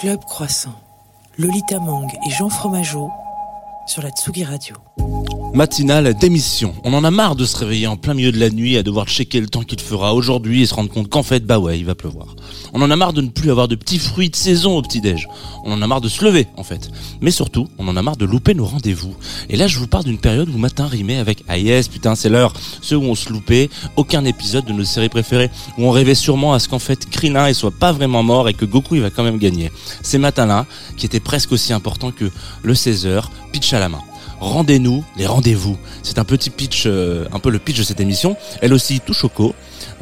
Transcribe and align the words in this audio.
Club 0.00 0.24
Croissant, 0.24 0.80
Lolita 1.36 1.78
Mang 1.78 2.08
et 2.26 2.30
Jean 2.30 2.48
Fromageau 2.48 3.10
sur 3.86 4.02
la 4.02 4.08
Tsugi 4.08 4.44
Radio. 4.44 4.76
Matinale 5.52 6.14
d'émission. 6.14 6.74
On 6.84 6.94
en 6.94 7.02
a 7.02 7.10
marre 7.10 7.34
de 7.34 7.44
se 7.44 7.56
réveiller 7.56 7.88
en 7.88 7.96
plein 7.96 8.14
milieu 8.14 8.30
de 8.30 8.38
la 8.38 8.50
nuit 8.50 8.76
à 8.76 8.84
devoir 8.84 9.08
checker 9.08 9.40
le 9.40 9.48
temps 9.48 9.64
qu'il 9.64 9.80
fera 9.80 10.14
aujourd'hui 10.14 10.62
et 10.62 10.66
se 10.66 10.74
rendre 10.74 10.90
compte 10.90 11.08
qu'en 11.08 11.24
fait, 11.24 11.44
bah 11.44 11.58
ouais, 11.58 11.76
il 11.76 11.84
va 11.84 11.96
pleuvoir. 11.96 12.36
On 12.72 12.80
en 12.82 12.90
a 12.90 12.94
marre 12.94 13.12
de 13.12 13.20
ne 13.20 13.28
plus 13.28 13.50
avoir 13.50 13.66
de 13.66 13.74
petits 13.74 13.98
fruits 13.98 14.30
de 14.30 14.36
saison 14.36 14.78
au 14.78 14.82
petit-déj. 14.82 15.26
On 15.64 15.72
en 15.72 15.82
a 15.82 15.86
marre 15.88 16.00
de 16.00 16.08
se 16.08 16.24
lever, 16.24 16.46
en 16.56 16.62
fait. 16.62 16.90
Mais 17.20 17.32
surtout, 17.32 17.66
on 17.78 17.88
en 17.88 17.96
a 17.96 18.02
marre 18.02 18.16
de 18.16 18.24
louper 18.24 18.54
nos 18.54 18.64
rendez-vous. 18.64 19.14
Et 19.48 19.56
là, 19.56 19.66
je 19.66 19.78
vous 19.80 19.88
parle 19.88 20.04
d'une 20.04 20.18
période 20.18 20.48
où 20.48 20.56
matin 20.56 20.86
rimait 20.86 21.18
avec 21.18 21.42
Ah 21.48 21.56
putain, 21.90 22.14
c'est 22.14 22.28
l'heure. 22.28 22.52
Ceux 22.80 22.96
où 22.96 23.04
on 23.04 23.16
se 23.16 23.32
loupait, 23.32 23.70
aucun 23.96 24.24
épisode 24.24 24.66
de 24.66 24.72
nos 24.72 24.84
séries 24.84 25.08
préférées, 25.08 25.50
où 25.78 25.84
on 25.84 25.90
rêvait 25.90 26.14
sûrement 26.14 26.54
à 26.54 26.60
ce 26.60 26.68
qu'en 26.68 26.78
fait 26.78 27.10
Krillin 27.10 27.48
il 27.48 27.54
soit 27.56 27.72
pas 27.72 27.90
vraiment 27.90 28.22
mort 28.22 28.48
et 28.48 28.54
que 28.54 28.64
Goku 28.64 28.94
il 28.94 29.02
va 29.02 29.10
quand 29.10 29.24
même 29.24 29.38
gagner. 29.38 29.72
Ces 30.02 30.18
matins-là, 30.18 30.66
qui 30.96 31.06
étaient 31.06 31.18
presque 31.18 31.50
aussi 31.50 31.72
importants 31.72 32.12
que 32.12 32.30
le 32.62 32.74
16h, 32.74 33.24
pitch 33.52 33.72
à 33.72 33.80
la 33.80 33.88
main 33.88 34.00
rendez-nous 34.40 35.04
les 35.16 35.26
rendez-vous. 35.26 35.78
C'est 36.02 36.18
un 36.18 36.24
petit 36.24 36.50
pitch, 36.50 36.84
euh, 36.86 37.26
un 37.32 37.38
peu 37.38 37.50
le 37.50 37.58
pitch 37.58 37.78
de 37.78 37.82
cette 37.82 38.00
émission. 38.00 38.36
Elle 38.60 38.72
aussi 38.72 39.00
touche 39.00 39.24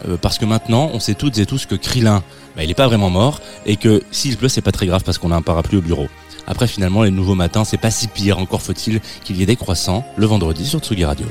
euh, 0.06 0.16
parce 0.20 0.38
que 0.38 0.44
maintenant, 0.44 0.90
on 0.92 1.00
sait 1.00 1.14
toutes 1.14 1.38
et 1.38 1.46
tous 1.46 1.66
que 1.66 1.74
Krillin, 1.74 2.22
bah, 2.56 2.64
il 2.64 2.70
est 2.70 2.74
pas 2.74 2.86
vraiment 2.86 3.10
mort, 3.10 3.40
et 3.66 3.76
que 3.76 4.02
s'il 4.10 4.36
pleut, 4.36 4.48
c'est 4.48 4.62
pas 4.62 4.72
très 4.72 4.86
grave 4.86 5.02
parce 5.04 5.18
qu'on 5.18 5.32
a 5.32 5.36
un 5.36 5.42
parapluie 5.42 5.78
au 5.78 5.82
bureau. 5.82 6.08
Après, 6.46 6.66
finalement, 6.66 7.02
les 7.02 7.10
nouveaux 7.10 7.34
matins, 7.34 7.64
c'est 7.64 7.76
pas 7.76 7.90
si 7.90 8.08
pire. 8.08 8.38
Encore 8.38 8.62
faut-il 8.62 9.00
qu'il 9.22 9.36
y 9.36 9.42
ait 9.42 9.46
des 9.46 9.56
croissants 9.56 10.04
le 10.16 10.26
vendredi 10.26 10.66
sur 10.66 10.80
Tsugi 10.80 11.04
Radio. 11.04 11.26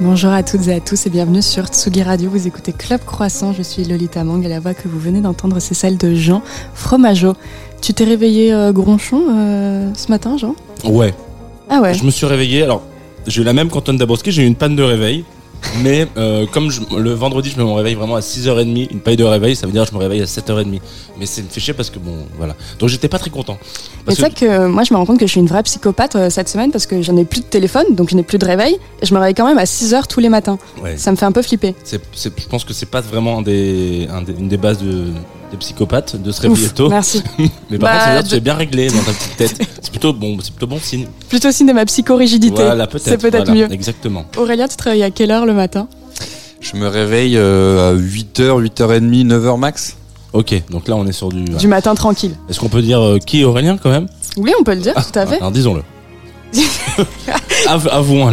Bonjour 0.00 0.32
à 0.32 0.42
toutes 0.42 0.66
et 0.66 0.74
à 0.74 0.80
tous 0.80 1.06
et 1.06 1.10
bienvenue 1.10 1.40
sur 1.40 1.66
Tsugi 1.66 2.02
Radio. 2.02 2.28
Vous 2.28 2.48
écoutez 2.48 2.72
Club 2.72 3.00
Croissant. 3.04 3.52
Je 3.52 3.62
suis 3.62 3.84
Lolita 3.84 4.24
Mang 4.24 4.44
et 4.44 4.48
la 4.48 4.58
voix 4.58 4.74
que 4.74 4.88
vous 4.88 4.98
venez 4.98 5.20
d'entendre, 5.20 5.60
c'est 5.60 5.74
celle 5.74 5.96
de 5.96 6.14
Jean 6.14 6.42
Fromageau. 6.74 7.34
Tu 7.80 7.94
t'es 7.94 8.02
réveillé 8.02 8.52
euh, 8.52 8.72
gronchon 8.72 9.22
euh, 9.30 9.90
ce 9.94 10.10
matin, 10.10 10.36
Jean? 10.36 10.56
Ouais. 10.84 11.14
Ah 11.70 11.80
ouais. 11.80 11.94
Je 11.94 12.02
me 12.04 12.10
suis 12.10 12.26
réveillé. 12.26 12.64
Alors, 12.64 12.82
j'ai 13.28 13.42
eu 13.42 13.44
la 13.44 13.52
même 13.52 13.68
qu'Antoine 13.70 13.96
Dabrowski. 13.96 14.32
J'ai 14.32 14.42
eu 14.42 14.46
une 14.46 14.56
panne 14.56 14.74
de 14.74 14.82
réveil. 14.82 15.24
Mais 15.82 16.06
euh, 16.16 16.46
comme 16.52 16.70
je- 16.70 16.80
le 16.96 17.12
vendredi, 17.12 17.50
je 17.50 17.60
me 17.60 17.70
réveille 17.72 17.94
vraiment 17.94 18.16
à 18.16 18.20
6h30, 18.20 18.88
une 18.90 19.00
paille 19.00 19.16
de 19.16 19.24
réveil, 19.24 19.56
ça 19.56 19.66
veut 19.66 19.72
dire 19.72 19.84
que 19.84 19.90
je 19.90 19.94
me 19.94 20.00
réveille 20.00 20.22
à 20.22 20.26
7h30. 20.26 20.80
Mais 21.18 21.26
c'est 21.26 21.42
me 21.42 21.48
fait 21.48 21.60
chier 21.60 21.74
parce 21.74 21.90
que 21.90 21.98
bon, 21.98 22.26
voilà. 22.38 22.54
Donc 22.78 22.88
j'étais 22.88 23.08
pas 23.08 23.18
très 23.18 23.30
content. 23.30 23.58
C'est 24.08 24.20
vrai 24.20 24.30
que 24.30 24.44
euh, 24.44 24.68
moi 24.68 24.82
je 24.84 24.92
me 24.92 24.98
rends 24.98 25.06
compte 25.06 25.18
que 25.18 25.26
je 25.26 25.30
suis 25.30 25.40
une 25.40 25.46
vraie 25.46 25.62
psychopathe 25.62 26.16
euh, 26.16 26.30
cette 26.30 26.48
semaine 26.48 26.70
parce 26.70 26.86
que 26.86 27.02
j'en 27.02 27.16
ai 27.16 27.24
plus 27.24 27.40
de 27.40 27.46
téléphone, 27.46 27.86
donc 27.94 28.10
je 28.10 28.16
n'ai 28.16 28.22
plus 28.22 28.38
de 28.38 28.44
réveil 28.46 28.76
et 29.02 29.06
je 29.06 29.14
me 29.14 29.18
réveille 29.18 29.34
quand 29.34 29.46
même 29.46 29.58
à 29.58 29.66
6 29.66 29.94
heures 29.94 30.06
tous 30.08 30.20
les 30.20 30.28
matins. 30.28 30.58
Ouais. 30.82 30.96
Ça 30.96 31.10
me 31.10 31.16
fait 31.16 31.26
un 31.26 31.32
peu 31.32 31.42
flipper. 31.42 31.74
Je 31.90 32.46
pense 32.48 32.64
que 32.64 32.72
c'est 32.72 32.86
pas 32.86 33.00
vraiment 33.00 33.38
un 33.38 33.42
des, 33.42 34.06
un 34.10 34.22
des- 34.22 34.32
une 34.38 34.48
des 34.48 34.56
bases 34.56 34.78
de, 34.78 35.12
des 35.54 35.58
psychopathes 35.58 36.16
de 36.20 36.32
se 36.32 36.40
réveiller 36.42 36.66
Ouf, 36.66 36.74
tôt. 36.74 36.88
merci. 36.88 37.22
Mais 37.70 37.78
par 37.78 37.90
Bah, 37.90 37.92
contre, 37.92 38.04
ça 38.04 38.10
veut 38.10 38.14
dire 38.14 38.22
que 38.24 38.28
tu 38.28 38.34
es 38.36 38.40
bien 38.40 38.54
réglé 38.54 38.86
dans 38.88 39.02
ta 39.02 39.12
petite 39.12 39.36
tête. 39.36 39.68
C'est 39.80 39.90
plutôt 39.90 40.12
bon, 40.12 40.36
c'est 40.42 40.50
plutôt 40.52 40.66
bon 40.66 40.78
signe. 40.80 41.06
Plutôt 41.28 41.50
signe 41.52 41.66
de 41.68 41.72
ma 41.72 41.84
psychorigidité. 41.84 42.62
Voilà, 42.62 42.86
peut-être. 42.86 43.04
C'est 43.04 43.18
peut-être 43.18 43.46
voilà, 43.46 43.68
mieux. 43.68 43.72
Exactement. 43.72 44.24
Aurélien, 44.36 44.66
tu 44.68 44.76
te 44.76 44.82
réveilles 44.82 45.02
à 45.04 45.10
quelle 45.10 45.30
heure 45.30 45.46
le 45.46 45.54
matin? 45.54 45.88
Je 46.60 46.76
me 46.76 46.88
réveille 46.88 47.36
euh, 47.36 47.90
à 47.92 47.94
8h, 47.94 48.62
8h30, 48.68 49.26
9h 49.28 49.58
max. 49.58 49.96
Ok, 50.32 50.54
donc 50.70 50.88
là 50.88 50.96
on 50.96 51.06
est 51.06 51.12
sur 51.12 51.28
du. 51.28 51.44
Du 51.44 51.68
matin 51.68 51.94
tranquille. 51.94 52.34
Est-ce 52.48 52.58
qu'on 52.58 52.68
peut 52.68 52.82
dire 52.82 53.00
euh, 53.00 53.18
qui 53.18 53.42
est 53.42 53.44
Aurélien 53.44 53.76
quand 53.76 53.90
même? 53.90 54.08
Oui, 54.36 54.52
on 54.58 54.64
peut 54.64 54.74
le 54.74 54.80
dire, 54.80 54.94
tout 54.94 55.16
à 55.18 55.26
fait. 55.26 55.36
Alors 55.36 55.52
disons-le. 55.52 55.82
Av- 57.68 57.88
Avouons 57.92 58.28
à 58.28 58.32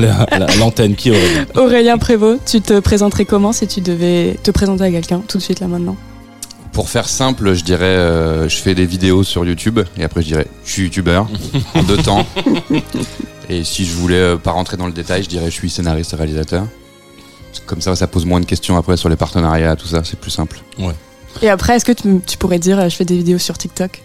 l'antenne 0.57 0.95
qui 0.95 1.09
est 1.09 1.11
Aurélien? 1.11 1.45
Aurélien 1.55 1.97
Prévost, 1.97 2.39
tu 2.45 2.61
te 2.61 2.79
présenterais 2.79 3.25
comment 3.25 3.51
si 3.51 3.67
tu 3.67 3.81
devais 3.81 4.37
te 4.43 4.51
présenter 4.51 4.83
à 4.83 4.91
quelqu'un 4.91 5.21
tout 5.27 5.37
de 5.37 5.43
suite 5.43 5.59
là 5.59 5.67
maintenant? 5.67 5.95
Pour 6.71 6.89
faire 6.89 7.09
simple, 7.09 7.53
je 7.53 7.63
dirais, 7.63 7.85
euh, 7.85 8.47
je 8.47 8.55
fais 8.57 8.73
des 8.75 8.85
vidéos 8.85 9.23
sur 9.23 9.45
YouTube 9.45 9.79
et 9.97 10.03
après 10.03 10.21
je 10.21 10.27
dirais, 10.27 10.47
je 10.63 10.71
suis 10.71 10.83
youtubeur 10.83 11.27
en 11.73 11.83
deux 11.83 11.97
temps. 11.97 12.25
Et 13.49 13.63
si 13.65 13.85
je 13.85 13.93
voulais 13.93 14.15
euh, 14.15 14.37
pas 14.37 14.51
rentrer 14.51 14.77
dans 14.77 14.87
le 14.87 14.93
détail, 14.93 15.23
je 15.23 15.29
dirais, 15.29 15.45
je 15.45 15.55
suis 15.55 15.69
scénariste 15.69 16.13
et 16.13 16.15
réalisateur. 16.15 16.65
Comme 17.65 17.81
ça, 17.81 17.95
ça 17.95 18.07
pose 18.07 18.25
moins 18.25 18.39
de 18.39 18.45
questions 18.45 18.77
après 18.77 18.95
sur 18.95 19.09
les 19.09 19.17
partenariats, 19.17 19.75
tout 19.75 19.87
ça, 19.87 20.03
c'est 20.05 20.19
plus 20.19 20.31
simple. 20.31 20.61
Et 21.41 21.49
après, 21.49 21.75
est-ce 21.75 21.85
que 21.85 21.91
tu, 21.91 22.21
tu 22.25 22.37
pourrais 22.37 22.59
dire 22.59 22.79
euh, 22.79 22.89
je 22.89 22.95
fais 22.95 23.05
des 23.05 23.17
vidéos 23.17 23.37
sur 23.37 23.57
TikTok? 23.57 24.01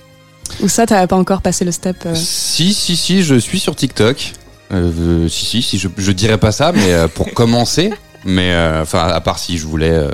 Ou 0.60 0.68
ça, 0.68 0.86
t'as 0.86 1.06
pas 1.06 1.16
encore 1.16 1.42
passé 1.42 1.64
le 1.64 1.72
step 1.72 1.96
euh, 2.06 2.14
Si, 2.14 2.72
si, 2.72 2.96
si, 2.96 3.22
je 3.22 3.34
suis 3.36 3.58
sur 3.60 3.74
TikTok. 3.76 4.32
Euh, 4.72 5.28
si, 5.28 5.46
si, 5.46 5.62
si, 5.62 5.78
je, 5.78 5.88
je 5.96 6.12
dirais 6.12 6.38
pas 6.38 6.52
ça, 6.52 6.72
mais 6.72 6.92
euh, 6.92 7.08
pour 7.08 7.32
commencer, 7.32 7.92
mais 8.24 8.52
euh, 8.52 8.82
enfin, 8.82 9.06
à 9.06 9.20
part 9.20 9.38
si 9.38 9.58
je 9.58 9.66
voulais 9.66 9.92
euh, 9.92 10.10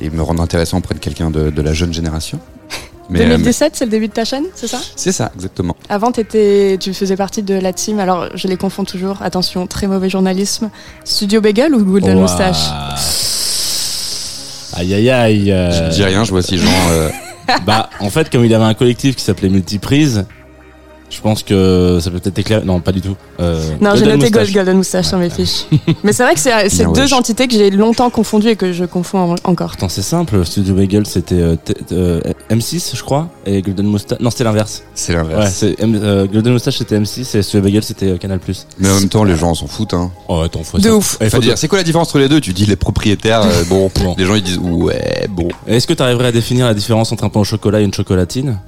et 0.00 0.10
me 0.10 0.22
rendre 0.22 0.42
intéressant 0.42 0.78
auprès 0.78 0.94
de 0.94 1.00
quelqu'un 1.00 1.30
de, 1.30 1.50
de 1.50 1.62
la 1.62 1.72
jeune 1.72 1.92
génération. 1.92 2.38
Mais, 3.10 3.20
euh, 3.22 3.24
mais 3.24 3.30
2017, 3.36 3.72
c'est 3.74 3.84
le 3.84 3.90
début 3.90 4.06
de 4.08 4.12
ta 4.12 4.24
chaîne, 4.24 4.44
c'est 4.54 4.68
ça? 4.68 4.78
C'est 4.96 5.12
ça, 5.12 5.32
exactement. 5.34 5.76
Avant, 5.88 6.12
t'étais, 6.12 6.78
tu 6.80 6.94
faisais 6.94 7.16
partie 7.16 7.42
de 7.42 7.54
la 7.54 7.72
team, 7.72 7.98
alors 7.98 8.28
je 8.34 8.46
les 8.48 8.56
confonds 8.56 8.84
toujours, 8.84 9.20
attention, 9.22 9.66
très 9.66 9.86
mauvais 9.88 10.08
journalisme. 10.08 10.70
Studio 11.04 11.40
Bagel 11.40 11.74
ou 11.74 11.84
Golden 11.84 12.14
Ouah. 12.16 12.20
Moustache? 12.22 12.68
Aïe 14.74 14.94
aïe 14.94 15.10
aïe. 15.10 15.52
euh, 15.52 15.90
Je 15.90 15.94
dis 15.96 16.04
rien, 16.04 16.24
je 16.24 16.30
vois 16.30 16.42
si 16.42 16.56
Jean. 16.58 16.70
euh, 16.92 17.10
Bah, 17.66 17.90
en 18.00 18.08
fait, 18.08 18.30
comme 18.30 18.44
il 18.44 18.54
avait 18.54 18.64
un 18.64 18.72
collectif 18.74 19.16
qui 19.16 19.24
s'appelait 19.24 19.48
Multiprise, 19.50 20.24
je 21.14 21.20
pense 21.20 21.42
que 21.42 21.98
ça 22.00 22.10
peut 22.10 22.18
peut-être 22.18 22.38
éclairer. 22.38 22.64
Non, 22.64 22.80
pas 22.80 22.90
du 22.92 23.00
tout. 23.02 23.14
Euh, 23.40 23.60
Non, 23.80 23.90
j'ai 23.94 24.06
noté 24.06 24.30
Gold 24.30 24.34
Moustache. 24.48 24.52
Golden 24.52 24.76
Moustache 24.78 25.06
sur 25.06 25.18
mes 25.18 25.28
fiches. 25.30 25.66
Mais 26.04 26.12
c'est 26.12 26.22
vrai 26.22 26.34
que 26.34 26.40
c'est, 26.40 26.68
c'est 26.70 26.84
Bien, 26.84 26.92
deux 26.92 27.02
wesh. 27.02 27.12
entités 27.12 27.46
que 27.48 27.52
j'ai 27.54 27.70
longtemps 27.70 28.08
confondues 28.10 28.48
et 28.48 28.56
que 28.56 28.72
je 28.72 28.84
confonds 28.84 29.32
en- 29.32 29.50
encore. 29.50 29.72
Attends, 29.74 29.88
c'est 29.88 30.02
simple. 30.02 30.44
Studio 30.46 30.74
Bagel, 30.74 31.06
c'était 31.06 31.34
euh, 31.34 31.56
t- 31.56 31.74
euh, 31.92 32.20
M6, 32.50 32.96
je 32.96 33.02
crois, 33.02 33.28
et 33.46 33.60
Golden 33.62 33.86
Moustache. 33.86 34.18
Non, 34.20 34.30
c'était 34.30 34.44
l'inverse. 34.44 34.82
c'est 34.94 35.12
Ouais, 35.14 35.18
l'inverse. 35.22 35.52
c'est 35.54 35.80
M- 35.80 36.00
euh, 36.02 36.26
Golden 36.26 36.54
Moustache, 36.54 36.78
c'était 36.78 36.98
M6, 36.98 37.36
et 37.36 37.42
Studio 37.42 37.60
Bagel, 37.62 37.82
c'était 37.84 38.06
euh, 38.12 38.16
Canal+. 38.16 38.40
Mais 38.78 38.88
en 38.90 38.94
même 38.94 39.08
temps, 39.08 39.24
les 39.24 39.36
gens 39.36 39.54
s'en 39.54 39.66
foutent. 39.66 39.94
Hein. 39.94 40.10
Oh, 40.28 40.40
attends, 40.40 40.62
faut 40.62 40.78
De 40.78 40.82
ça. 40.84 40.94
ouf. 40.96 41.18
Eh, 41.20 41.26
Enfin, 41.26 41.36
faut- 41.36 41.42
dire, 41.42 41.58
c'est 41.58 41.68
quoi 41.68 41.78
la 41.78 41.84
différence 41.84 42.08
entre 42.08 42.18
les 42.18 42.28
deux? 42.28 42.40
Tu 42.40 42.52
dis 42.52 42.64
les 42.66 42.76
propriétaires, 42.76 43.42
euh, 43.42 43.64
bon, 43.68 43.90
Bon. 44.02 44.14
les 44.16 44.24
gens 44.24 44.34
ils 44.34 44.42
disent 44.42 44.58
ouais, 44.58 45.26
bon. 45.30 45.48
Est-ce 45.66 45.86
que 45.86 45.92
tu 45.92 46.02
arriverais 46.02 46.28
à 46.28 46.32
définir 46.32 46.66
la 46.66 46.74
différence 46.74 47.12
entre 47.12 47.24
un 47.24 47.28
pain 47.28 47.40
au 47.40 47.44
chocolat 47.44 47.80
et 47.80 47.84
une 47.84 47.92
chocolatine? 47.94 48.58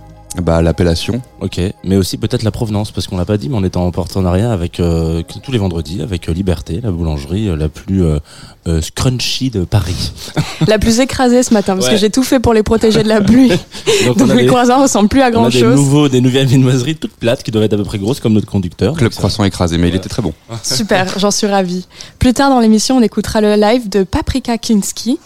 Bah 0.42 0.62
l'appellation. 0.62 1.22
Ok, 1.40 1.60
mais 1.84 1.96
aussi 1.96 2.16
peut-être 2.18 2.42
la 2.42 2.50
provenance, 2.50 2.90
parce 2.90 3.06
qu'on 3.06 3.16
l'a 3.16 3.24
pas 3.24 3.36
dit, 3.36 3.48
mais 3.48 3.56
on 3.56 3.62
est 3.62 3.76
en 3.76 3.90
partenariat 3.92 4.52
avec 4.52 4.80
euh, 4.80 5.22
tous 5.42 5.52
les 5.52 5.58
vendredis 5.58 6.02
avec 6.02 6.28
euh, 6.28 6.32
Liberté, 6.32 6.80
la 6.82 6.90
boulangerie 6.90 7.48
euh, 7.48 7.56
la 7.56 7.68
plus 7.68 8.02
euh, 8.04 8.18
euh, 8.66 8.80
scrunchy 8.82 9.50
de 9.50 9.64
Paris. 9.64 10.12
La 10.66 10.78
plus 10.78 10.98
écrasée 11.00 11.42
ce 11.42 11.52
matin, 11.54 11.74
parce 11.74 11.86
Ouais. 11.86 11.92
que 11.92 11.98
j'ai 11.98 12.10
tout 12.10 12.22
fait 12.22 12.40
pour 12.40 12.52
les 12.54 12.62
protéger 12.62 13.02
de 13.02 13.08
la 13.08 13.20
pluie. 13.20 13.48
Donc, 14.06 14.16
Donc 14.16 14.28
les 14.30 14.42
des, 14.42 14.46
croissants 14.46 14.82
ressemblent 14.82 15.08
plus 15.08 15.20
à 15.20 15.26
on 15.26 15.28
a 15.28 15.30
grand 15.30 15.48
des 15.50 15.60
chose. 15.60 15.76
nouveaux, 15.76 16.08
des 16.08 16.20
nouvelles 16.20 16.46
viennoiseries 16.46 16.96
toutes 16.96 17.14
plates 17.14 17.42
qui 17.42 17.50
doivent 17.50 17.64
être 17.64 17.74
à 17.74 17.76
peu 17.76 17.84
près 17.84 17.98
grosses 17.98 18.20
comme 18.20 18.32
notre 18.32 18.46
conducteur. 18.46 18.98
Ça- 18.98 19.08
croissant 19.10 19.44
écrasé, 19.44 19.78
mais 19.78 19.88
il 19.88 19.94
était 19.94 20.08
très 20.08 20.22
bon. 20.22 20.32
Super, 20.62 21.18
j'en 21.18 21.30
suis 21.30 21.46
ravie. 21.46 21.86
Plus 22.18 22.32
tard 22.32 22.50
dans 22.50 22.60
l'émission, 22.60 22.96
on 22.96 23.02
écoutera 23.02 23.40
le 23.40 23.54
live 23.54 23.88
de 23.88 24.02
Paprika 24.02 24.56
Kinski, 24.58 25.18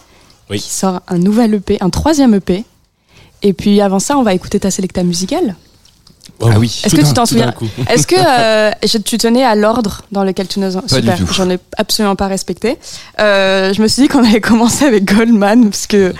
Oui. 0.51 0.59
qui 0.59 0.69
sort 0.69 1.01
un 1.07 1.17
nouvel 1.17 1.55
EP, 1.55 1.77
un 1.81 1.89
troisième 1.89 2.33
EP. 2.35 2.63
Et 3.41 3.53
puis 3.53 3.81
avant 3.81 3.99
ça, 3.99 4.17
on 4.17 4.23
va 4.23 4.33
écouter 4.33 4.59
ta 4.59 4.71
sélecta 4.71 5.03
musicale. 5.03 5.55
Oh, 6.41 6.47
Ah 6.53 6.59
oui. 6.59 6.79
Est-ce 6.85 6.95
que 6.95 7.01
tu 7.05 7.13
t'en 7.13 7.25
souviens. 7.25 7.53
Est-ce 7.89 8.07
que 8.07 8.15
euh, 8.17 8.71
je- 8.85 8.97
tu 8.97 9.17
tenais 9.17 9.43
à 9.43 9.55
l'ordre 9.55 10.03
dans 10.11 10.23
lequel 10.23 10.47
tu 10.47 10.59
nous... 10.59 10.69
Du 10.71 10.79
tout. 10.79 11.33
j'en 11.33 11.49
ai 11.49 11.57
absolument 11.77 12.15
pas 12.15 12.27
respecté. 12.27 12.77
Euh, 13.19 13.73
je 13.73 13.81
me 13.81 13.87
suis 13.87 14.03
dit 14.03 14.07
qu'on 14.07 14.23
allait 14.23 14.39
commencer 14.39 14.85
avec 14.85 15.03
Goldman, 15.13 15.69
parce 15.69 15.87
que 15.87 16.13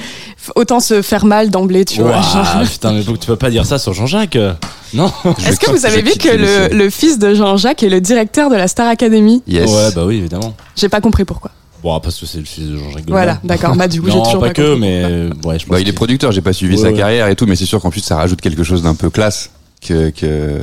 autant 0.55 0.79
se 0.81 1.01
faire 1.01 1.25
mal 1.25 1.49
d'emblée, 1.51 1.85
tu 1.85 2.01
vois. 2.01 2.17
Ouah, 2.17 2.21
genre. 2.21 2.63
putain, 2.69 2.91
mais 2.93 3.03
tu 3.03 3.27
peux 3.27 3.35
pas 3.37 3.49
dire 3.49 3.65
ça 3.65 3.77
sur 3.79 3.93
Jean-Jacques. 3.93 4.35
euh. 4.35 4.53
Non? 4.93 5.11
Est-ce 5.47 5.59
que 5.59 5.69
vous 5.71 5.85
avez 5.85 6.01
vu 6.01 6.11
que 6.17 6.29
le, 6.29 6.75
le 6.75 6.89
fils 6.89 7.17
de 7.19 7.33
Jean-Jacques 7.35 7.83
est 7.83 7.89
le 7.89 8.01
directeur 8.01 8.49
de 8.49 8.55
la 8.55 8.67
Star 8.67 8.87
Academy? 8.87 9.41
Yes. 9.47 9.69
Ouais, 9.69 9.91
bah 9.95 10.03
oui, 10.05 10.17
évidemment. 10.17 10.53
J'ai 10.75 10.89
pas 10.89 10.99
compris 10.99 11.23
pourquoi. 11.23 11.51
Bon, 11.83 11.99
parce 11.99 12.19
que 12.19 12.25
c'est 12.25 12.39
le 12.39 12.45
fils 12.45 12.67
de 12.67 12.77
Jean-Jacques 12.77 13.05
Goldman. 13.05 13.11
Voilà, 13.11 13.39
d'accord. 13.43 13.75
Bah, 13.75 13.87
du 13.87 14.01
coup, 14.01 14.07
j'ai 14.11 14.17
Non, 14.17 14.23
toujours 14.23 14.41
pas 14.41 14.47
pas 14.47 14.53
que, 14.53 14.61
compris. 14.73 14.79
mais 14.81 15.03
euh, 15.05 15.29
ouais, 15.45 15.57
je 15.59 15.65
pense 15.65 15.69
Bah, 15.75 15.79
il 15.79 15.87
est 15.87 15.93
producteur, 15.93 16.31
j'ai 16.31 16.41
pas 16.41 16.53
suivi 16.53 16.75
Ouais, 16.75 16.81
sa 16.81 16.89
ouais. 16.89 16.97
carrière 16.97 17.27
et 17.27 17.35
tout, 17.35 17.45
mais 17.45 17.55
c'est 17.55 17.65
sûr 17.65 17.79
qu'ensuite 17.81 18.03
ça 18.05 18.17
rajoute 18.17 18.41
quelque 18.41 18.63
chose 18.63 18.83
d'un 18.83 18.95
peu 18.95 19.09
classe. 19.09 19.51
Que, 19.81 20.09
que 20.09 20.61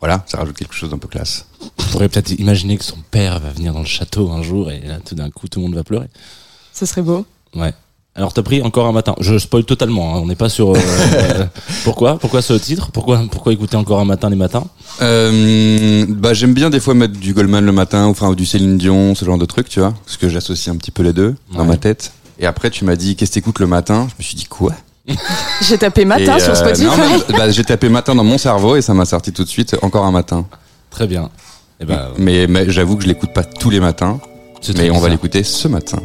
voilà, 0.00 0.24
ça 0.26 0.38
rajoute 0.38 0.56
quelque 0.56 0.74
chose 0.74 0.90
d'un 0.90 0.98
peu 0.98 1.06
classe. 1.06 1.46
On 1.78 1.82
pourrait 1.92 2.08
peut-être 2.08 2.32
imaginer 2.32 2.76
que 2.76 2.84
son 2.84 2.98
père 3.12 3.38
va 3.38 3.50
venir 3.50 3.72
dans 3.72 3.78
le 3.80 3.86
château 3.86 4.30
un 4.32 4.42
jour 4.42 4.70
et 4.72 4.80
là, 4.80 4.98
tout 5.04 5.14
d'un 5.14 5.30
coup, 5.30 5.46
tout 5.46 5.60
le 5.60 5.66
monde 5.66 5.74
va 5.76 5.84
pleurer. 5.84 6.08
Ce 6.72 6.84
serait 6.86 7.02
beau. 7.02 7.24
Ouais. 7.54 7.72
Alors 8.14 8.34
t'as 8.34 8.42
pris 8.42 8.60
encore 8.62 8.86
un 8.86 8.92
matin. 8.92 9.14
Je 9.20 9.38
spoil 9.38 9.64
totalement. 9.64 10.14
hein, 10.16 10.20
On 10.22 10.26
n'est 10.26 10.34
pas 10.34 10.50
sur. 10.50 10.72
euh, 10.72 10.78
euh, 11.14 11.44
pourquoi? 11.84 12.18
Pourquoi 12.18 12.42
ce 12.42 12.52
titre? 12.52 12.90
Pourquoi 12.92 13.22
Pourquoi 13.30 13.52
écouter 13.54 13.76
encore 13.76 14.00
un 14.00 14.04
matin 14.04 14.28
les 14.28 14.36
matins? 14.36 14.64
Euh, 15.00 16.04
bah 16.08 16.34
j'aime 16.34 16.52
bien 16.52 16.68
des 16.68 16.80
fois 16.80 16.92
mettre 16.94 17.14
du 17.18 17.32
Goldman 17.32 17.64
le 17.64 17.72
matin 17.72 18.06
ou 18.06 18.10
enfin 18.10 18.32
du 18.34 18.44
Céline 18.44 18.76
Dion, 18.76 19.14
ce 19.14 19.24
genre 19.24 19.38
de 19.38 19.46
truc, 19.46 19.68
tu 19.68 19.80
vois, 19.80 19.94
parce 20.04 20.18
que 20.18 20.28
j'associe 20.28 20.74
un 20.74 20.76
petit 20.78 20.90
peu 20.90 21.02
les 21.02 21.12
deux 21.14 21.34
dans 21.56 21.64
ma 21.64 21.76
tête. 21.78 22.12
Et 22.38 22.46
après 22.46 22.68
tu 22.70 22.84
m'as 22.84 22.96
dit 22.96 23.16
qu'est-ce 23.16 23.30
que 23.30 23.34
t'écoutes 23.34 23.58
le 23.60 23.66
matin? 23.66 24.06
Je 24.10 24.14
me 24.18 24.22
suis 24.22 24.36
dit 24.36 24.44
quoi? 24.44 24.72
J'ai 25.62 25.78
tapé 25.78 26.04
matin 26.04 26.36
Et, 26.36 26.40
sur 26.40 26.52
euh, 26.52 26.54
Spotify. 26.54 26.84
non, 26.86 26.92
mais, 27.28 27.36
bah, 27.38 27.50
j'ai 27.50 27.64
tapé 27.64 27.88
matin 27.88 28.14
dans 28.14 28.22
mon 28.24 28.38
cerveau 28.38 28.76
et 28.76 28.82
ça 28.82 28.92
m'a 28.94 29.04
sorti 29.06 29.32
tout 29.32 29.42
de 29.42 29.48
suite 29.48 29.74
encore 29.82 30.04
un 30.04 30.12
matin. 30.12 30.46
Très 30.90 31.06
bien. 31.06 31.30
Eh 31.80 31.84
ben, 31.86 32.08
Mais, 32.18 32.46
mais 32.46 32.70
j'avoue 32.70 32.96
que 32.96 33.02
je 33.02 33.08
l'écoute 33.08 33.32
pas 33.32 33.42
tous 33.42 33.70
les 33.70 33.80
matins. 33.80 34.20
Mais 34.76 34.90
on 34.90 35.00
va 35.00 35.08
l'écouter 35.08 35.42
ce 35.42 35.66
matin. 35.66 35.98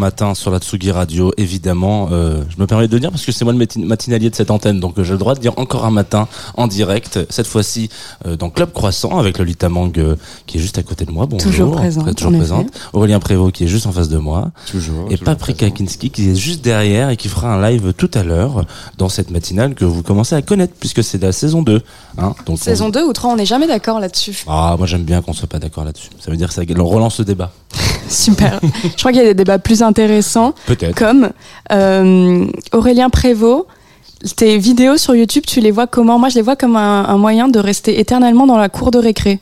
Matin 0.00 0.34
sur 0.34 0.50
la 0.50 0.58
Tsugi 0.58 0.90
Radio, 0.90 1.32
évidemment. 1.36 2.08
Euh, 2.10 2.42
je 2.48 2.60
me 2.60 2.66
permets 2.66 2.88
de 2.88 2.92
le 2.94 3.00
dire 3.00 3.10
parce 3.10 3.24
que 3.24 3.30
c'est 3.30 3.44
moi 3.44 3.52
le 3.52 3.58
mati- 3.60 3.78
matinalier 3.78 4.30
de 4.30 4.34
cette 4.34 4.50
antenne, 4.50 4.80
donc 4.80 5.00
j'ai 5.00 5.12
le 5.12 5.18
droit 5.18 5.34
de 5.34 5.40
dire 5.40 5.52
encore 5.58 5.84
un 5.84 5.90
matin 5.92 6.26
en 6.56 6.66
direct. 6.66 7.20
Cette 7.30 7.46
fois-ci 7.46 7.88
euh, 8.26 8.36
dans 8.36 8.50
Club 8.50 8.72
Croissant 8.72 9.18
avec 9.18 9.38
Lolita 9.38 9.68
Mang 9.68 9.92
euh, 9.98 10.16
qui 10.46 10.58
est 10.58 10.60
juste 10.60 10.78
à 10.78 10.82
côté 10.82 11.04
de 11.04 11.12
moi. 11.12 11.26
Bonjour. 11.26 11.48
Toujours 11.50 11.72
présente, 11.76 12.14
toujours 12.16 12.32
en 12.34 12.36
présente. 12.38 12.66
Aurélien 12.92 13.20
Prévost 13.20 13.52
qui 13.54 13.64
est 13.64 13.68
juste 13.68 13.86
en 13.86 13.92
face 13.92 14.08
de 14.08 14.18
moi. 14.18 14.50
Toujours. 14.70 15.06
Et 15.06 15.18
toujours 15.18 15.24
Paprika 15.26 15.66
présent. 15.66 15.74
Kinski 15.76 16.10
qui 16.10 16.30
est 16.30 16.34
juste 16.34 16.62
derrière 16.64 17.10
et 17.10 17.16
qui 17.16 17.28
fera 17.28 17.54
un 17.54 17.70
live 17.70 17.92
tout 17.96 18.10
à 18.14 18.22
l'heure 18.24 18.64
dans 18.98 19.08
cette 19.08 19.30
matinale 19.30 19.74
que 19.74 19.84
vous 19.84 20.02
commencez 20.02 20.34
à 20.34 20.42
connaître 20.42 20.74
puisque 20.80 21.04
c'est 21.04 21.22
la 21.22 21.32
saison 21.32 21.62
2. 21.62 21.82
Hein, 22.18 22.34
donc 22.46 22.54
on- 22.54 22.56
Saison 22.56 22.88
2 22.88 23.04
ou 23.04 23.12
3, 23.12 23.30
on 23.32 23.36
n'est 23.36 23.46
jamais 23.46 23.66
d'accord 23.66 24.00
là-dessus. 24.00 24.44
Ah, 24.48 24.74
moi 24.78 24.86
j'aime 24.86 25.02
bien 25.04 25.20
qu'on 25.22 25.32
soit 25.34 25.48
pas 25.48 25.58
d'accord 25.58 25.84
là-dessus. 25.84 26.08
Ça 26.18 26.30
veut 26.30 26.36
dire 26.36 26.48
que 26.48 26.54
ça 26.54 26.62
on 26.78 26.84
relance 26.86 27.18
le 27.18 27.24
débat. 27.26 27.52
Super. 28.10 28.60
Je 28.82 28.96
crois 28.98 29.12
qu'il 29.12 29.20
y 29.20 29.24
a 29.24 29.28
des 29.28 29.34
débats 29.34 29.58
plus 29.58 29.82
intéressants, 29.82 30.52
Peut-être. 30.66 30.94
comme 30.94 31.30
euh, 31.72 32.46
Aurélien 32.72 33.08
Prévost. 33.10 33.66
Tes 34.36 34.58
vidéos 34.58 34.98
sur 34.98 35.14
YouTube, 35.14 35.44
tu 35.46 35.60
les 35.60 35.70
vois 35.70 35.86
comment? 35.86 36.18
Moi, 36.18 36.28
je 36.28 36.34
les 36.34 36.42
vois 36.42 36.54
comme 36.56 36.76
un, 36.76 37.04
un 37.06 37.16
moyen 37.16 37.48
de 37.48 37.58
rester 37.58 37.98
éternellement 38.00 38.46
dans 38.46 38.58
la 38.58 38.68
cour 38.68 38.90
de 38.90 38.98
récré. 38.98 39.38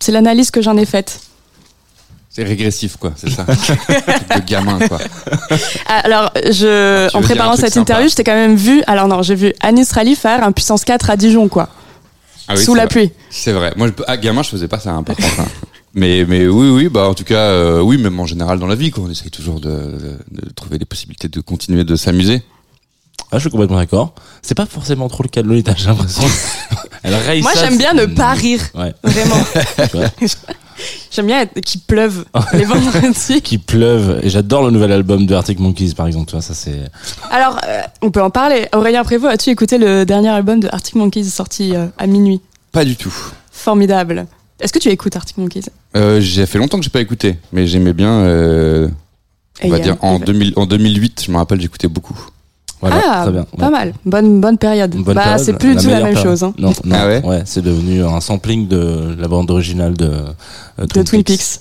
C'est 0.00 0.12
l'analyse 0.12 0.50
que 0.50 0.62
j'en 0.62 0.78
ai 0.78 0.86
faite. 0.86 1.20
C'est 2.30 2.42
régressif, 2.44 2.96
quoi, 2.96 3.12
c'est 3.16 3.28
ça. 3.30 3.44
De 4.36 4.40
gamin, 4.46 4.78
quoi. 4.86 4.98
Ah, 5.86 6.00
Alors, 6.04 6.30
je, 6.36 7.14
en 7.14 7.20
préparant 7.20 7.56
cette 7.56 7.74
sympa. 7.74 7.80
interview, 7.94 8.08
je 8.08 8.14
t'ai 8.14 8.22
quand 8.24 8.32
même 8.34 8.54
vu. 8.54 8.82
Alors 8.86 9.08
non, 9.08 9.22
j'ai 9.22 9.34
vu 9.34 9.52
Anis 9.60 9.90
Rally 9.92 10.14
faire 10.14 10.42
un 10.44 10.52
puissance 10.52 10.84
4 10.84 11.10
à 11.10 11.16
Dijon, 11.16 11.48
quoi. 11.48 11.68
Ah 12.46 12.54
oui, 12.56 12.64
sous 12.64 12.74
la 12.74 12.84
vrai. 12.84 12.88
pluie. 12.88 13.12
C'est 13.28 13.52
vrai. 13.52 13.72
Moi, 13.76 13.88
je, 13.88 13.92
ah, 14.06 14.16
gamin, 14.16 14.42
je 14.42 14.48
faisais 14.50 14.68
pas 14.68 14.78
ça, 14.78 14.90
hein, 14.92 15.02
par 15.02 15.16
contre. 15.16 15.40
hein. 15.40 15.46
Mais, 15.94 16.24
mais 16.28 16.46
oui, 16.46 16.68
oui, 16.70 16.88
bah, 16.88 17.08
en 17.08 17.14
tout 17.14 17.24
cas, 17.24 17.38
euh, 17.50 17.80
oui, 17.80 17.98
même 17.98 18.18
en 18.20 18.26
général 18.26 18.58
dans 18.58 18.66
la 18.66 18.74
vie, 18.74 18.90
quoi. 18.90 19.04
On 19.06 19.10
essaye 19.10 19.30
toujours 19.30 19.60
de, 19.60 19.68
de, 19.68 20.42
de 20.42 20.50
trouver 20.54 20.78
des 20.78 20.84
possibilités 20.84 21.28
de 21.28 21.40
continuer 21.40 21.84
de 21.84 21.96
s'amuser. 21.96 22.42
Ah, 23.30 23.36
je 23.36 23.40
suis 23.40 23.50
complètement 23.50 23.76
d'accord. 23.76 24.14
C'est 24.42 24.54
pas 24.54 24.64
forcément 24.66 25.08
trop 25.08 25.22
le 25.22 25.28
cas 25.28 25.42
de 25.42 25.48
Lolita, 25.48 25.74
j'ai 25.76 25.86
l'impression. 25.86 26.22
Elle 27.02 27.14
raye 27.14 27.42
Moi, 27.42 27.52
ça, 27.52 27.64
j'aime 27.64 27.76
bien 27.78 27.92
ne 27.92 28.06
pas 28.06 28.32
rire. 28.32 28.60
Ouais. 28.74 28.94
Vraiment. 29.02 29.36
J'aime 31.10 31.26
bien 31.26 31.40
être- 31.40 31.60
qu'il 31.60 31.80
pleuve 31.80 32.24
les 32.52 32.64
vendredis. 32.64 33.42
Qui 33.42 33.58
pleuve. 33.58 34.20
Et 34.22 34.30
j'adore 34.30 34.62
le 34.64 34.70
nouvel 34.70 34.92
album 34.92 35.26
de 35.26 35.34
Arctic 35.34 35.58
Monkeys, 35.58 35.94
par 35.94 36.06
exemple. 36.06 36.26
Tu 36.26 36.32
vois, 36.32 36.42
ça 36.42 36.54
c'est. 36.54 36.78
Alors, 37.30 37.58
euh, 37.66 37.80
on 38.00 38.10
peut 38.12 38.22
en 38.22 38.30
parler. 38.30 38.68
Aurélien 38.72 39.02
Prévost, 39.02 39.32
as-tu 39.34 39.50
écouté 39.50 39.78
le 39.78 40.04
dernier 40.04 40.28
album 40.28 40.60
de 40.60 40.68
Arctic 40.70 40.94
Monkeys 40.94 41.24
sorti 41.24 41.74
euh, 41.74 41.86
à 41.98 42.06
minuit? 42.06 42.40
Pas 42.70 42.84
du 42.84 42.94
tout. 42.96 43.12
Formidable. 43.50 44.26
Est-ce 44.60 44.72
que 44.72 44.78
tu 44.78 44.88
écoutes 44.88 45.14
Arctic 45.16 45.38
Monkeys 45.38 45.62
Euh, 45.96 46.20
j'ai 46.20 46.46
fait 46.46 46.58
longtemps 46.58 46.78
que 46.78 46.84
j'ai 46.84 46.90
pas 46.90 47.00
écouté, 47.00 47.36
mais 47.52 47.66
j'aimais 47.66 47.92
bien. 47.92 48.10
Euh, 48.10 48.88
on 49.62 49.66
Et 49.68 49.70
va 49.70 49.78
dire 49.78 49.96
en, 50.02 50.14
il 50.16 50.20
va- 50.20 50.26
2000, 50.26 50.52
en 50.56 50.66
2008, 50.66 51.22
je 51.26 51.30
me 51.32 51.36
rappelle, 51.36 51.60
j'écoutais 51.60 51.88
beaucoup. 51.88 52.18
Voilà, 52.80 53.00
ah, 53.08 53.22
très 53.24 53.32
bien. 53.32 53.44
pas 53.56 53.66
Ouais. 53.66 53.70
mal. 53.72 53.94
Bonne, 54.04 54.40
bonne 54.40 54.56
période. 54.58 54.94
Bonne 54.94 55.14
bah, 55.16 55.36
c'est 55.38 55.52
plus 55.54 55.74
du 55.74 55.82
tout 55.84 55.88
la 55.90 55.96
même 56.00 56.12
période. 56.14 56.22
chose. 56.22 56.44
Hein, 56.44 56.54
Non, 56.58 56.72
non, 56.84 56.96
Ah 56.96 57.08
ouais 57.08 57.42
c'est 57.44 57.62
devenu 57.62 58.04
un 58.04 58.20
sampling 58.20 58.68
de 58.68 59.16
la 59.18 59.26
bande 59.26 59.50
originale 59.50 59.94
de, 59.94 60.06
euh, 60.78 60.86
de 60.86 61.02
Twin 61.02 61.24
Peaks. 61.24 61.58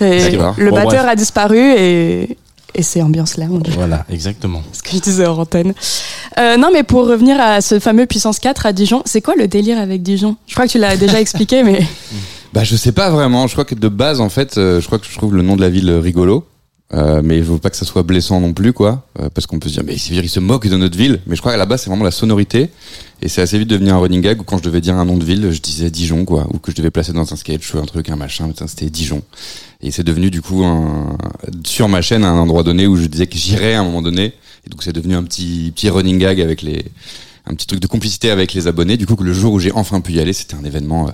Le 0.00 0.70
Bon, 0.70 0.76
batteur 0.76 1.02
bref. 1.02 1.04
a 1.06 1.16
disparu 1.16 1.58
et, 1.58 2.37
et 2.74 2.82
c'est 2.82 3.02
ambiance 3.02 3.36
là. 3.36 3.46
On 3.50 3.58
dirait. 3.58 3.76
Voilà, 3.76 4.04
exactement. 4.10 4.62
ce 4.72 4.82
que 4.82 4.90
je 4.92 4.98
disais 4.98 5.26
en 5.26 5.38
antenne. 5.38 5.74
Euh, 6.38 6.56
non, 6.56 6.70
mais 6.72 6.82
pour 6.82 7.06
revenir 7.06 7.40
à 7.40 7.60
ce 7.60 7.78
fameux 7.80 8.06
puissance 8.06 8.38
4 8.38 8.66
à 8.66 8.72
Dijon, 8.72 9.02
c'est 9.04 9.20
quoi 9.20 9.34
le 9.36 9.48
délire 9.48 9.78
avec 9.78 10.02
Dijon? 10.02 10.36
Je 10.46 10.54
crois 10.54 10.66
que 10.66 10.72
tu 10.72 10.78
l'as 10.78 10.96
déjà 10.96 11.20
expliqué, 11.20 11.62
mais 11.62 11.80
Bah, 12.52 12.64
je 12.64 12.76
sais 12.76 12.92
pas 12.92 13.10
vraiment. 13.10 13.46
Je 13.46 13.52
crois 13.52 13.64
que 13.64 13.74
de 13.74 13.88
base, 13.88 14.20
en 14.20 14.28
fait, 14.28 14.58
euh, 14.58 14.80
je 14.80 14.86
crois 14.86 14.98
que 14.98 15.06
je 15.06 15.16
trouve 15.16 15.34
le 15.34 15.42
nom 15.42 15.56
de 15.56 15.60
la 15.60 15.68
ville 15.68 15.90
rigolo. 15.90 16.46
Euh, 16.94 17.20
mais 17.22 17.38
je 17.38 17.42
veux 17.42 17.58
pas 17.58 17.68
que 17.68 17.76
ça 17.76 17.84
soit 17.84 18.02
blessant 18.02 18.40
non 18.40 18.52
plus, 18.54 18.72
quoi. 18.72 19.06
Euh, 19.20 19.28
parce 19.28 19.46
qu'on 19.46 19.58
peut 19.58 19.68
se 19.68 19.74
dire, 19.74 19.84
mais 19.84 19.94
il 19.94 20.28
se 20.28 20.40
moque 20.40 20.66
de 20.66 20.76
notre 20.76 20.96
ville. 20.96 21.20
Mais 21.26 21.36
je 21.36 21.40
crois 21.40 21.52
qu'à 21.52 21.58
la 21.58 21.66
base, 21.66 21.82
c'est 21.82 21.90
vraiment 21.90 22.04
la 22.04 22.10
sonorité. 22.10 22.70
Et 23.20 23.28
c'est 23.28 23.42
assez 23.42 23.58
vite 23.58 23.68
devenu 23.68 23.90
un 23.90 23.98
running 23.98 24.22
gag 24.22 24.40
où 24.40 24.44
quand 24.44 24.58
je 24.58 24.62
devais 24.62 24.80
dire 24.80 24.94
un 24.94 25.04
nom 25.04 25.16
de 25.16 25.24
ville, 25.24 25.50
je 25.50 25.60
disais 25.60 25.90
Dijon, 25.90 26.24
quoi. 26.24 26.46
Ou 26.52 26.58
que 26.58 26.70
je 26.70 26.76
devais 26.76 26.90
placer 26.90 27.12
dans 27.12 27.30
un 27.30 27.36
sketch 27.36 27.74
ou 27.74 27.78
un 27.78 27.84
truc, 27.84 28.08
un 28.08 28.16
machin. 28.16 28.50
C'était 28.66 28.88
Dijon. 28.88 29.22
Et 29.82 29.90
c'est 29.90 30.04
devenu, 30.04 30.30
du 30.30 30.40
coup, 30.40 30.64
un, 30.64 31.18
sur 31.64 31.88
ma 31.88 32.00
chaîne, 32.00 32.24
un 32.24 32.38
endroit 32.38 32.62
donné 32.62 32.86
où 32.86 32.96
je 32.96 33.06
disais 33.06 33.26
que 33.26 33.36
j'irais 33.36 33.74
à 33.74 33.80
un 33.80 33.84
moment 33.84 34.02
donné. 34.02 34.32
Et 34.66 34.70
donc, 34.70 34.82
c'est 34.82 34.92
devenu 34.92 35.14
un 35.14 35.22
petit, 35.24 35.72
petit 35.74 35.90
running 35.90 36.18
gag 36.18 36.40
avec 36.40 36.62
les, 36.62 36.86
un 37.46 37.54
petit 37.54 37.66
truc 37.66 37.80
de 37.80 37.86
complicité 37.86 38.30
avec 38.30 38.54
les 38.54 38.66
abonnés. 38.66 38.96
Du 38.96 39.06
coup, 39.06 39.16
que 39.16 39.24
le 39.24 39.34
jour 39.34 39.52
où 39.52 39.58
j'ai 39.58 39.72
enfin 39.72 40.00
pu 40.00 40.12
y 40.12 40.20
aller, 40.20 40.32
c'était 40.32 40.54
un 40.54 40.64
événement, 40.64 41.08
euh, 41.08 41.12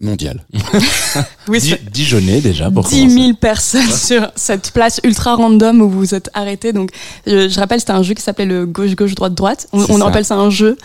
mondial. 0.00 0.44
oui, 1.48 1.60
Di- 1.60 1.76
Dijonais 1.92 2.40
déjà, 2.40 2.70
pour 2.70 2.84
10 2.84 3.00
commencer. 3.02 3.22
000 3.22 3.34
personnes 3.36 3.90
sur 3.90 4.30
cette 4.36 4.70
place 4.72 5.00
ultra 5.04 5.34
random 5.36 5.80
où 5.80 5.88
vous 5.88 5.98
vous 5.98 6.14
êtes 6.14 6.30
arrêtés. 6.34 6.72
Donc, 6.72 6.90
je, 7.26 7.48
je 7.48 7.60
rappelle, 7.60 7.80
c'était 7.80 7.92
un 7.92 8.02
jeu 8.02 8.14
qui 8.14 8.22
s'appelait 8.22 8.44
le 8.46 8.66
gauche-gauche, 8.66 9.14
droite-droite. 9.14 9.68
On, 9.72 9.84
C'est 9.86 9.92
on 9.92 9.98
ça. 9.98 10.06
appelle 10.08 10.24
ça 10.24 10.36
un 10.36 10.50
jeu 10.50 10.76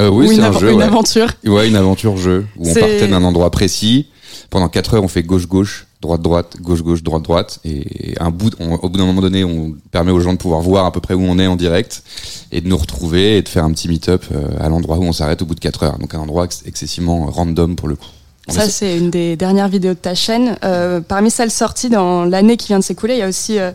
Euh, 0.00 0.08
oui, 0.08 0.26
ou 0.28 0.32
c'est 0.34 0.40
un 0.42 0.52
jeu. 0.58 0.70
une 0.72 0.78
ouais. 0.78 0.84
aventure. 0.84 1.28
Ouais, 1.44 1.68
une 1.68 1.76
aventure 1.76 2.16
jeu 2.16 2.46
où 2.56 2.68
on 2.68 2.74
partait 2.74 3.08
d'un 3.08 3.22
endroit 3.24 3.50
précis. 3.50 4.06
Pendant 4.50 4.68
4 4.68 4.94
heures, 4.94 5.04
on 5.04 5.08
fait 5.08 5.22
gauche-gauche, 5.22 5.86
droite-droite, 6.00 6.56
gauche-gauche, 6.60 7.02
droite-droite. 7.02 7.60
Et 7.64 8.14
un 8.18 8.30
bout, 8.30 8.52
on- 8.60 8.74
au 8.76 8.88
bout 8.88 8.96
d'un 8.98 9.04
moment 9.06 9.20
donné, 9.20 9.44
on 9.44 9.74
permet 9.90 10.10
aux 10.10 10.20
gens 10.20 10.32
de 10.32 10.38
pouvoir 10.38 10.60
voir 10.62 10.86
à 10.86 10.92
peu 10.92 11.00
près 11.00 11.14
où 11.14 11.20
on 11.22 11.38
est 11.38 11.46
en 11.46 11.56
direct 11.56 12.02
et 12.50 12.60
de 12.62 12.68
nous 12.68 12.76
retrouver 12.78 13.36
et 13.38 13.42
de 13.42 13.48
faire 13.48 13.64
un 13.64 13.72
petit 13.72 13.88
meet-up 13.88 14.24
euh, 14.32 14.48
à 14.58 14.68
l'endroit 14.70 14.96
où 14.98 15.02
on 15.04 15.12
s'arrête 15.12 15.42
au 15.42 15.46
bout 15.46 15.54
de 15.54 15.60
4 15.60 15.82
heures. 15.82 15.98
Donc 15.98 16.14
un 16.14 16.18
endroit 16.20 16.44
ex- 16.44 16.62
excessivement 16.66 17.26
random 17.26 17.76
pour 17.76 17.88
le 17.88 17.96
coup. 17.96 18.06
Ça, 18.48 18.68
c'est 18.68 18.96
une 18.98 19.10
des 19.10 19.36
dernières 19.36 19.68
vidéos 19.68 19.94
de 19.94 19.98
ta 19.98 20.14
chaîne. 20.14 20.56
Euh, 20.64 21.00
parmi 21.00 21.30
celles 21.30 21.50
sorties 21.50 21.88
dans 21.90 22.24
l'année 22.24 22.56
qui 22.56 22.68
vient 22.68 22.78
de 22.78 22.84
s'écouler, 22.84 23.14
il 23.14 23.18
y 23.20 23.22
a 23.22 23.28
aussi 23.28 23.58
euh, 23.58 23.72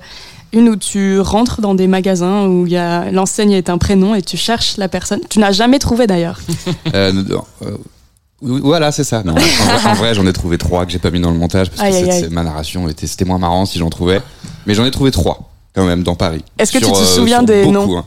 une 0.51 0.69
où 0.69 0.75
tu 0.75 1.19
rentres 1.19 1.61
dans 1.61 1.75
des 1.75 1.87
magasins 1.87 2.47
où 2.47 2.65
il 2.65 2.73
y 2.73 2.77
a 2.77 3.11
l'enseigne 3.11 3.51
est 3.51 3.69
un 3.69 3.77
prénom 3.77 4.15
et 4.15 4.21
tu 4.21 4.37
cherches 4.37 4.77
la 4.77 4.87
personne. 4.87 5.21
Tu 5.29 5.39
n'as 5.39 5.51
jamais 5.51 5.79
trouvé 5.79 6.07
d'ailleurs. 6.07 6.39
Euh, 6.95 8.51
voilà, 8.61 8.91
c'est 8.91 9.05
ça. 9.05 9.23
Non, 9.23 9.31
en 9.31 9.35
vrai, 9.35 9.89
en 9.89 9.93
vrai, 9.93 10.13
j'en 10.13 10.27
ai 10.27 10.33
trouvé 10.33 10.57
trois 10.57 10.85
que 10.85 10.91
j'ai 10.91 10.99
pas 10.99 11.11
mis 11.11 11.21
dans 11.21 11.31
le 11.31 11.37
montage 11.37 11.69
parce 11.69 11.81
que 11.81 11.85
Aïe, 11.95 12.09
aïe, 12.09 12.27
ma 12.29 12.43
narration 12.43 12.89
était, 12.89 13.07
c'était 13.07 13.23
moins 13.23 13.37
marrant 13.37 13.65
si 13.65 13.79
j'en 13.79 13.89
trouvais. 13.89 14.21
Mais 14.65 14.73
j'en 14.73 14.83
ai 14.83 14.91
trouvé 14.91 15.11
trois 15.11 15.52
quand 15.73 15.85
même 15.85 16.03
dans 16.03 16.15
Paris. 16.15 16.43
Est-ce 16.57 16.71
que 16.71 16.77
tu 16.77 16.85
te 16.85 16.97
euh, 16.97 17.05
souviens 17.05 17.43
des 17.43 17.63
beaucoup, 17.63 17.73
noms 17.73 17.97
hein. 17.97 18.05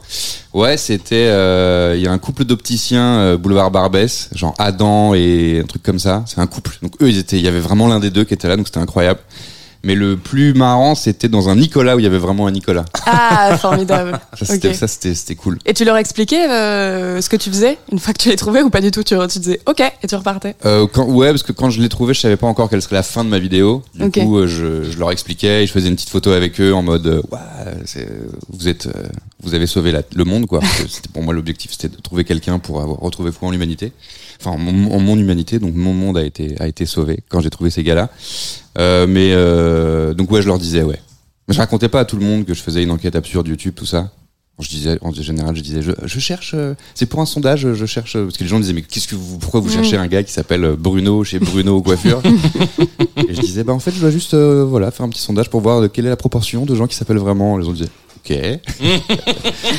Ouais, 0.55 0.77
c'était 0.77 1.27
euh, 1.29 1.95
il 1.97 2.03
y 2.03 2.07
a 2.07 2.13
un 2.13 2.19
couple 2.19 2.45
d'opticiens 2.45 3.19
euh, 3.19 3.37
boulevard 3.37 3.71
Barbès, 3.71 4.31
genre 4.35 4.55
Adam 4.59 5.15
et 5.15 5.61
un 5.63 5.67
truc 5.67 5.83
comme 5.83 5.99
ça. 5.99 6.25
C'est 6.27 6.41
un 6.41 6.47
couple. 6.47 6.79
Donc 6.83 6.93
eux, 7.03 7.09
ils 7.09 7.19
étaient, 7.19 7.37
il 7.37 7.45
y 7.45 7.49
avait 7.49 7.61
vraiment 7.61 7.89
l'un 7.89 8.01
des 8.01 8.11
deux 8.11 8.25
qui 8.25 8.35
était 8.35 8.49
là, 8.49 8.57
donc 8.57 8.67
c'était 8.67 8.81
incroyable. 8.81 9.21
Mais 9.87 9.95
le 9.95 10.17
plus 10.17 10.53
marrant, 10.53 10.97
c'était 10.97 11.29
dans 11.29 11.49
un 11.49 11.55
Nicolas 11.55 11.95
où 11.95 12.01
il 12.01 12.03
y 12.03 12.07
avait 12.07 12.19
vraiment 12.19 12.49
un 12.49 12.51
Nicolas. 12.51 12.85
Ah, 13.07 13.57
formidable. 13.61 14.19
Ça, 14.37 14.45
c'était, 14.45 14.71
Ok. 14.71 14.75
ça, 14.75 14.89
c'était, 14.89 15.15
c'était 15.15 15.37
cool. 15.37 15.61
Et 15.65 15.75
tu 15.75 15.85
leur 15.85 15.97
expliquais 15.97 16.51
euh, 16.51 17.21
ce 17.21 17.29
que 17.29 17.37
tu 17.37 17.51
faisais 17.51 17.79
une 17.93 18.01
fois 18.01 18.13
que 18.13 18.19
tu 18.21 18.29
les 18.29 18.35
trouvais 18.35 18.63
ou 18.63 18.69
pas 18.71 18.81
du 18.81 18.91
tout? 18.91 19.05
Tu, 19.05 19.15
tu 19.31 19.39
disais 19.39 19.61
ok 19.65 19.81
et 20.03 20.07
tu 20.09 20.17
repartais? 20.17 20.57
Euh, 20.65 20.89
quand, 20.93 21.05
ouais, 21.07 21.29
parce 21.31 21.45
que 21.45 21.53
quand 21.53 21.71
je 21.71 21.81
l'ai 21.81 21.89
trouvé, 21.89 22.15
je 22.15 22.21
savais 22.21 22.37
pas 22.37 22.49
encore 22.49 22.69
quelle 22.69 22.83
serait 22.83 22.97
la 22.97 23.05
fin 23.05 23.23
de 23.25 23.29
ma 23.31 23.39
vidéo. 23.39 23.85
Du 23.95 24.11
coup, 24.11 24.39
euh, 24.39 24.49
je, 24.49 24.83
je 24.91 24.99
leur 24.99 25.13
expliquais, 25.13 25.63
et 25.63 25.67
je 25.69 25.73
faisais 25.73 25.87
une 25.89 25.95
petite 25.95 26.11
photo 26.11 26.33
avec 26.33 26.61
eux 26.61 26.75
en 26.75 26.83
mode, 26.83 27.07
ouais, 27.31 28.03
vous 28.51 28.67
êtes, 28.69 28.89
vous 29.43 29.55
avez 29.55 29.69
sauvé 29.69 29.93
la- 29.93 30.03
le 30.17 30.25
monde, 30.25 30.47
quoi. 30.47 30.59
C'était 30.89 31.09
pour 31.13 31.23
moi 31.23 31.33
l'objectif, 31.33 31.71
c'était 31.71 31.95
de 31.95 32.01
trouver 32.03 32.25
quelqu'un 32.25 32.59
pour 32.59 32.81
avoir 32.83 32.99
retrouvé 32.99 33.31
foi 33.31 33.49
en 33.49 33.51
l'humanité, 33.53 33.93
enfin 34.41 34.51
en 34.51 34.59
mon, 34.59 35.17
humanité. 35.17 35.59
Donc 35.59 35.75
mon 35.75 35.93
monde 35.93 36.19
a 36.19 36.25
été 36.25 36.55
a 36.61 36.69
été 36.69 36.87
sauvé 36.87 37.21
quand 37.29 37.41
j'ai 37.41 37.51
trouvé 37.51 37.71
ces 37.71 37.83
gars-là. 37.83 38.11
Euh, 38.79 39.07
mais 39.07 39.31
euh, 39.33 40.15
donc 40.15 40.31
ouais, 40.31 40.43
je 40.43 40.47
leur 40.47 40.59
disais, 40.59 40.83
ouais. 40.83 41.01
Mais 41.49 41.55
je 41.55 41.59
racontais 41.61 41.89
pas 41.89 42.01
à 42.01 42.05
tout 42.05 42.17
le 42.17 42.25
monde 42.25 42.45
que 42.45 42.55
je 42.55 42.63
faisais 42.63 42.83
une 42.83 42.91
enquête 42.91 43.17
absurde 43.17 43.47
YouTube, 43.49 43.75
tout 43.77 43.87
ça. 43.87 44.11
Je 44.59 44.71
disais, 44.71 44.99
en 45.03 45.13
général, 45.13 45.55
je 45.55 45.61
disais, 45.61 45.83
je, 45.83 45.93
je 46.03 46.19
cherche, 46.19 46.53
euh, 46.55 46.75
c'est 46.95 47.05
pour 47.05 47.21
un 47.21 47.27
sondage, 47.27 47.75
je 47.75 47.85
cherche, 47.87 48.15
parce 48.15 48.39
que 48.39 48.43
les 48.43 48.49
gens 48.49 48.59
disaient, 48.59 48.73
mais 48.73 48.81
qu'est-ce 48.81 49.07
que 49.07 49.15
vous, 49.15 49.37
pourquoi 49.37 49.61
vous 49.61 49.69
Mm. 49.69 49.73
cherchez 49.73 49.97
un 49.99 50.07
gars 50.07 50.23
qui 50.23 50.33
s'appelle 50.33 50.77
Bruno 50.79 51.25
chez 51.25 51.39
Bruno 51.39 51.83
Coiffure 51.83 52.23
Et 53.29 53.35
je 53.35 53.41
disais, 53.43 53.65
bah 53.65 53.75
en 53.75 53.79
fait, 53.81 53.91
je 53.91 54.01
dois 54.01 54.11
juste, 54.11 54.33
euh, 54.33 54.65
voilà, 54.65 54.91
faire 54.91 55.05
un 55.05 55.11
petit 55.11 55.21
sondage 55.21 55.51
pour 55.51 55.61
voir 55.61 55.93
quelle 55.93 56.07
est 56.07 56.11
la 56.11 56.17
proportion 56.17 56.65
de 56.65 56.75
gens 56.75 56.87
qui 56.87 56.97
s'appellent 56.97 57.19
vraiment. 57.19 57.59
Les 57.59 57.67
gens 57.67 57.73
disaient, 57.73 57.91
ok. 58.29 58.61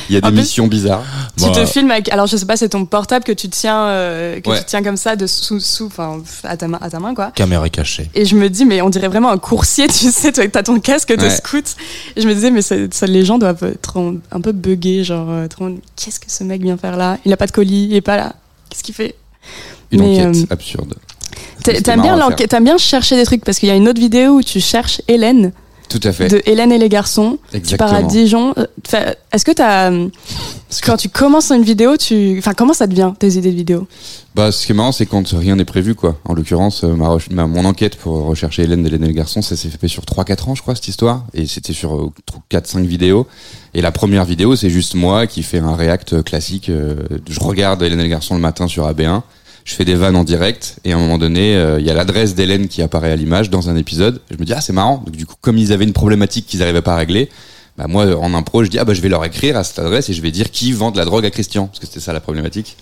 Il 0.09 0.13
y 0.13 0.17
a 0.17 0.21
des 0.21 0.27
plus, 0.29 0.37
missions 0.37 0.67
bizarres. 0.67 1.03
Tu 1.37 1.43
Bah, 1.45 1.51
te 1.51 1.65
filmes 1.65 1.91
avec 1.91 2.09
alors 2.11 2.27
je 2.27 2.37
sais 2.37 2.45
pas 2.45 2.57
c'est 2.57 2.69
ton 2.69 2.85
portable 2.85 3.23
que 3.25 3.31
tu 3.31 3.49
tiens 3.49 3.87
euh, 3.87 4.39
que 4.39 4.49
Ouais. 4.49 4.59
tu 4.59 4.65
tiens 4.65 4.81
comme 4.83 4.97
ça 4.97 5.15
de 5.15 5.27
sous 5.27 5.59
sous 5.59 5.87
enfin 5.87 6.21
à 6.43 6.55
ta 6.57 6.67
main 6.67 6.79
à 6.81 6.89
ta 6.89 6.99
main 6.99 7.13
quoi. 7.13 7.31
Caméra 7.35 7.67
cachée. 7.69 8.09
Et 8.15 8.25
je 8.25 8.35
me 8.35 8.49
dis 8.49 8.65
mais 8.65 8.81
on 8.81 8.89
dirait 8.89 9.07
vraiment 9.07 9.29
un 9.31 9.37
coursier 9.37 9.87
tu 9.87 10.11
sais 10.11 10.31
toi 10.31 10.47
t'as 10.47 10.63
ton 10.63 10.79
casque 10.79 11.15
de 11.15 11.21
Ouais. 11.21 11.29
scout. 11.29 11.75
Et 12.15 12.21
je 12.21 12.27
me 12.27 12.33
disais 12.33 12.51
mais 12.51 12.61
ça, 12.61 12.75
ça, 12.91 13.05
les 13.05 13.25
gens 13.25 13.37
doivent 13.37 13.63
être 13.63 13.97
un 14.31 14.41
peu 14.41 14.51
buggés 14.53 15.03
genre 15.03 15.27
euh, 15.29 15.47
trop- 15.47 15.69
qu'est-ce 15.95 16.19
que 16.19 16.31
ce 16.31 16.43
mec 16.43 16.61
vient 16.61 16.77
faire 16.77 16.95
là? 16.97 17.17
Il 17.25 17.33
a 17.33 17.37
pas 17.37 17.47
de 17.47 17.51
colis 17.51 17.87
il 17.89 17.95
est 17.95 18.01
pas 18.01 18.15
là 18.17 18.33
qu'est-ce 18.69 18.83
qu'il 18.83 18.95
fait? 18.95 19.15
Une 19.91 20.01
Mais, 20.01 20.25
enquête 20.25 20.43
euh, 20.43 20.53
absurde. 20.53 20.93
T'aimes 21.63 22.01
bien 22.01 22.17
bien 22.61 22.77
chercher 22.77 23.15
des 23.15 23.23
trucs 23.25 23.43
parce 23.43 23.59
qu'il 23.59 23.67
y 23.69 23.71
a 23.71 23.75
une 23.75 23.87
autre 23.87 23.99
vidéo 23.99 24.33
où 24.37 24.43
tu 24.43 24.59
cherches 24.61 25.01
Hélène 25.07 25.51
Tout 25.89 25.99
à 26.03 26.11
fait. 26.11 26.27
de 26.27 26.41
Hélène 26.45 26.71
et 26.71 26.77
les 26.77 26.89
garçons. 26.89 27.37
Tu 27.51 27.77
pars 27.77 27.93
à 27.93 27.99
Exactement. 28.01 28.07
Dijon. 28.07 28.53
Euh, 28.57 28.65
enfin, 28.85 29.13
Est-ce 29.31 29.45
que 29.45 29.51
t'as 29.51 29.91
euh, 29.91 30.09
quand 30.83 30.97
tu 30.97 31.09
commences 31.09 31.51
une 31.51 31.63
vidéo 31.63 31.95
tu 31.97 32.35
enfin 32.39 32.53
comment 32.53 32.73
ça 32.73 32.87
devient 32.87 33.13
tes 33.17 33.29
idées 33.33 33.51
de 33.51 33.55
vidéo? 33.55 33.87
Bah, 34.35 34.51
ce 34.51 34.65
qui 34.65 34.71
est 34.71 34.75
marrant, 34.75 34.91
c'est 34.91 35.05
quand 35.05 35.27
rien 35.29 35.55
n'est 35.55 35.65
prévu, 35.65 35.95
quoi. 35.95 36.19
En 36.25 36.33
l'occurrence, 36.33 36.83
euh, 36.83 36.93
ma, 37.31 37.47
mon 37.47 37.65
enquête 37.65 37.95
pour 37.95 38.25
rechercher 38.25 38.63
Hélène 38.63 38.83
d'Hélène 38.83 39.03
et 39.05 39.07
le 39.07 39.13
garçon, 39.13 39.41
ça 39.41 39.55
s'est 39.55 39.69
fait 39.69 39.87
sur 39.87 40.03
3-4 40.03 40.49
ans, 40.49 40.55
je 40.55 40.61
crois, 40.61 40.75
cette 40.75 40.87
histoire. 40.87 41.25
Et 41.33 41.47
c'était 41.47 41.73
sur 41.73 41.95
euh, 41.95 42.11
4-5 42.51 42.85
vidéos. 42.85 43.25
Et 43.73 43.81
la 43.81 43.91
première 43.91 44.25
vidéo, 44.25 44.55
c'est 44.55 44.69
juste 44.69 44.93
moi 44.93 45.25
qui 45.25 45.41
fais 45.41 45.59
un 45.59 45.75
react 45.75 46.23
classique. 46.23 46.69
je 46.69 47.39
regarde 47.39 47.81
Hélène 47.81 47.99
et 47.99 48.03
le 48.03 48.09
garçon 48.09 48.35
le 48.35 48.41
matin 48.41 48.67
sur 48.67 48.87
AB1. 48.87 49.21
Je 49.67 49.75
fais 49.75 49.83
des 49.83 49.95
vannes 49.95 50.15
en 50.15 50.23
direct. 50.23 50.77
Et 50.85 50.93
à 50.93 50.95
un 50.95 50.99
moment 50.99 51.17
donné, 51.17 51.57
euh, 51.57 51.77
il 51.81 51.85
y 51.85 51.89
a 51.89 51.93
l'adresse 51.93 52.35
d'Hélène 52.35 52.69
qui 52.69 52.81
apparaît 52.81 53.11
à 53.11 53.17
l'image 53.17 53.49
dans 53.49 53.69
un 53.69 53.75
épisode. 53.75 54.21
Je 54.31 54.37
me 54.37 54.45
dis, 54.45 54.53
ah, 54.53 54.61
c'est 54.61 54.71
marrant. 54.71 55.03
Donc, 55.05 55.17
du 55.17 55.25
coup, 55.25 55.35
comme 55.41 55.57
ils 55.57 55.73
avaient 55.73 55.83
une 55.83 55.91
problématique 55.91 56.47
qu'ils 56.47 56.61
n'arrivaient 56.61 56.81
pas 56.81 56.93
à 56.93 56.97
régler, 56.97 57.29
bah 57.77 57.85
moi 57.87 58.17
en 58.19 58.33
impro 58.33 58.63
je 58.63 58.69
dis 58.69 58.79
ah 58.79 58.85
bah 58.85 58.95
je 58.95 59.01
vais 59.01 59.09
leur 59.09 59.23
écrire 59.23 59.55
à 59.55 59.63
cette 59.63 59.77
adresse 59.77 60.09
et 60.09 60.13
je 60.13 60.21
vais 60.23 60.31
dire 60.31 60.49
qui 60.49 60.71
vend 60.71 60.89
de 60.89 60.97
la 60.97 61.05
drogue 61.05 61.27
à 61.27 61.29
Christian 61.29 61.67
parce 61.67 61.77
que 61.77 61.85
c'était 61.85 61.99
ça 61.99 62.11
la 62.11 62.19
problématique 62.19 62.75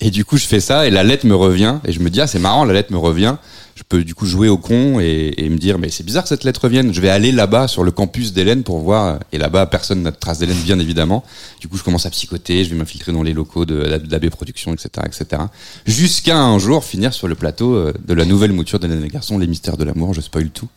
et 0.00 0.10
du 0.10 0.24
coup 0.24 0.38
je 0.38 0.46
fais 0.46 0.60
ça 0.60 0.86
et 0.86 0.90
la 0.90 1.02
lettre 1.02 1.26
me 1.26 1.34
revient 1.34 1.76
et 1.84 1.92
je 1.92 2.00
me 2.00 2.08
dis 2.08 2.22
ah 2.22 2.26
c'est 2.26 2.38
marrant 2.38 2.64
la 2.64 2.72
lettre 2.72 2.90
me 2.90 2.96
revient 2.96 3.36
je 3.80 3.84
peux 3.88 4.04
du 4.04 4.14
coup 4.14 4.26
jouer 4.26 4.48
au 4.48 4.58
con 4.58 5.00
et, 5.00 5.32
et 5.38 5.48
me 5.48 5.56
dire 5.56 5.78
mais 5.78 5.88
c'est 5.88 6.04
bizarre 6.04 6.24
que 6.24 6.28
cette 6.28 6.44
lettre 6.44 6.60
revienne 6.64 6.92
je 6.92 7.00
vais 7.00 7.08
aller 7.08 7.32
là-bas 7.32 7.66
sur 7.66 7.82
le 7.82 7.90
campus 7.90 8.34
d'Hélène 8.34 8.62
pour 8.62 8.78
voir 8.80 9.20
et 9.32 9.38
là-bas 9.38 9.64
personne 9.66 10.02
n'a 10.02 10.10
de 10.10 10.16
trace 10.16 10.38
d'Hélène 10.38 10.58
bien 10.58 10.78
évidemment. 10.78 11.24
Du 11.60 11.68
coup 11.68 11.78
je 11.78 11.82
commence 11.82 12.04
à 12.04 12.10
psychoter 12.10 12.62
je 12.64 12.70
vais 12.70 12.76
m'infiltrer 12.76 13.12
dans 13.12 13.22
les 13.22 13.32
locaux 13.32 13.64
de 13.64 13.96
d'AB 13.96 14.28
Productions 14.28 14.74
etc 14.74 15.06
etc 15.06 15.42
jusqu'à 15.86 16.36
un 16.36 16.58
jour 16.58 16.84
finir 16.84 17.14
sur 17.14 17.26
le 17.26 17.34
plateau 17.34 17.74
euh, 17.74 17.94
de 18.06 18.12
la 18.12 18.26
nouvelle 18.26 18.52
mouture 18.52 18.78
d'Hélène 18.78 18.98
et 18.98 19.04
les 19.04 19.08
garçons 19.08 19.38
les 19.38 19.46
mystères 19.46 19.78
de 19.78 19.84
l'amour 19.84 20.12
je 20.12 20.20
spoil 20.20 20.50
tout. 20.50 20.68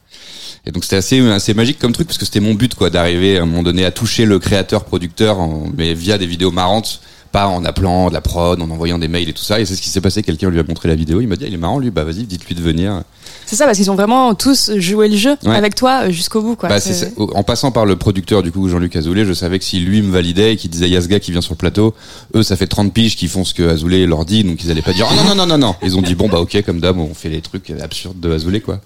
Et 0.66 0.72
donc 0.72 0.86
c'était 0.86 0.96
assez 0.96 1.20
assez 1.30 1.54
magique 1.54 1.80
comme 1.80 1.92
truc 1.92 2.08
parce 2.08 2.18
que 2.18 2.26
c'était 2.26 2.40
mon 2.40 2.54
but 2.54 2.74
quoi 2.74 2.90
d'arriver 2.90 3.38
à 3.38 3.42
un 3.42 3.46
moment 3.46 3.64
donné 3.64 3.84
à 3.84 3.92
toucher 3.92 4.24
le 4.24 4.40
créateur 4.40 4.86
producteur 4.86 5.40
mais 5.76 5.94
via 5.94 6.18
des 6.18 6.26
vidéos 6.26 6.52
marrantes 6.52 7.02
pas 7.34 7.48
en 7.48 7.66
appelant 7.66 8.08
de 8.08 8.14
la 8.14 8.22
prod, 8.22 8.62
en 8.62 8.70
envoyant 8.70 8.98
des 9.00 9.10
mails 9.10 9.28
et 9.28 9.34
tout 9.34 9.44
ça. 9.44 9.60
Et 9.60 9.66
c'est 9.66 9.76
ce 9.76 9.82
qui 9.82 9.90
s'est 9.90 10.00
passé. 10.02 10.22
Quelqu'un 10.24 10.50
lui 10.50 10.60
a 10.60 10.64
montré 10.64 10.88
la 10.88 10.96
vidéo. 10.96 11.20
Il 11.20 11.28
m'a 11.28 11.36
dit, 11.36 11.44
ah, 11.44 11.48
il 11.50 11.54
est 11.54 11.58
marrant 11.58 11.80
lui. 11.80 11.90
Bah 11.92 12.04
vas-y, 12.06 12.24
dites-lui 12.24 12.56
de 12.56 12.62
venir. 12.62 13.02
C'est 13.46 13.56
ça, 13.58 13.66
parce 13.66 13.78
qu'ils 13.78 13.92
ont 13.92 13.96
vraiment 13.96 14.34
tous 14.36 14.72
joué 14.78 15.10
le 15.10 15.18
jeu 15.18 15.36
Ouais. 15.44 15.56
avec 15.56 15.76
toi 15.76 16.04
euh, 16.06 16.12
jusqu'au 16.12 16.42
bout. 16.42 16.56
Quoi. 16.56 16.70
Bah. 16.70 16.78
Au- 17.18 17.32
En 17.36 17.44
passant 17.44 17.72
par 17.72 17.86
le 17.86 17.96
producteur 17.98 18.44
du 18.44 18.52
coup 18.52 18.70
Jean-Luc 18.70 18.96
Azoulay, 18.96 19.26
je 19.26 19.34
savais 19.34 19.60
que 19.60 19.66
si 19.66 19.80
lui 19.80 20.02
me 20.02 20.12
validait 20.12 20.54
et 20.54 20.56
qu'il 20.58 20.70
disait 20.70 20.88
il 20.88 20.94
y 20.94 20.96
a 20.98 21.02
ce 21.02 21.08
gars 21.08 21.20
qui 21.20 21.32
vient 21.32 21.42
sur 21.42 21.54
le 21.54 21.58
plateau, 21.58 21.94
eux 22.36 22.44
ça 22.44 22.56
fait 22.56 22.68
30 22.68 22.94
piges 22.94 23.16
qui 23.18 23.28
font 23.28 23.44
ce 23.44 23.54
que 23.54 23.64
Azoulay 23.68 24.06
leur 24.06 24.24
dit, 24.26 24.44
donc 24.44 24.64
ils 24.64 24.72
allaient 24.72 24.82
pas 24.82 24.94
dire 24.94 25.08
oh, 25.12 25.16
non 25.16 25.24
non 25.30 25.36
non 25.36 25.48
non 25.48 25.58
non. 25.58 25.76
Ils 25.84 25.98
ont 25.98 26.02
dit 26.02 26.16
bon 26.16 26.30
bah 26.30 26.40
ok 26.40 26.62
comme 26.66 26.80
d'hab 26.80 26.98
on 27.00 27.14
fait 27.14 27.30
les 27.30 27.42
trucs 27.42 27.72
absurdes 27.72 28.20
de 28.20 28.32
Azoulay 28.32 28.62
quoi. 28.62 28.80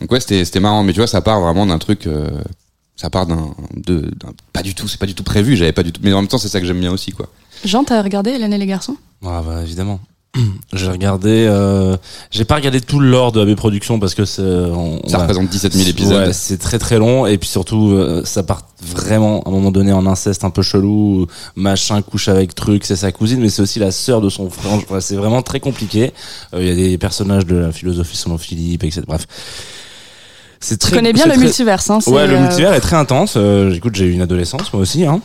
Donc 0.00 0.10
ouais 0.12 0.20
c'était 0.20 0.44
c'était 0.44 0.60
marrant, 0.60 0.82
mais 0.82 0.92
tu 0.92 0.98
vois 1.00 1.06
ça 1.06 1.20
part 1.22 1.40
vraiment 1.40 1.64
d'un 1.66 1.78
truc. 1.78 2.06
euh, 2.06 2.26
ça 2.96 3.10
part 3.10 3.26
d'un, 3.26 3.54
de, 3.76 4.00
d'un- 4.00 4.32
pas 4.52 4.62
du 4.62 4.74
tout, 4.74 4.88
c'est 4.88 4.98
pas 4.98 5.06
du 5.06 5.14
tout 5.14 5.22
prévu, 5.24 5.56
j'avais 5.56 5.72
pas 5.72 5.82
du 5.82 5.92
tout, 5.92 6.00
mais 6.02 6.12
en 6.12 6.20
même 6.22 6.28
temps 6.28 6.38
c'est 6.38 6.48
ça 6.48 6.60
que 6.60 6.66
j'aime 6.66 6.80
bien 6.80 6.92
aussi 6.92 7.12
quoi. 7.12 7.28
Jean, 7.64 7.84
t'as 7.84 8.02
regardé 8.02 8.30
Hélène 8.30 8.52
et 8.52 8.58
les 8.58 8.66
garçons? 8.66 8.96
Ah 9.24 9.42
bah 9.46 9.62
évidemment. 9.62 10.00
J'ai 10.74 10.88
regardé, 10.90 11.46
euh, 11.48 11.96
j'ai 12.30 12.44
pas 12.44 12.56
regardé 12.56 12.82
tout 12.82 13.00
le 13.00 13.08
lore 13.08 13.32
de 13.32 13.40
AB 13.40 13.56
Productions 13.56 13.98
parce 13.98 14.14
que 14.14 14.26
c'est, 14.26 14.42
on- 14.42 15.00
Ça 15.08 15.16
représente 15.18 15.48
17 15.48 15.72
000 15.72 15.88
épisodes. 15.88 16.26
Ouais, 16.26 16.32
c'est 16.34 16.58
très 16.58 16.78
très 16.78 16.98
long 16.98 17.24
et 17.24 17.38
puis 17.38 17.48
surtout 17.48 17.92
euh, 17.92 18.22
ça 18.26 18.42
part 18.42 18.68
vraiment 18.82 19.42
à 19.44 19.48
un 19.48 19.52
moment 19.52 19.70
donné 19.70 19.92
en 19.94 20.04
inceste 20.06 20.44
un 20.44 20.50
peu 20.50 20.60
chelou, 20.60 21.26
machin 21.54 22.02
couche 22.02 22.28
avec 22.28 22.54
truc, 22.54 22.84
c'est 22.84 22.96
sa 22.96 23.12
cousine 23.12 23.40
mais 23.40 23.48
c'est 23.48 23.62
aussi 23.62 23.78
la 23.78 23.90
sœur 23.92 24.20
de 24.20 24.28
son 24.28 24.50
frère. 24.50 24.74
Enfin, 24.74 25.00
c'est 25.00 25.16
vraiment 25.16 25.40
très 25.40 25.60
compliqué. 25.60 26.12
Euh, 26.52 26.60
Il 26.60 26.68
y 26.68 26.70
a 26.70 26.74
des 26.74 26.98
personnages 26.98 27.46
de 27.46 27.56
la 27.56 27.72
philosophie 27.72 28.18
selon 28.18 28.36
Philippe, 28.36 28.84
etc. 28.84 29.02
Bref. 29.06 29.26
C'est 30.58 30.78
Tu 30.78 30.86
très, 30.86 30.96
connais 30.96 31.12
bien 31.12 31.26
le 31.26 31.32
très- 31.32 31.40
multiverse. 31.40 31.90
Hein, 31.90 31.98
Ouais, 32.06 32.26
le 32.26 32.34
euh, 32.34 32.40
multivers 32.40 32.72
est 32.72 32.80
très 32.80 32.96
intense. 32.96 33.34
Euh, 33.36 33.72
écoute, 33.74 33.94
j'ai 33.94 34.06
eu 34.06 34.12
une 34.12 34.22
adolescence 34.22 34.72
moi 34.72 34.82
aussi. 34.82 35.04
Hein. 35.04 35.20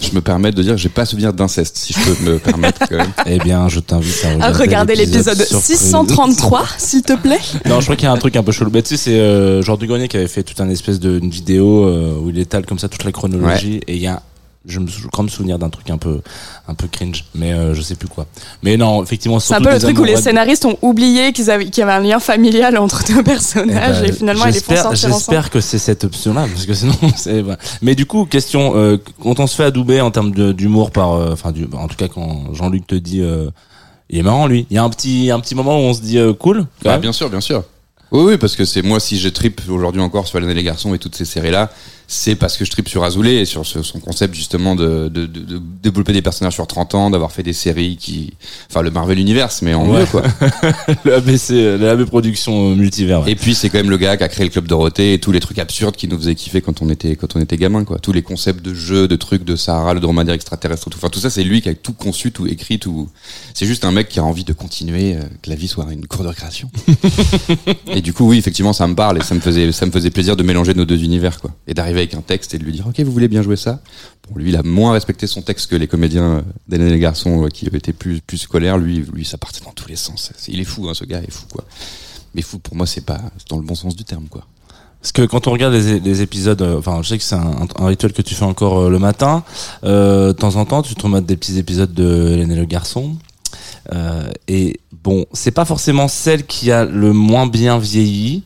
Je 0.00 0.14
me 0.14 0.20
permets 0.20 0.52
de 0.52 0.62
dire 0.62 0.72
que 0.72 0.78
j'ai 0.78 0.88
pas 0.88 1.04
souvenir 1.04 1.32
d'inceste, 1.32 1.76
si 1.76 1.92
je 1.92 1.98
peux 2.00 2.30
me 2.30 2.38
permettre 2.38 2.80
quand 2.88 2.96
même. 2.96 3.12
Eh 3.26 3.38
bien, 3.38 3.68
je 3.68 3.80
t'invite 3.80 4.24
à 4.40 4.50
regarder, 4.52 4.94
l'épisode 4.94 5.36
surprise. 5.42 5.78
633, 5.78 6.64
s'il 6.78 7.02
te 7.02 7.14
plaît. 7.14 7.40
Non, 7.66 7.80
je 7.80 7.86
crois 7.86 7.96
qu'il 7.96 8.04
y 8.04 8.08
a 8.08 8.12
un 8.12 8.16
truc 8.18 8.36
un 8.36 8.42
peu 8.42 8.52
chelou. 8.52 8.70
Bah, 8.70 8.82
tu 8.82 8.90
sais, 8.90 8.96
c'est 8.96 9.18
euh, 9.20 9.62
Georges 9.62 9.80
Dugrenier 9.80 10.08
qui 10.08 10.16
avait 10.16 10.28
fait 10.28 10.42
toute 10.42 10.60
un 10.60 10.68
espèce 10.70 11.00
de 11.00 11.18
une 11.18 11.30
vidéo 11.30 11.84
euh, 11.84 12.14
où 12.22 12.30
il 12.30 12.38
étale 12.38 12.64
comme 12.64 12.78
ça 12.78 12.88
toute 12.88 13.04
la 13.04 13.12
chronologie 13.12 13.80
et 13.86 13.94
il 13.96 14.00
y 14.02 14.06
a 14.06 14.22
je 14.68 14.78
me 14.80 14.86
crois 15.10 15.24
me 15.24 15.28
souvenir 15.28 15.58
d'un 15.58 15.70
truc 15.70 15.90
un 15.90 15.98
peu 15.98 16.20
un 16.68 16.74
peu 16.74 16.86
cringe 16.86 17.24
mais 17.34 17.52
euh, 17.52 17.74
je 17.74 17.82
sais 17.82 17.94
plus 17.96 18.06
quoi. 18.08 18.26
Mais 18.62 18.76
non, 18.76 19.02
effectivement, 19.02 19.40
C'est 19.40 19.54
un 19.54 19.60
peu 19.60 19.72
le 19.72 19.78
truc 19.80 19.98
où 19.98 20.04
les 20.04 20.16
scénaristes 20.16 20.64
ont 20.64 20.76
oublié 20.82 21.32
qu'ils 21.32 21.50
avaient, 21.50 21.64
qu'il 21.66 21.80
y 21.80 21.82
avait 21.82 21.92
un 21.92 22.00
lien 22.00 22.20
familial 22.20 22.76
entre 22.78 23.02
deux 23.06 23.22
personnages 23.22 24.02
et 24.02 24.12
finalement 24.12 24.46
ils 24.46 24.52
les 24.52 24.60
font 24.60 24.74
j'espère- 24.74 24.82
sortir 24.84 25.08
ensemble. 25.08 25.18
J'espère 25.20 25.50
que 25.50 25.60
c'est 25.60 25.78
cette 25.78 26.04
option-là, 26.04 26.46
parce 26.52 26.66
que 26.66 26.74
sinon, 26.74 26.94
c'est. 27.16 27.40
voilà. 27.42 27.58
Mais 27.82 27.94
du 27.94 28.06
coup, 28.06 28.24
question 28.26 28.72
euh, 28.76 28.98
quand 29.22 29.40
on 29.40 29.46
se 29.46 29.56
fait 29.56 29.64
adouber 29.64 30.00
en 30.00 30.10
termes 30.10 30.32
de- 30.32 30.52
d'humour 30.52 30.90
par, 30.90 31.12
euh, 31.14 31.32
enfin, 31.32 31.52
du, 31.52 31.66
en 31.72 31.88
tout 31.88 31.96
cas 31.96 32.08
quand 32.08 32.54
Jean-Luc 32.54 32.86
te 32.86 32.94
dit, 32.94 33.20
euh, 33.22 33.50
il 34.10 34.18
est 34.18 34.22
marrant 34.22 34.46
lui. 34.46 34.66
Il 34.70 34.74
y 34.74 34.78
a 34.78 34.84
un 34.84 34.90
petit, 34.90 35.30
un 35.30 35.40
petit 35.40 35.54
moment 35.54 35.76
où 35.78 35.82
on 35.82 35.94
se 35.94 36.00
dit 36.00 36.18
euh, 36.18 36.32
cool. 36.34 36.66
quand 36.82 36.88
Ah, 36.90 36.92
même. 36.92 37.00
bien 37.02 37.12
sûr, 37.12 37.28
bien 37.30 37.40
sûr. 37.40 37.64
Oui, 38.10 38.22
oui, 38.24 38.38
parce 38.38 38.56
que 38.56 38.64
c'est 38.64 38.80
moi, 38.82 39.00
si 39.00 39.18
je 39.18 39.28
tripe 39.28 39.60
aujourd'hui 39.68 40.00
encore 40.00 40.26
sur 40.26 40.40
les 40.40 40.62
garçons 40.64 40.94
et 40.94 40.98
toutes 40.98 41.14
ces 41.14 41.26
séries-là, 41.26 41.70
c'est 42.10 42.36
parce 42.36 42.56
que 42.56 42.64
je 42.64 42.70
tripe 42.70 42.88
sur 42.88 43.04
Azoulay 43.04 43.36
et 43.42 43.44
sur 43.44 43.66
ce- 43.66 43.82
son 43.82 44.00
concept 44.00 44.34
justement 44.34 44.74
de, 44.74 45.08
de, 45.12 45.26
de, 45.26 45.40
de 45.40 45.60
développer 45.82 46.14
des 46.14 46.22
personnages 46.22 46.54
sur 46.54 46.66
30 46.66 46.94
ans, 46.94 47.10
d'avoir 47.10 47.32
fait 47.32 47.42
des 47.42 47.52
séries 47.52 47.98
qui, 47.98 48.32
enfin 48.70 48.80
le 48.80 48.90
Marvel 48.90 49.18
Universe, 49.18 49.60
mais 49.60 49.74
en 49.74 49.86
Ouais. 49.86 50.00
mieux 50.00 50.06
quoi. 50.06 50.22
le 51.04 51.14
ABC, 51.14 51.76
le 51.76 51.86
AB 51.90 52.04
Production 52.06 52.70
euh, 52.70 52.74
multivers. 52.74 53.20
ouais. 53.24 53.32
Et 53.32 53.34
puis 53.36 53.54
c'est 53.54 53.68
quand 53.68 53.76
même 53.76 53.90
le 53.90 53.98
gars 53.98 54.16
qui 54.16 54.24
a 54.24 54.28
créé 54.28 54.46
le 54.46 54.50
club 54.50 54.66
Dorothée 54.66 55.12
et 55.12 55.18
tous 55.20 55.32
les 55.32 55.40
trucs 55.40 55.58
absurdes 55.58 55.96
qui 55.96 56.08
nous 56.08 56.16
faisaient 56.16 56.34
kiffer 56.34 56.62
quand 56.62 56.80
on 56.80 56.88
était 56.88 57.14
quand 57.14 57.36
on 57.36 57.40
était 57.40 57.58
gamin 57.58 57.84
quoi. 57.84 57.98
Tous 57.98 58.12
les 58.12 58.22
concepts 58.22 58.64
de 58.64 58.72
jeux, 58.72 59.06
de 59.06 59.16
trucs 59.16 59.44
de 59.44 59.54
Sahara, 59.54 59.92
le 59.92 60.00
dromadaire 60.00 60.34
extraterrestre, 60.34 60.88
tout. 60.88 60.96
Enfin 60.96 61.10
tout 61.10 61.20
ça 61.20 61.28
c'est 61.28 61.44
lui 61.44 61.60
qui 61.60 61.68
a 61.68 61.74
tout 61.74 61.92
conçu, 61.92 62.32
tout 62.32 62.46
écrit, 62.46 62.78
tout. 62.78 63.10
C'est 63.52 63.66
juste 63.66 63.84
un 63.84 63.92
mec 63.92 64.08
qui 64.08 64.18
a 64.18 64.24
envie 64.24 64.44
de 64.44 64.54
continuer, 64.54 65.14
euh, 65.16 65.20
que 65.42 65.50
la 65.50 65.56
vie 65.56 65.68
soit 65.68 65.86
une 65.92 66.06
cour 66.06 66.22
de 66.22 66.28
récréation. 66.28 66.70
et 67.92 68.00
du 68.00 68.14
coup 68.14 68.26
oui 68.28 68.38
effectivement 68.38 68.72
ça 68.72 68.86
me 68.86 68.94
parle 68.94 69.18
et 69.18 69.22
ça 69.22 69.34
me 69.34 69.40
faisait 69.40 69.72
ça 69.72 69.84
me 69.84 69.90
faisait 69.90 70.10
plaisir 70.10 70.36
de 70.36 70.42
mélanger 70.42 70.72
nos 70.72 70.86
deux 70.86 71.02
univers 71.02 71.40
quoi. 71.40 71.50
Et 71.66 71.74
d'arriver 71.74 71.97
avec 71.98 72.14
un 72.14 72.22
texte 72.22 72.54
et 72.54 72.58
de 72.58 72.64
lui 72.64 72.72
dire 72.72 72.86
ok 72.86 73.00
vous 73.00 73.12
voulez 73.12 73.28
bien 73.28 73.42
jouer 73.42 73.56
ça? 73.56 73.80
Bon 74.28 74.38
lui 74.38 74.50
il 74.50 74.56
a 74.56 74.62
moins 74.62 74.92
respecté 74.92 75.26
son 75.26 75.42
texte 75.42 75.70
que 75.70 75.76
les 75.76 75.86
comédiens 75.86 76.38
euh, 76.38 76.42
d'Hélène 76.68 76.90
les 76.90 76.98
garçons 76.98 77.44
euh, 77.44 77.48
qui 77.48 77.66
étaient 77.66 77.92
plus 77.92 78.20
plus 78.20 78.38
scolaires. 78.38 78.78
Lui 78.78 79.04
lui 79.12 79.24
ça 79.24 79.38
partait 79.38 79.64
dans 79.64 79.72
tous 79.72 79.88
les 79.88 79.96
sens. 79.96 80.32
Il 80.48 80.60
est 80.60 80.64
fou 80.64 80.88
hein, 80.88 80.94
ce 80.94 81.04
gars 81.04 81.20
il 81.20 81.28
est 81.28 81.32
fou 81.32 81.46
quoi. 81.50 81.64
Mais 82.34 82.42
fou, 82.42 82.58
pour 82.58 82.76
moi, 82.76 82.86
c'est 82.86 83.04
pas 83.04 83.20
dans 83.48 83.56
le 83.56 83.62
bon 83.62 83.74
sens 83.74 83.96
du 83.96 84.04
terme, 84.04 84.26
quoi. 84.28 84.44
Parce 85.00 85.12
que 85.12 85.22
quand 85.22 85.46
on 85.46 85.52
regarde 85.52 85.74
les, 85.74 86.22
épisodes, 86.22 86.60
euh, 86.60 86.80
je 87.02 87.08
sais 87.08 87.18
que 87.18 87.24
c'est 87.24 87.36
un, 87.36 87.66
rituel 87.78 88.12
que 88.12 88.22
tu 88.22 88.34
fais 88.34 88.44
encore 88.44 88.80
euh, 88.80 88.90
le 88.90 88.98
matin. 88.98 89.44
Euh, 89.84 90.28
de 90.28 90.32
temps 90.32 90.56
en 90.56 90.64
temps, 90.64 90.82
tu 90.82 90.94
te 90.96 91.02
remettes 91.02 91.26
des 91.26 91.36
petits 91.36 91.58
épisodes 91.58 91.92
de 91.92 92.30
Hélène 92.32 92.50
et 92.50 92.56
le 92.56 92.64
garçon. 92.64 93.16
Euh, 93.94 94.28
et 94.48 94.80
bon, 95.02 95.24
c'est 95.32 95.50
pas 95.50 95.64
forcément 95.64 96.08
celle 96.08 96.44
qui 96.46 96.70
a 96.70 96.84
le 96.84 97.12
moins 97.12 97.46
bien 97.46 97.78
vieilli, 97.78 98.42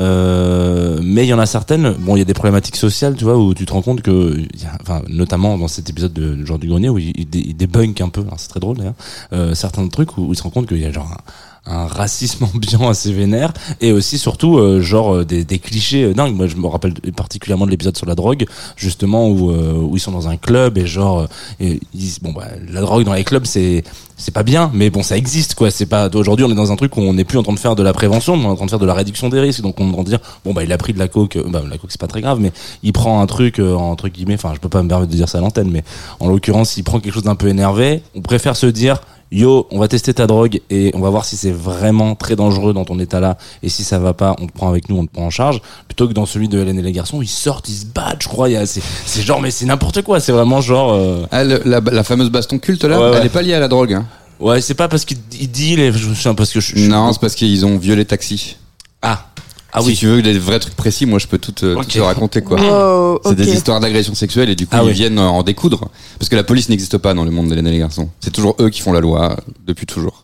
euh, 0.00 0.98
mais 1.02 1.24
il 1.26 1.28
y 1.28 1.34
en 1.34 1.38
a 1.38 1.46
certaines. 1.46 1.90
Bon, 1.92 2.16
il 2.16 2.20
y 2.20 2.22
a 2.22 2.24
des 2.24 2.34
problématiques 2.34 2.76
sociales, 2.76 3.14
tu 3.16 3.24
vois, 3.24 3.36
où 3.38 3.54
tu 3.54 3.66
te 3.66 3.72
rends 3.72 3.82
compte 3.82 4.02
que, 4.02 4.38
a- 4.64 4.78
enfin, 4.80 5.02
notamment 5.08 5.58
dans 5.58 5.68
cet 5.68 5.90
épisode 5.90 6.12
de 6.12 6.44
Genre 6.44 6.58
du 6.58 6.68
Grenier 6.68 6.88
où 6.88 6.98
il, 6.98 7.10
il, 7.16 7.28
il 7.34 7.56
débunk 7.56 8.00
un 8.00 8.08
peu. 8.08 8.20
alors 8.22 8.38
C'est 8.38 8.48
très 8.48 8.60
drôle 8.60 8.78
d'ailleurs. 8.78 8.94
Euh, 9.32 9.54
certains 9.54 9.86
trucs 9.88 10.16
où, 10.18 10.26
où 10.26 10.32
il 10.32 10.36
se 10.36 10.42
rend 10.42 10.50
compte 10.50 10.66
qu'il 10.66 10.78
y 10.80 10.84
a 10.86 10.92
genre 10.92 11.10
un, 11.12 11.18
un 11.68 11.86
racisme 11.86 12.44
ambiant 12.54 12.88
assez 12.88 13.12
vénère 13.12 13.52
et 13.80 13.92
aussi 13.92 14.18
surtout 14.18 14.58
euh, 14.58 14.80
genre 14.80 15.16
euh, 15.16 15.24
des, 15.24 15.44
des 15.44 15.58
clichés 15.58 16.04
euh, 16.04 16.14
dingues. 16.14 16.34
Moi, 16.34 16.46
je 16.46 16.56
me 16.56 16.66
rappelle 16.66 16.94
particulièrement 17.16 17.66
de 17.66 17.70
l'épisode 17.70 17.96
sur 17.96 18.06
la 18.06 18.14
drogue, 18.14 18.46
justement 18.76 19.28
où 19.28 19.50
euh, 19.50 19.72
où 19.74 19.96
ils 19.96 20.00
sont 20.00 20.12
dans 20.12 20.28
un 20.28 20.36
club 20.36 20.78
et 20.78 20.86
genre 20.86 21.26
ils- 21.60 21.80
bon 22.22 22.32
bah 22.32 22.46
la 22.70 22.80
drogue 22.80 23.04
dans 23.04 23.12
les 23.14 23.24
clubs 23.24 23.44
c'est 23.46 23.84
c'est 24.20 24.34
pas 24.34 24.42
bien, 24.42 24.68
mais 24.74 24.90
bon, 24.90 25.04
ça 25.04 25.16
existe, 25.16 25.54
quoi. 25.54 25.70
C'est 25.70 25.86
pas, 25.86 26.08
aujourd'hui, 26.12 26.44
on 26.44 26.50
est 26.50 26.54
dans 26.56 26.72
un 26.72 26.76
truc 26.76 26.96
où 26.96 27.00
on 27.02 27.12
n'est 27.14 27.22
plus 27.22 27.38
en 27.38 27.44
train 27.44 27.52
de 27.52 27.58
faire 27.58 27.76
de 27.76 27.84
la 27.84 27.92
prévention, 27.92 28.34
on 28.34 28.42
est 28.42 28.46
en 28.46 28.56
train 28.56 28.64
de 28.64 28.70
faire 28.70 28.80
de 28.80 28.84
la 28.84 28.94
réduction 28.94 29.28
des 29.28 29.38
risques. 29.38 29.60
Donc, 29.60 29.78
on 29.78 29.86
est 29.86 29.90
en 29.90 29.92
train 29.92 30.02
dire, 30.02 30.18
bon, 30.44 30.52
bah, 30.52 30.64
il 30.64 30.72
a 30.72 30.76
pris 30.76 30.92
de 30.92 30.98
la 30.98 31.06
coke, 31.06 31.38
bah, 31.46 31.62
la 31.70 31.78
coke, 31.78 31.92
c'est 31.92 32.00
pas 32.00 32.08
très 32.08 32.20
grave, 32.20 32.40
mais 32.40 32.50
il 32.82 32.92
prend 32.92 33.20
un 33.20 33.26
truc, 33.26 33.60
entre 33.60 34.08
guillemets, 34.08 34.34
enfin, 34.34 34.54
je 34.56 34.58
peux 34.58 34.68
pas 34.68 34.82
me 34.82 34.88
permettre 34.88 35.12
de 35.12 35.16
dire 35.16 35.28
ça 35.28 35.38
à 35.38 35.40
l'antenne, 35.40 35.70
mais 35.70 35.84
en 36.18 36.26
l'occurrence, 36.28 36.76
il 36.76 36.82
prend 36.82 36.98
quelque 36.98 37.14
chose 37.14 37.22
d'un 37.22 37.36
peu 37.36 37.46
énervé, 37.46 38.02
on 38.16 38.20
préfère 38.20 38.56
se 38.56 38.66
dire, 38.66 39.00
yo, 39.30 39.66
on 39.70 39.78
va 39.78 39.88
tester 39.88 40.14
ta 40.14 40.26
drogue 40.26 40.60
et 40.70 40.90
on 40.94 41.00
va 41.00 41.10
voir 41.10 41.24
si 41.24 41.36
c'est 41.36 41.50
vraiment 41.52 42.14
très 42.14 42.34
dangereux 42.36 42.72
dans 42.72 42.84
ton 42.84 42.98
état 42.98 43.20
là, 43.20 43.36
et 43.62 43.68
si 43.68 43.84
ça 43.84 43.98
va 43.98 44.14
pas, 44.14 44.34
on 44.40 44.46
te 44.46 44.52
prend 44.52 44.68
avec 44.68 44.88
nous, 44.88 44.96
on 44.98 45.06
te 45.06 45.12
prend 45.12 45.26
en 45.26 45.30
charge, 45.30 45.60
plutôt 45.86 46.08
que 46.08 46.12
dans 46.14 46.26
celui 46.26 46.48
de 46.48 46.58
Hélène 46.58 46.78
et 46.78 46.82
les 46.82 46.92
garçons, 46.92 47.20
ils 47.20 47.28
sortent, 47.28 47.68
ils 47.68 47.74
se 47.76 47.86
battent, 47.86 48.22
je 48.22 48.28
crois, 48.28 48.48
c'est, 48.66 48.82
genre, 49.22 49.40
mais 49.40 49.50
c'est 49.50 49.66
n'importe 49.66 50.02
quoi, 50.02 50.20
c'est 50.20 50.32
vraiment 50.32 50.60
genre, 50.60 50.92
euh, 50.92 51.26
Ah, 51.30 51.44
le- 51.44 51.62
la, 51.64 51.80
la 51.80 52.04
fameuse 52.04 52.30
baston 52.30 52.58
culte, 52.58 52.84
là, 52.84 52.98
Ouais, 52.98 53.10
ouais. 53.10 53.16
elle 53.20 53.26
est 53.26 53.30
pas 53.30 53.42
liée 53.42 53.54
à 53.54 53.60
la 53.60 53.68
drogue. 53.68 53.92
Hein. 53.94 54.06
ouais, 54.40 54.60
c'est 54.60 54.74
pas 54.74 54.88
parce 54.88 55.04
qu'il 55.04 55.18
il 55.40 55.50
dit 55.50 55.76
les, 55.76 55.92
je 55.92 56.08
me 56.08 56.14
souviens 56.14 56.34
parce 56.34 56.50
que 56.52 56.60
je, 56.60 56.76
je- 56.76 56.88
Non, 56.88 57.12
c'est 57.12 57.20
parce 57.20 57.34
qu'ils 57.34 57.66
ont 57.66 57.76
violé 57.76 58.04
taxi. 58.04 58.56
Ah. 59.02 59.26
Ah 59.72 59.80
si 59.82 59.88
oui. 59.88 59.96
tu 59.96 60.06
veux 60.06 60.22
des 60.22 60.38
vrais 60.38 60.58
trucs 60.58 60.74
précis, 60.74 61.04
moi, 61.04 61.18
je 61.18 61.26
peux 61.26 61.38
tout, 61.38 61.52
te- 61.52 61.74
tout 61.74 61.80
Ok. 61.80 61.88
te 61.88 61.98
raconter, 62.00 62.40
quoi. 62.42 62.58
Wow, 62.60 63.20
C'est 63.24 63.34
des 63.34 63.52
histoires 63.52 63.80
d'agression 63.80 64.14
sexuelle 64.14 64.48
et 64.48 64.54
du 64.54 64.66
coup, 64.66 64.74
Ah 64.74 64.80
ils 64.82 64.88
oui. 64.88 64.92
viennent 64.92 65.18
en 65.18 65.42
découdre. 65.42 65.88
Parce 66.18 66.28
que 66.30 66.36
la 66.36 66.44
police 66.44 66.68
n'existe 66.70 66.96
pas 66.98 67.12
dans 67.14 67.24
le 67.24 67.30
monde 67.30 67.48
d'Hélène 67.48 67.66
et 67.66 67.72
les 67.72 67.78
garçons. 67.78 68.08
C'est 68.20 68.32
toujours 68.32 68.56
eux 68.60 68.70
qui 68.70 68.80
font 68.80 68.92
la 68.92 69.00
loi, 69.00 69.32
euh, 69.32 69.36
depuis 69.66 69.84
toujours. 69.86 70.22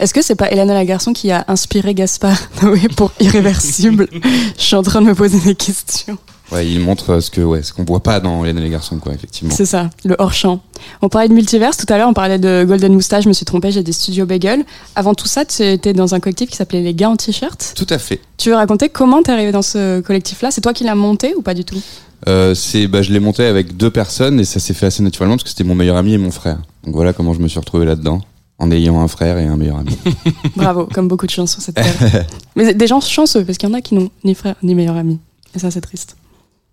Est-ce 0.00 0.12
que 0.12 0.20
c'est 0.22 0.34
pas 0.34 0.50
Hélène 0.50 0.68
et 0.70 0.74
la 0.74 0.84
garçon 0.84 1.12
qui 1.12 1.30
a 1.30 1.44
inspiré 1.46 1.94
Gaspard? 1.94 2.36
Noé 2.62 2.88
pour 2.96 3.12
Irréversible 3.20 4.08
Je 4.58 4.62
suis 4.62 4.74
en 4.74 4.82
train 4.82 5.00
de 5.00 5.06
me 5.06 5.14
poser 5.14 5.38
des 5.38 5.54
questions. 5.54 6.18
Ouais, 6.50 6.66
ils 6.66 6.80
montrent 6.80 7.10
euh, 7.10 7.20
ce 7.20 7.30
que, 7.30 7.40
ouais, 7.40 7.62
ce 7.62 7.72
qu'on 7.72 7.84
voit 7.84 8.02
pas 8.02 8.20
dans 8.20 8.44
Hélène 8.44 8.58
et 8.58 8.62
les 8.62 8.70
garçons, 8.70 8.98
quoi, 8.98 9.14
effectivement. 9.14 9.54
C'est 9.54 9.64
ça, 9.64 9.90
le 10.04 10.16
hors-champ. 10.18 10.60
On 11.00 11.08
parlait 11.08 11.28
de 11.28 11.34
multiverse 11.34 11.76
tout 11.76 11.90
à 11.92 11.96
l'heure, 11.96 12.08
on 12.08 12.14
parlait 12.14 12.38
de 12.38 12.64
Golden 12.66 12.92
Moustache, 12.92 13.24
je 13.24 13.28
me 13.28 13.32
suis 13.32 13.44
trompée, 13.44 13.70
j'ai 13.70 13.82
des 13.82 13.92
studios 13.92 14.26
Bagel. 14.26 14.64
Avant 14.96 15.14
tout 15.14 15.28
ça, 15.28 15.44
tu 15.44 15.62
étais 15.62 15.92
dans 15.92 16.14
un 16.14 16.20
collectif 16.20 16.50
qui 16.50 16.56
s'appelait 16.56 16.82
Les 16.82 16.94
Gars 16.94 17.10
en 17.10 17.16
T-shirt. 17.16 17.72
Tout 17.76 17.86
à 17.88 17.98
fait. 17.98 18.20
Tu 18.36 18.50
veux 18.50 18.56
raconter 18.56 18.88
comment 18.88 19.22
t'es 19.22 19.32
arrivé 19.32 19.52
dans 19.52 19.62
ce 19.62 20.00
collectif-là? 20.00 20.50
C'est 20.50 20.60
toi 20.60 20.72
qui 20.72 20.84
l'as 20.84 20.94
monté 20.94 21.34
ou 21.36 21.42
pas 21.42 21.54
du 21.54 21.64
tout? 21.64 21.80
Euh, 22.28 22.54
c'est, 22.54 22.86
bah, 22.86 23.02
je 23.02 23.12
l'ai 23.12 23.20
monté 23.20 23.44
avec 23.44 23.76
deux 23.76 23.90
personnes 23.90 24.38
et 24.38 24.44
ça 24.44 24.60
s'est 24.60 24.74
fait 24.74 24.86
assez 24.86 25.02
naturellement 25.02 25.36
parce 25.36 25.44
que 25.44 25.50
c'était 25.50 25.64
mon 25.64 25.74
meilleur 25.74 25.96
ami 25.96 26.14
et 26.14 26.18
mon 26.18 26.30
frère. 26.30 26.58
Donc 26.84 26.94
voilà 26.94 27.12
comment 27.12 27.34
je 27.34 27.40
me 27.40 27.48
suis 27.48 27.58
retrouvé 27.58 27.86
là-dedans. 27.86 28.20
En 28.58 28.70
ayant 28.70 29.00
un 29.00 29.08
frère 29.08 29.38
et 29.38 29.46
un 29.46 29.56
meilleur 29.56 29.78
ami. 29.78 29.96
Bravo, 30.56 30.86
comme 30.86 31.08
beaucoup 31.08 31.26
de 31.26 31.32
sur 31.32 31.48
cette 31.48 31.74
terre. 31.74 32.26
Mais 32.56 32.74
des 32.74 32.86
gens 32.86 33.00
chanceux, 33.00 33.44
parce 33.44 33.58
qu'il 33.58 33.68
y 33.68 33.72
en 33.72 33.74
a 33.74 33.80
qui 33.80 33.96
n'ont 33.96 34.10
ni 34.22 34.36
frère 34.36 34.54
ni 34.62 34.76
meilleur 34.76 34.96
ami. 34.96 35.18
Et 35.56 35.58
ça, 35.58 35.72
c'est 35.72 35.80
triste. 35.80 36.16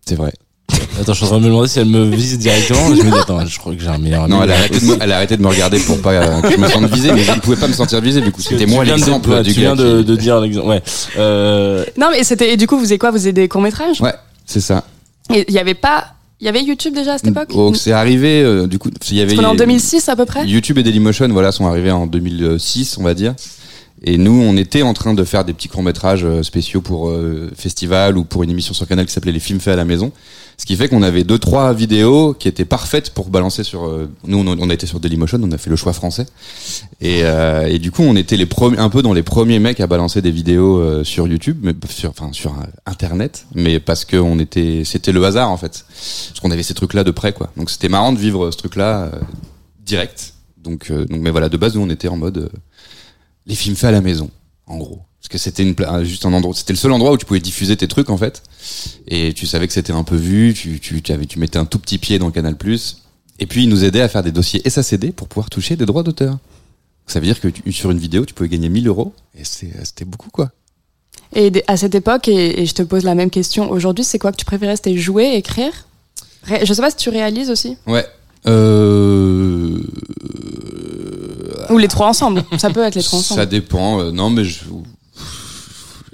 C'est 0.10 0.16
vrai. 0.16 0.34
Attends, 1.00 1.14
je 1.14 1.18
suis 1.18 1.26
en 1.26 1.30
train 1.30 1.38
de 1.38 1.44
me 1.44 1.48
demander 1.50 1.68
si 1.68 1.80
elle 1.80 1.88
me 1.88 2.04
vise 2.06 2.38
directement. 2.40 2.94
Je 2.96 3.02
me 3.04 3.12
dis, 3.12 3.18
attends, 3.18 3.46
je 3.46 3.58
crois 3.60 3.74
que 3.76 3.82
j'ai 3.82 3.88
un 3.88 3.98
meilleur 3.98 4.24
ami. 4.24 4.34
Non, 4.34 4.44
elle 4.44 4.52
a, 4.52 4.56
arrêté 4.56 4.80
de 4.80 4.86
me, 4.86 4.98
elle 5.00 5.12
a 5.12 5.16
arrêté 5.18 5.38
de 5.38 5.42
me 5.42 5.48
regarder 5.48 5.80
pour 5.80 6.02
pas 6.02 6.12
euh, 6.14 6.42
que 6.42 6.52
je 6.52 6.58
me 6.58 6.68
sente 6.68 6.86
visé, 6.92 7.12
mais 7.12 7.24
je 7.24 7.32
ne 7.32 7.40
pouvais 7.40 7.56
pas 7.58 7.68
me 7.68 7.74
sentir 7.74 8.02
visé 8.02 8.22
du 8.22 8.32
coup. 8.32 8.42
C'était 8.42 8.66
moi 8.66 8.84
l'exemple 8.84 9.42
du 9.44 9.54
Tu 9.54 9.60
gars. 9.62 9.74
viens 9.74 9.76
de, 9.76 10.00
qui- 10.02 10.06
de 10.06 10.16
dire 10.16 10.40
l'exemple. 10.40 10.68
Ouais. 10.68 10.82
Euh, 11.18 11.86
Non, 11.98 12.08
mais 12.12 12.24
c'était. 12.24 12.54
Et 12.54 12.58
du 12.58 12.68
coup, 12.68 12.76
vous 12.76 12.84
faisiez 12.84 12.98
quoi? 12.98 13.12
Vous 13.12 13.18
faisiez 13.18 13.34
des 13.34 13.48
courts-métrages? 13.48 14.02
Ouais, 14.02 14.14
c'est 14.46 14.62
ça. 14.62 14.84
Et 15.34 15.46
il 15.48 15.54
y 15.54 15.60
avait 15.60 15.74
pas. 15.76 16.08
Il 16.42 16.46
y 16.46 16.50
avait 16.50 16.64
YouTube 16.64 16.94
déjà 16.96 17.14
à 17.14 17.18
cette 17.18 17.28
époque? 17.28 17.50
Oh, 17.54 17.74
c'est 17.74 17.92
arrivé, 17.92 18.42
euh, 18.42 18.66
du 18.66 18.80
coup, 18.80 18.90
il 19.12 19.18
y 19.18 19.22
avait. 19.22 19.36
Qu'on 19.36 19.42
est 19.44 19.46
en 19.46 19.56
2006 19.56 20.08
à 20.10 20.16
peu 20.16 20.26
près? 20.26 20.46
YouTube 20.48 20.78
et 20.78 20.84
Dailymotion, 20.84 21.28
voilà, 21.30 21.52
sont 21.52 21.68
arrivés 21.68 21.92
en 21.92 22.08
2006, 22.08 22.98
on 22.98 23.04
va 23.04 23.14
dire. 23.14 23.36
Et 24.02 24.18
nous, 24.18 24.32
on 24.42 24.56
était 24.56 24.82
en 24.82 24.94
train 24.94 25.14
de 25.14 25.24
faire 25.24 25.44
des 25.44 25.54
petits 25.54 25.68
courts-métrages 25.68 26.24
euh, 26.24 26.42
spéciaux 26.42 26.82
pour 26.82 27.10
euh, 27.10 27.52
festival 27.56 28.18
ou 28.18 28.24
pour 28.24 28.44
une 28.44 28.50
émission 28.50 28.74
sur 28.74 28.88
Canal 28.88 29.06
qui 29.06 29.12
s'appelait 29.12 29.34
Les 29.34 29.40
films 29.40 29.60
faits 29.60 29.74
à 29.74 29.78
la 29.78 29.86
maison. 29.86 30.14
Ce 30.56 30.66
qui 30.66 30.76
fait 30.76 30.90
qu'on 30.90 31.04
avait 31.04 31.24
deux, 31.24 31.40
trois 31.40 31.74
vidéos 31.74 32.34
qui 32.34 32.48
étaient 32.48 32.66
parfaites 32.66 33.12
pour 33.12 33.30
balancer 33.30 33.64
sur... 33.64 33.86
euh, 33.86 34.10
nous, 34.26 34.40
on, 34.40 34.48
on 34.48 34.70
été 34.70 34.88
sur 34.88 35.00
Dailymotion, 35.00 35.40
on 35.42 35.52
a 35.52 35.58
fait 35.58 35.70
le 35.70 35.76
choix 35.76 35.94
français. 35.94 36.26
Et, 37.02 37.24
euh, 37.24 37.68
et 37.68 37.80
du 37.80 37.92
coup, 37.92 38.04
on 38.04 38.16
était 38.16 38.38
les 38.38 38.46
premiers, 38.46 38.78
un 38.78 38.90
peu 38.90 39.02
dans 39.02 39.14
les 39.14 39.24
premiers 39.24 39.60
mecs 39.60 39.80
à 39.80 39.88
balancer 39.88 40.22
des 40.22 40.32
vidéos 40.32 40.80
euh, 40.80 41.04
sur 41.04 41.28
YouTube, 41.28 41.60
mais 41.62 41.74
sur, 41.90 42.10
enfin, 42.10 42.30
sur 42.34 42.52
euh, 42.52 42.64
Internet. 42.86 43.46
Mais 43.54 43.80
parce 43.80 44.06
que 44.06 44.18
on 44.18 44.40
était... 44.40 44.84
C'était 44.86 45.12
le 45.12 45.24
hasard, 45.26 45.50
en 45.50 45.58
fait. 45.58 45.86
Parce 46.30 46.40
qu'on 46.42 46.52
avait 46.52 46.64
ces 46.64 46.74
trucs-là 46.74 47.04
de 47.04 47.12
près, 47.12 47.34
quoi. 47.34 47.52
Donc 47.58 47.70
c'était 47.70 47.90
marrant 47.90 48.12
de 48.14 48.20
vivre 48.20 48.52
ce 48.52 48.58
truc-là 48.58 49.12
direct. 49.86 50.34
Donc, 50.62 50.92
donc, 50.92 51.20
mais 51.22 51.32
voilà, 51.32 51.48
de 51.50 51.58
base, 51.58 51.76
nous, 51.76 51.82
on 51.82 51.90
était 51.90 52.08
en 52.08 52.18
mode... 52.18 52.50
les 53.50 53.56
films 53.56 53.76
faits 53.76 53.90
à 53.90 53.92
la 53.92 54.02
maison, 54.02 54.30
en 54.68 54.78
gros. 54.78 55.00
Parce 55.20 55.28
que 55.28 55.38
c'était 55.38 55.64
une 55.64 55.76
juste 56.06 56.26
un 56.26 56.32
endroit, 56.32 56.54
c'était 56.56 56.72
le 56.72 56.78
seul 56.78 56.94
endroit 56.94 57.12
où 57.12 57.18
tu 57.18 57.26
pouvais 57.26 57.42
diffuser 57.42 57.76
tes 57.76 57.88
trucs 57.90 58.10
en 58.10 58.16
fait, 58.18 58.42
et 59.08 59.34
tu 59.34 59.46
savais 59.46 59.68
que 59.68 59.74
c'était 59.74 59.92
un 59.92 60.04
peu 60.06 60.16
vu, 60.16 60.54
tu 60.54 60.80
tu 60.80 61.02
tu, 61.02 61.12
avais, 61.12 61.26
tu 61.26 61.40
mettais 61.40 61.58
un 61.60 61.66
tout 61.66 61.80
petit 61.80 61.98
pied 61.98 62.20
dans 62.20 62.32
Canal+. 62.32 62.56
Et 63.42 63.46
puis 63.46 63.64
ils 63.64 63.70
nous 63.70 63.84
aidaient 63.84 64.02
à 64.02 64.08
faire 64.08 64.24
des 64.24 64.32
dossiers 64.32 64.62
SACD 64.70 65.12
pour 65.14 65.28
pouvoir 65.28 65.50
toucher 65.50 65.76
des 65.76 65.86
droits 65.86 66.04
d'auteur. 66.04 66.38
Ça 67.08 67.20
veut 67.20 67.26
dire 67.26 67.40
que 67.42 67.48
tu- 67.50 67.72
sur 67.74 67.92
une 67.92 67.98
vidéo, 67.98 68.26
tu 68.26 68.34
pouvais 68.34 68.50
gagner 68.50 68.70
1000 68.70 68.88
euros, 68.88 69.14
et 69.38 69.44
c'est- 69.44 69.74
c'était 69.84 70.06
beaucoup 70.06 70.30
quoi. 70.30 70.52
Et 71.36 71.52
à 71.68 71.76
cette 71.78 71.96
époque, 71.96 72.28
et, 72.28 72.62
et 72.62 72.66
je 72.66 72.74
te 72.74 72.82
pose 72.84 73.04
la 73.04 73.16
même 73.16 73.30
question 73.30 73.70
aujourd'hui, 73.72 74.04
c'est 74.06 74.20
quoi 74.20 74.32
que 74.32 74.38
tu 74.38 74.46
préférais? 74.46 74.76
C'était 74.78 74.96
jouer, 74.98 75.36
écrire? 75.36 75.86
Je 76.66 76.74
sais 76.74 76.82
pas 76.82 76.90
si 76.92 76.96
tu 76.98 77.10
réalises 77.10 77.50
aussi 77.50 77.78
Ouais. 77.86 78.06
Euh... 78.48 79.80
Ou 81.70 81.78
les 81.78 81.88
trois 81.88 82.08
ensemble. 82.08 82.44
Ça 82.58 82.70
peut 82.70 82.84
être 82.84 82.96
les 82.96 83.04
trois 83.04 83.20
Ça 83.22 83.34
ensemble. 83.36 83.48
dépend. 83.50 84.02
euh, 84.02 84.12
non, 84.12 84.30
mais 84.30 84.44
je, 84.44 84.60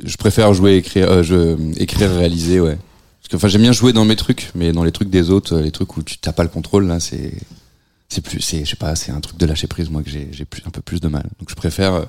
je 0.03 0.17
préfère 0.17 0.53
jouer, 0.53 0.75
écrire, 0.75 1.09
euh, 1.09 1.23
je, 1.23 1.55
écrire, 1.79 2.09
réaliser, 2.11 2.59
ouais. 2.59 2.77
Parce 3.21 3.29
que, 3.31 3.35
enfin, 3.38 3.47
j'aime 3.47 3.61
bien 3.61 3.71
jouer 3.71 3.93
dans 3.93 4.05
mes 4.05 4.15
trucs, 4.15 4.51
mais 4.53 4.71
dans 4.71 4.83
les 4.83 4.91
trucs 4.91 5.09
des 5.09 5.29
autres, 5.29 5.55
euh, 5.55 5.61
les 5.61 5.71
trucs 5.71 5.95
où 5.97 6.03
tu 6.03 6.17
t'as 6.17 6.33
pas 6.33 6.43
le 6.43 6.49
contrôle, 6.49 6.85
là, 6.88 6.99
c'est, 6.99 7.33
c'est 8.09 8.21
plus, 8.21 8.41
c'est, 8.41 8.65
je 8.65 8.69
sais 8.71 8.75
pas, 8.75 8.95
c'est 8.95 9.11
un 9.11 9.19
truc 9.21 9.38
de 9.38 9.45
lâcher 9.45 9.67
prise, 9.67 9.89
moi, 9.89 10.03
que 10.03 10.09
j'ai, 10.09 10.29
un 10.65 10.69
peu 10.69 10.81
plus 10.81 10.99
de 10.99 11.07
mal. 11.07 11.23
Donc, 11.39 11.49
je 11.49 11.55
préfère. 11.55 11.93
euh, 11.93 12.03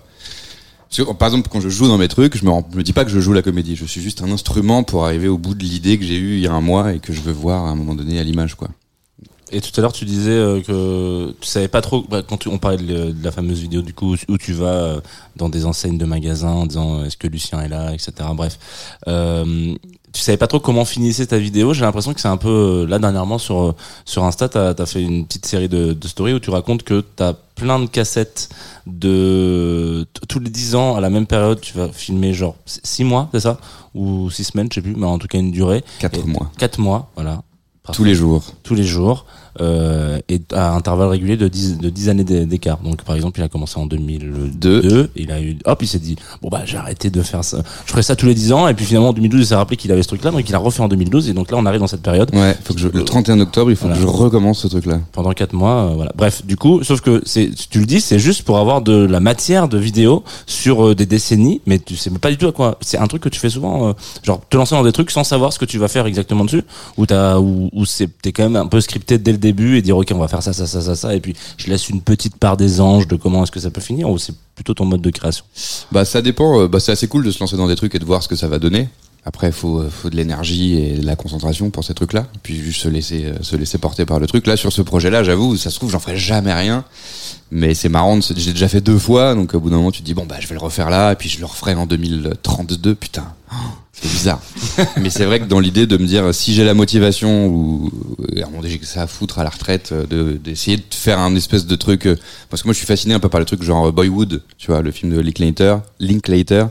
parce 0.91 1.09
que, 1.09 1.13
par 1.15 1.29
exemple, 1.29 1.49
quand 1.51 1.61
je 1.61 1.69
joue 1.69 1.87
dans 1.89 1.99
mes 1.99 2.09
trucs, 2.09 2.37
je 2.37 2.45
me, 2.45 2.51
me 2.77 2.83
dis 2.83 2.93
pas 2.93 3.05
que 3.05 3.11
je 3.11 3.19
joue 3.21 3.33
la 3.33 3.43
comédie. 3.43 3.77
Je 3.77 3.85
suis 3.87 4.01
juste 4.03 4.23
un 4.23 4.31
instrument 4.31 4.83
pour 4.83 5.05
arriver 5.05 5.29
au 5.29 5.39
bout 5.39 5.55
de 5.55 5.63
l'idée 5.65 5.99
que 5.99 6.05
j'ai 6.05 6.17
eue 6.17 6.35
il 6.35 6.41
y 6.41 6.47
a 6.47 6.53
un 6.53 6.61
mois 6.61 6.93
et 6.95 6.99
que 7.01 7.13
je 7.13 7.21
veux 7.21 7.33
voir 7.33 7.65
à 7.65 7.71
un 7.71 7.75
moment 7.77 7.95
donné 7.95 8.19
à 8.19 8.25
l'image, 8.25 8.55
quoi. 8.57 8.69
Et 9.53 9.61
tout 9.61 9.71
à 9.77 9.81
l'heure, 9.81 9.93
tu 9.93 10.05
disais 10.05 10.31
euh, 10.33 10.61
que 10.61 11.33
tu 11.41 11.47
savais 11.47 11.69
pas 11.69 11.81
trop, 11.81 12.03
bah, 12.03 12.23
quand 12.29 12.37
tu- 12.37 12.49
on 12.49 12.59
parlait 12.59 12.79
de, 12.79 13.15
la 13.23 13.31
fameuse 13.31 13.61
vidéo 13.61 13.81
du 13.81 13.95
coup 13.95 14.17
où 14.29 14.39
tu 14.39 14.53
vas 14.53 14.67
euh, 14.67 15.01
dans 15.37 15.49
des 15.49 15.67
enseignes 15.67 15.99
de 15.99 16.05
magasins 16.05 16.51
en 16.51 16.67
disant 16.67 16.99
euh, 17.01 17.05
est-ce 17.05 17.17
que 17.17 17.29
Lucien 17.29 17.61
est 17.61 17.69
là, 17.69 17.93
etc. 17.95 18.13
Bref, 18.35 18.59
euh, 19.07 19.73
tu 20.13 20.21
savais 20.21 20.37
pas 20.39 20.49
trop 20.49 20.59
comment 20.59 20.85
finissait 20.85 21.27
ta 21.27 21.39
vidéo. 21.39 21.75
J'ai 21.75 21.83
l'impression 21.83 22.13
que 22.13 22.21
c'est 22.21 22.27
un 22.27 22.39
peu 22.39 22.87
là 22.89 22.99
dernièrement 22.99 23.39
sur 23.39 23.77
sur 24.05 24.25
Insta, 24.25 24.49
t'as 24.49 24.71
as 24.77 24.87
fait 24.87 25.03
une 25.03 25.27
petite 25.27 25.47
série 25.47 25.69
de, 25.69 25.93
de 25.93 26.09
stories 26.09 26.33
où 26.35 26.41
tu 26.41 26.51
racontes 26.51 26.83
que 26.83 27.01
t'as 27.15 27.35
plein 27.55 27.79
de 27.79 27.87
cassettes 27.87 28.49
de 28.87 30.07
tous 30.29 30.41
les 30.41 30.51
10 30.51 30.75
ans 30.75 30.97
à 30.97 31.01
la 31.01 31.09
même 31.11 31.27
période. 31.27 31.61
Tu 31.61 31.73
vas 31.77 31.89
filmer 31.93 32.33
genre 32.35 32.57
6 32.67 33.05
mois, 33.05 33.29
c'est 33.33 33.41
ça? 33.41 33.59
Ou 33.95 34.29
6 34.31 34.45
semaines, 34.45 34.69
je 34.71 34.77
sais 34.77 34.83
plus, 34.83 34.97
mais 34.97 35.07
en 35.07 35.19
tout 35.19 35.29
cas 35.29 35.39
une 35.39 35.53
durée. 35.53 35.85
Quatre 36.01 36.19
Et- 36.19 36.25
mois. 36.25 36.51
4 36.59 36.79
mois, 36.81 37.11
voilà. 37.15 37.43
Tous 37.93 38.05
les 38.05 38.15
jours. 38.15 38.43
tous 38.63 38.75
les 38.75 38.85
jours 38.85 39.27
euh, 39.61 40.19
et 40.29 40.41
à 40.53 40.75
intervalles 40.75 41.09
réguliers 41.09 41.37
de 41.37 41.49
10, 41.49 41.79
de 41.79 41.91
10 41.91 42.09
années 42.09 42.25
d'é- 42.25 42.47
d'écart. 42.47 42.79
Donc 42.85 43.03
par 43.03 43.15
exemple, 43.17 43.41
il 43.41 43.43
a 43.43 43.49
commencé 43.49 43.79
en 43.79 43.87
2002, 43.87 44.83
Deux. 44.83 45.11
il 45.17 45.31
a 45.33 45.41
eu 45.41 45.57
hop, 45.65 45.83
il 45.83 45.87
s'est 45.89 45.99
dit 45.99 46.17
bon 46.43 46.49
bah 46.49 46.63
j'ai 46.65 46.77
arrêté 46.77 47.11
de 47.11 47.23
faire 47.23 47.45
ça. 47.45 47.59
Je 47.87 47.91
ferai 47.91 48.03
ça 48.03 48.17
tous 48.17 48.27
les 48.27 48.35
10 48.35 48.53
ans 48.53 48.69
et 48.69 48.75
puis 48.75 48.85
finalement 48.85 49.11
en 49.11 49.13
2012, 49.13 49.41
il 49.41 49.47
s'est 49.47 49.55
rappelé 49.55 49.77
qu'il 49.77 49.91
avait 49.93 50.03
ce 50.03 50.09
truc 50.09 50.23
là 50.25 50.31
donc 50.31 50.49
il 50.49 50.55
a 50.55 50.59
refait 50.59 50.81
en 50.83 50.89
2012 50.89 51.29
et 51.29 51.33
donc 51.33 51.51
là 51.51 51.57
on 51.59 51.67
arrive 51.67 51.81
dans 51.81 51.87
cette 51.87 52.03
période 52.03 52.31
Ouais, 52.35 52.55
faut 52.65 52.75
que 52.75 52.81
je, 52.81 52.89
le 52.89 53.05
31 53.05 53.41
octobre, 53.41 53.71
il 53.71 53.77
faut 53.77 53.87
Voilà. 53.87 53.97
que 53.97 54.03
je 54.03 54.07
recommence 54.09 54.61
ce 54.61 54.69
truc-là. 54.69 55.01
pendant 55.13 55.33
4 55.33 55.53
mois 55.53 55.91
euh, 55.91 55.95
voilà. 55.95 56.13
Bref, 56.17 56.45
du 56.45 56.57
coup, 56.57 56.83
sauf 56.83 57.01
que 57.01 57.23
c'est 57.25 57.51
tu 57.71 57.79
le 57.81 57.87
dis, 57.87 58.01
c'est 58.01 58.19
juste 58.19 58.43
pour 58.43 58.59
avoir 58.59 58.81
de 58.83 58.93
la 59.05 59.21
matière 59.21 59.69
de 59.69 59.79
vidéo 59.79 60.25
sur 60.47 60.89
euh, 60.89 60.95
des 60.95 61.07
décennies 61.07 61.61
mais 61.67 61.79
tu 61.79 61.97
sais 61.97 62.11
pas 62.11 62.31
du 62.31 62.37
tout 62.39 62.47
à 62.49 62.53
quoi. 62.53 62.79
C'est 62.81 62.99
un 62.99 63.07
truc 63.07 63.23
que 63.23 63.29
tu 63.29 63.39
fais 63.41 63.51
souvent 63.51 63.89
euh, 63.89 63.93
genre 64.23 64.41
te 64.49 64.57
lancer 64.57 64.75
dans 64.75 64.83
des 64.85 64.93
trucs 64.93 65.11
sans 65.11 65.25
savoir 65.25 65.53
ce 65.53 65.59
que 65.59 65.65
tu 65.65 65.79
vas 65.79 65.89
faire 65.89 66.07
exactement 66.07 66.45
dessus 66.45 66.63
ou 66.97 67.07
t'as 67.07 67.39
ou, 67.39 67.71
ou 67.73 67.85
c'est 67.85 68.09
t'es 68.23 68.33
quand 68.33 68.43
même 68.45 68.57
un 68.57 68.67
peu 68.67 68.81
scripté 68.81 69.19
dès 69.19 69.33
le 69.33 69.39
et 69.77 69.83
dire 69.83 69.97
ok 69.97 70.11
on 70.15 70.19
va 70.19 70.29
faire 70.29 70.43
ça 70.43 70.53
ça 70.53 70.67
ça 70.67 70.81
ça 70.81 70.95
ça 70.95 71.15
et 71.15 71.21
puis 71.21 71.35
je 71.57 71.69
laisse 71.69 71.89
une 71.89 72.01
petite 72.01 72.37
part 72.37 72.57
des 72.57 72.81
anges 72.81 73.07
de 73.09 73.17
comment 73.17 73.43
est-ce 73.43 73.53
que 73.53 73.61
ça 73.61 73.71
peut 73.71 73.81
finir 73.81 74.09
ou 74.11 74.19
c'est 74.19 74.35
plutôt 74.55 74.75
ton 74.75 74.85
mode 74.87 75.03
de 75.03 75.11
création? 75.11 75.45
Bah 75.93 76.05
ça 76.05 76.23
dépend. 76.23 76.61
euh, 76.61 76.69
Bah 76.69 76.81
c'est 76.81 76.93
assez 76.93 77.09
cool 77.09 77.25
de 77.25 77.31
se 77.31 77.41
lancer 77.41 77.57
dans 77.57 77.69
des 77.69 77.77
trucs 77.77 77.95
et 77.95 77.99
de 77.99 78.05
voir 78.05 78.23
ce 78.23 78.29
que 78.29 78.37
ça 78.37 78.49
va 78.49 78.59
donner. 78.59 78.89
Après, 79.29 79.51
faut, 79.51 79.81
euh, 79.81 79.91
faut 79.91 80.09
de 80.09 80.15
l'énergie 80.15 80.79
et 80.79 80.99
de 80.99 81.05
la 81.05 81.17
concentration 81.17 81.71
pour 81.71 81.83
ces 81.83 81.95
trucs-là. 81.95 82.29
Puis 82.45 82.55
juste 82.63 82.81
se 82.81 82.89
laisser, 82.89 83.25
euh, 83.25 83.35
se 83.43 83.57
laisser 83.57 83.77
porter 83.77 84.07
par 84.07 84.21
le 84.21 84.29
truc. 84.29 84.47
Là, 84.47 84.57
sur 84.57 84.73
ce 84.73 84.83
projet-là, 84.83 85.25
j'avoue, 85.25 85.57
ça 85.57 85.71
se 85.71 85.75
trouve, 85.77 85.91
j'en 85.91 85.99
ferai 85.99 86.17
jamais 86.17 86.53
rien. 86.55 86.85
Mais 87.51 87.75
c'est 87.75 87.89
marrant, 87.89 88.21
j'ai 88.21 88.53
déjà 88.53 88.69
fait 88.69 88.81
deux 88.81 88.99
fois, 89.01 89.35
donc 89.35 89.53
au 89.55 89.59
bout 89.59 89.69
d'un 89.69 89.79
moment, 89.79 89.91
tu 89.91 90.03
dis, 90.03 90.15
bon, 90.15 90.27
bah, 90.27 90.37
je 90.39 90.47
vais 90.47 90.55
le 90.55 90.61
refaire 90.61 90.91
là, 90.91 91.11
et 91.11 91.17
puis 91.17 91.29
je 91.29 91.41
le 91.41 91.47
referai 91.47 91.75
en 91.75 91.87
2032, 91.87 92.95
putain. 92.95 93.25
Oh, 93.53 93.57
C'est 94.01 94.11
bizarre. 94.11 94.41
Mais 95.01 95.11
c'est 95.11 95.25
vrai 95.25 95.41
que 95.41 95.47
dans 95.47 95.59
l'idée 95.59 95.87
de 95.87 95.97
me 95.97 96.07
dire, 96.07 96.35
si 96.35 96.55
j'ai 96.55 96.65
la 96.65 96.75
motivation, 96.75 97.47
ou, 97.47 97.91
à 98.37 98.45
donné, 98.45 98.69
j'ai 98.69 98.79
que 98.79 98.87
ça 98.87 99.03
à 99.03 99.07
foutre 99.07 99.39
à 99.39 99.45
la 99.45 99.51
retraite, 99.51 99.91
euh, 99.93 100.07
de, 100.07 100.33
d'essayer 100.33 100.77
de 100.77 100.83
faire 100.91 101.19
un 101.19 101.35
espèce 101.35 101.67
de 101.67 101.77
truc, 101.77 102.07
euh, 102.07 102.17
parce 102.51 102.63
que 102.63 102.69
moi, 102.69 102.73
je 102.75 102.79
suis 102.79 102.87
fasciné 102.87 103.15
un 103.15 103.21
peu 103.21 103.29
par 103.29 103.41
le 103.41 103.47
truc 103.47 103.63
genre 103.63 103.91
Boyhood, 103.93 104.43
tu 104.59 104.71
vois, 104.71 104.83
le 104.83 104.91
film 104.91 105.15
de 105.15 105.21
Linklater, 105.21 105.79
Linklater, 105.99 106.67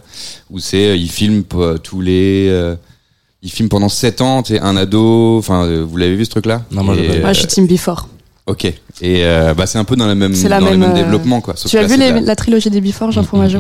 où 0.52 0.60
c'est, 0.60 0.90
euh, 0.90 0.96
il 0.96 1.10
filme 1.10 1.44
tous 1.84 2.02
les, 2.02 2.48
euh, 2.50 2.76
il 3.42 3.52
filme 3.52 3.70
pendant 3.70 3.90
7 3.90 4.22
ans, 4.22 4.44
tu 4.44 4.54
sais, 4.54 4.60
un 4.60 4.76
ado, 4.76 5.38
enfin, 5.38 5.82
vous 5.82 5.98
l'avez 5.98 6.16
vu 6.16 6.26
ce 6.26 6.32
truc-là? 6.32 6.64
Non, 6.72 6.84
moi, 6.84 6.96
euh, 6.96 7.22
Moi, 7.22 7.34
je 7.34 7.40
suis 7.40 7.48
Team 7.48 7.68
Before. 7.68 8.08
Ok. 8.48 8.66
Et 8.66 8.76
euh, 9.26 9.54
bah 9.56 9.66
c'est 9.66 9.80
un 9.80 9.84
peu 9.84 9.96
dans 9.96 10.06
la 10.06 10.14
même, 10.16 10.32
la 10.34 10.60
dans 10.60 10.66
même, 10.66 10.74
le 10.74 10.78
même 10.80 10.92
euh, 10.92 10.94
développement 10.94 11.42
quoi. 11.42 11.56
Sauf 11.56 11.70
Tu 11.72 11.78
as 11.78 11.82
là, 11.82 11.88
vu 11.88 11.98
les- 11.98 12.22
la 12.22 12.36
trilogie 12.36 12.70
des 12.70 12.80
Before, 12.82 13.12
Jean 13.12 13.24
Fromageau 13.24 13.60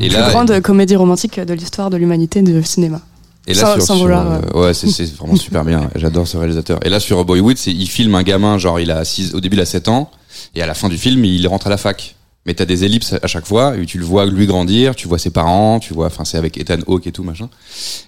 Et 0.00 0.08
Plus 0.08 0.16
là, 0.16 0.30
grande 0.30 0.60
comédie 0.60 0.94
romantique 0.96 1.40
de 1.40 1.52
l'histoire 1.54 1.90
de 1.90 1.96
l'humanité 1.96 2.40
de 2.42 2.62
cinéma. 2.62 3.00
et 3.48 3.54
là 3.54 3.60
sans- 3.60 3.72
sur, 3.74 3.82
sans 3.82 3.94
sur, 3.94 4.02
vouloir, 4.04 4.26
euh, 4.54 4.60
ouais, 4.66 4.74
c'est 4.74 5.16
vraiment 5.16 5.34
super 5.36 5.64
bien. 5.64 5.90
J'adore 5.96 6.28
ce 6.28 6.36
réalisateur. 6.36 6.78
Et 6.86 6.88
là 6.88 7.00
sur 7.00 7.24
Boyhood, 7.24 7.56
c'est 7.56 7.72
il 7.72 7.88
filme 7.88 8.14
un 8.14 8.22
gamin 8.22 8.58
genre 8.58 8.78
il 8.78 8.90
a 8.92 9.04
six, 9.04 9.34
au 9.34 9.40
début 9.40 9.56
il 9.56 9.60
a 9.60 9.66
7 9.66 9.88
ans 9.88 10.08
et 10.54 10.62
à 10.62 10.66
la 10.66 10.74
fin 10.74 10.88
du 10.88 10.96
film 10.98 11.24
il 11.24 11.46
rentre 11.48 11.66
à 11.66 11.70
la 11.70 11.76
fac. 11.76 12.14
Mais 12.44 12.54
t'as 12.54 12.64
des 12.64 12.84
ellipses 12.84 13.14
à 13.22 13.26
chaque 13.28 13.46
fois 13.46 13.76
et 13.76 13.86
tu 13.86 13.98
le 13.98 14.04
vois 14.04 14.26
lui 14.26 14.46
grandir, 14.46 14.96
tu 14.96 15.06
vois 15.06 15.18
ses 15.18 15.30
parents, 15.30 15.78
tu 15.78 15.94
vois, 15.94 16.06
enfin 16.06 16.24
c'est 16.24 16.38
avec 16.38 16.58
Ethan 16.58 16.80
Hawke 16.88 17.06
et 17.06 17.12
tout 17.12 17.22
machin. 17.22 17.48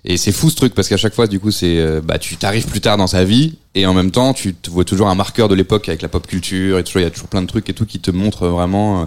Et 0.05 0.17
c'est 0.17 0.33
fou 0.33 0.51
ce 0.51 0.57
truc 0.57 0.75
parce 0.75 0.89
qu'à 0.89 0.97
chaque 0.97 1.15
fois 1.15 1.29
du 1.29 1.39
coup 1.39 1.53
c'est 1.53 1.79
euh, 1.79 2.01
bah 2.03 2.19
tu 2.19 2.37
t'arrives 2.37 2.67
plus 2.67 2.81
tard 2.81 2.97
dans 2.97 3.07
sa 3.07 3.25
vie 3.25 3.59
et 3.77 3.87
en 3.87 3.95
même 3.95 4.11
temps 4.11 4.35
tu 4.35 4.53
te 4.53 4.71
vois 4.71 4.85
toujours 4.85 5.09
un 5.09 5.15
marqueur 5.15 5.49
de 5.49 5.55
l'époque 5.55 5.89
avec 5.89 6.03
la 6.03 6.09
pop 6.09 6.27
culture 6.27 6.79
et 6.79 6.85
toujours 6.85 7.01
il 7.01 7.05
y 7.05 7.07
a 7.07 7.11
toujours 7.11 7.29
plein 7.29 7.43
de 7.43 7.47
trucs 7.47 7.69
et 7.69 7.75
tout 7.75 7.87
qui 7.87 8.01
te 8.01 8.11
montrent 8.11 8.49
vraiment 8.49 9.03
euh, 9.03 9.07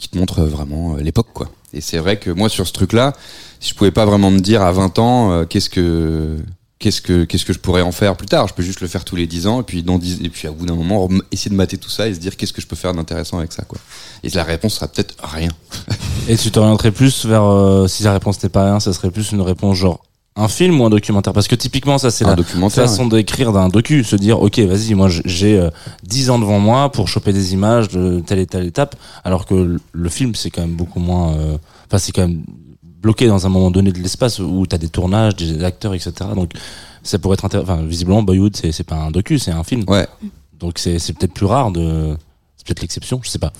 qui 0.00 0.08
te 0.08 0.18
montrent 0.18 0.42
vraiment 0.42 0.96
euh, 0.96 1.00
l'époque 1.02 1.28
quoi. 1.32 1.48
Et 1.72 1.80
c'est 1.80 1.98
vrai 1.98 2.18
que 2.18 2.30
moi 2.30 2.48
sur 2.48 2.66
ce 2.66 2.72
truc 2.72 2.92
là, 2.92 3.12
si 3.60 3.70
je 3.70 3.74
pouvais 3.76 3.92
pas 3.92 4.06
vraiment 4.06 4.30
me 4.32 4.40
dire 4.40 4.62
à 4.62 4.72
20 4.72 4.98
ans 4.98 5.44
qu'est-ce 5.44 5.70
que 5.70 6.36
qu'est-ce 6.78 7.00
que 7.00 7.24
qu'est-ce 7.24 7.44
que 7.44 7.52
je 7.52 7.58
pourrais 7.58 7.82
en 7.82 7.92
faire 7.92 8.16
plus 8.16 8.26
tard, 8.28 8.46
je 8.48 8.54
peux 8.54 8.62
juste 8.62 8.80
le 8.80 8.86
faire 8.88 9.04
tous 9.04 9.16
les 9.16 9.26
10 9.26 9.46
ans 9.48 9.60
et 9.60 9.64
puis 9.64 9.82
dans 9.82 9.98
10 9.98 10.20
et 10.24 10.28
puis 10.28 10.46
à 10.46 10.52
bout 10.52 10.64
d'un 10.66 10.74
moment 10.76 11.08
essayer 11.32 11.50
de 11.50 11.56
mater 11.56 11.76
tout 11.76 11.90
ça 11.90 12.06
et 12.08 12.14
se 12.14 12.20
dire 12.20 12.36
qu'est-ce 12.36 12.52
que 12.52 12.60
je 12.62 12.66
peux 12.66 12.76
faire 12.76 12.92
d'intéressant 12.94 13.38
avec 13.38 13.52
ça 13.52 13.64
quoi. 13.64 13.78
Et 14.22 14.28
la 14.30 14.44
réponse 14.44 14.74
sera 14.74 14.86
peut-être 14.88 15.14
rien. 15.22 15.50
et 16.28 16.36
tu 16.36 16.50
t'orienterais 16.50 16.92
plus 16.92 17.26
vers 17.26 17.42
euh, 17.44 17.86
si 17.88 18.02
la 18.04 18.12
réponse 18.12 18.36
n'était 18.36 18.48
pas 18.48 18.64
rien 18.64 18.80
ça 18.80 18.92
serait 18.92 19.10
plus 19.10 19.32
une 19.32 19.40
réponse 19.40 19.76
genre 19.76 20.00
un 20.36 20.46
film 20.46 20.80
ou 20.80 20.84
un 20.84 20.90
documentaire? 20.90 21.32
Parce 21.32 21.48
que 21.48 21.56
typiquement 21.56 21.98
ça 21.98 22.12
c'est 22.12 22.24
la 22.24 22.36
façon 22.86 23.06
d'écrire 23.08 23.52
d'un 23.52 23.68
docu, 23.68 24.04
se 24.04 24.14
dire 24.14 24.40
ok 24.40 24.60
vas-y 24.60 24.94
moi 24.94 25.08
j'ai 25.24 25.58
euh, 25.58 25.70
10 26.04 26.30
ans 26.30 26.38
devant 26.38 26.60
moi 26.60 26.92
pour 26.92 27.08
choper 27.08 27.32
des 27.32 27.54
images 27.54 27.88
de 27.88 28.20
telle 28.20 28.38
et 28.38 28.46
telle 28.46 28.64
étape, 28.66 28.94
alors 29.24 29.46
que 29.46 29.54
le- 29.54 29.80
le 29.90 30.08
film 30.08 30.36
c'est 30.36 30.50
quand 30.50 30.60
même 30.60 30.76
beaucoup 30.76 31.00
moins, 31.00 31.32
euh, 31.34 31.56
enfin 31.88 31.98
c'est 31.98 32.12
quand 32.12 32.28
même 32.28 32.44
bloqué 33.00 33.26
dans 33.26 33.46
un 33.46 33.48
moment 33.48 33.70
donné 33.70 33.92
de 33.92 33.98
l'espace 33.98 34.38
où 34.38 34.66
t'as 34.66 34.78
des 34.78 34.88
tournages, 34.88 35.36
des 35.36 35.64
acteurs 35.64 35.94
etc. 35.94 36.12
Donc 36.34 36.52
ça 37.02 37.18
pourrait 37.18 37.34
être 37.34 37.44
intéressant. 37.44 37.72
Enfin 37.72 37.82
visiblement 37.82 38.22
Boyhood 38.22 38.56
c'est 38.56 38.72
c'est 38.72 38.84
pas 38.84 38.96
un 38.96 39.10
docu, 39.10 39.38
c'est 39.38 39.52
un 39.52 39.64
film. 39.64 39.84
Ouais. 39.88 40.06
Donc 40.58 40.78
c'est 40.78 40.98
c'est 40.98 41.12
peut-être 41.12 41.34
plus 41.34 41.46
rare 41.46 41.70
de, 41.70 42.16
c'est 42.56 42.66
peut-être 42.66 42.82
l'exception, 42.82 43.20
je 43.22 43.28
sais 43.30 43.38
pas. 43.38 43.52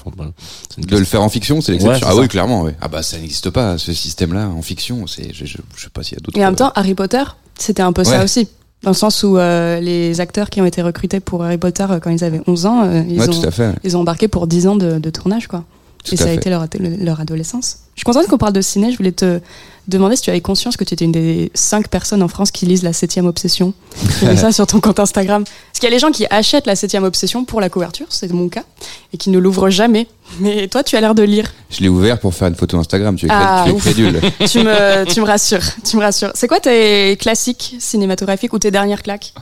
De 0.76 0.96
le 0.96 1.04
faire 1.04 1.22
en 1.22 1.28
fiction, 1.28 1.60
c'est 1.60 1.72
l'exception. 1.72 2.06
Ouais, 2.06 2.10
ah 2.10 2.14
ça. 2.14 2.20
oui, 2.20 2.28
clairement. 2.28 2.62
Ouais. 2.62 2.74
Ah 2.80 2.88
bah 2.88 3.02
ça 3.02 3.18
n'existe 3.18 3.50
pas 3.50 3.78
ce 3.78 3.92
système-là 3.92 4.48
en 4.48 4.62
fiction. 4.62 5.06
C'est, 5.06 5.32
je, 5.32 5.44
je, 5.46 5.58
je 5.76 5.82
sais 5.84 5.90
pas 5.90 6.02
s'il 6.02 6.18
y 6.18 6.20
a 6.20 6.20
d'autres. 6.20 6.36
Et 6.36 6.42
en 6.44 6.48
même 6.48 6.56
temps, 6.56 6.72
Harry 6.74 6.94
Potter, 6.94 7.22
c'était 7.56 7.82
un 7.82 7.92
peu 7.92 8.04
ça 8.04 8.24
aussi. 8.24 8.48
Dans 8.82 8.90
le 8.90 8.94
sens 8.96 9.24
où 9.24 9.36
euh, 9.36 9.80
les 9.80 10.20
acteurs 10.20 10.50
qui 10.50 10.60
ont 10.60 10.64
été 10.64 10.82
recrutés 10.82 11.18
pour 11.18 11.42
Harry 11.42 11.58
Potter 11.58 11.84
euh, 11.90 11.98
quand 11.98 12.10
ils 12.10 12.22
avaient 12.22 12.40
11 12.46 12.66
ans, 12.66 12.84
euh, 12.84 13.02
ils, 13.08 13.18
ouais, 13.18 13.28
ont, 13.28 13.74
ils 13.82 13.96
ont 13.96 14.00
embarqué 14.00 14.28
pour 14.28 14.46
10 14.46 14.66
ans 14.68 14.76
de, 14.76 15.00
de 15.00 15.10
tournage, 15.10 15.48
quoi. 15.48 15.64
Tout 16.04 16.14
et 16.14 16.16
ça 16.16 16.28
a 16.28 16.32
été 16.32 16.48
leur, 16.50 16.66
leur 16.78 17.20
adolescence. 17.20 17.78
Je 17.94 18.00
suis 18.00 18.04
contente 18.04 18.28
qu'on 18.28 18.38
parle 18.38 18.52
de 18.52 18.60
ciné. 18.60 18.92
Je 18.92 18.96
voulais 18.96 19.12
te 19.12 19.40
demander 19.88 20.14
si 20.16 20.22
tu 20.22 20.30
avais 20.30 20.40
conscience 20.40 20.76
que 20.76 20.84
tu 20.84 20.94
étais 20.94 21.04
une 21.04 21.12
des 21.12 21.50
cinq 21.54 21.88
personnes 21.88 22.22
en 22.22 22.28
France 22.28 22.50
qui 22.50 22.66
lisent 22.66 22.82
La 22.82 22.92
Septième 22.92 23.26
Obsession. 23.26 23.72
J'ai 24.20 24.36
ça 24.36 24.52
sur 24.52 24.66
ton 24.66 24.80
compte 24.80 25.00
Instagram. 25.00 25.42
Parce 25.44 25.80
qu'il 25.80 25.84
y 25.84 25.86
a 25.88 25.90
les 25.90 25.98
gens 25.98 26.10
qui 26.12 26.26
achètent 26.30 26.66
La 26.66 26.76
Septième 26.76 27.04
Obsession 27.04 27.44
pour 27.44 27.60
la 27.60 27.68
couverture, 27.68 28.06
c'est 28.10 28.30
mon 28.32 28.48
cas, 28.48 28.64
et 29.12 29.16
qui 29.16 29.30
ne 29.30 29.38
l'ouvrent 29.38 29.70
jamais. 29.70 30.06
Mais 30.40 30.68
toi, 30.68 30.84
tu 30.84 30.94
as 30.96 31.00
l'air 31.00 31.14
de 31.14 31.22
lire. 31.22 31.52
Je 31.70 31.80
l'ai 31.80 31.88
ouvert 31.88 32.20
pour 32.20 32.34
faire 32.34 32.48
une 32.48 32.54
photo 32.54 32.78
Instagram. 32.78 33.16
Tu 33.16 33.26
es, 33.26 33.30
Ah, 33.32 33.64
tu 33.66 33.74
es 33.74 33.78
crédule. 33.78 34.20
tu, 34.48 34.58
me, 34.60 35.04
tu 35.12 35.20
me 35.20 35.26
rassures. 35.26 35.64
Tu 35.88 35.96
me 35.96 36.02
rassures. 36.02 36.30
C'est 36.34 36.46
quoi 36.48 36.60
tes 36.60 37.16
classiques 37.16 37.76
cinématographiques 37.80 38.52
ou 38.52 38.58
tes 38.58 38.70
dernières 38.70 39.02
claques? 39.02 39.32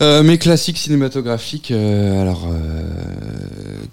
Euh, 0.00 0.22
mes 0.22 0.38
classiques 0.38 0.78
cinématographiques, 0.78 1.72
euh, 1.72 2.22
alors 2.22 2.46
euh, 2.46 2.54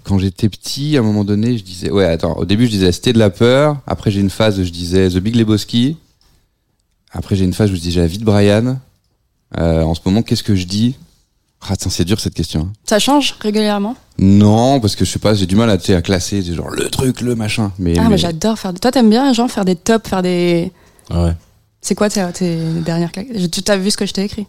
quand 0.04 0.18
j'étais 0.18 0.48
petit, 0.48 0.96
à 0.96 1.00
un 1.00 1.02
moment 1.02 1.24
donné, 1.24 1.58
je 1.58 1.64
disais, 1.64 1.90
ouais, 1.90 2.04
attends, 2.04 2.36
au 2.36 2.44
début 2.44 2.66
je 2.66 2.70
disais 2.70 2.92
C'était 2.92 3.12
de 3.12 3.18
la 3.18 3.28
peur, 3.30 3.78
après 3.88 4.12
j'ai 4.12 4.20
une 4.20 4.30
phase 4.30 4.60
où 4.60 4.64
je 4.64 4.70
disais 4.70 5.08
The 5.08 5.16
Big 5.18 5.34
Lebowski, 5.34 5.96
après 7.10 7.34
j'ai 7.34 7.44
une 7.44 7.54
phase 7.54 7.72
où 7.72 7.74
je 7.74 7.80
disais 7.80 8.00
La 8.00 8.06
vie 8.06 8.18
de 8.18 8.24
Brian. 8.24 8.78
Euh, 9.58 9.82
en 9.82 9.94
ce 9.94 10.00
moment, 10.04 10.22
qu'est-ce 10.22 10.42
que 10.44 10.54
je 10.54 10.64
dis? 10.66 10.94
Ah, 11.68 11.74
tiens, 11.76 11.90
c'est 11.90 12.04
dur 12.04 12.20
cette 12.20 12.34
question. 12.34 12.60
hein. 12.62 12.72
Ça 12.84 12.98
change 13.00 13.34
régulièrement? 13.40 13.96
Non, 14.18 14.78
parce 14.78 14.94
que 14.94 15.04
je 15.04 15.10
sais 15.10 15.18
pas, 15.18 15.34
j'ai 15.34 15.46
du 15.46 15.56
mal 15.56 15.70
à, 15.70 15.78
tu 15.78 15.86
sais, 15.86 15.94
à 15.94 16.02
classer, 16.02 16.40
c'est 16.42 16.52
genre 16.54 16.70
le 16.70 16.88
truc, 16.88 17.20
le 17.20 17.34
machin. 17.34 17.72
Mais, 17.80 17.94
Ah, 17.98 18.02
mais- 18.04 18.10
mais 18.10 18.18
j'adore 18.18 18.58
faire. 18.58 18.72
des- 18.72 18.78
Toi, 18.78 18.92
t'aimes 18.92 19.10
bien, 19.10 19.32
genre, 19.32 19.50
faire 19.50 19.64
des 19.64 19.74
tops, 19.74 20.08
faire 20.08 20.22
des. 20.22 20.70
Ouais. 21.10 21.32
C'est 21.80 21.94
quoi 21.96 22.08
tes, 22.10 22.24
tes 22.32 22.56
dernières 22.84 23.10
claques 23.10 23.28
Je- 23.34 23.46
Tu 23.46 23.62
t'as 23.62 23.76
vu 23.76 23.90
ce 23.90 23.96
que 23.96 24.06
je 24.06 24.12
t'ai 24.12 24.24
écrit? 24.24 24.46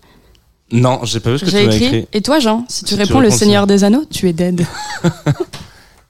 Non, 0.71 0.99
j'ai 1.03 1.19
pas 1.21 1.31
vu 1.31 1.39
ce 1.39 1.45
que 1.45 1.49
tu 1.49 1.55
m'as 1.55 1.61
écrit. 1.73 1.85
écrit. 1.85 2.07
Et 2.13 2.21
toi, 2.21 2.39
Jean, 2.39 2.65
si 2.67 2.83
tu 2.83 2.89
Si 2.89 2.95
tu 2.95 3.01
réponds 3.01 3.19
Le 3.21 3.29
Seigneur 3.29 3.67
des 3.67 3.83
Anneaux, 3.83 4.03
tu 4.09 4.27
es 4.29 4.33
dead. 4.33 4.65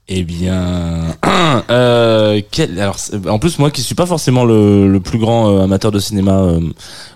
Eh 0.10 0.24
bien, 0.24 1.18
euh, 1.70 2.40
quel- 2.50 2.80
alors, 2.80 2.96
en 3.28 3.40
plus 3.40 3.60
moi 3.60 3.72
qui 3.72 3.82
suis 3.82 3.94
pas 3.94 4.06
forcément 4.06 4.46
le, 4.46 4.90
le 4.90 5.00
plus 5.02 5.18
grand 5.20 5.50
euh, 5.50 5.64
amateur 5.66 5.92
de 5.92 6.00
cinéma, 6.00 6.32
euh, 6.40 6.62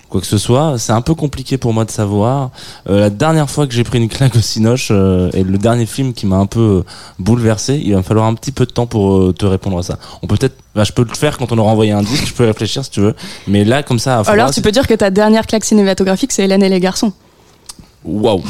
quoi 0.10 0.20
que 0.20 0.28
ce 0.28 0.38
soit, 0.38 0.76
c'est 0.78 0.92
un 0.92 1.00
peu 1.00 1.16
compliqué 1.16 1.58
pour 1.58 1.72
moi 1.72 1.86
de 1.86 1.90
savoir. 1.90 2.50
La 2.86 3.10
dernière 3.10 3.50
fois 3.50 3.66
que 3.66 3.74
j'ai 3.74 3.86
pris 3.86 3.98
une 3.98 4.10
claque 4.10 4.36
au 4.36 4.42
Cinoche 4.42 4.92
et 4.92 5.44
le 5.44 5.58
dernier 5.58 5.86
film 5.86 6.12
qui 6.14 6.26
m'a 6.26 6.36
un 6.36 6.48
peu 6.48 6.84
bouleversé, 7.18 7.82
il 7.82 7.92
va 7.94 8.00
me 8.00 8.04
falloir 8.04 8.26
un 8.26 8.34
petit 8.34 8.52
peu 8.52 8.66
de 8.66 8.72
temps 8.72 8.88
pour 8.88 9.34
te 9.36 9.46
répondre 9.46 9.78
à 9.80 9.84
ça. 9.84 9.98
On 10.22 10.28
peut 10.28 10.36
peut-être, 10.36 10.58
bah, 10.76 10.84
je 10.84 10.92
peux 10.92 11.06
le 11.08 11.16
faire 11.16 11.38
quand 11.38 11.54
on 11.54 11.58
aura 11.60 11.72
envoyé 11.72 11.94
un 11.94 12.02
disque, 12.04 12.28
je 12.28 12.34
peux 12.34 12.44
réfléchir 12.46 12.84
si 12.84 12.92
tu 12.92 13.00
veux, 13.00 13.16
mais 13.48 13.64
là 13.64 13.84
comme 13.84 14.00
ça, 14.00 14.20
à 14.20 14.30
Alors, 14.30 14.50
tu 14.50 14.56
c'est- 14.56 14.62
peux 14.62 14.72
dire 14.74 14.86
que 14.86 14.96
ta 14.96 15.12
dernière 15.12 15.48
claque 15.48 15.64
cinématographique, 15.64 16.34
c'est 16.34 16.44
Hélène 16.44 16.62
et 16.64 16.68
les 16.68 16.82
garçons. 16.82 17.14
Waouh 18.04 18.42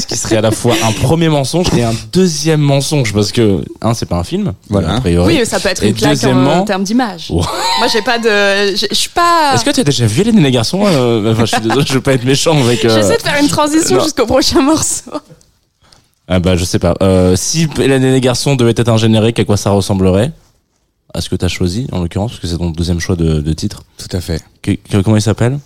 Ce 0.00 0.06
qui 0.06 0.16
serait 0.16 0.36
à 0.36 0.40
la 0.40 0.52
fois 0.52 0.74
un 0.84 0.92
premier 0.92 1.28
mensonge 1.28 1.66
et 1.76 1.82
un 1.82 1.92
deuxième 2.12 2.60
mensonge 2.60 3.12
parce 3.12 3.32
que 3.32 3.64
un 3.82 3.92
c'est 3.92 4.06
pas 4.06 4.16
un 4.18 4.22
film, 4.24 4.52
Voilà. 4.68 4.94
a 4.94 5.00
priori. 5.00 5.38
Oui, 5.40 5.46
ça 5.46 5.58
peut 5.58 5.68
être 5.68 5.82
Et 5.82 5.88
une 5.88 5.94
claque 5.94 6.10
en, 6.10 6.14
deuxièmement- 6.14 6.64
termes 6.64 6.84
d'image. 6.84 7.26
Oh. 7.30 7.42
Moi, 7.78 7.88
j'ai 7.92 8.02
pas 8.02 8.18
de. 8.18 8.76
Je 8.76 8.94
suis 8.94 9.10
pas. 9.10 9.52
Est-ce 9.54 9.64
que 9.64 9.70
tu 9.70 9.80
as 9.80 9.84
déjà 9.84 10.06
vu 10.06 10.22
les 10.22 10.50
garçons 10.52 10.82
euh, 10.86 11.32
Enfin, 11.32 11.44
je 11.44 11.52
suis 11.56 11.60
désolé, 11.60 11.84
je 11.88 11.92
veux 11.94 12.00
pas 12.00 12.12
être 12.12 12.24
méchant 12.24 12.56
avec. 12.62 12.84
euh, 12.84 12.94
J'essaie 12.94 13.16
de 13.16 13.22
faire 13.22 13.40
une 13.42 13.48
transition 13.48 14.00
jusqu'au 14.00 14.26
prochain 14.26 14.62
morceau. 14.62 15.10
Ah 16.28 16.38
bah 16.40 16.56
je 16.56 16.64
sais 16.64 16.78
pas. 16.78 16.94
Euh, 17.02 17.34
si 17.36 17.66
et 17.80 17.88
les 17.98 18.20
garçons 18.20 18.54
devait 18.54 18.72
être 18.76 18.88
un 18.88 18.96
générique, 18.96 19.38
à 19.40 19.44
quoi 19.44 19.56
ça 19.56 19.70
ressemblerait? 19.70 20.30
À 21.14 21.20
ce 21.22 21.28
que 21.30 21.36
t'as 21.36 21.48
choisi, 21.48 21.86
en 21.90 22.00
l'occurrence, 22.00 22.32
parce 22.32 22.42
que 22.42 22.46
c'est 22.48 22.58
ton 22.58 22.70
deuxième 22.70 23.00
choix 23.00 23.16
de, 23.16 23.40
de 23.40 23.52
titre. 23.54 23.82
Tout 23.96 24.14
à 24.14 24.20
fait. 24.20 24.42
Que- 24.62 24.72
que- 24.72 24.98
comment 24.98 25.16
il 25.16 25.22
s'appelle? 25.22 25.58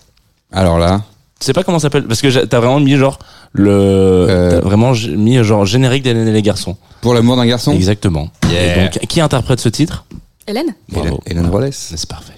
Alors 0.53 0.79
là, 0.79 1.01
Tu 1.01 1.12
sais 1.39 1.53
pas 1.53 1.63
comment 1.63 1.79
ça 1.79 1.83
s'appelle? 1.83 2.05
Parce 2.05 2.21
que 2.21 2.29
j'ai- 2.29 2.47
t'as 2.47 2.59
vraiment 2.59 2.79
mis 2.79 2.95
genre 2.95 3.19
le, 3.51 4.25
t'as 4.51 4.59
vraiment 4.61 4.93
mis 5.15 5.43
genre 5.43 5.65
générique 5.65 6.03
d'Hélène 6.03 6.27
et 6.27 6.31
les 6.31 6.41
garçons. 6.41 6.77
pour 7.01 7.13
l'amour 7.13 7.35
d'un 7.35 7.45
garçon, 7.45 7.71
Exactement. 7.73 8.29
Yeah. 8.49 8.75
Et 8.77 8.83
donc, 8.83 8.99
qui 9.07 9.19
interprète 9.21 9.59
ce 9.59 9.69
titre? 9.69 10.05
Hélène? 10.47 10.67
Hélène, 10.91 11.03
Bravo. 11.09 11.19
Hélène 11.25 11.47
Rollès. 11.47 11.75
C'est 11.95 12.07
parfait. 12.09 12.33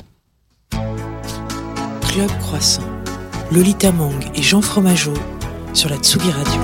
Club 0.71 2.29
Croissant. 2.41 2.81
Lolita 3.51 3.91
Mang 3.91 4.13
et 4.35 4.41
Jean 4.41 4.61
Fromageau 4.61 5.13
sur 5.73 5.89
la 5.89 5.97
Tsugi 5.97 6.31
Radio. 6.31 6.61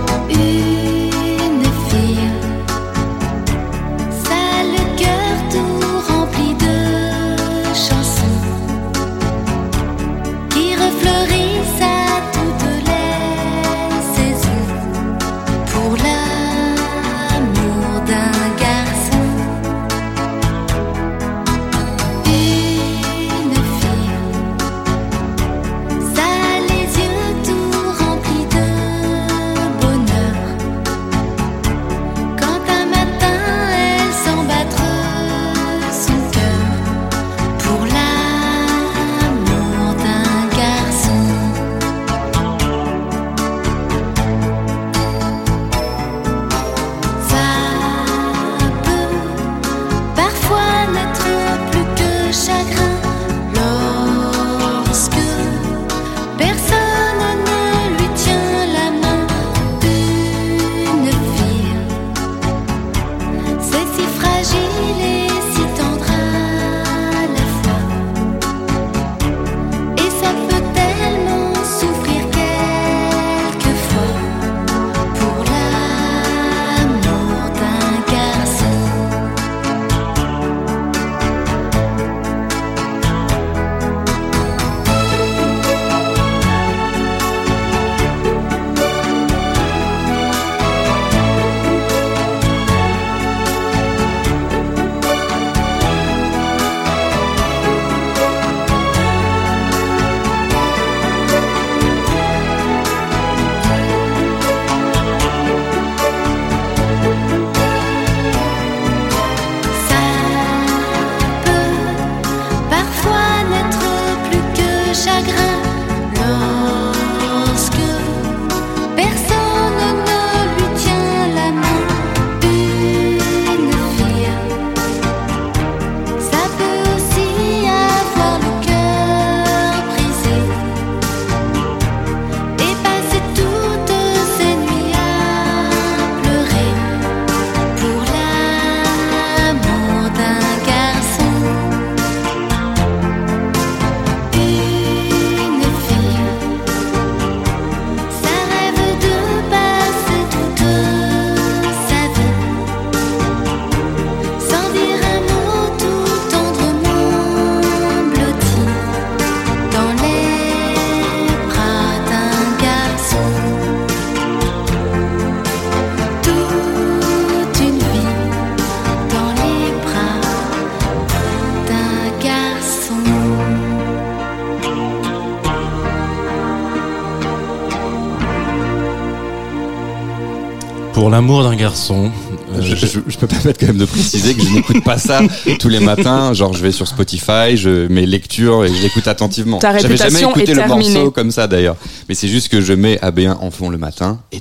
L'amour 181.12 181.44
d'un 181.44 181.56
garçon. 181.56 182.10
euh, 182.56 182.62
Je, 182.62 182.76
je, 182.76 183.00
je 183.08 183.18
peux 183.18 183.28
pas 183.28 183.36
permettre 183.36 183.60
quand 183.60 183.68
même 183.68 183.78
de 183.78 183.86
préciser 183.86 184.34
que 184.36 184.42
je 184.42 184.50
n'écoute 184.50 184.84
pas 184.84 184.98
ça 184.98 185.22
tous 185.60 185.70
les 185.70 185.80
matins. 185.80 186.34
Genre, 186.34 186.54
je 186.54 186.62
vais 186.62 186.72
sur 186.72 186.88
Spotify, 186.88 187.56
je 187.56 187.88
mets 187.88 188.06
lecture 188.06 188.66
et 188.66 188.70
je 188.74 188.82
l'écoute 188.82 189.08
attentivement. 189.08 189.60
J'avais 189.62 189.98
jamais 189.98 190.22
écouté 190.22 190.54
le 190.54 190.68
morceau 190.68 191.12
comme 191.12 191.32
ça 191.32 191.48
d'ailleurs. 191.48 191.76
Mais 192.10 192.16
c'est 192.16 192.28
juste 192.28 192.50
que 192.50 192.62
je 192.62 192.74
mets 192.74 192.96
AB1 192.98 193.38
en 193.40 193.52
fond 193.52 193.70
le 193.70 193.78
matin 193.78 194.20
et 194.32 194.40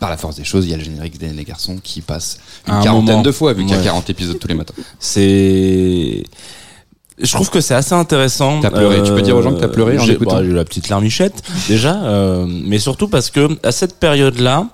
par 0.00 0.10
la 0.10 0.16
force 0.16 0.34
des 0.34 0.42
choses, 0.42 0.64
il 0.64 0.70
y 0.72 0.74
a 0.74 0.76
le 0.78 0.82
générique 0.82 1.16
des 1.18 1.44
garçons 1.44 1.76
qui 1.80 2.00
passe 2.00 2.38
une 2.66 2.74
un 2.74 2.82
quarantaine 2.82 3.06
moment. 3.06 3.22
de 3.22 3.30
fois 3.30 3.52
vu 3.52 3.62
qu'il 3.62 3.70
y 3.70 3.74
a 3.74 3.78
Ouais. 3.78 3.84
40 3.84 4.10
épisodes 4.10 4.36
tous 4.38 4.48
les 4.48 4.54
matins. 4.54 4.74
C'est. 4.98 6.24
Je 7.20 7.30
trouve 7.32 7.50
que 7.50 7.60
c'est 7.60 7.74
assez 7.74 7.94
intéressant. 7.94 8.60
T'as 8.60 8.70
pleuré. 8.70 9.00
Tu 9.04 9.12
peux 9.12 9.22
dire 9.22 9.36
aux 9.36 9.42
gens 9.42 9.52
que 9.54 9.60
t'as 9.60 9.68
pleuré 9.68 9.98
j'ai, 10.04 10.14
écoutant 10.14 10.36
bah, 10.36 10.42
j'ai 10.42 10.50
eu 10.50 10.54
la 10.54 10.64
petite 10.64 10.88
larmichette 10.88 11.40
déjà, 11.68 12.02
euh, 12.02 12.46
mais 12.48 12.78
surtout 12.80 13.06
parce 13.06 13.30
que 13.30 13.48
à 13.62 13.70
cette 13.70 14.00
période-là, 14.00 14.66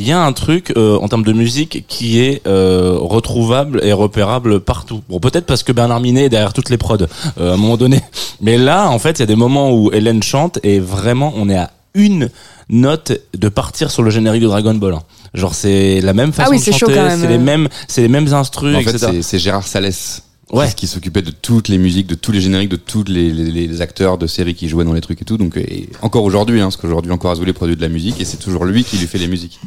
il 0.00 0.06
y 0.06 0.12
a 0.12 0.24
un 0.24 0.32
truc 0.32 0.72
euh, 0.76 0.96
en 0.96 1.08
termes 1.08 1.24
de 1.24 1.32
musique 1.32 1.84
qui 1.88 2.20
est 2.20 2.46
euh, 2.46 2.96
retrouvable 2.98 3.80
et 3.84 3.92
repérable 3.92 4.60
partout. 4.60 5.02
Bon, 5.08 5.18
peut-être 5.18 5.44
parce 5.44 5.62
que 5.64 5.72
Bernard 5.72 6.00
Minet 6.00 6.24
est 6.26 6.28
derrière 6.28 6.52
toutes 6.52 6.70
les 6.70 6.78
prods 6.78 6.96
euh, 7.38 7.50
à 7.50 7.54
un 7.54 7.56
moment 7.56 7.76
donné, 7.76 8.00
mais 8.40 8.56
là, 8.58 8.88
en 8.88 8.98
fait, 9.00 9.18
il 9.18 9.20
y 9.20 9.22
a 9.24 9.26
des 9.26 9.36
moments 9.36 9.72
où 9.74 9.90
Hélène 9.92 10.22
chante 10.22 10.58
et 10.62 10.78
vraiment, 10.78 11.32
on 11.36 11.50
est 11.50 11.56
à 11.58 11.72
une 11.94 12.30
note 12.70 13.12
de 13.36 13.48
partir 13.48 13.90
sur 13.90 14.02
le 14.02 14.10
générique 14.10 14.42
de 14.42 14.46
Dragon 14.46 14.74
Ball. 14.74 14.94
hein. 14.94 15.02
Genre 15.34 15.54
c'est 15.54 16.00
la 16.00 16.12
même 16.14 16.32
façon 16.32 16.52
oui, 16.52 16.58
de 16.58 16.72
chanter, 16.72 16.94
c'est 17.18 17.26
les 17.26 17.38
mêmes, 17.38 17.68
c'est 17.88 18.02
les 18.02 18.08
mêmes 18.08 18.32
instrus, 18.32 18.76
En 18.76 18.80
fait, 18.82 18.90
etc. 18.90 19.08
c'est- 19.14 19.22
c'est 19.22 19.38
Gérard 19.38 19.66
Salès. 19.66 20.22
Ouais. 20.50 20.66
Qui, 20.68 20.74
qui 20.76 20.86
s'occupait 20.86 21.20
de 21.20 21.30
toutes 21.30 21.68
les 21.68 21.76
musiques, 21.76 22.06
de 22.06 22.14
tous 22.14 22.32
les 22.32 22.40
génériques, 22.40 22.70
de 22.70 22.76
tous 22.76 23.04
les, 23.06 23.30
les- 23.32 23.66
les 23.66 23.80
acteurs 23.82 24.16
de 24.16 24.26
séries 24.26 24.54
qui 24.54 24.66
jouaient 24.68 24.84
dans 24.86 24.94
les 24.94 25.02
trucs 25.02 25.20
et 25.20 25.24
tout. 25.26 25.36
Donc, 25.36 25.58
et 25.58 25.90
encore 26.00 26.24
aujourd'hui, 26.24 26.60
hein, 26.60 26.64
parce 26.66 26.78
qu'aujourd'hui 26.78 27.12
encore 27.12 27.32
Azoulay 27.32 27.52
produit 27.52 27.76
de 27.76 27.82
la 27.82 27.88
musique 27.90 28.18
et 28.20 28.24
c'est 28.24 28.38
toujours 28.38 28.64
lui 28.64 28.82
qui 28.84 28.96
lui 28.96 29.06
fait 29.06 29.18
les 29.18 29.28
musiques. 29.28 29.60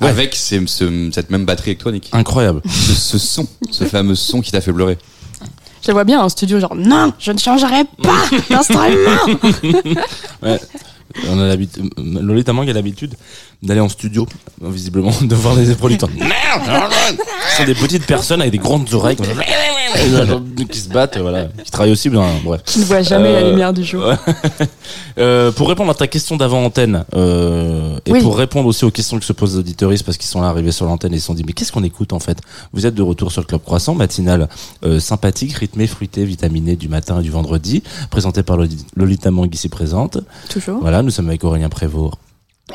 Ouais. 0.00 0.08
Avec 0.08 0.34
ces- 0.34 0.66
ce- 0.66 1.10
cette 1.12 1.30
même 1.30 1.44
batterie 1.46 1.70
électronique. 1.70 2.10
Incroyable. 2.12 2.60
ce, 2.68 2.92
ce 2.94 3.18
son, 3.18 3.46
ce 3.70 3.84
fameux 3.84 4.14
son 4.14 4.40
qui 4.42 4.52
t'a 4.52 4.60
fait 4.60 4.72
pleurer. 4.72 4.98
Je 5.82 5.88
la 5.88 5.92
vois 5.94 6.04
bien 6.04 6.20
en 6.20 6.28
studio, 6.28 6.58
genre 6.60 6.74
non, 6.74 7.12
je 7.18 7.30
ne 7.32 7.38
changerai 7.38 7.84
pas 8.02 8.24
d'instrument. 8.50 9.38
Ouais. 10.42 10.60
On 11.28 11.38
a 11.40 11.46
l'habitude, 11.46 11.88
Lolita 11.96 12.52
Mang 12.52 12.68
a 12.68 12.72
l'habitude 12.74 13.14
d'aller 13.62 13.80
en 13.80 13.88
studio, 13.88 14.26
visiblement, 14.62 15.12
de 15.22 15.34
voir 15.34 15.54
les 15.54 15.74
producteurs. 15.74 16.10
Merde! 16.18 17.18
Ce 17.50 17.56
sont 17.58 17.64
des 17.64 17.74
petites 17.74 18.06
personnes 18.06 18.40
avec 18.40 18.52
des 18.52 18.58
grandes 18.58 18.92
oreilles, 18.94 19.16
qui 20.70 20.78
se 20.80 20.88
battent, 20.88 21.18
voilà, 21.18 21.46
qui 21.64 21.70
travaillent 21.70 21.92
aussi 21.92 22.08
bien, 22.10 22.22
bref. 22.44 22.60
Tu 22.66 22.78
ne 22.80 22.84
vois 22.84 23.02
jamais 23.02 23.32
la 23.32 23.38
Euh, 23.38 23.50
lumière 23.50 23.72
du 23.72 23.84
jour. 23.84 24.04
Euh, 25.18 25.50
pour 25.50 25.70
répondre 25.70 25.90
à 25.90 25.94
ta 25.94 26.06
question 26.06 26.36
d'avant 26.36 26.62
antenne, 26.62 27.04
euh, 27.14 27.98
et 28.04 28.12
Oui. 28.12 28.20
pour 28.22 28.36
répondre 28.36 28.68
aussi 28.68 28.84
aux 28.84 28.90
questions 28.90 29.18
que 29.18 29.24
se 29.24 29.32
posent 29.32 29.54
les 29.54 29.60
auditeuristes 29.60 30.04
parce 30.04 30.18
qu'ils 30.18 30.28
sont 30.28 30.42
là 30.42 30.48
arrivés 30.48 30.72
sur 30.72 30.84
l'antenne 30.84 31.14
et 31.14 31.16
ils 31.16 31.20
se 31.20 31.26
sont 31.28 31.32
dit 31.34 31.42
mais 31.46 31.54
qu'est-ce 31.54 31.72
qu'on 31.72 31.84
écoute 31.84 32.12
en 32.12 32.20
fait? 32.20 32.38
Vous 32.74 32.84
êtes 32.84 32.94
de 32.94 33.00
retour 33.00 33.32
sur 33.32 33.40
le 33.40 33.46
Club 33.46 33.62
Croissant, 33.62 33.94
matinal 33.94 34.46
euh, 34.84 35.00
sympathique, 35.00 35.54
rythmé, 35.54 35.86
fruité, 35.86 36.26
vitaminé 36.26 36.76
du 36.76 36.88
matin 36.90 37.20
et 37.20 37.22
du 37.22 37.30
vendredi, 37.30 37.82
présenté 38.10 38.42
par 38.42 38.58
Loli- 38.58 38.84
Lolita 38.94 39.30
Mang 39.30 39.48
ici 39.54 39.70
présente. 39.70 40.18
Toujours. 40.50 40.80
Voilà, 40.82 41.00
nous 41.02 41.10
sommes 41.10 41.28
avec 41.28 41.42
Aurélien 41.44 41.70
Prévost. 41.70 42.12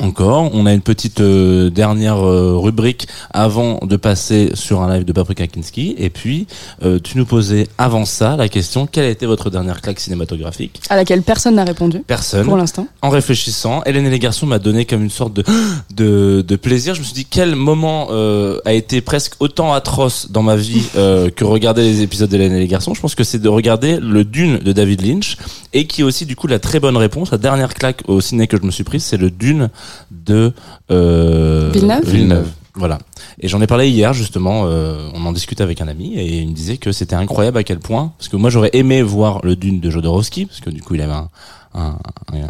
Encore, 0.00 0.50
on 0.54 0.64
a 0.64 0.72
une 0.72 0.80
petite 0.80 1.20
euh, 1.20 1.68
dernière 1.68 2.16
euh, 2.16 2.56
rubrique 2.56 3.06
avant 3.30 3.78
de 3.82 3.96
passer 3.96 4.50
sur 4.54 4.80
un 4.80 4.94
live 4.94 5.04
de 5.04 5.12
Paprika 5.12 5.46
Kinski. 5.46 5.94
Et 5.98 6.08
puis, 6.08 6.46
euh, 6.82 6.98
tu 6.98 7.18
nous 7.18 7.26
posais 7.26 7.68
avant 7.76 8.06
ça 8.06 8.36
la 8.36 8.48
question 8.48 8.86
quelle 8.86 9.04
a 9.04 9.10
été 9.10 9.26
votre 9.26 9.50
dernière 9.50 9.82
claque 9.82 10.00
cinématographique? 10.00 10.80
À 10.88 10.96
laquelle 10.96 11.22
personne 11.22 11.56
n'a 11.56 11.64
répondu 11.64 12.02
Personne. 12.06 12.46
pour 12.46 12.56
l'instant. 12.56 12.88
En 13.02 13.10
réfléchissant, 13.10 13.82
Hélène 13.84 14.06
et 14.06 14.10
les 14.10 14.18
garçons 14.18 14.46
m'a 14.46 14.58
donné 14.58 14.86
comme 14.86 15.02
une 15.02 15.10
sorte 15.10 15.34
de, 15.34 15.44
de 15.94 16.42
de 16.42 16.56
plaisir. 16.56 16.94
Je 16.94 17.00
me 17.00 17.04
suis 17.04 17.14
dit 17.14 17.24
quel 17.24 17.54
moment 17.54 18.08
euh, 18.10 18.58
a 18.64 18.72
été 18.72 19.00
presque 19.00 19.34
autant 19.40 19.72
atroce 19.72 20.30
dans 20.30 20.42
ma 20.42 20.56
vie 20.56 20.82
euh, 20.96 21.30
que 21.30 21.44
regarder 21.44 21.82
les 21.82 22.02
épisodes 22.02 22.28
d'Hélène 22.28 22.52
et 22.52 22.60
les 22.60 22.68
garçons. 22.68 22.94
Je 22.94 23.00
pense 23.00 23.14
que 23.14 23.24
c'est 23.24 23.38
de 23.38 23.48
regarder 23.48 23.98
le 24.00 24.24
Dune 24.24 24.58
de 24.58 24.72
David 24.72 25.02
Lynch 25.02 25.36
et 25.72 25.86
qui 25.86 26.02
est 26.02 26.04
aussi 26.04 26.26
du 26.26 26.36
coup 26.36 26.46
la 26.46 26.58
très 26.58 26.80
bonne 26.80 26.96
réponse. 26.96 27.30
La 27.30 27.38
dernière 27.38 27.74
claque 27.74 28.02
au 28.06 28.20
ciné 28.20 28.46
que 28.46 28.56
je 28.56 28.62
me 28.62 28.70
suis 28.70 28.84
prise, 28.84 29.04
c'est 29.04 29.16
le 29.16 29.30
Dune 29.30 29.70
de 30.10 30.52
euh, 30.90 31.70
Villeneuve 31.72 32.04
Villeneuve. 32.10 32.48
Voilà. 32.74 32.98
Et 33.40 33.48
j'en 33.48 33.60
ai 33.60 33.66
parlé 33.66 33.88
hier 33.90 34.12
justement. 34.14 34.62
euh, 34.66 35.08
on 35.14 35.24
en 35.26 35.32
discutait 35.32 35.62
avec 35.62 35.80
un 35.82 35.88
ami 35.88 36.14
et 36.14 36.40
il 36.40 36.48
me 36.48 36.54
disait 36.54 36.78
que 36.78 36.90
c'était 36.92 37.14
incroyable 37.16 37.58
à 37.58 37.64
quel 37.64 37.78
point 37.78 38.12
parce 38.16 38.28
que 38.28 38.36
moi 38.36 38.48
j'aurais 38.50 38.70
aimé 38.72 39.02
voir 39.02 39.40
le 39.44 39.56
Dune 39.56 39.78
de 39.80 39.90
Jodorowsky 39.90 40.46
parce 40.46 40.60
que 40.60 40.70
du 40.70 40.82
coup 40.82 40.94
il 40.94 41.02
avait 41.02 41.12
un 41.12 41.28
un, 41.74 41.96
un- 42.32 42.48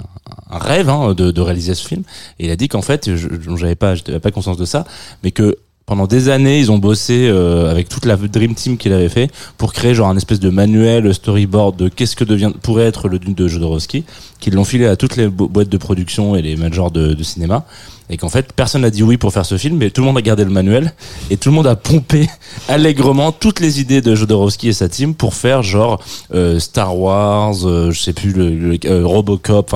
un 0.51 0.59
rêve 0.59 0.89
hein, 0.89 1.15
de, 1.15 1.31
de 1.31 1.41
réaliser 1.41 1.75
ce 1.75 1.87
film 1.87 2.03
et 2.39 2.47
il 2.47 2.51
a 2.51 2.57
dit 2.57 2.69
qu'en 2.69 2.83
fait 2.83 3.09
j'avais 3.57 3.75
pas 3.77 3.95
j'avais 3.95 4.19
pas 4.21 4.31
conscience 4.33 4.57
de 4.57 4.65
ça 4.65 4.85
mais 5.25 5.31
que 5.31 5.57
pendant 5.87 6.07
des 6.07 6.29
années 6.29 6.59
ils 6.61 6.71
ont 6.71 6.79
bossé 6.79 7.27
euh, 7.29 7.71
avec 7.71 7.89
toute 7.89 8.05
la 8.07 8.17
dream 8.17 8.55
team 8.55 8.77
qu'il 8.79 8.93
avait 8.93 9.09
fait 9.09 9.31
pour 9.59 9.73
créer 9.73 9.95
genre 9.95 10.09
un 10.09 10.17
espèce 10.17 10.41
de 10.41 10.49
manuel 10.51 11.13
storyboard 11.13 11.77
de 11.77 11.89
qu'est-ce 11.89 12.17
que 12.17 12.25
devient 12.25 12.53
pourrait 12.63 12.85
être 12.85 13.09
le 13.09 13.19
Dune 13.19 13.35
de 13.35 13.49
Jodorowsky 13.49 14.05
qu'ils 14.41 14.55
l'ont 14.55 14.65
filé 14.65 14.87
à 14.87 14.97
toutes 14.97 15.17
les 15.17 15.29
bo- 15.29 15.49
boîtes 15.49 15.69
de 15.69 15.77
production 15.77 16.35
et 16.37 16.43
les 16.43 16.57
managers 16.57 16.91
de, 16.93 17.23
cinéma. 17.23 17.65
Et 18.11 18.17
qu'en 18.17 18.29
fait 18.29 18.53
personne 18.53 18.83
n'a 18.83 18.91
dit 18.91 19.03
oui 19.03 19.17
pour 19.17 19.33
faire 19.33 19.47
ce 19.47 19.57
film 19.57 19.77
mais 19.79 19.91
tout 19.91 20.03
le 20.03 20.07
monde 20.07 20.19
a 20.19 20.23
gardé 20.23 20.45
le 20.45 20.51
manuel 20.51 20.93
et 21.31 21.37
tout 21.37 21.49
le 21.49 21.55
monde 21.55 21.67
a 21.67 21.77
pompé 21.77 22.29
allègrement 22.69 23.33
toutes 23.33 23.61
les 23.61 23.81
idées 23.81 24.01
de 24.03 24.15
Jodorowsky 24.15 24.69
et 24.69 24.73
sa 24.73 24.89
team 24.89 25.15
pour 25.15 25.35
faire 25.35 25.63
genre 25.63 26.03
euh, 26.35 26.59
Star 26.59 26.97
Wars 26.99 27.55
euh, 27.67 27.91
je 27.91 28.01
sais 28.01 28.13
plus 28.13 28.33
le, 28.33 28.51
le- 28.51 28.79
euh, 28.85 29.07
Robocop 29.07 29.75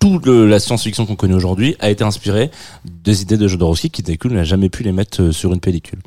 toute 0.00 0.26
le- 0.26 0.46
la 0.46 0.60
science-fiction 0.60 1.06
qu'on 1.06 1.16
connaît 1.16 1.34
aujourd'hui 1.34 1.76
a 1.80 1.90
été 1.90 2.04
inspirée 2.04 2.50
des 2.84 3.22
idées 3.22 3.36
de 3.36 3.48
Jodorowsky 3.48 3.90
qui 3.90 4.18
coup 4.18 4.28
n'a 4.28 4.44
jamais 4.44 4.68
pu 4.68 4.82
les 4.82 4.92
mettre 4.92 5.22
euh, 5.22 5.32
sur 5.32 5.52
une 5.52 5.60
pellicule 5.60 5.98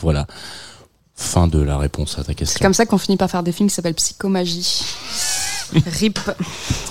voilà 0.00 0.26
fin 1.14 1.48
de 1.48 1.60
la 1.60 1.76
réponse 1.78 2.14
à 2.18 2.22
ta 2.22 2.28
C'est 2.28 2.34
question 2.36 2.60
comme 2.64 2.74
ça 2.74 2.86
qu'on 2.86 2.98
finit 2.98 3.16
par 3.16 3.28
faire 3.30 3.42
des 3.42 3.52
films 3.52 3.68
qui 3.68 3.74
s'appellent 3.74 3.94
Psychomagie. 3.94 4.84
RIP. 5.86 6.18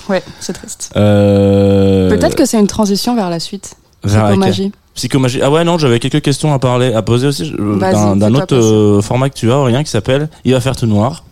Ouais, 0.08 0.22
c'est 0.40 0.52
triste. 0.52 0.92
Euh, 0.96 2.10
Peut-être 2.10 2.36
que 2.36 2.44
c'est 2.44 2.60
une 2.60 2.66
transition 2.66 3.16
vers 3.16 3.30
la 3.30 3.40
suite. 3.40 3.74
vers 4.04 4.26
Psychomagie. 4.26 4.72
Psychomagie. 4.94 5.40
Ah 5.42 5.50
ouais, 5.50 5.64
non, 5.64 5.78
j'avais 5.78 5.98
quelques 5.98 6.20
questions 6.22 6.52
à 6.52 6.58
parler, 6.58 6.92
à 6.92 7.02
poser 7.02 7.26
aussi 7.28 7.54
euh, 7.58 7.76
d'un 8.16 8.34
autre 8.34 8.54
euh, 8.54 9.00
format 9.00 9.30
que 9.30 9.34
tu 9.34 9.50
as, 9.50 9.64
rien 9.64 9.82
qui 9.82 9.90
s'appelle 9.90 10.28
Il 10.44 10.52
va 10.52 10.60
faire 10.60 10.76
tout 10.76 10.86
noir. 10.86 11.24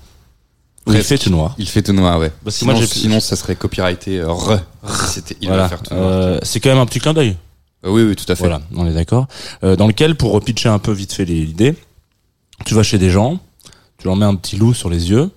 Il 0.89 1.03
fait 1.03 1.19
tout 1.19 1.31
noir. 1.31 1.55
Il 1.59 1.69
fait 1.69 1.83
tout 1.83 1.93
noir, 1.93 2.19
ouais. 2.19 2.31
Parce 2.45 2.57
que 2.57 2.61
sinon, 2.61 2.75
moi, 2.77 2.87
sinon, 2.87 3.21
ça 3.21 3.35
serait 3.37 3.57
copyrighté 3.57 4.21
euh, 4.21 4.31
re. 4.33 4.61
C'était, 5.09 5.37
il 5.41 5.49
voilà. 5.49 5.65
va 5.65 5.69
faire 5.69 5.83
tout 5.83 5.95
noir. 5.95 6.07
Euh, 6.09 6.39
c'est 6.43 6.61
quand 6.61 6.69
même 6.71 6.79
un 6.79 6.87
petit 6.87 7.01
clin 7.01 7.13
d'œil. 7.13 7.37
Euh, 7.85 7.91
oui, 7.91 8.03
oui, 8.03 8.15
tout 8.17 8.31
à 8.31 8.37
fait. 8.37 8.43
Voilà, 8.45 8.61
on 8.75 8.87
est 8.87 8.93
d'accord. 8.95 9.27
Euh, 9.65 9.75
dans 9.77 9.87
lequel, 9.89 10.15
pour 10.15 10.33
repitcher 10.33 10.69
un 10.69 10.79
peu 10.79 10.93
vite 10.93 11.13
fait 11.13 11.25
les- 11.25 11.45
l'idée, 11.45 11.75
tu 12.65 12.75
vas 12.75 12.83
chez 12.85 12.99
des 12.99 13.11
gens, 13.11 13.39
tu 13.99 14.07
leur 14.07 14.17
mets 14.17 14.25
un 14.27 14.35
petit 14.37 14.57
loup 14.57 14.75
sur 14.75 14.89
les 14.89 15.11
yeux. 15.11 15.31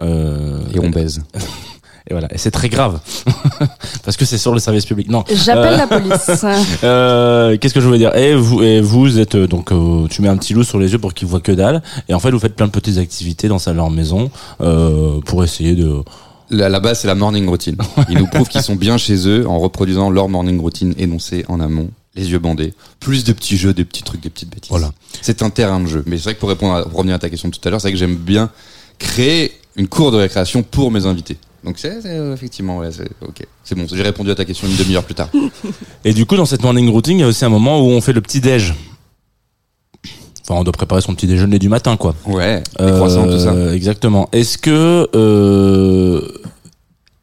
Euh, 0.00 0.60
Et 0.74 0.78
on 0.80 0.90
baise. 0.90 1.22
et 2.08 2.14
voilà. 2.14 2.28
Et 2.32 2.38
c'est 2.38 2.50
très 2.50 2.68
grave. 2.68 3.00
Parce 4.04 4.16
que 4.16 4.24
c'est 4.24 4.38
sur 4.38 4.52
le 4.54 4.60
service 4.60 4.84
public. 4.86 5.08
Non. 5.08 5.24
J'appelle 5.32 5.74
Euh, 5.74 5.76
la 5.76 5.86
police. 5.86 6.44
Euh, 6.84 7.56
Qu'est-ce 7.58 7.74
que 7.74 7.80
je 7.80 7.86
voulais 7.86 7.98
dire? 7.98 8.14
Et 8.14 8.34
vous, 8.34 8.62
et 8.62 8.80
vous 8.80 9.18
êtes 9.18 9.34
euh, 9.34 9.46
donc, 9.48 9.72
euh, 9.72 10.06
tu 10.08 10.22
mets 10.22 10.28
un 10.28 10.36
petit 10.36 10.54
loup 10.54 10.62
sur 10.64 10.78
les 10.78 10.92
yeux 10.92 10.98
pour 10.98 11.14
qu'il 11.14 11.26
voit 11.28 11.40
que 11.40 11.52
dalle. 11.52 11.82
Et 12.08 12.14
en 12.14 12.20
fait, 12.20 12.30
vous 12.30 12.38
faites 12.38 12.54
plein 12.54 12.66
de 12.66 12.72
petites 12.72 12.98
activités 12.98 13.48
dans 13.48 13.58
sa 13.58 13.72
leur 13.72 13.90
maison 13.90 14.30
euh, 14.60 15.20
pour 15.22 15.42
essayer 15.44 15.74
de. 15.74 16.02
La, 16.50 16.68
la 16.68 16.78
base, 16.78 17.00
c'est 17.00 17.08
la 17.08 17.16
morning 17.16 17.48
routine. 17.48 17.76
Ils 18.08 18.18
nous 18.18 18.26
prouvent 18.28 18.48
qu'ils 18.48 18.62
sont 18.62 18.76
bien 18.76 18.98
chez 18.98 19.26
eux 19.28 19.48
en 19.48 19.58
reproduisant 19.58 20.10
leur 20.10 20.28
morning 20.28 20.60
routine 20.60 20.94
énoncée 20.98 21.44
en 21.48 21.58
amont, 21.58 21.88
les 22.14 22.30
yeux 22.30 22.38
bandés. 22.38 22.72
Plus 23.00 23.24
de 23.24 23.32
petits 23.32 23.56
jeux, 23.56 23.74
des 23.74 23.84
petits 23.84 24.04
trucs, 24.04 24.20
des 24.20 24.30
petites 24.30 24.50
bêtises. 24.50 24.70
Voilà. 24.70 24.92
C'est 25.22 25.42
un 25.42 25.50
terrain 25.50 25.80
de 25.80 25.86
jeu. 25.86 26.04
Mais 26.06 26.18
c'est 26.18 26.24
vrai 26.24 26.34
que 26.34 26.40
pour 26.40 26.48
répondre 26.50 26.74
à, 26.76 26.82
pour 26.84 26.98
revenir 26.98 27.16
à 27.16 27.18
ta 27.18 27.28
question 27.28 27.48
de 27.48 27.54
tout 27.54 27.66
à 27.66 27.70
l'heure, 27.70 27.80
c'est 27.80 27.88
vrai 27.88 27.92
que 27.94 27.98
j'aime 27.98 28.14
bien 28.14 28.50
créer 29.00 29.52
une 29.74 29.88
cour 29.88 30.12
de 30.12 30.16
récréation 30.18 30.62
pour 30.62 30.90
mes 30.92 31.04
invités. 31.06 31.36
Donc 31.66 31.78
c'est 31.78 32.00
c'est, 32.00 32.10
euh, 32.16 32.32
effectivement, 32.32 32.78
ouais, 32.78 32.92
c'est 32.92 33.10
ok. 33.20 33.44
C'est 33.64 33.74
bon, 33.74 33.86
j'ai 33.92 34.02
répondu 34.02 34.30
à 34.30 34.36
ta 34.36 34.44
question 34.44 34.68
une 34.68 34.76
demi-heure 34.76 35.02
plus 35.02 35.16
tard. 35.16 35.28
Et 36.04 36.14
du 36.14 36.24
coup, 36.24 36.36
dans 36.36 36.46
cette 36.46 36.62
morning 36.62 36.88
routine, 36.88 37.18
il 37.18 37.22
y 37.22 37.24
a 37.24 37.26
aussi 37.26 37.44
un 37.44 37.48
moment 37.48 37.80
où 37.80 37.90
on 37.90 38.00
fait 38.00 38.12
le 38.12 38.20
petit 38.20 38.40
déj. 38.40 38.72
Enfin, 40.42 40.60
on 40.60 40.62
doit 40.62 40.72
préparer 40.72 41.00
son 41.00 41.12
petit 41.16 41.26
déjeuner 41.26 41.58
du 41.58 41.68
matin, 41.68 41.96
quoi. 41.96 42.14
Ouais, 42.24 42.62
les 42.78 42.92
croissants, 42.92 43.26
tout 43.26 43.40
ça. 43.40 43.52
Euh, 43.52 43.74
Exactement. 43.74 44.28
Est-ce 44.30 44.58
que, 44.58 45.08
euh, 45.16 46.22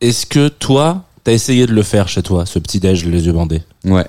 est-ce 0.02 0.26
que 0.26 0.50
toi, 0.50 1.06
t'as 1.24 1.32
essayé 1.32 1.66
de 1.66 1.72
le 1.72 1.84
faire 1.84 2.10
chez 2.10 2.22
toi, 2.22 2.46
ce 2.46 2.60
petit 2.60 2.82
déj, 2.82 3.06
les 3.06 3.26
yeux 3.26 3.32
bandés? 3.32 3.64
Ouais, 3.86 4.06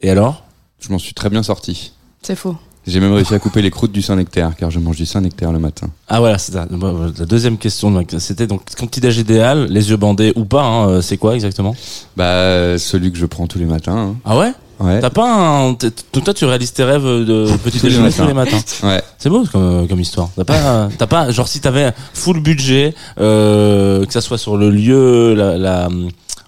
Et 0.00 0.10
alors? 0.10 0.44
Je 0.78 0.92
m'en 0.92 0.98
suis 1.00 1.14
très 1.14 1.28
bien 1.28 1.42
sorti. 1.42 1.92
C'est 2.22 2.36
faux. 2.36 2.56
J'ai 2.86 3.00
même 3.00 3.12
réussi 3.12 3.34
à 3.34 3.38
couper 3.40 3.62
les 3.62 3.70
croûtes 3.70 3.90
du 3.92 4.00
Saint-Nectaire, 4.02 4.52
car 4.56 4.70
je 4.70 4.78
mange 4.78 4.96
du 4.96 5.06
Saint-Nectaire 5.06 5.50
le 5.52 5.58
matin. 5.58 5.88
Ah 6.08 6.20
voilà, 6.20 6.38
c'est 6.38 6.52
ça. 6.52 6.66
Bon, 6.70 7.12
La 7.18 7.26
deuxième 7.26 7.58
question, 7.58 8.04
c'était 8.18 8.46
donc 8.46 8.62
ton 8.76 8.86
petit 8.86 9.00
déj 9.00 9.18
idéal, 9.18 9.66
les 9.70 9.90
yeux 9.90 9.96
bandés 9.96 10.32
ou 10.36 10.44
pas, 10.44 10.62
hein, 10.62 10.88
euh, 10.88 11.02
c'est 11.02 11.16
quoi 11.16 11.34
exactement? 11.34 11.74
Bah, 12.16 12.78
celui 12.78 13.10
que 13.10 13.18
je 13.18 13.26
prends 13.26 13.46
tous 13.48 13.58
les 13.58 13.64
matins. 13.64 14.14
Ah 14.24 14.38
ouais? 14.38 14.46
Hein. 14.46 14.54
Ouais. 14.78 15.00
T'as 15.00 15.10
pas 15.10 15.26
un... 15.32 15.70
Donc 15.72 16.24
toi, 16.24 16.34
tu 16.34 16.44
réalises 16.44 16.72
tes 16.74 16.84
rêves 16.84 17.02
de 17.02 17.48
petit 17.64 17.78
Tous 17.78 17.86
les 17.86 17.90
déjeuner 17.92 18.04
matins. 18.08 18.22
tous 18.22 18.28
les 18.28 18.34
matins 18.34 18.58
Ouais. 18.86 19.02
C'est 19.18 19.30
beau 19.30 19.44
comme, 19.50 19.88
comme 19.88 20.00
histoire. 20.00 20.28
T'as 20.36 20.44
pas, 20.44 20.88
t'as 20.98 21.06
pas, 21.06 21.30
genre 21.30 21.48
si 21.48 21.60
t'avais 21.60 21.92
full 22.14 22.40
budget, 22.40 22.94
euh, 23.18 24.04
que 24.04 24.12
ça 24.12 24.20
soit 24.20 24.38
sur 24.38 24.56
le 24.56 24.70
lieu, 24.70 25.34
la, 25.34 25.56
la 25.58 25.88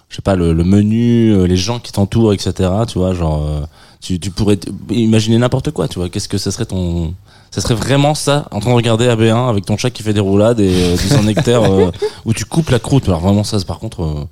je 0.09 0.15
sais 0.15 0.21
pas, 0.21 0.35
le, 0.35 0.53
le 0.53 0.63
menu, 0.63 1.31
euh, 1.31 1.45
les 1.45 1.57
gens 1.57 1.79
qui 1.79 1.91
t'entourent, 1.91 2.33
etc. 2.33 2.53
Tu 2.87 2.97
vois, 2.97 3.13
genre, 3.13 3.43
euh, 3.47 3.61
Tu, 4.01 4.19
tu 4.19 4.31
pourrais 4.31 4.57
imaginer 4.89 5.37
n'importe 5.37 5.71
quoi, 5.71 5.87
tu 5.87 5.99
vois. 5.99 6.09
Qu'est-ce 6.09 6.29
que 6.29 6.37
ça 6.37 6.51
serait 6.51 6.65
ton. 6.65 7.13
Ça 7.51 7.61
serait 7.61 7.75
vraiment 7.75 8.13
ça, 8.13 8.47
en 8.51 8.59
train 8.59 8.69
de 8.69 8.75
regarder 8.75 9.07
AB1 9.07 9.49
avec 9.49 9.65
ton 9.65 9.75
chat 9.75 9.89
qui 9.89 10.03
fait 10.03 10.13
des 10.13 10.19
roulades 10.19 10.59
et 10.59 10.93
euh, 10.93 10.95
du 10.95 11.25
nectaire 11.25 11.63
euh, 11.63 11.91
où 12.25 12.33
tu 12.33 12.45
coupes 12.45 12.69
la 12.69 12.79
croûte. 12.79 13.07
Alors 13.07 13.21
vraiment, 13.21 13.43
ça, 13.43 13.59
par 13.61 13.79
contre, 13.79 14.03
euh, 14.03 14.25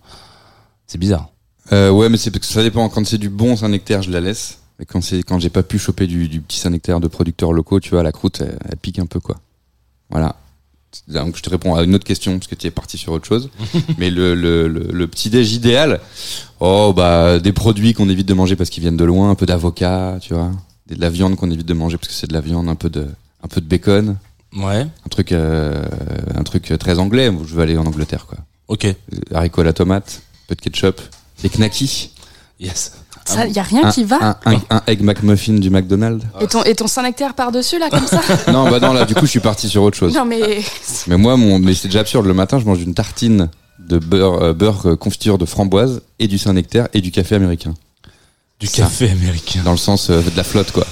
c'est 0.86 1.00
bizarre. 1.00 1.30
Ouais, 1.72 2.08
mais 2.08 2.18
c'est 2.18 2.32
parce 2.32 2.48
que 2.48 2.54
ça 2.54 2.64
dépend. 2.64 2.88
Quand 2.88 3.06
c'est 3.06 3.18
du 3.18 3.30
bon 3.30 3.58
Saint-Nectaire, 3.58 4.02
je 4.02 4.12
la 4.12 4.22
laisse. 4.22 4.60
Et 4.80 4.86
quand 4.86 5.02
c'est 5.02 5.24
quand 5.24 5.40
j'ai 5.40 5.50
pas 5.50 5.64
pu 5.64 5.80
choper 5.80 6.08
du, 6.08 6.28
du 6.30 6.40
petit 6.40 6.60
Saint-Nectaire 6.60 7.00
de 7.00 7.08
producteurs 7.08 7.52
locaux, 7.52 7.80
tu 7.80 7.90
vois, 7.90 8.04
la 8.04 8.12
croûte, 8.12 8.42
elle, 8.42 8.58
elle 8.70 8.78
pique 8.78 9.00
un 9.00 9.06
peu, 9.08 9.20
quoi. 9.20 9.36
Voilà. 10.10 10.36
Donc 11.08 11.38
je 11.38 11.42
te 11.44 11.50
réponds 11.50 11.76
à 11.76 11.84
une 11.84 11.96
autre 11.96 12.04
question 12.06 12.38
parce 12.38 12.48
que 12.48 12.56
tu 12.56 12.68
es 12.68 12.72
parti 12.72 12.98
sur 12.98 13.14
autre 13.14 13.26
chose. 13.28 13.50
mais 13.98 14.10
le, 14.10 14.36
le, 14.36 14.68
le, 14.68 14.88
le 14.92 15.08
petit 15.08 15.30
déj 15.30 15.54
idéal, 15.54 16.00
oh 16.60 16.94
bah 16.96 17.40
des 17.40 17.54
produits 17.54 17.94
qu'on 17.94 18.10
évite 18.10 18.28
de 18.28 18.34
manger 18.34 18.56
parce 18.56 18.70
qu'ils 18.70 18.82
viennent 18.82 18.98
de 18.98 19.06
loin, 19.06 19.30
un 19.30 19.36
peu 19.36 19.46
d'avocat, 19.46 20.18
tu 20.22 20.34
vois, 20.34 20.52
de 20.90 21.00
la 21.00 21.10
viande 21.10 21.36
qu'on 21.36 21.52
évite 21.52 21.68
de 21.68 21.74
manger 21.74 21.98
parce 21.98 22.08
que 22.10 22.14
c'est 22.14 22.28
de 22.28 22.34
la 22.34 22.42
viande, 22.42 22.68
un 22.70 22.76
peu 22.76 22.90
de 22.90 23.08
un 23.44 23.48
peu 23.48 23.62
de 23.62 23.66
bacon, 23.68 24.18
Ouais, 24.56 24.82
un 24.82 25.10
truc 25.10 25.34
euh, 25.34 25.84
un 26.34 26.44
truc 26.44 26.74
très 26.80 27.00
anglais. 27.00 27.32
Je 27.46 27.54
veux 27.54 27.62
aller 27.62 27.78
en 27.78 27.86
Angleterre, 27.86 28.26
quoi. 28.26 28.38
ok. 28.70 28.86
Euh, 28.86 28.94
Haricots 29.34 29.62
à 29.62 29.66
la 29.66 29.74
tomate, 29.74 30.22
un 30.24 30.48
peu 30.48 30.56
de 30.56 30.62
ketchup, 30.62 31.02
des 31.44 31.50
knackis. 31.50 32.12
Yes. 32.60 32.94
Ça, 33.28 33.48
y 33.48 33.60
a 33.60 33.64
rien 33.64 33.86
un, 33.86 33.92
qui 33.92 34.04
va. 34.04 34.38
un, 34.46 34.54
un, 34.54 34.62
un 34.70 34.82
egg 34.88 35.02
McMuffin 35.02 35.54
du 35.54 35.70
McDonald's. 35.70 36.26
Et 36.42 36.48
ton, 36.48 36.64
et 36.64 36.76
ton 36.76 36.88
Saint-Nectaire 36.88 37.34
par-dessus, 37.34 37.78
là, 37.78 37.90
comme 37.90 38.08
ça 38.08 38.22
non, 38.52 38.70
bah 38.70 38.80
non, 38.80 38.94
là, 38.94 39.06
du 39.06 39.14
coup, 39.16 39.26
je 39.26 39.32
suis 39.32 39.40
parti 39.40 39.68
sur 39.68 39.84
autre 39.84 39.98
chose. 39.98 40.14
Non, 40.14 40.26
mais. 40.26 40.62
Mais 41.08 41.18
moi, 41.18 41.36
mon, 41.38 41.60
mais 41.60 41.74
c'est 41.74 41.88
déjà 41.90 42.00
absurde. 42.00 42.26
Le 42.26 42.34
matin, 42.34 42.60
je 42.60 42.66
mange 42.66 42.82
une 42.82 42.94
tartine 42.94 43.50
de 43.80 44.00
beurre, 44.00 44.42
euh, 44.42 44.54
beurre 44.54 44.88
euh, 44.90 44.96
confiture 44.96 45.38
de 45.38 45.46
framboise 45.46 46.02
et 46.20 46.28
du 46.28 46.38
Saint-Nectaire 46.38 46.88
et 46.94 47.02
du 47.02 47.12
café 47.12 47.36
américain. 47.36 47.74
Du 48.60 48.68
Ça. 48.68 48.84
café 48.84 49.10
américain. 49.12 49.62
Dans 49.64 49.72
le 49.72 49.78
sens 49.78 50.10
euh, 50.10 50.22
de 50.22 50.36
la 50.36 50.44
flotte, 50.44 50.72
quoi. 50.72 50.86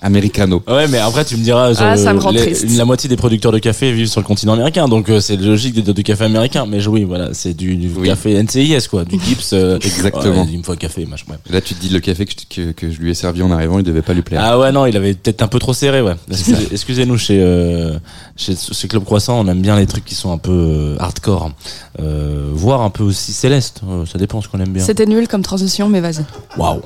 Americano. 0.00 0.62
Ouais, 0.68 0.86
mais 0.88 0.98
après 0.98 1.24
tu 1.24 1.36
me 1.36 1.42
diras, 1.42 1.72
Ah, 1.78 1.92
euh, 1.92 1.96
ça 1.96 2.12
me 2.12 2.20
rend 2.20 2.30
les- 2.30 2.40
triste. 2.40 2.66
la 2.76 2.84
moitié 2.84 3.08
des 3.08 3.16
producteurs 3.16 3.50
de 3.52 3.58
café 3.58 3.90
vivent 3.92 4.06
sur 4.06 4.20
le 4.20 4.26
continent 4.26 4.52
américain, 4.52 4.86
donc 4.88 5.08
euh, 5.10 5.20
c'est 5.20 5.36
logique 5.36 5.74
de 5.74 5.80
dire 5.80 5.94
du 5.94 6.02
café 6.04 6.24
américain. 6.24 6.66
Mais 6.66 6.86
oui, 6.86 7.04
voilà, 7.04 7.30
c'est 7.34 7.52
du, 7.54 7.76
du 7.76 7.90
Oui. 7.96 8.06
café 8.08 8.40
NCIS 8.42 8.86
quoi, 8.88 9.04
du 9.04 9.18
Gibbs. 9.20 9.52
euh, 9.54 9.78
Exactement. 9.82 10.42
ouais, 10.42 10.48
il 10.52 10.58
me 10.58 10.62
faut 10.62 10.72
un 10.72 10.76
café, 10.76 11.04
machin. 11.06 11.24
ouais. 11.30 11.36
Là, 11.50 11.60
tu 11.60 11.74
te 11.74 11.80
dis, 11.80 11.88
le 11.88 12.00
café 12.00 12.26
que 12.26 12.32
je, 12.32 12.62
que, 12.66 12.72
que 12.72 12.90
je 12.90 12.98
lui 13.00 13.10
ai 13.10 13.14
servi 13.14 13.42
en 13.42 13.50
arrivant, 13.50 13.78
il 13.78 13.84
devait 13.84 14.02
pas 14.02 14.14
lui 14.14 14.22
plaire. 14.22 14.40
Ah 14.44 14.58
ouais, 14.58 14.70
non, 14.72 14.86
il 14.86 14.96
avait 14.96 15.14
peut-être 15.14 15.42
un 15.42 15.48
peu 15.48 15.58
trop 15.58 15.72
serré, 15.72 16.00
ouais. 16.00 16.14
Excusez-nous, 16.72 17.18
chez, 17.18 17.40
euh, 17.42 17.98
chez 18.36 18.54
ce 18.56 18.86
Club 18.86 19.04
Croissant, 19.04 19.40
on 19.40 19.48
aime 19.48 19.60
bien 19.62 19.76
les 19.76 19.86
trucs 19.86 20.04
qui 20.04 20.14
sont 20.14 20.30
un 20.32 20.38
peu 20.38 20.52
euh, 20.52 20.96
hardcore, 21.00 21.50
euh, 22.00 22.50
voire 22.52 22.82
un 22.82 22.90
peu 22.90 23.02
aussi 23.02 23.32
céleste. 23.32 23.80
euh, 23.88 24.06
ça 24.06 24.18
dépend 24.18 24.40
ce 24.40 24.48
qu'on 24.48 24.60
aime 24.60 24.72
bien. 24.72 24.84
C'était 24.84 25.06
nul 25.06 25.26
comme 25.28 25.42
transition, 25.42 25.88
mais 25.88 26.00
vas-y. 26.00 26.24
Waouh. 26.56 26.82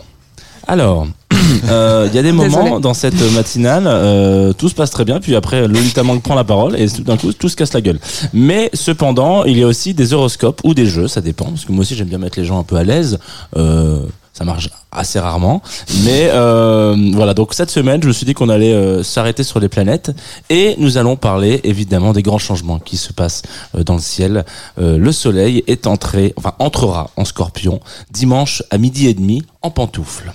Alors, 0.67 1.07
euh, 1.69 2.09
il 2.11 2.15
y 2.15 2.19
a 2.19 2.23
des 2.23 2.33
moments 2.33 2.81
dans 2.81 2.95
cette 2.95 3.21
matinale, 3.33 3.85
euh, 3.87 4.53
tout 4.53 4.69
se 4.69 4.75
passe 4.75 4.91
très 4.91 5.05
bien, 5.05 5.21
puis 5.21 5.35
après 5.37 5.67
Lolita 5.67 6.03
Mang 6.03 6.21
prend 6.21 6.35
la 6.35 6.45
parole 6.45 6.79
et 6.79 6.89
tout 6.89 7.03
d'un 7.03 7.17
coup 7.17 7.33
tout 7.33 7.49
se 7.49 7.57
casse 7.57 7.73
la 7.73 7.81
gueule. 7.81 7.99
Mais 8.33 8.71
cependant, 8.75 9.45
il 9.45 9.59
y 9.59 9.63
a 9.63 9.67
aussi 9.67 9.95
des 9.95 10.13
horoscopes 10.13 10.61
ou 10.65 10.75
des 10.75 10.87
jeux, 10.87 11.09
ça 11.09 11.21
dépend, 11.21 11.47
parce 11.47 11.65
que 11.65 11.73
moi 11.73 11.83
aussi 11.83 11.95
j'aime 11.95 12.09
bien 12.09 12.19
mettre 12.19 12.39
les 12.39 12.45
gens 12.45 12.59
un 12.59 12.65
peu 12.65 12.77
à 12.77 12.85
l'aise. 12.85 13.19
Euh, 13.57 14.07
ça 14.33 14.45
marche 14.45 14.71
assez 14.91 15.19
rarement, 15.21 15.63
mais 16.05 16.31
euh, 16.33 16.97
voilà. 17.13 17.35
Donc 17.35 17.53
cette 17.53 17.71
semaine, 17.71 18.03
je 18.03 18.09
me 18.09 18.13
suis 18.13 18.25
dit 18.25 18.33
qu'on 18.33 18.49
allait 18.49 18.73
euh, 18.73 19.03
s'arrêter 19.03 19.43
sur 19.43 19.61
les 19.61 19.69
planètes 19.69 20.11
et 20.49 20.75
nous 20.79 20.97
allons 20.97 21.17
parler 21.17 21.61
évidemment 21.65 22.13
des 22.13 22.23
grands 22.23 22.39
changements 22.39 22.79
qui 22.79 22.97
se 22.97 23.13
passent 23.13 23.43
euh, 23.75 23.85
dans 23.85 23.95
le 23.95 24.01
ciel. 24.01 24.45
Euh, 24.81 24.97
le 24.97 25.13
Soleil 25.13 25.65
est 25.67 25.87
entré, 25.87 26.33
enfin 26.37 26.55
entrera 26.59 27.11
en 27.17 27.27
Scorpion 27.27 27.81
dimanche 28.11 28.63
à 28.71 28.79
midi 28.79 29.07
et 29.07 29.15
demi 29.15 29.45
en 29.61 29.71
pantoufles. 29.71 30.33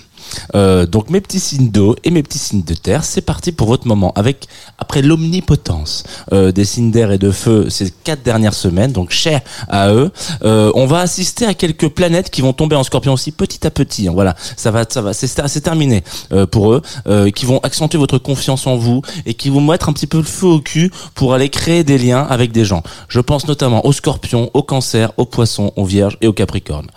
Euh, 0.54 0.86
donc 0.86 1.10
mes 1.10 1.20
petits 1.20 1.40
signes 1.40 1.70
d'eau 1.70 1.96
et 2.04 2.10
mes 2.10 2.22
petits 2.22 2.38
signes 2.38 2.62
de 2.62 2.74
terre, 2.74 3.04
c'est 3.04 3.20
parti 3.20 3.52
pour 3.52 3.68
votre 3.68 3.86
moment. 3.86 4.12
Avec 4.14 4.46
après 4.78 5.02
l'omnipotence 5.02 6.04
euh, 6.32 6.52
des 6.52 6.64
signes 6.64 6.90
d'air 6.90 7.12
et 7.12 7.18
de 7.18 7.30
feu 7.30 7.70
ces 7.70 7.90
quatre 7.90 8.22
dernières 8.22 8.54
semaines, 8.54 8.92
donc 8.92 9.10
cher 9.10 9.40
à 9.68 9.92
eux, 9.92 10.10
euh, 10.44 10.72
on 10.74 10.86
va 10.86 11.00
assister 11.00 11.46
à 11.46 11.54
quelques 11.54 11.88
planètes 11.88 12.30
qui 12.30 12.40
vont 12.40 12.52
tomber 12.52 12.76
en 12.76 12.82
Scorpion 12.82 13.12
aussi 13.12 13.32
petit 13.32 13.66
à 13.66 13.70
petit. 13.70 14.08
hein. 14.08 14.12
voilà, 14.14 14.34
ça 14.56 14.70
va, 14.70 14.84
ça 14.88 15.00
va, 15.00 15.12
c'est 15.12 15.60
terminé 15.60 16.02
euh, 16.32 16.46
pour 16.46 16.72
eux, 16.72 16.82
euh, 17.06 17.30
qui 17.30 17.46
vont 17.46 17.58
accentuer 17.58 17.98
votre 17.98 18.18
confiance 18.18 18.66
en 18.66 18.76
vous 18.76 19.02
et 19.26 19.34
qui 19.34 19.50
vont 19.50 19.60
mettre 19.60 19.88
un 19.88 19.92
petit 19.92 20.06
peu 20.06 20.18
le 20.18 20.24
feu 20.24 20.46
au 20.46 20.60
cul 20.60 20.90
pour 21.14 21.34
aller 21.34 21.48
créer 21.48 21.84
des 21.84 21.98
liens 21.98 22.26
avec 22.28 22.52
des 22.52 22.64
gens. 22.64 22.82
Je 23.08 23.20
pense 23.20 23.46
notamment 23.46 23.84
aux 23.86 23.92
Scorpions, 23.92 24.50
aux 24.54 24.62
Cancers, 24.62 25.12
aux 25.16 25.26
Poissons, 25.26 25.72
aux 25.76 25.84
Vierges 25.84 26.18
et 26.20 26.26
aux 26.26 26.32
Capricornes. 26.32 26.88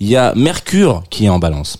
Il 0.00 0.08
y 0.08 0.16
a 0.16 0.34
Mercure 0.34 1.02
qui 1.10 1.26
est 1.26 1.28
en 1.28 1.38
Balance. 1.38 1.78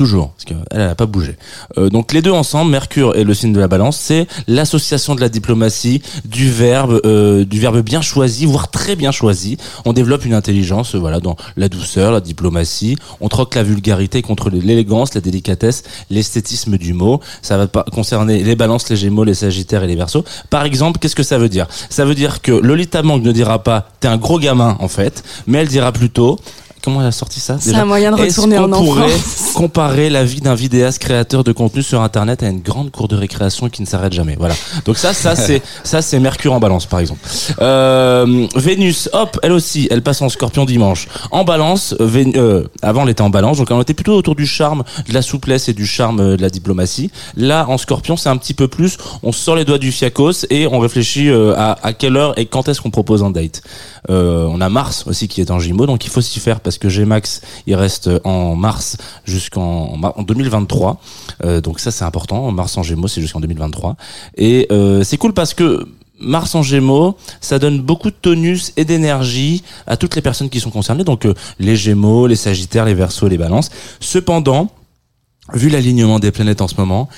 Toujours, 0.00 0.30
parce 0.30 0.46
qu'elle 0.46 0.64
elle 0.70 0.78
n'a 0.78 0.94
pas 0.94 1.04
bougé. 1.04 1.36
Euh, 1.76 1.90
donc 1.90 2.14
les 2.14 2.22
deux 2.22 2.30
ensemble, 2.30 2.70
Mercure 2.70 3.16
et 3.16 3.22
le 3.22 3.34
signe 3.34 3.52
de 3.52 3.60
la 3.60 3.68
Balance, 3.68 3.98
c'est 3.98 4.26
l'association 4.48 5.14
de 5.14 5.20
la 5.20 5.28
diplomatie, 5.28 6.00
du 6.24 6.50
verbe, 6.50 7.02
euh, 7.04 7.44
du 7.44 7.60
verbe 7.60 7.80
bien 7.80 8.00
choisi, 8.00 8.46
voire 8.46 8.70
très 8.70 8.96
bien 8.96 9.12
choisi. 9.12 9.58
On 9.84 9.92
développe 9.92 10.24
une 10.24 10.32
intelligence, 10.32 10.94
euh, 10.94 10.98
voilà, 10.98 11.20
dans 11.20 11.36
la 11.58 11.68
douceur, 11.68 12.12
la 12.12 12.22
diplomatie. 12.22 12.96
On 13.20 13.28
troque 13.28 13.54
la 13.54 13.62
vulgarité 13.62 14.22
contre 14.22 14.48
l'élégance, 14.48 15.12
la 15.12 15.20
délicatesse, 15.20 15.82
l'esthétisme 16.08 16.78
du 16.78 16.94
mot. 16.94 17.20
Ça 17.42 17.58
va 17.58 17.66
concerner 17.66 18.42
les 18.42 18.56
Balances, 18.56 18.88
les 18.88 18.96
Gémeaux, 18.96 19.24
les 19.24 19.34
Sagittaires 19.34 19.82
et 19.82 19.86
les 19.86 19.96
Verseaux. 19.96 20.24
Par 20.48 20.64
exemple, 20.64 20.98
qu'est-ce 20.98 21.14
que 21.14 21.22
ça 21.22 21.36
veut 21.36 21.50
dire? 21.50 21.66
Ça 21.90 22.06
veut 22.06 22.14
dire 22.14 22.40
que 22.40 22.52
Lolita 22.52 23.02
Mang 23.02 23.20
ne 23.20 23.32
dira 23.32 23.62
pas 23.62 23.90
"t'es 24.00 24.08
un 24.08 24.16
gros 24.16 24.38
gamin" 24.38 24.78
en 24.80 24.88
fait, 24.88 25.22
mais 25.46 25.58
elle 25.58 25.68
dira 25.68 25.92
plutôt 25.92 26.38
Comment 26.82 27.00
elle 27.02 27.08
a 27.08 27.12
sorti 27.12 27.40
ça 27.40 27.56
C'est 27.60 27.74
un 27.74 27.84
moyen 27.84 28.10
de 28.10 28.16
retourner 28.20 28.56
en 28.58 28.68
pourrait 28.68 29.04
enfance. 29.04 29.52
comparer 29.54 30.08
la 30.08 30.24
vie 30.24 30.40
d'un 30.40 30.54
vidéaste 30.54 30.98
créateur 31.00 31.44
de 31.44 31.52
contenu 31.52 31.82
sur 31.82 32.00
internet 32.00 32.42
à 32.42 32.48
une 32.48 32.60
grande 32.60 32.90
cour 32.90 33.06
de 33.08 33.16
récréation 33.16 33.68
qui 33.68 33.82
ne 33.82 33.86
s'arrête 33.86 34.12
jamais? 34.12 34.36
Voilà. 34.38 34.54
Donc 34.86 34.96
ça, 34.96 35.12
ça 35.12 35.36
c'est 35.36 35.62
ça 35.84 36.00
c'est 36.02 36.18
Mercure 36.18 36.52
en 36.54 36.60
Balance 36.60 36.86
par 36.86 37.00
exemple. 37.00 37.20
Euh, 37.60 38.46
Vénus, 38.56 39.08
hop, 39.12 39.38
elle 39.42 39.52
aussi, 39.52 39.88
elle 39.90 40.02
passe 40.02 40.22
en 40.22 40.28
Scorpion 40.28 40.64
dimanche. 40.64 41.08
En 41.30 41.44
Balance, 41.44 41.94
euh, 42.00 42.06
Vén- 42.06 42.36
euh, 42.36 42.64
avant 42.82 43.02
elle 43.04 43.10
était 43.10 43.22
en 43.22 43.30
Balance, 43.30 43.58
donc 43.58 43.70
on 43.70 43.80
était 43.82 43.94
plutôt 43.94 44.14
autour 44.14 44.34
du 44.34 44.46
charme, 44.46 44.82
de 45.08 45.12
la 45.14 45.22
souplesse 45.22 45.68
et 45.68 45.72
du 45.74 45.86
charme 45.86 46.20
euh, 46.20 46.36
de 46.36 46.42
la 46.42 46.50
diplomatie. 46.50 47.10
Là, 47.36 47.66
en 47.68 47.76
Scorpion, 47.78 48.16
c'est 48.16 48.28
un 48.28 48.36
petit 48.36 48.54
peu 48.54 48.68
plus. 48.68 48.96
On 49.22 49.32
sort 49.32 49.56
les 49.56 49.64
doigts 49.64 49.78
du 49.78 49.92
fiacos 49.92 50.46
et 50.50 50.66
on 50.66 50.78
réfléchit 50.78 51.28
euh, 51.28 51.54
à, 51.56 51.76
à 51.82 51.92
quelle 51.92 52.16
heure 52.16 52.38
et 52.38 52.46
quand 52.46 52.68
est-ce 52.68 52.80
qu'on 52.80 52.90
propose 52.90 53.22
un 53.22 53.30
date. 53.30 53.62
Euh, 54.08 54.46
on 54.48 54.60
a 54.60 54.68
Mars 54.70 55.04
aussi 55.06 55.28
qui 55.28 55.40
est 55.40 55.50
en 55.50 55.58
Gémeaux, 55.58 55.86
donc 55.86 56.04
il 56.06 56.10
faut 56.10 56.20
s'y 56.22 56.40
faire 56.40 56.60
parce 56.60 56.78
que 56.78 56.88
Gmax 56.88 57.42
il 57.66 57.74
reste 57.74 58.08
en 58.24 58.56
mars 58.56 58.96
jusqu'en 59.24 59.62
en 59.92 59.96
mar- 59.96 60.14
en 60.16 60.22
2023. 60.22 61.00
Euh, 61.44 61.60
donc 61.60 61.80
ça 61.80 61.90
c'est 61.90 62.04
important. 62.04 62.50
Mars 62.52 62.78
en 62.78 62.82
Gémeaux 62.82 63.08
c'est 63.08 63.20
jusqu'en 63.20 63.40
2023 63.40 63.96
et 64.36 64.66
euh, 64.72 65.02
c'est 65.04 65.16
cool 65.18 65.32
parce 65.34 65.52
que 65.54 65.86
Mars 66.22 66.54
en 66.54 66.62
Gémeaux, 66.62 67.16
ça 67.40 67.58
donne 67.58 67.80
beaucoup 67.80 68.10
de 68.10 68.16
tonus 68.20 68.72
et 68.76 68.84
d'énergie 68.84 69.62
à 69.86 69.96
toutes 69.96 70.14
les 70.16 70.20
personnes 70.22 70.50
qui 70.50 70.60
sont 70.60 70.70
concernées, 70.70 71.02
donc 71.04 71.24
euh, 71.24 71.32
les 71.58 71.76
Gémeaux, 71.76 72.26
les 72.26 72.36
Sagittaires, 72.36 72.84
les 72.84 72.92
Verseaux, 72.92 73.26
les 73.26 73.38
Balances. 73.38 73.70
Cependant, 74.00 74.70
vu 75.54 75.70
l'alignement 75.70 76.18
des 76.18 76.30
planètes 76.30 76.60
en 76.60 76.68
ce 76.68 76.74
moment, 76.76 77.08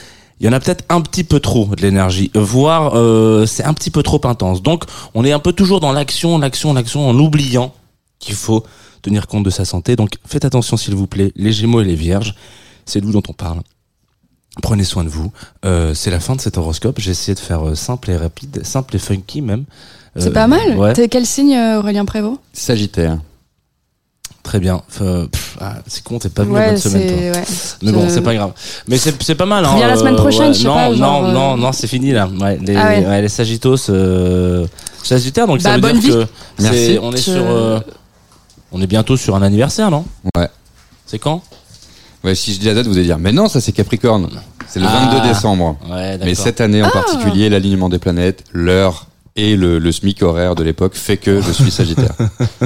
il 0.41 0.47
y 0.47 0.49
en 0.49 0.53
a 0.53 0.61
peut-être 0.61 0.85
un 0.89 1.01
petit 1.01 1.25
peu 1.25 1.39
trop 1.41 1.67
de 1.67 1.81
l'énergie, 1.83 2.31
voire 2.35 2.93
euh, 2.97 3.47
c'est 3.47 3.65
un 3.65 3.75
petit 3.75 3.91
peu 3.91 4.03
trop 4.03 4.21
intense. 4.25 4.63
Donc 4.63 4.85
on 5.15 5.25
est 5.25 5.33
un 5.33 5.39
peu 5.39 5.53
toujours 5.53 5.81
dans 5.81 5.93
l'action, 5.93 6.39
l'action, 6.39 6.73
l'action, 6.75 7.09
en 7.09 7.17
oubliant 7.19 7.73
qu'il 8.19 8.35
faut 8.35 8.65
tenir 9.03 9.27
compte 9.27 9.45
de 9.45 9.51
sa 9.51 9.65
santé. 9.65 9.97
Donc 9.97 10.17
faites 10.27 10.45
attention 10.45 10.77
s'il 10.77 10.95
vous 10.95 11.07
plaît, 11.07 11.33
les 11.37 11.53
Gémeaux 11.53 11.81
et 11.81 11.85
les 11.85 11.95
Vierges, 11.97 12.35
c'est 12.87 13.01
de 13.01 13.07
vous 13.07 13.13
dont 13.13 13.23
on 13.29 13.33
parle. 13.33 13.61
Prenez 14.63 14.85
soin 14.85 15.03
de 15.05 15.09
vous. 15.09 15.33
Euh, 15.65 15.95
c'est 15.95 16.11
la 16.11 16.21
fin 16.21 16.37
de 16.37 16.41
cet 16.41 16.59
horoscope. 16.59 16.99
J'ai 17.01 17.13
essayé 17.13 17.35
de 17.35 17.41
faire 17.41 17.67
euh, 17.69 17.75
simple 17.75 18.11
et 18.11 18.17
rapide, 18.17 18.61
simple 18.65 18.97
et 18.97 18.99
funky 18.99 19.41
même. 19.41 19.65
C'est 20.17 20.29
Euh, 20.29 20.33
pas 20.33 20.47
mal. 20.47 20.77
Ouais, 20.77 20.93
T'es 20.93 21.09
quel 21.09 21.25
signe, 21.25 21.55
euh, 21.57 21.79
Aurélien 21.79 22.05
Prévost? 22.05 22.39
Sagittaire. 22.53 23.19
Très 24.43 24.59
bien. 24.61 24.83
Pff, 24.99 25.57
ah, 25.61 25.75
c'est 25.87 26.03
con, 26.03 26.19
t'es 26.19 26.29
pas 26.29 26.43
venu 26.43 26.55
la 26.55 26.61
Ouais, 26.61 26.67
bonne 26.71 26.77
semaine 26.79 27.07
toi. 27.09 27.17
Ouais. 27.41 27.47
Mais 27.83 27.93
bon, 27.93 28.09
c'est 28.09 28.21
pas 28.21 28.35
grave. 28.35 28.53
Mais 28.89 28.97
c'est 28.99 29.23
c'est 29.23 29.35
pas 29.35 29.47
mal. 29.47 29.65
Hein, 29.65 29.71
Reviens 29.73 29.89
la 29.89 29.97
semaine 29.97 30.17
prochaine, 30.17 30.53
je 30.55 30.59
sais 30.61 30.65
non, 30.67 30.75
pas, 30.75 30.89
Non, 30.91 30.97
genre, 30.97 31.25
euh, 31.27 31.33
non, 31.33 31.57
non, 31.57 31.73
c'est 31.73 31.87
fini 31.87 32.13
là. 32.13 32.29
Ouais, 32.41 32.59
les, 32.61 32.77
Ah 32.77 32.87
ouais. 32.89 33.07
ouais, 33.07 33.23
les 33.23 33.29
Sagittos, 33.29 33.91
euh, 33.91 34.67
Sagittaire, 35.03 35.47
donc 35.47 35.61
ça 35.61 35.71
Bah, 35.71 35.75
veut 35.77 35.81
bonne 35.93 36.01
dire 36.01 36.15
que 36.15 36.27
c'est- 36.59 36.63
Merci. 36.63 36.99
on 37.03 37.13
est 37.13 37.17
sur, 37.17 37.35
euh, 37.45 37.81
on 38.73 38.81
est 38.81 38.87
bientôt 38.87 39.17
sur 39.17 39.35
un 39.37 39.43
anniversaire, 39.43 39.91
non? 39.91 40.05
Ouais. 40.37 40.49
C'est 41.07 41.19
quand? 41.19 41.43
Ouais, 42.25 42.35
si 42.37 42.55
je 42.55 42.61
dis 42.61 42.67
la 42.67 42.75
date, 42.75 42.87
vous 42.87 42.97
allez 42.97 43.05
dire, 43.07 43.19
mais 43.19 43.33
non, 43.33 43.49
ça 43.49 43.61
c'est 43.61 43.73
Capricorne. 43.73 44.29
C'est 44.69 44.79
le 44.81 44.87
Ah. 44.89 45.09
22 45.11 45.29
décembre. 45.29 45.77
Ouais, 45.91 46.13
d'accord. 46.13 46.27
Mais 46.27 46.35
cette 46.35 46.61
année 46.61 46.83
en 46.83 46.89
particulier, 46.91 47.49
l'alignement 47.51 47.89
des 47.89 47.99
planètes, 47.99 48.45
l'heure 48.53 49.07
et 49.37 49.57
le, 49.57 49.79
le 49.79 49.93
SMIC 49.93 50.23
horaire 50.23 50.55
de 50.55 50.63
l'époque 50.63 50.95
fait 50.95 51.17
que 51.17 51.41
je 51.41 51.53
suis 51.53 51.71
Sagittaire. 51.71 52.15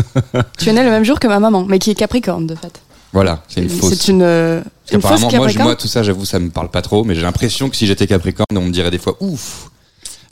Tu 0.58 0.68
es 0.68 0.72
né 0.72 0.82
le 0.84 0.90
même 0.90 1.04
jour 1.04 1.20
que 1.20 1.26
ma 1.28 1.38
maman, 1.40 1.64
mais 1.68 1.78
qui 1.78 1.90
est 1.90 1.94
Capricorne 1.94 2.46
de 2.46 2.54
fait. 2.54 2.80
voilà, 3.12 3.42
c'est 3.48 3.62
une 3.62 3.68
fausse. 3.68 3.94
C'est 3.94 4.10
une. 4.12 4.22
euh, 4.22 4.60
une 4.92 5.00
fausse 5.00 5.20
moi, 5.20 5.48
moi, 5.58 5.76
tout 5.76 5.88
ça, 5.88 6.02
j'avoue, 6.02 6.24
ça 6.24 6.38
me 6.38 6.50
parle 6.50 6.70
pas 6.70 6.82
trop, 6.82 7.04
mais 7.04 7.14
j'ai 7.14 7.22
l'impression 7.22 7.68
que 7.70 7.76
si 7.76 7.86
j'étais 7.86 8.06
Capricorne, 8.06 8.46
on 8.56 8.62
me 8.62 8.70
dirait 8.72 8.90
des 8.90 8.98
fois, 8.98 9.16
ouf, 9.20 9.70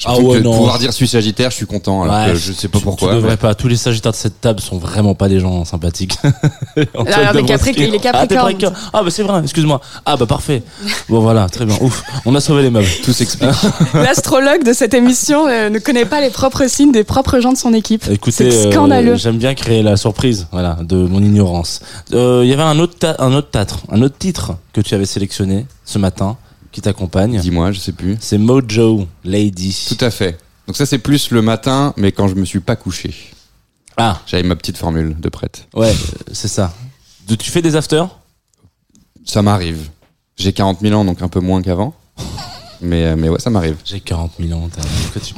Ah 0.07 0.19
ouais, 0.19 0.39
que 0.39 0.43
non. 0.43 0.57
pouvoir 0.57 0.79
dire 0.79 0.91
je 0.91 0.97
suis 0.97 1.09
sagittaire, 1.09 1.51
je 1.51 1.57
suis 1.57 1.67
content. 1.67 2.03
Alors 2.03 2.15
Ouais, 2.27 2.33
que 2.33 2.39
je 2.39 2.53
sais 2.53 2.69
pas 2.69 2.79
tu- 2.79 2.85
pourquoi. 2.85 3.09
Tu 3.11 3.15
devrais 3.15 3.31
mais- 3.33 3.37
pas. 3.37 3.55
Tous 3.55 3.69
les 3.69 3.77
sagittaires 3.77 4.13
de 4.13 4.17
cette 4.17 4.41
table 4.41 4.61
sont 4.61 4.77
vraiment 4.79 5.15
pas 5.15 5.29
des 5.29 5.41
gens 5.41 5.65
sympathiques. 5.65 6.17
Alors, 6.25 7.07
il 7.37 7.95
est 7.95 8.07
Ah, 8.07 8.27
Capricorne. 8.27 8.75
Ah, 8.93 9.03
bah 9.03 9.11
c'est 9.11 9.23
vrai, 9.23 9.41
excuse-moi. 9.43 9.81
Ah, 10.05 10.17
bah 10.17 10.27
parfait. 10.27 10.63
Bon, 11.09 11.21
voilà, 11.21 11.49
très 11.49 11.65
bien. 11.65 11.77
Ouf, 11.81 12.03
on 12.27 12.35
a 12.35 12.41
sauvé 12.41 12.63
les 12.63 12.71
meubles. 12.71 12.89
Tout 13.05 13.13
s'explique. 13.13 13.51
L'astrologue 13.95 14.65
de 14.65 14.73
cette 14.73 14.95
émission 14.95 15.47
euh, 15.49 15.71
ne 15.71 15.79
connaît 15.79 16.05
pas 16.05 16.21
les 16.21 16.31
propres 16.31 16.69
signes 16.69 16.93
des 16.93 17.05
propres 17.05 17.39
gens 17.41 17.53
de 17.53 17.59
son 17.59 17.73
équipe. 17.73 18.05
Écoutez, 18.11 18.51
C'est 18.51 18.67
euh, 18.67 18.73
scandaleux. 18.73 19.17
j'aime 19.17 19.39
bien 19.39 19.55
créer 19.55 19.83
la 19.83 19.97
surprise, 19.97 20.47
voilà, 20.53 20.79
de 20.83 20.97
mon 20.97 21.21
ignorance. 21.23 21.81
Euh, 22.13 22.41
Il 22.45 22.51
y 22.51 22.53
avait 22.53 22.63
un 22.63 22.79
autre, 22.79 23.15
un 23.19 23.33
autre 23.33 23.51
tâtre, 23.51 23.79
un 23.91 24.03
autre 24.03 24.17
titre 24.19 24.53
que 24.73 24.81
tu 24.81 24.95
avais 24.95 25.07
sélectionné 25.07 25.67
ce 25.85 25.99
matin, 25.99 26.37
qui 26.75 26.81
t'accompagne. 26.83 27.39
Dis-moi, 27.41 27.73
je 27.73 27.79
sais 27.79 27.93
plus. 27.93 28.17
C'est 28.21 28.37
Mojo 28.37 29.07
Lady. 29.25 29.87
Tout 29.89 30.05
à 30.05 30.11
fait. 30.11 30.39
Donc 30.67 30.77
ça 30.77 30.85
c'est 30.87 30.99
plus 30.99 31.31
le 31.31 31.41
matin, 31.41 31.95
mais 31.97 32.11
quand 32.13 32.27
je 32.29 32.35
me 32.35 32.45
suis 32.45 32.61
pas 32.61 32.75
couché. 32.77 33.15
Ah, 33.97 34.21
J'avais 34.27 34.43
ma 34.43 34.57
petite 34.57 34.77
formule 34.77 35.15
de 35.19 35.29
prête. 35.29 35.69
ouais, 35.75 35.91
euh, 35.91 36.33
c'est 36.33 36.49
ça. 36.49 36.75
De- 37.29 37.37
Tu 37.37 37.51
fais 37.51 37.63
des 37.63 37.77
afters? 37.77 38.09
Ça 39.25 39.41
m'arrive. 39.41 39.89
J'ai 40.37 40.53
40 40.53 40.81
000 40.81 40.99
ans, 41.01 41.05
donc 41.05 41.23
un 41.23 41.29
peu 41.29 41.41
moins 41.41 41.63
qu'avant. 41.63 41.95
Mais, 42.81 43.05
euh, 43.05 43.17
mais 43.17 43.29
ouais, 43.31 43.39
ça 43.39 43.49
m'arrive. 43.51 43.77
J'ai 43.85 44.01
40 44.01 44.33
000 44.39 44.59
ans. 44.59 44.69
t'as- 44.69 45.21
tu 45.21 45.33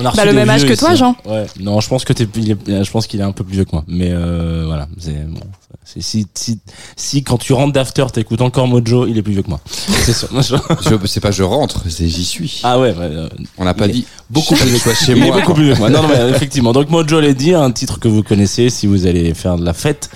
On 0.00 0.04
a 0.04 0.10
reçu 0.10 0.16
Bah, 0.18 0.24
le 0.26 0.32
même 0.32 0.48
âge 0.50 0.64
que 0.64 0.74
toi, 0.74 0.90
ici. 0.90 0.98
Jean. 0.98 1.16
Ouais. 1.26 1.46
Non, 1.60 1.80
je 1.80 1.88
pense 1.88 2.04
que 2.04 2.12
t'es, 2.12 2.26
il 2.36 2.50
est- 2.52 2.84
je 2.84 2.90
pense 2.90 3.06
qu'il 3.06 3.20
est 3.20 3.24
un 3.24 3.32
peu 3.32 3.44
plus 3.44 3.54
vieux 3.54 3.64
que 3.64 3.72
moi. 3.72 3.84
Mais 3.88 4.10
euh, 4.12 4.64
voilà, 4.66 4.86
c'est 4.98 5.26
bon. 5.26 5.40
C'est 5.84 6.02
si, 6.02 6.26
si, 6.34 6.58
si 6.96 7.22
quand 7.22 7.38
tu 7.38 7.54
rentres 7.54 7.72
d'after, 7.72 8.04
t'écoutes 8.12 8.42
encore 8.42 8.68
Mojo, 8.68 9.06
il 9.06 9.16
est 9.16 9.22
plus 9.22 9.32
vieux 9.32 9.42
que 9.42 9.48
moi. 9.48 9.60
C'est 10.04 10.12
sûr. 10.12 10.28
Moi, 10.30 10.42
je- 10.82 11.06
C'est 11.06 11.20
pas 11.20 11.30
je 11.30 11.42
rentre, 11.42 11.82
c'est 11.88 12.06
j'y 12.08 12.24
suis. 12.26 12.60
Ah 12.62 12.78
ouais, 12.78 12.90
ouais, 12.90 12.96
euh, 13.00 13.28
On 13.56 13.64
n'a 13.64 13.72
pas 13.72 13.86
il 13.86 13.90
est 13.90 13.92
dit 13.94 14.06
beaucoup 14.28 14.54
plus 14.54 14.66
vieux 14.68 14.78
que 14.78 14.92
chez 14.94 15.12
il 15.12 15.18
est 15.18 15.26
moi. 15.26 15.36
beaucoup 15.36 15.46
quoi. 15.46 15.54
plus 15.54 15.64
vieux 15.64 15.74
que 15.74 15.78
moi. 15.78 15.88
Non, 15.88 16.02
non, 16.02 16.08
mais 16.08 16.28
effectivement. 16.30 16.72
Donc 16.74 16.90
Mojo 16.90 17.20
l'a 17.20 17.32
dit, 17.32 17.54
un 17.54 17.70
titre 17.70 17.98
que 17.98 18.08
vous 18.08 18.22
connaissez 18.22 18.68
si 18.68 18.86
vous 18.86 19.06
allez 19.06 19.32
faire 19.32 19.56
de 19.56 19.64
la 19.64 19.72
fête 19.72 20.10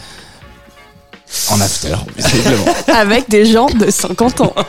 en 1.51 1.59
after. 1.61 1.95
Avec 2.95 3.31
des 3.31 3.47
gens 3.47 3.67
de 3.67 3.91
50 3.91 4.43
ans. 4.43 4.53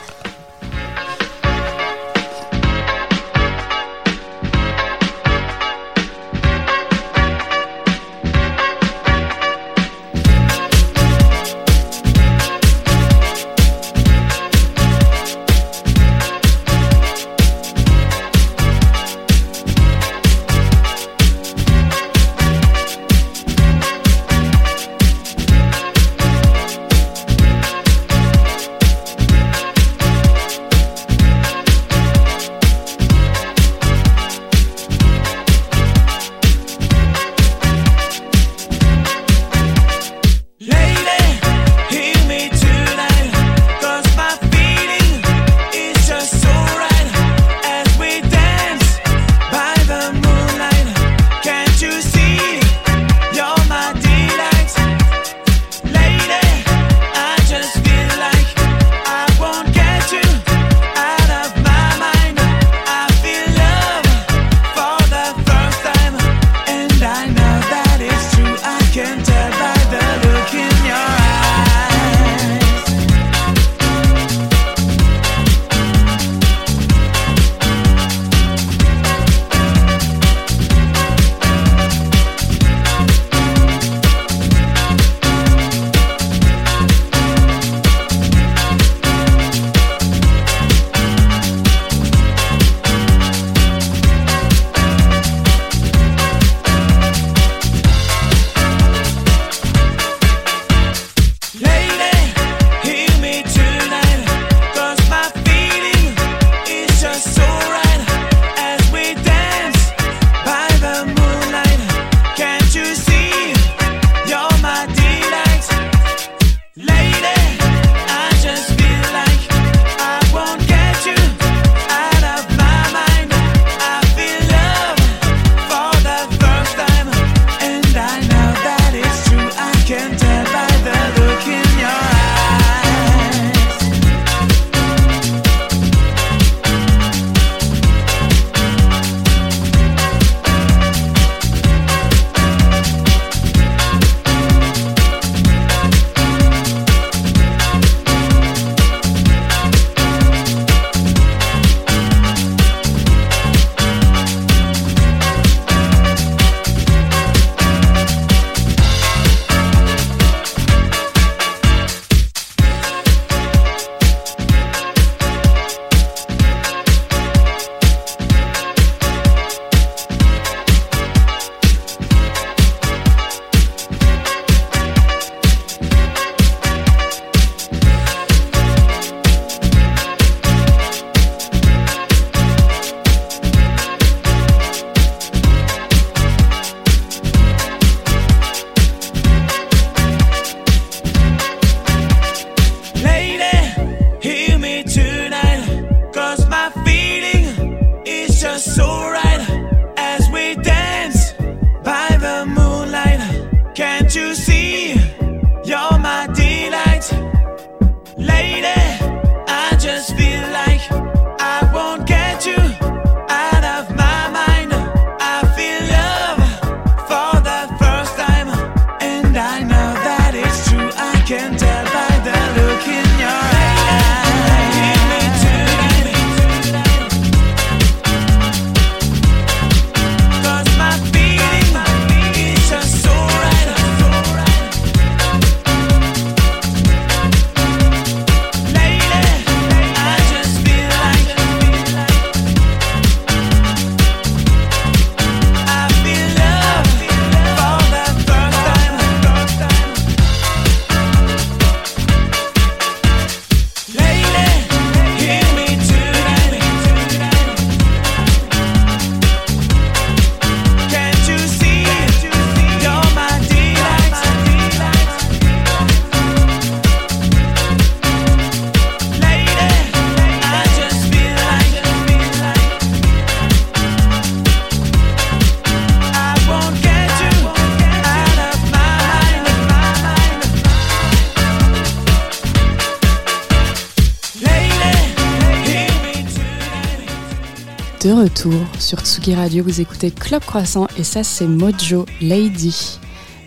de 288.03 288.11
retour 288.11 288.53
sur 288.79 288.99
Tsugi 288.99 289.33
Radio. 289.33 289.63
Vous 289.63 289.79
écoutez 289.79 290.11
Club 290.11 290.43
Croissant 290.43 290.87
et 290.97 291.05
ça, 291.05 291.23
c'est 291.23 291.47
Mojo 291.47 292.05
Lady. 292.19 292.99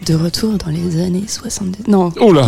De 0.06 0.14
retour 0.14 0.56
dans 0.56 0.70
les 0.70 1.02
années 1.02 1.24
70. 1.28 1.88
Non, 1.88 2.10
Oh 2.20 2.32
là 2.32 2.46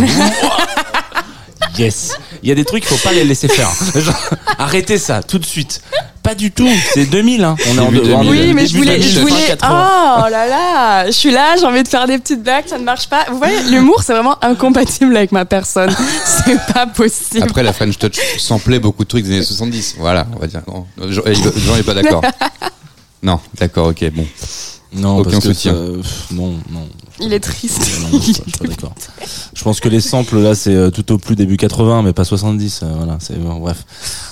Yes 1.79 2.17
Il 2.43 2.49
y 2.49 2.53
a 2.53 2.55
des 2.55 2.65
trucs, 2.65 2.87
faut 2.87 2.97
pas 3.07 3.13
les 3.13 3.25
laisser 3.25 3.49
faire. 3.49 3.69
Genre, 3.95 4.31
arrêtez 4.59 4.97
ça, 4.97 5.23
tout 5.23 5.39
de 5.39 5.45
suite. 5.45 5.83
Pas 6.29 6.35
du 6.35 6.51
tout, 6.51 6.69
c'est 6.93 7.07
2000. 7.07 7.43
Hein. 7.43 7.57
On 7.71 7.77
est 7.79 7.81
en, 7.81 7.91
Début 7.91 8.13
en 8.13 8.23
2000. 8.23 8.31
Oui, 8.49 8.53
mais 8.53 8.67
je 8.67 8.77
voulais, 8.77 9.01
je 9.01 9.15
2000, 9.21 9.33
voulais. 9.33 9.47
80. 9.47 10.17
Oh 10.27 10.29
là 10.31 10.47
là, 10.47 11.07
je 11.07 11.13
suis 11.13 11.31
là, 11.31 11.57
j'ai 11.59 11.65
envie 11.65 11.83
de 11.83 11.89
faire 11.89 12.07
des 12.07 12.19
petites 12.19 12.43
blagues, 12.43 12.67
ça 12.67 12.77
ne 12.79 12.85
marche 12.85 13.09
pas. 13.09 13.25
Vous 13.31 13.39
voyez, 13.39 13.63
l'humour, 13.71 14.03
c'est 14.03 14.13
vraiment 14.13 14.37
incompatible 14.45 15.17
avec 15.17 15.33
ma 15.33 15.47
personne. 15.47 15.89
C'est 16.47 16.61
pas 16.75 16.87
possible. 16.87 17.45
Après, 17.45 17.63
la 17.63 17.73
French 17.73 17.97
Touch 17.97 18.17
samplait 18.37 18.79
beaucoup 18.79 19.05
de 19.05 19.09
trucs 19.09 19.25
des 19.25 19.37
années 19.37 19.43
70. 19.43 19.95
Voilà, 19.99 20.27
on 20.37 20.39
va 20.39 20.47
dire. 20.47 20.61
Non, 20.69 20.85
Jean 21.09 21.23
Jean 21.25 21.77
est 21.77 21.83
pas 21.83 21.95
d'accord. 21.95 22.21
Non, 23.23 23.41
d'accord, 23.59 23.87
ok, 23.89 24.05
bon. 24.13 24.27
Non, 24.93 25.19
Aucun 25.19 25.31
parce 25.31 25.45
que 25.45 25.53
soutien. 25.55 25.73
ça- 25.73 25.79
pff, 26.03 26.27
non, 26.31 26.55
non. 26.71 26.87
Il 27.21 27.33
est 27.33 27.41
triste. 27.41 27.81
Non, 28.03 28.09
non, 28.19 28.21
je 28.21 28.33
suis 28.33 28.43
pas 28.59 28.65
d'accord. 28.69 28.93
Je 29.55 29.63
pense 29.65 29.81
que 29.81 29.89
les 29.89 30.01
samples 30.01 30.39
là, 30.39 30.55
c'est 30.55 30.75
euh, 30.75 30.91
tout 30.91 31.11
au 31.13 31.19
plus 31.19 31.35
début 31.37 31.57
80, 31.57 32.03
mais 32.03 32.13
pas 32.13 32.25
70. 32.25 32.81
euh, 32.83 32.87
voilà, 32.97 33.17
c'est 33.21 33.39
bon, 33.39 33.57
bref. 33.59 33.85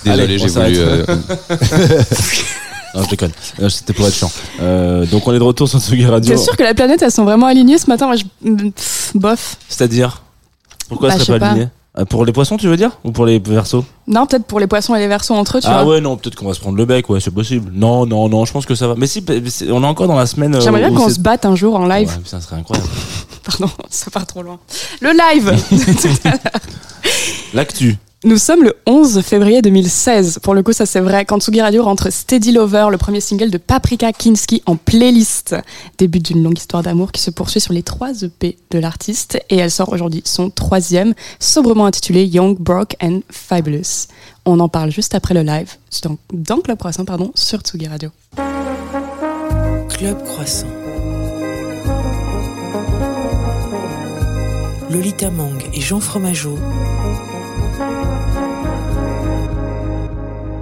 Désolé, 0.05 0.23
Allez, 0.23 0.37
j'ai 0.39 0.47
voulu. 0.47 0.77
euh, 0.77 1.05
Non, 2.95 3.03
je 3.03 3.09
déconne. 3.09 3.31
Euh, 3.61 3.69
C'était 3.69 3.93
pour 3.93 4.07
être 4.07 4.13
chiant. 4.15 4.31
Euh, 4.61 5.05
donc 5.05 5.27
on 5.27 5.33
est 5.33 5.37
de 5.39 5.43
retour 5.43 5.67
sur 5.67 5.79
Tsugi 5.79 6.05
Radio. 6.05 6.33
T'es 6.35 6.41
sûr 6.41 6.55
que 6.55 6.63
la 6.63 6.73
planète, 6.73 7.01
elles 7.01 7.11
sont 7.11 7.25
vraiment 7.25 7.47
alignées 7.47 7.77
ce 7.77 7.87
matin? 7.87 8.07
Moi, 8.07 8.15
je. 8.15 8.23
pff, 8.69 9.11
bof. 9.13 9.57
C'est-à-dire? 9.67 10.21
Pourquoi 10.87 11.09
Bah, 11.09 11.15
serait 11.15 11.25
sais 11.25 11.31
pas 11.33 11.39
pas. 11.39 11.47
aligné 11.49 11.65
Euh, 11.65 11.67
Pour 12.05 12.25
les 12.25 12.31
poissons, 12.31 12.57
tu 12.57 12.67
veux 12.67 12.77
dire 12.77 12.91
Ou 13.03 13.11
pour 13.11 13.25
les 13.25 13.39
versos 13.39 13.83
Non, 14.07 14.25
peut-être 14.27 14.45
pour 14.45 14.59
les 14.59 14.67
poissons 14.67 14.93
et 14.95 14.99
les 14.99 15.07
versos 15.07 15.33
entre 15.33 15.57
eux, 15.57 15.61
tu 15.61 15.67
Ah 15.67 15.83
vois. 15.83 15.93
ouais, 15.95 16.01
non, 16.01 16.15
peut-être 16.17 16.35
qu'on 16.35 16.47
va 16.47 16.53
se 16.53 16.59
prendre 16.59 16.77
le 16.77 16.85
bec, 16.85 17.09
ouais, 17.09 17.19
c'est 17.19 17.31
possible. 17.33 17.71
Non, 17.73 18.05
non, 18.05 18.29
non, 18.29 18.45
je 18.45 18.53
pense 18.53 18.65
que 18.67 18.75
ça 18.75 18.87
va. 18.87 18.93
Mais 18.95 19.07
si, 19.07 19.23
c'est- 19.47 19.71
on 19.71 19.81
est 19.83 19.87
encore 19.87 20.07
dans 20.07 20.15
la 20.15 20.27
semaine. 20.27 20.53
euh, 20.55 20.61
J'aimerais 20.61 20.89
bien 20.89 20.97
qu'on 20.97 21.09
se 21.09 21.19
batte 21.19 21.45
un 21.45 21.55
jour 21.55 21.75
en 21.75 21.87
live. 21.87 22.07
Ouais, 22.09 22.21
ça 22.25 22.39
serait 22.39 22.55
incroyable. 22.57 22.87
Pardon, 23.43 23.69
ça 23.89 24.11
part 24.11 24.27
trop 24.27 24.43
loin. 24.43 24.59
Le 25.01 25.09
live 25.11 25.53
L'actu. 27.53 27.97
Nous 28.23 28.37
sommes 28.39 28.63
le 28.63 28.75
11 28.87 29.21
février 29.21 29.61
2016. 29.61 30.39
Pour 30.41 30.55
le 30.55 30.63
coup, 30.63 30.73
ça 30.73 30.87
c'est 30.87 30.99
vrai. 30.99 31.23
Quand 31.23 31.39
Tsugi 31.39 31.61
Radio 31.61 31.83
rentre 31.83 32.11
Steady 32.11 32.51
Lover, 32.51 32.87
le 32.89 32.97
premier 32.97 33.21
single 33.21 33.51
de 33.51 33.59
Paprika 33.59 34.11
Kinski 34.11 34.63
en 34.65 34.75
playlist. 34.75 35.55
Début 35.99 36.17
d'une 36.17 36.41
longue 36.41 36.57
histoire 36.57 36.81
d'amour 36.81 37.11
qui 37.11 37.21
se 37.21 37.29
poursuit 37.29 37.59
sur 37.59 37.73
les 37.73 37.83
trois 37.83 38.23
EP 38.23 38.57
de 38.71 38.79
l'artiste. 38.79 39.39
Et 39.51 39.57
elle 39.57 39.69
sort 39.69 39.93
aujourd'hui 39.93 40.23
son 40.25 40.49
troisième, 40.49 41.13
sobrement 41.39 41.85
intitulé 41.85 42.25
Young, 42.25 42.57
Broke 42.57 42.95
and 43.03 43.19
Fabulous. 43.29 44.07
On 44.45 44.59
en 44.61 44.67
parle 44.67 44.91
juste 44.91 45.13
après 45.13 45.35
le 45.35 45.43
live, 45.43 45.75
dans, 46.31 46.59
Club 46.61 46.79
Croissant, 46.79 47.05
pardon, 47.05 47.31
sur 47.35 47.59
Tsugi 47.59 47.87
Radio. 47.87 48.09
Club 49.89 50.23
Croissant. 50.23 50.65
Lolita 54.89 55.29
Mang 55.29 55.61
et 55.71 55.81
Jean 55.81 55.99
Fromageau 55.99 56.57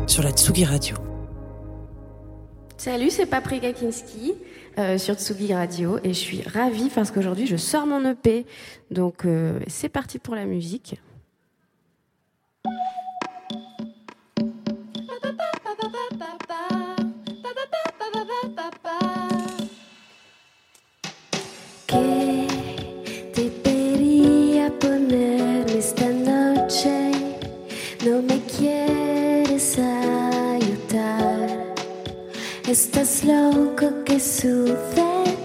sur 0.08 0.24
la 0.24 0.32
Tsugi 0.32 0.66
Radio. 0.66 0.95
Salut, 2.78 3.10
c'est 3.10 3.26
Paprika 3.26 3.72
Kinski 3.74 4.34
euh, 4.78 4.97
sur 4.97 5.16
Tsugi 5.16 5.53
Radio 5.53 5.97
et 6.03 6.10
je 6.10 6.20
suis 6.20 6.41
ravie 6.43 6.89
parce 6.93 7.12
qu'aujourd'hui 7.12 7.47
je 7.47 7.56
sors 7.56 7.88
mon 7.88 8.03
EP. 8.10 8.45
Donc 8.91 9.26
euh, 9.26 9.60
c'est 9.68 9.89
parti 9.89 10.20
pour 10.20 10.36
la 10.36 10.45
musique. 10.45 10.99
Estás 32.76 33.23
loco 33.23 34.03
que 34.03 34.19
sucede. 34.19 35.45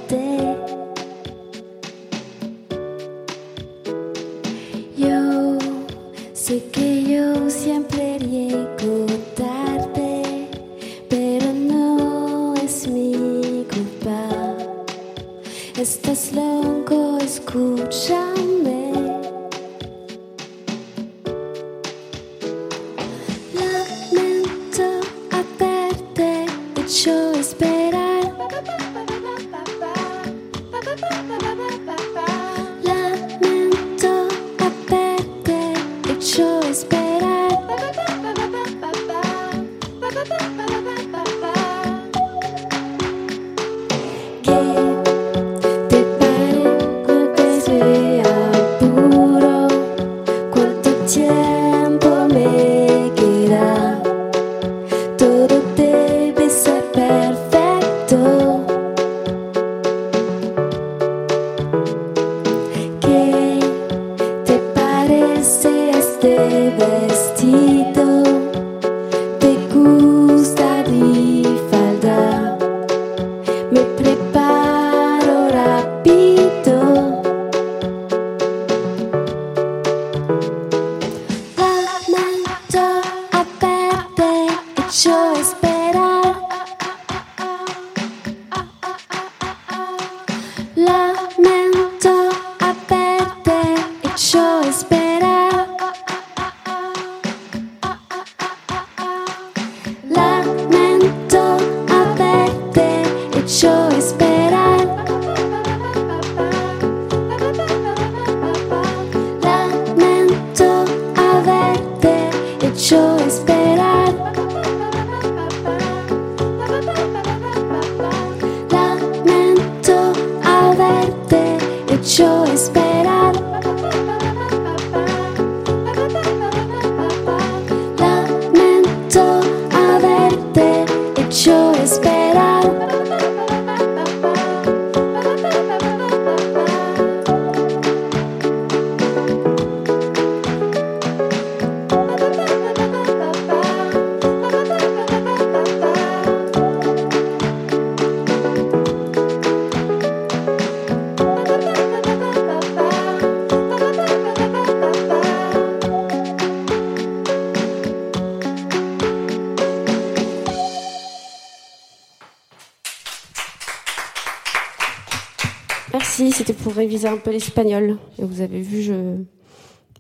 Réviser 166.91 167.07
un 167.07 167.19
peu 167.19 167.31
l'espagnol. 167.31 167.99
Et 168.19 168.25
vous 168.25 168.41
avez 168.41 168.61
vu, 168.61 168.83
je 168.83 168.93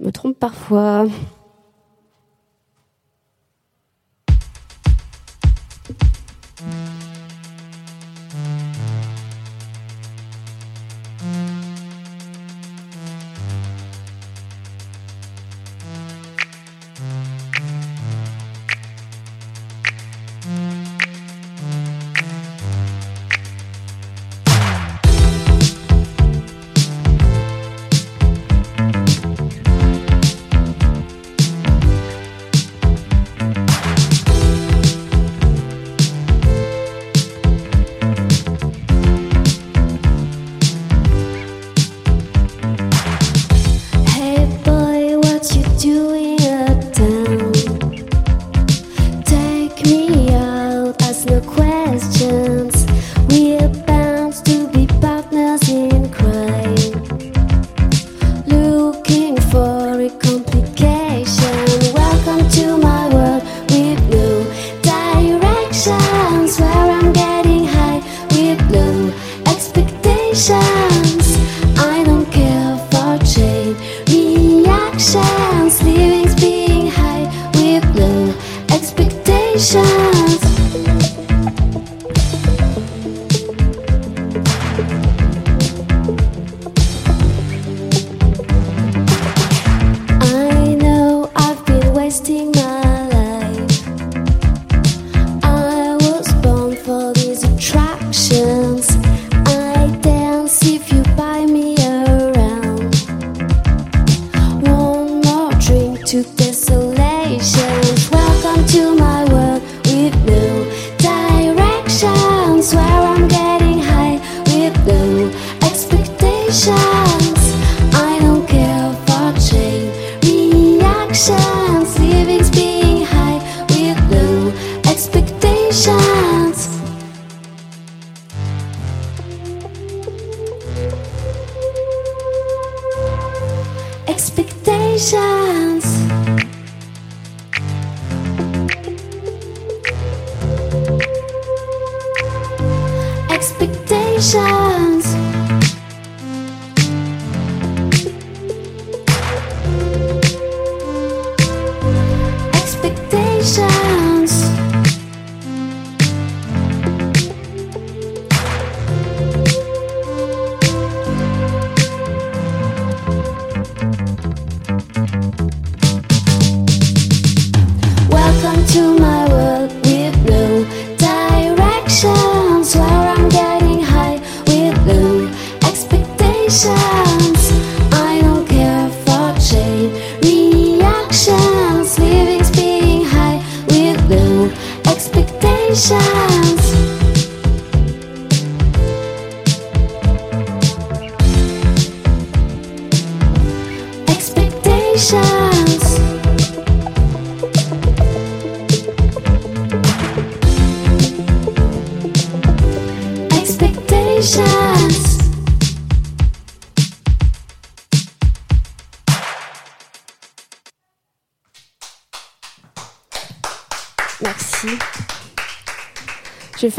me 0.00 0.10
trompe 0.10 0.36
parfois. 0.36 1.06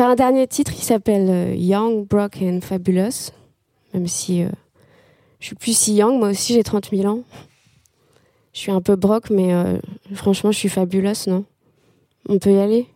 Un 0.06 0.16
dernier 0.16 0.48
titre 0.48 0.74
qui 0.74 0.86
s'appelle 0.86 1.30
euh, 1.30 1.56
Young, 1.56 2.06
Broke 2.08 2.42
and 2.42 2.60
Fabulous. 2.62 3.32
Même 3.94 4.08
si 4.08 4.44
euh, 4.44 4.50
je 5.40 5.48
suis 5.48 5.56
plus 5.56 5.78
si 5.78 5.96
young, 5.96 6.18
moi 6.18 6.30
aussi 6.30 6.54
j'ai 6.54 6.64
30 6.64 6.90
000 6.92 7.06
ans. 7.08 7.24
Je 8.54 8.60
suis 8.60 8.72
un 8.72 8.82
peu 8.82 8.96
broke, 8.96 9.30
mais 9.30 9.54
euh, 9.54 9.78
franchement 10.14 10.52
je 10.52 10.58
suis 10.58 10.70
fabuleuse, 10.70 11.28
non? 11.28 11.46
On 12.28 12.38
peut 12.38 12.52
y 12.52 12.60
aller? 12.60 12.88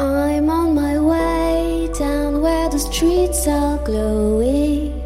I'm 0.00 0.48
on 0.48 0.74
my 0.74 0.98
way 0.98 1.90
down 1.98 2.40
where 2.40 2.70
the 2.70 2.78
streets 2.78 3.46
are 3.46 3.76
glowing. 3.84 4.98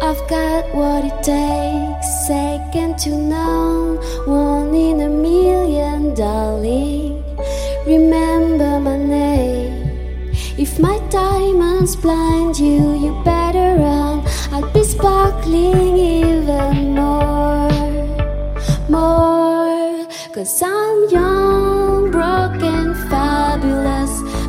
I've 0.00 0.22
got 0.28 0.72
what 0.72 1.04
it 1.04 1.18
takes, 1.24 2.06
second 2.28 3.00
to 3.00 3.10
none, 3.16 3.96
one 4.28 4.72
in 4.76 5.00
a 5.00 5.08
million, 5.08 6.14
darling. 6.14 7.24
Remember 7.84 8.78
my 8.78 8.96
name. 8.96 10.30
If 10.56 10.78
my 10.78 11.00
diamonds 11.10 11.96
blind 11.96 12.60
you, 12.60 12.94
you 12.94 13.20
better 13.24 13.74
run. 13.82 14.24
I'll 14.52 14.70
be 14.72 14.84
sparkling 14.84 15.98
even 15.98 16.94
more, 16.94 17.70
more. 18.88 20.06
Cause 20.32 20.62
I'm 20.62 21.10
young, 21.10 22.12
broken, 22.12 22.94
fabulous. 23.10 23.97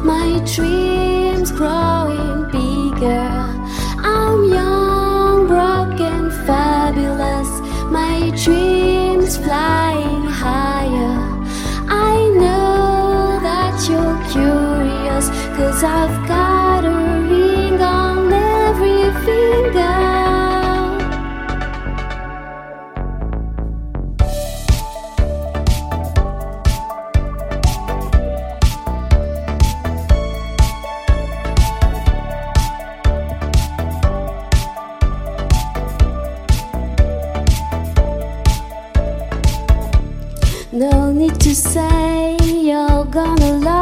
My 0.03 0.39
dreams 0.55 1.51
growing 1.51 2.45
bigger. 2.51 3.29
I'm 3.97 4.45
young, 4.45 5.47
broken, 5.47 6.31
fabulous. 6.45 7.49
My 7.91 8.31
dreams 8.43 9.37
flying 9.37 10.23
higher. 10.23 11.19
I 11.89 12.15
know 12.41 13.39
that 13.41 13.75
you're 13.89 14.19
curious, 14.31 15.29
Cause 15.57 15.83
I've 15.83 16.28
No 40.79 41.11
need 41.11 41.37
to 41.41 41.53
say 41.53 42.37
you're 42.39 43.03
gonna 43.03 43.51
love 43.57 43.78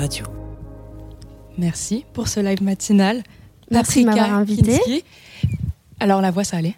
Radio. 0.00 0.24
Merci 1.58 2.06
pour 2.14 2.26
ce 2.28 2.40
live 2.40 2.62
matinal. 2.62 3.22
Merci 3.70 4.00
de 4.00 4.06
Paprika 4.06 4.22
m'avoir 4.22 4.40
invité. 4.40 4.72
Kinski. 4.78 5.04
Alors 6.00 6.22
la 6.22 6.30
voix, 6.30 6.42
ça 6.42 6.56
allait 6.56 6.74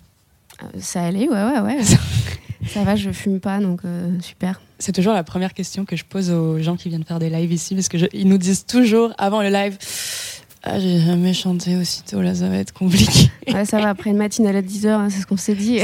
Euh, 0.61 0.67
Ça 0.81 1.05
allait, 1.05 1.29
ouais, 1.29 1.43
ouais, 1.45 1.61
ouais. 1.61 1.79
ça 2.67 2.83
va, 2.83 2.97
je 2.97 3.11
fume 3.13 3.39
pas, 3.39 3.61
donc 3.61 3.83
euh, 3.85 4.11
super. 4.21 4.61
C'est 4.81 4.91
toujours 4.91 5.13
la 5.13 5.23
première 5.23 5.55
question 5.55 5.85
que 5.85 5.95
je 5.95 6.05
pose 6.05 6.33
aux 6.33 6.59
gens 6.59 6.75
qui 6.75 6.89
viennent 6.89 7.05
faire 7.05 7.21
des 7.21 7.31
lives 7.31 7.53
ici, 7.53 7.77
parce 7.77 7.89
qu'ils 7.89 8.27
nous 8.27 8.39
disent 8.39 8.67
toujours 8.67 9.13
avant 9.19 9.41
le 9.41 9.51
live 9.51 9.79
Ah, 10.65 10.81
j'ai 10.81 10.99
jamais 10.99 11.33
chanté 11.33 11.77
aussitôt, 11.77 12.23
là, 12.23 12.35
ça 12.35 12.49
va 12.49 12.57
être 12.57 12.73
compliqué. 12.73 13.31
Ouais, 13.55 13.65
ça 13.65 13.79
va, 13.81 13.91
après 13.91 14.11
une 14.11 14.17
matinale 14.17 14.57
à 14.57 14.63
10h, 14.63 15.11
c'est 15.11 15.21
ce 15.21 15.27
qu'on 15.27 15.37
s'est 15.37 15.55
dit. 15.55 15.79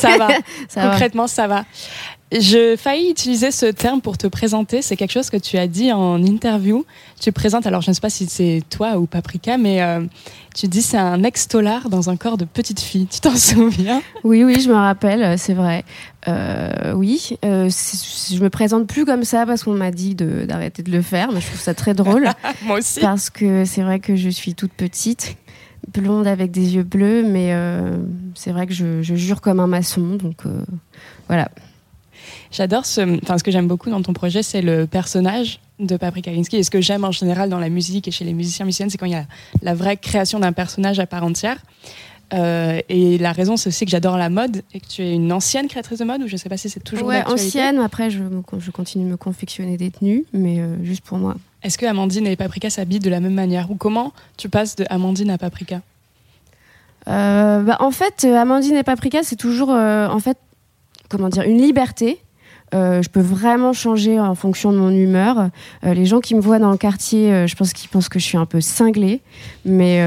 ça 0.00 0.16
va, 0.18 0.28
ça 0.68 0.82
va. 0.82 0.90
concrètement, 0.90 1.28
ça 1.28 1.46
va. 1.46 1.64
Je 2.32 2.76
faillis 2.76 3.10
utiliser 3.10 3.50
ce 3.50 3.66
terme 3.66 4.00
pour 4.00 4.16
te 4.16 4.26
présenter. 4.26 4.80
C'est 4.80 4.96
quelque 4.96 5.10
chose 5.12 5.28
que 5.28 5.36
tu 5.36 5.58
as 5.58 5.66
dit 5.66 5.92
en 5.92 6.22
interview. 6.22 6.84
Tu 7.20 7.30
présentes, 7.30 7.66
alors 7.66 7.82
je 7.82 7.90
ne 7.90 7.94
sais 7.94 8.00
pas 8.00 8.08
si 8.10 8.26
c'est 8.26 8.62
toi 8.70 8.96
ou 8.98 9.04
Paprika, 9.06 9.58
mais 9.58 9.82
euh, 9.82 10.00
tu 10.54 10.66
dis 10.66 10.80
c'est 10.80 10.96
un 10.96 11.22
ex-tolard 11.24 11.90
dans 11.90 12.08
un 12.08 12.16
corps 12.16 12.38
de 12.38 12.46
petite 12.46 12.80
fille. 12.80 13.06
Tu 13.06 13.20
t'en 13.20 13.36
souviens? 13.36 14.00
Oui, 14.24 14.44
oui, 14.44 14.60
je 14.60 14.68
me 14.70 14.74
rappelle, 14.74 15.22
euh, 15.22 15.34
c'est 15.36 15.52
vrai. 15.54 15.84
Euh, 16.28 16.94
oui, 16.94 17.36
euh, 17.44 17.68
je 17.68 18.42
me 18.42 18.48
présente 18.48 18.86
plus 18.86 19.04
comme 19.04 19.24
ça 19.24 19.44
parce 19.44 19.62
qu'on 19.64 19.74
m'a 19.74 19.90
dit 19.90 20.14
de- 20.14 20.44
d'arrêter 20.46 20.82
de 20.82 20.90
le 20.90 21.02
faire, 21.02 21.32
mais 21.32 21.40
je 21.42 21.46
trouve 21.48 21.60
ça 21.60 21.74
très 21.74 21.92
drôle 21.94 22.28
Moi 22.64 22.78
aussi. 22.78 23.00
parce 23.00 23.28
que 23.28 23.64
c'est 23.66 23.82
vrai 23.82 24.00
que 24.00 24.16
je 24.16 24.30
suis 24.30 24.54
toute 24.54 24.72
petite, 24.72 25.36
blonde 25.92 26.26
avec 26.26 26.50
des 26.50 26.76
yeux 26.76 26.82
bleus, 26.84 27.24
mais 27.26 27.48
euh, 27.52 27.96
c'est 28.34 28.52
vrai 28.52 28.66
que 28.66 28.72
je, 28.72 29.02
je 29.02 29.14
jure 29.16 29.40
comme 29.42 29.60
un 29.60 29.66
maçon, 29.66 30.16
donc 30.16 30.46
euh, 30.46 30.62
voilà. 31.28 31.50
J'adore 32.52 32.86
ce. 32.86 33.18
Enfin, 33.22 33.38
ce 33.38 33.42
que 33.42 33.50
j'aime 33.50 33.66
beaucoup 33.66 33.90
dans 33.90 34.02
ton 34.02 34.12
projet, 34.12 34.42
c'est 34.42 34.62
le 34.62 34.86
personnage 34.86 35.58
de 35.80 35.96
Paprika 35.96 36.30
Linsky. 36.30 36.56
Et 36.56 36.62
ce 36.62 36.70
que 36.70 36.80
j'aime 36.80 37.04
en 37.04 37.10
général 37.10 37.48
dans 37.48 37.58
la 37.58 37.70
musique 37.70 38.06
et 38.06 38.10
chez 38.10 38.24
les 38.24 38.34
musiciens 38.34 38.66
musiciennes, 38.66 38.90
c'est 38.90 38.98
quand 38.98 39.06
il 39.06 39.12
y 39.12 39.16
a 39.16 39.26
la 39.62 39.74
vraie 39.74 39.96
création 39.96 40.38
d'un 40.38 40.52
personnage 40.52 41.00
à 41.00 41.06
part 41.06 41.24
entière. 41.24 41.58
Euh, 42.34 42.80
et 42.88 43.18
la 43.18 43.32
raison, 43.32 43.56
c'est 43.56 43.68
aussi 43.68 43.84
que 43.84 43.90
j'adore 43.90 44.16
la 44.16 44.30
mode 44.30 44.62
et 44.72 44.80
que 44.80 44.86
tu 44.86 45.02
es 45.02 45.12
une 45.12 45.32
ancienne 45.32 45.68
créatrice 45.68 45.98
de 45.98 46.04
mode, 46.04 46.22
ou 46.22 46.28
je 46.28 46.36
sais 46.36 46.48
pas 46.48 46.56
si 46.56 46.70
c'est 46.70 46.80
toujours 46.80 47.08
ouais, 47.08 47.22
ancienne, 47.26 47.78
après 47.78 48.08
je, 48.08 48.22
je 48.58 48.70
continue 48.70 49.04
de 49.04 49.10
me 49.10 49.16
confectionner 49.18 49.76
des 49.76 49.90
tenues, 49.90 50.24
mais 50.32 50.58
euh, 50.58 50.82
juste 50.82 51.04
pour 51.04 51.18
moi. 51.18 51.36
Est-ce 51.62 51.76
que 51.76 51.84
Amandine 51.84 52.26
et 52.26 52.36
Paprika 52.36 52.70
s'habillent 52.70 53.00
de 53.00 53.10
la 53.10 53.20
même 53.20 53.34
manière? 53.34 53.70
Ou 53.70 53.74
comment 53.74 54.14
tu 54.38 54.48
passes 54.48 54.76
de 54.76 54.86
Amandine 54.88 55.30
à 55.30 55.36
Paprika? 55.36 55.82
Euh, 57.06 57.62
bah, 57.62 57.76
en 57.80 57.90
fait, 57.90 58.24
Amandine 58.24 58.76
et 58.76 58.82
Paprika, 58.82 59.22
c'est 59.22 59.36
toujours, 59.36 59.68
en 59.68 60.18
fait, 60.18 60.38
comment 61.10 61.28
dire, 61.28 61.42
une 61.42 61.60
liberté. 61.60 62.18
Euh, 62.74 63.02
je 63.02 63.08
peux 63.08 63.20
vraiment 63.20 63.72
changer 63.72 64.18
en 64.18 64.34
fonction 64.34 64.72
de 64.72 64.78
mon 64.78 64.90
humeur. 64.90 65.50
Euh, 65.84 65.94
les 65.94 66.06
gens 66.06 66.20
qui 66.20 66.34
me 66.34 66.40
voient 66.40 66.58
dans 66.58 66.70
le 66.70 66.78
quartier, 66.78 67.32
euh, 67.32 67.46
je 67.46 67.54
pense 67.54 67.72
qu'ils 67.72 67.90
pensent 67.90 68.08
que 68.08 68.18
je 68.18 68.24
suis 68.24 68.38
un 68.38 68.46
peu 68.46 68.60
cinglée, 68.60 69.20
mais 69.64 70.02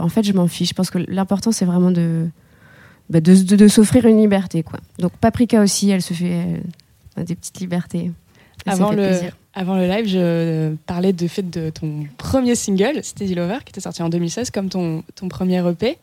en 0.00 0.08
fait, 0.08 0.22
je 0.22 0.32
m'en 0.32 0.48
fiche. 0.48 0.70
Je 0.70 0.74
pense 0.74 0.90
que 0.90 0.98
l'important, 1.08 1.52
c'est 1.52 1.64
vraiment 1.64 1.90
de, 1.90 2.26
bah, 3.08 3.20
de, 3.20 3.68
s'offrir 3.68 4.06
une 4.06 4.18
liberté, 4.18 4.62
quoi. 4.62 4.80
Donc 4.98 5.12
Paprika 5.20 5.60
aussi, 5.62 5.90
elle 5.90 6.02
se 6.02 6.14
fait 6.14 6.62
des 7.16 7.34
petites 7.34 7.60
libertés. 7.60 8.10
Avant 8.66 8.92
le, 8.92 9.10
avant 9.54 9.76
le 9.76 9.86
live, 9.86 10.06
je 10.06 10.74
parlais 10.86 11.12
de 11.12 11.26
fait 11.28 11.48
de 11.48 11.70
ton 11.70 12.06
premier 12.18 12.54
single, 12.54 13.02
Steady 13.02 13.34
Lover, 13.34 13.58
qui 13.64 13.70
était 13.70 13.80
sorti 13.80 14.02
en 14.02 14.08
2016 14.08 14.50
comme 14.50 14.68
ton, 14.68 15.02
ton 15.14 15.28
premier 15.28 15.66
EP. 15.68 15.98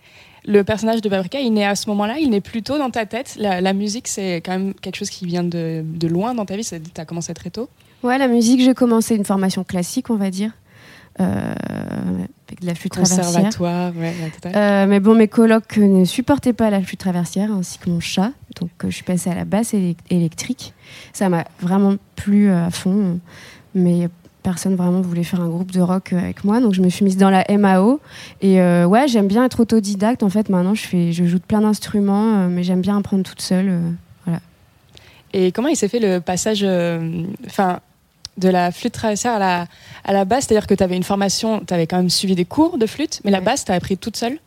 Le 0.45 0.63
personnage 0.63 1.01
de 1.01 1.09
Paprika, 1.09 1.39
il 1.39 1.51
naît 1.53 1.65
à 1.65 1.75
ce 1.75 1.89
moment-là, 1.89 2.19
il 2.19 2.29
naît 2.29 2.41
plutôt 2.41 2.77
dans 2.77 2.89
ta 2.89 3.05
tête. 3.05 3.35
La, 3.37 3.59
la 3.59 3.73
musique, 3.73 4.07
c'est 4.07 4.35
quand 4.37 4.53
même 4.53 4.73
quelque 4.75 4.95
chose 4.95 5.09
qui 5.09 5.25
vient 5.25 5.43
de, 5.43 5.83
de 5.83 6.07
loin 6.07 6.33
dans 6.33 6.45
ta 6.45 6.55
vie, 6.55 6.65
tu 6.65 7.01
as 7.01 7.05
commencé 7.05 7.33
très 7.33 7.49
tôt. 7.49 7.69
Ouais, 8.03 8.17
la 8.17 8.27
musique, 8.27 8.61
j'ai 8.61 8.73
commencé 8.73 9.15
une 9.15 9.25
formation 9.25 9.63
classique, 9.63 10.09
on 10.09 10.15
va 10.15 10.29
dire. 10.29 10.51
Euh, 11.19 11.53
avec 12.47 12.61
de 12.61 12.65
la 12.65 12.75
flûte 12.75 12.91
traversière. 12.93 13.25
Conservatoire, 13.25 13.91
ouais, 13.97 14.13
la 14.21 14.29
totale. 14.29 14.53
Euh, 14.55 14.87
mais 14.87 14.99
bon, 14.99 15.15
mes 15.15 15.27
colocs 15.27 15.77
ne 15.77 16.05
supportaient 16.05 16.53
pas 16.53 16.69
la 16.69 16.81
flûte 16.81 16.99
traversière, 16.99 17.51
ainsi 17.51 17.79
que 17.79 17.89
mon 17.89 17.99
chat. 17.99 18.31
Donc, 18.59 18.69
euh, 18.83 18.89
je 18.89 18.95
suis 18.95 19.03
passée 19.03 19.29
à 19.29 19.35
la 19.35 19.43
basse 19.45 19.73
élec- 19.73 19.97
électrique. 20.09 20.73
Ça 21.13 21.27
m'a 21.29 21.45
vraiment 21.59 21.95
plu 22.15 22.49
à 22.51 22.69
fond. 22.69 23.19
Mais 23.75 24.09
personne 24.43 24.75
vraiment 24.75 25.01
voulait 25.01 25.23
faire 25.23 25.41
un 25.41 25.49
groupe 25.49 25.71
de 25.71 25.81
rock 25.81 26.13
avec 26.13 26.43
moi. 26.43 26.61
Donc, 26.61 26.73
je 26.73 26.81
me 26.81 26.89
suis 26.89 27.03
mise 27.03 27.17
dans 27.17 27.29
la 27.31 27.43
MAO. 27.57 27.99
Et 28.41 28.61
euh, 28.61 28.85
ouais, 28.85 29.07
j'aime 29.07 29.27
bien 29.27 29.43
être 29.43 29.59
autodidacte. 29.59 30.23
En 30.23 30.29
fait, 30.29 30.49
maintenant, 30.49 30.73
je, 30.75 30.83
fais, 30.85 31.11
je 31.11 31.25
joue 31.25 31.39
de 31.39 31.43
plein 31.43 31.61
d'instruments, 31.61 32.35
euh, 32.35 32.47
mais 32.47 32.63
j'aime 32.63 32.81
bien 32.81 32.97
apprendre 32.97 33.23
toute 33.23 33.41
seule. 33.41 33.69
euh. 33.69 33.91
Et 35.33 35.51
comment 35.51 35.67
il 35.67 35.75
s'est 35.75 35.89
fait 35.89 35.99
le 35.99 36.19
passage 36.21 36.63
enfin, 37.45 37.81
de 38.37 38.49
la 38.49 38.71
flûte 38.71 38.93
traversière 38.93 39.33
à 39.33 39.39
la, 39.39 39.65
à 40.03 40.13
la 40.13 40.25
basse. 40.25 40.45
C'est-à-dire 40.45 40.67
que 40.67 40.73
tu 40.73 40.83
avais 40.83 40.95
une 40.95 41.03
formation, 41.03 41.61
tu 41.65 41.73
avais 41.73 41.87
quand 41.87 41.97
même 41.97 42.09
suivi 42.09 42.35
des 42.35 42.45
cours 42.45 42.77
de 42.77 42.85
flûte, 42.85 43.21
mais 43.23 43.31
la 43.31 43.41
basse, 43.41 43.65
tu 43.65 43.71
as 43.71 43.75
appris 43.75 43.97
toute 43.97 44.17
seule 44.17 44.39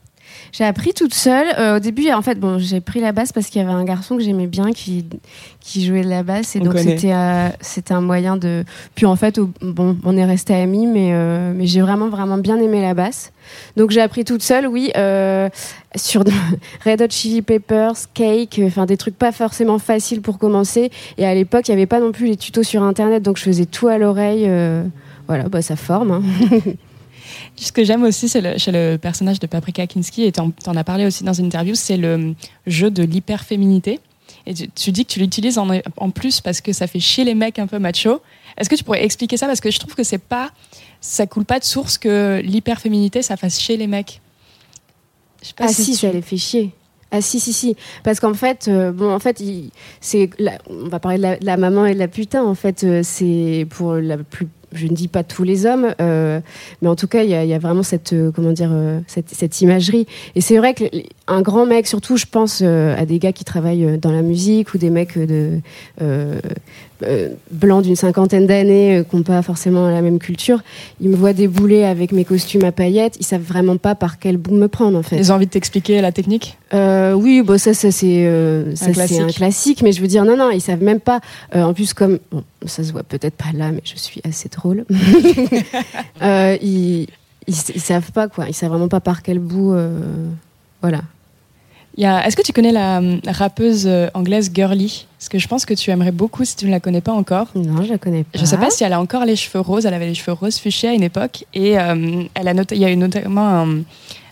J'ai 0.53 0.65
appris 0.65 0.93
toute 0.93 1.15
seule. 1.15 1.47
Euh, 1.59 1.77
au 1.77 1.79
début, 1.81 2.11
en 2.11 2.23
fait, 2.23 2.39
bon, 2.39 2.59
j'ai 2.59 2.81
pris 2.81 3.01
la 3.01 3.13
basse 3.13 3.33
parce 3.33 3.49
qu'il 3.49 3.61
y 3.61 3.65
avait 3.65 3.73
un 3.73 3.85
garçon 3.85 4.17
que 4.17 4.23
j'aimais 4.23 4.47
bien 4.47 4.73
qui, 4.73 5.05
qui 5.61 5.85
jouait 5.85 6.03
de 6.03 6.09
la 6.09 6.23
basse. 6.23 6.57
Et 6.57 6.61
On 6.61 6.65
donc, 6.65 6.79
c'était 6.79 7.13
euh, 7.13 7.49
c'était 7.61 7.95
un 7.95 8.01
moyen 8.01 8.37
de. 8.37 8.65
Puis 8.95 9.07
en 9.07 9.17
fait, 9.17 9.39
bon, 9.63 9.97
on 10.05 10.17
est 10.17 10.25
restés 10.25 10.55
amis, 10.55 10.87
mais, 10.87 11.11
euh, 11.13 11.53
mais 11.55 11.67
j'ai 11.67 11.81
vraiment, 11.81 12.09
vraiment 12.09 12.39
bien 12.39 12.59
aimé 12.59 12.81
la 12.83 12.95
basse. 12.95 13.33
Donc, 13.77 13.91
j'ai 13.91 14.01
appris 14.01 14.25
toute 14.25 14.43
seule, 14.43 14.67
oui, 14.67 14.91
sur 15.97 16.25
Red 16.85 17.03
Hot 17.03 17.11
Chili 17.11 17.43
Peppers, 17.43 17.95
Cake, 18.15 18.61
enfin 18.65 18.87
des 18.87 18.97
trucs 18.97 19.17
pas 19.17 19.33
forcément 19.33 19.79
faciles 19.79 20.21
pour 20.21 20.39
commencer. 20.39 20.91
Et 21.19 21.27
à 21.27 21.35
l'époque, 21.35 21.69
il 21.69 21.73
n'y 21.73 21.77
avait 21.79 21.87
pas 21.87 22.01
non 22.01 22.13
plus 22.13 22.27
les 22.27 22.37
tutos 22.37 22.63
sur 22.63 22.83
Internet, 22.83 23.23
donc 23.23 23.39
je 23.39 23.45
faisais 23.45 23.67
tout 23.67 23.89
à 23.89 23.99
l'oreille. 23.99 24.51
voilà, 25.27 25.49
bah, 25.49 25.63
ça 25.63 25.77
forme. 25.77 26.11
hein. 26.11 26.23
Ce 27.57 27.73
que 27.73 27.85
j'aime 27.85 28.03
aussi 28.05 28.27
le- 28.41 28.59
chez 28.59 28.73
le 28.73 28.97
personnage 28.97 29.39
de 29.41 29.47
Paprika 29.47 29.87
Kinski, 29.87 30.25
et 30.25 30.33
tu 30.33 30.41
en 30.41 30.77
as 30.77 30.85
parlé 30.85 31.07
aussi 31.07 31.25
dans 31.25 31.33
une 31.33 31.47
interview, 31.47 31.75
c'est 31.75 31.97
le 31.97 32.35
jeu 32.67 32.91
de 32.91 33.03
l'hyperféminité. 33.03 34.01
Et 34.47 34.55
tu, 34.55 34.69
tu 34.71 34.91
dis 34.93 35.05
que 35.05 35.13
tu 35.13 35.21
l'utilises 35.21 35.59
en, 35.59 35.69
en 35.97 36.11
plus 36.11 36.41
parce 36.41 36.61
que 36.61 36.73
ça 36.73 36.87
fait 36.87 37.01
chier 37.01 37.25
les 37.25 37.35
mecs 37.35 37.59
un 37.59 37.67
peu 37.67 37.79
macho. 37.79 38.23
Est-ce 38.57 38.71
que 38.71 38.75
tu 38.75 38.85
pourrais 38.85 39.05
expliquer 39.05 39.37
ça? 39.37 39.47
Parce 39.47 39.61
que 39.61 39.71
je 39.71 39.79
trouve 39.79 39.95
que 39.95 40.03
c'est 40.03 40.19
pas, 40.19 40.51
ça 41.01 41.27
coule 41.27 41.45
pas 41.45 41.59
de 41.59 41.65
source 41.65 41.99
que 41.99 42.41
l'hyperféminité, 42.43 43.23
ça 43.23 43.37
fasse 43.37 43.61
chier 43.61 43.77
les 43.77 43.87
mecs. 43.87 44.21
Pas 45.57 45.65
Ah 45.69 45.69
si, 45.73 45.93
tu- 45.93 45.95
ça 45.99 46.13
les 46.13 46.23
fait 46.23 46.37
chier. 46.37 46.71
Ah 47.11 47.21
si, 47.21 47.41
si, 47.41 47.53
si. 47.53 47.77
Parce 48.05 48.21
qu'en 48.21 48.35
fait, 48.35 48.69
euh, 48.69 48.93
bon, 48.93 49.13
en 49.13 49.19
fait, 49.19 49.43
c'est, 50.01 50.31
on 50.69 50.89
va 50.89 51.01
parler 51.01 51.19
de 51.19 51.23
la, 51.23 51.37
de 51.39 51.45
la 51.47 51.57
maman 51.57 51.85
et 51.87 51.95
de 51.95 51.99
la 51.99 52.09
putain. 52.09 52.45
En 52.45 52.55
fait, 52.55 52.85
euh, 52.85 53.01
c'est 53.03 53.67
pour 53.69 53.95
la 53.95 54.17
plus, 54.19 54.47
je 54.73 54.87
ne 54.87 54.95
dis 54.95 55.09
pas 55.09 55.25
tous 55.25 55.43
les 55.43 55.67
hommes, 55.67 55.95
euh, 56.01 56.41
mais 56.83 56.89
en 56.89 56.97
tout 56.97 57.07
cas, 57.09 57.23
il 57.23 57.31
y 57.31 57.49
y 57.49 57.55
a 57.55 57.59
vraiment 57.59 57.83
cette, 57.83 58.13
euh, 58.13 58.31
comment 58.35 58.53
dire, 58.53 58.71
euh, 58.73 59.01
cette, 59.07 59.31
cette 59.31 59.61
imagerie. 59.61 60.07
Et 60.37 60.41
c'est 60.41 60.59
vrai 60.59 60.75
que 60.75 60.85
les- 60.93 61.07
un 61.27 61.43
grand 61.43 61.67
mec, 61.67 61.87
surtout, 61.87 62.17
je 62.17 62.27
pense 62.27 62.61
euh, 62.63 62.95
à 62.97 63.05
des 63.07 63.19
gars 63.19 63.33
qui 63.33 63.45
travaillent 63.45 63.99
dans 63.99 64.13
la 64.13 64.23
musique 64.23 64.75
ou 64.75 64.79
des 64.79 64.91
mecs 64.91 65.17
de 65.19 65.61
blancs 67.51 67.83
d'une 67.85 67.97
cinquantaine 67.97 68.47
d'années 68.47 68.99
euh, 68.99 69.05
qui 69.05 69.17
n'ont 69.17 69.23
pas 69.23 69.43
forcément 69.43 69.89
la 69.91 70.03
même 70.03 70.19
culture. 70.19 70.61
Ils 71.01 71.09
me 71.09 71.17
voient 71.17 71.33
débouler 71.33 71.85
avec 71.85 72.13
mes 72.13 72.25
costumes 72.25 72.65
à 72.65 72.73
paillettes. 72.73 73.17
Ils 73.21 73.27
savent 73.27 73.43
vraiment 73.43 73.77
pas 73.77 73.95
par 73.95 74.19
quel 74.19 74.37
bout 74.37 74.55
me 74.55 74.69
prendre, 74.69 74.99
en 74.99 75.03
fait. 75.03 75.17
Ils 75.17 75.33
ont 75.33 75.35
envie 75.37 75.47
de 75.47 75.51
t'expliquer 75.51 76.01
la 76.01 76.13
technique? 76.13 76.59
Euh, 76.75 77.13
oui, 77.13 77.43
bon, 77.43 77.59
ça, 77.59 77.75
ça 77.75 77.91
c'est 77.91 78.27
euh, 78.27 78.75
classique. 78.75 79.21
un 79.21 79.27
classique, 79.29 79.83
mais 79.83 79.93
je 79.93 80.01
veux 80.01 80.09
dire, 80.09 80.25
non, 80.25 80.37
non, 80.37 80.51
ils 80.51 80.61
savent 80.61 80.83
même 80.83 81.01
pas. 81.01 81.21
Euh, 81.55 81.63
en 81.63 81.75
plus, 81.75 81.95
comme 81.95 82.19
bon, 82.31 82.45
ça 82.67 82.85
se 82.85 82.93
voit 82.93 83.03
peut-être 83.03 83.37
pas 83.37 83.53
là, 83.55 83.73
mais 83.73 83.83
je 83.85 83.97
suis 83.97 84.21
assez 84.25 84.49
drôle. 84.49 84.85
euh, 86.23 86.57
ils, 86.63 87.03
ils, 87.47 87.55
ils 87.75 87.81
savent 87.81 88.13
pas 88.13 88.29
quoi. 88.29 88.47
Ils 88.49 88.55
savent 88.55 88.71
vraiment 88.71 88.89
pas 88.89 89.01
par 89.01 89.23
quel 89.23 89.39
bout. 89.39 89.73
euh, 89.73 89.99
voilà. 90.83 91.01
Est-ce 91.99 92.37
que 92.37 92.43
tu 92.43 92.53
connais 92.53 92.73
la 92.73 93.01
rappeuse 93.27 93.87
euh, 93.87 94.09
anglaise 94.15 94.51
Girly 94.55 95.07
Parce 95.19 95.29
que 95.29 95.39
je 95.39 95.49
pense 95.49 95.67
que 95.67 95.75
tu 95.75 95.91
aimerais 95.91 96.13
beaucoup 96.13 96.45
si 96.45 96.57
tu 96.57 96.67
ne 96.67 96.71
la 96.71 96.81
connais 96.81 97.01
pas 97.01 97.13
encore. 97.13 97.49
Non, 97.55 97.83
je 97.83 97.91
la 97.91 97.99
connais 97.99 98.25
pas. 98.25 98.39
Je 98.39 98.45
sais 98.45 98.57
pas 98.57 98.71
si 98.71 98.85
elle 98.85 98.93
a 98.93 99.01
encore 99.01 99.25
les 99.25 99.37
cheveux 99.37 99.61
roses. 99.61 99.87
Elle 99.87 99.95
avait 99.95 100.07
les 100.07 100.15
cheveux 100.15 100.33
roses 100.33 100.59
fuchsia 100.59 100.91
à 100.91 100.93
une 100.95 101.03
époque. 101.03 101.45
Et 101.53 101.79
euh, 101.79 102.23
elle 102.35 102.49
a 102.49 102.55
noté, 102.55 102.77
il 102.77 102.81
y 102.81 102.85
a 102.85 102.91
eu 102.91 102.97
notamment 102.97 103.49
un, 103.49 103.83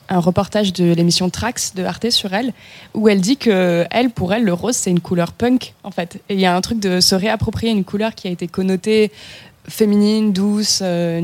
un 0.08 0.18
reportage 0.18 0.72
de 0.72 0.92
l'émission 0.94 1.28
Trax 1.30 1.74
de 1.74 1.84
Arte 1.84 2.10
sur 2.10 2.32
elle, 2.32 2.52
où 2.94 3.08
elle 3.08 3.20
dit 3.20 3.36
que 3.36 3.86
elle, 3.90 4.10
pour 4.10 4.32
elle, 4.32 4.44
le 4.44 4.52
rose, 4.52 4.74
c'est 4.74 4.90
une 4.90 5.00
couleur 5.00 5.32
punk, 5.32 5.74
en 5.84 5.90
fait. 5.90 6.20
Et 6.28 6.34
il 6.34 6.40
y 6.40 6.46
a 6.46 6.56
un 6.56 6.60
truc 6.60 6.80
de 6.80 7.00
se 7.00 7.14
réapproprier 7.14 7.72
une 7.72 7.84
couleur 7.84 8.14
qui 8.14 8.28
a 8.28 8.30
été 8.30 8.48
connotée 8.48 9.12
féminine, 9.68 10.32
douce, 10.32 10.80
euh, 10.82 11.20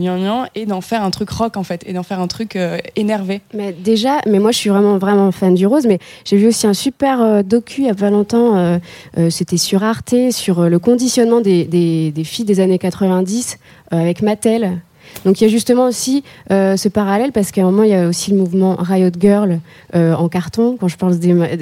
et 0.55 0.67
d'en 0.67 0.81
faire 0.81 1.03
un 1.03 1.11
truc 1.11 1.31
rock, 1.31 1.57
en 1.57 1.63
fait, 1.63 1.83
et 1.87 1.93
d'en 1.93 2.03
faire 2.03 2.21
un 2.21 2.27
truc 2.27 2.57
euh, 2.57 2.79
énervé. 2.97 3.41
Mais 3.55 3.73
déjà, 3.73 4.21
mais 4.27 4.39
moi 4.39 4.53
je 4.53 4.59
suis 4.59 4.71
vraiment 4.71 4.99
vraiment 4.99 5.33
fan 5.33 5.55
du 5.55 5.67
rose. 5.67 5.87
Mais 5.87 5.99
j'ai 6.25 6.37
vu 6.37 6.49
aussi 6.49 6.67
un 6.67 6.75
super 6.75 7.21
euh, 7.21 7.43
docu 7.43 7.83
il 7.83 7.87
y 7.87 7.91
longtemps. 8.11 8.57
euh, 8.57 9.31
C'était 9.31 9.57
sur 9.57 9.83
Arte 9.83 10.15
sur 10.31 10.69
le 10.69 10.79
conditionnement 10.79 11.41
des, 11.41 11.65
des, 11.65 12.11
des 12.11 12.25
filles 12.25 12.45
des 12.45 12.61
années 12.61 12.79
90 12.79 13.59
euh, 13.93 14.01
avec 14.01 14.23
Mattel. 14.23 14.81
Donc 15.25 15.41
il 15.41 15.45
y 15.45 15.47
a 15.47 15.51
justement 15.51 15.87
aussi 15.87 16.23
euh, 16.51 16.77
ce 16.77 16.89
parallèle 16.89 17.33
parce 17.33 17.51
qu'à 17.51 17.62
un 17.62 17.65
moment 17.67 17.83
il 17.83 17.91
y 17.91 17.95
a 17.95 18.09
aussi 18.09 18.31
le 18.31 18.37
mouvement 18.37 18.77
Riot 18.79 19.11
Girl 19.19 19.61
euh, 19.95 20.15
en 20.15 20.29
carton, 20.29 20.77
quand 20.79 20.89
je 20.89 20.97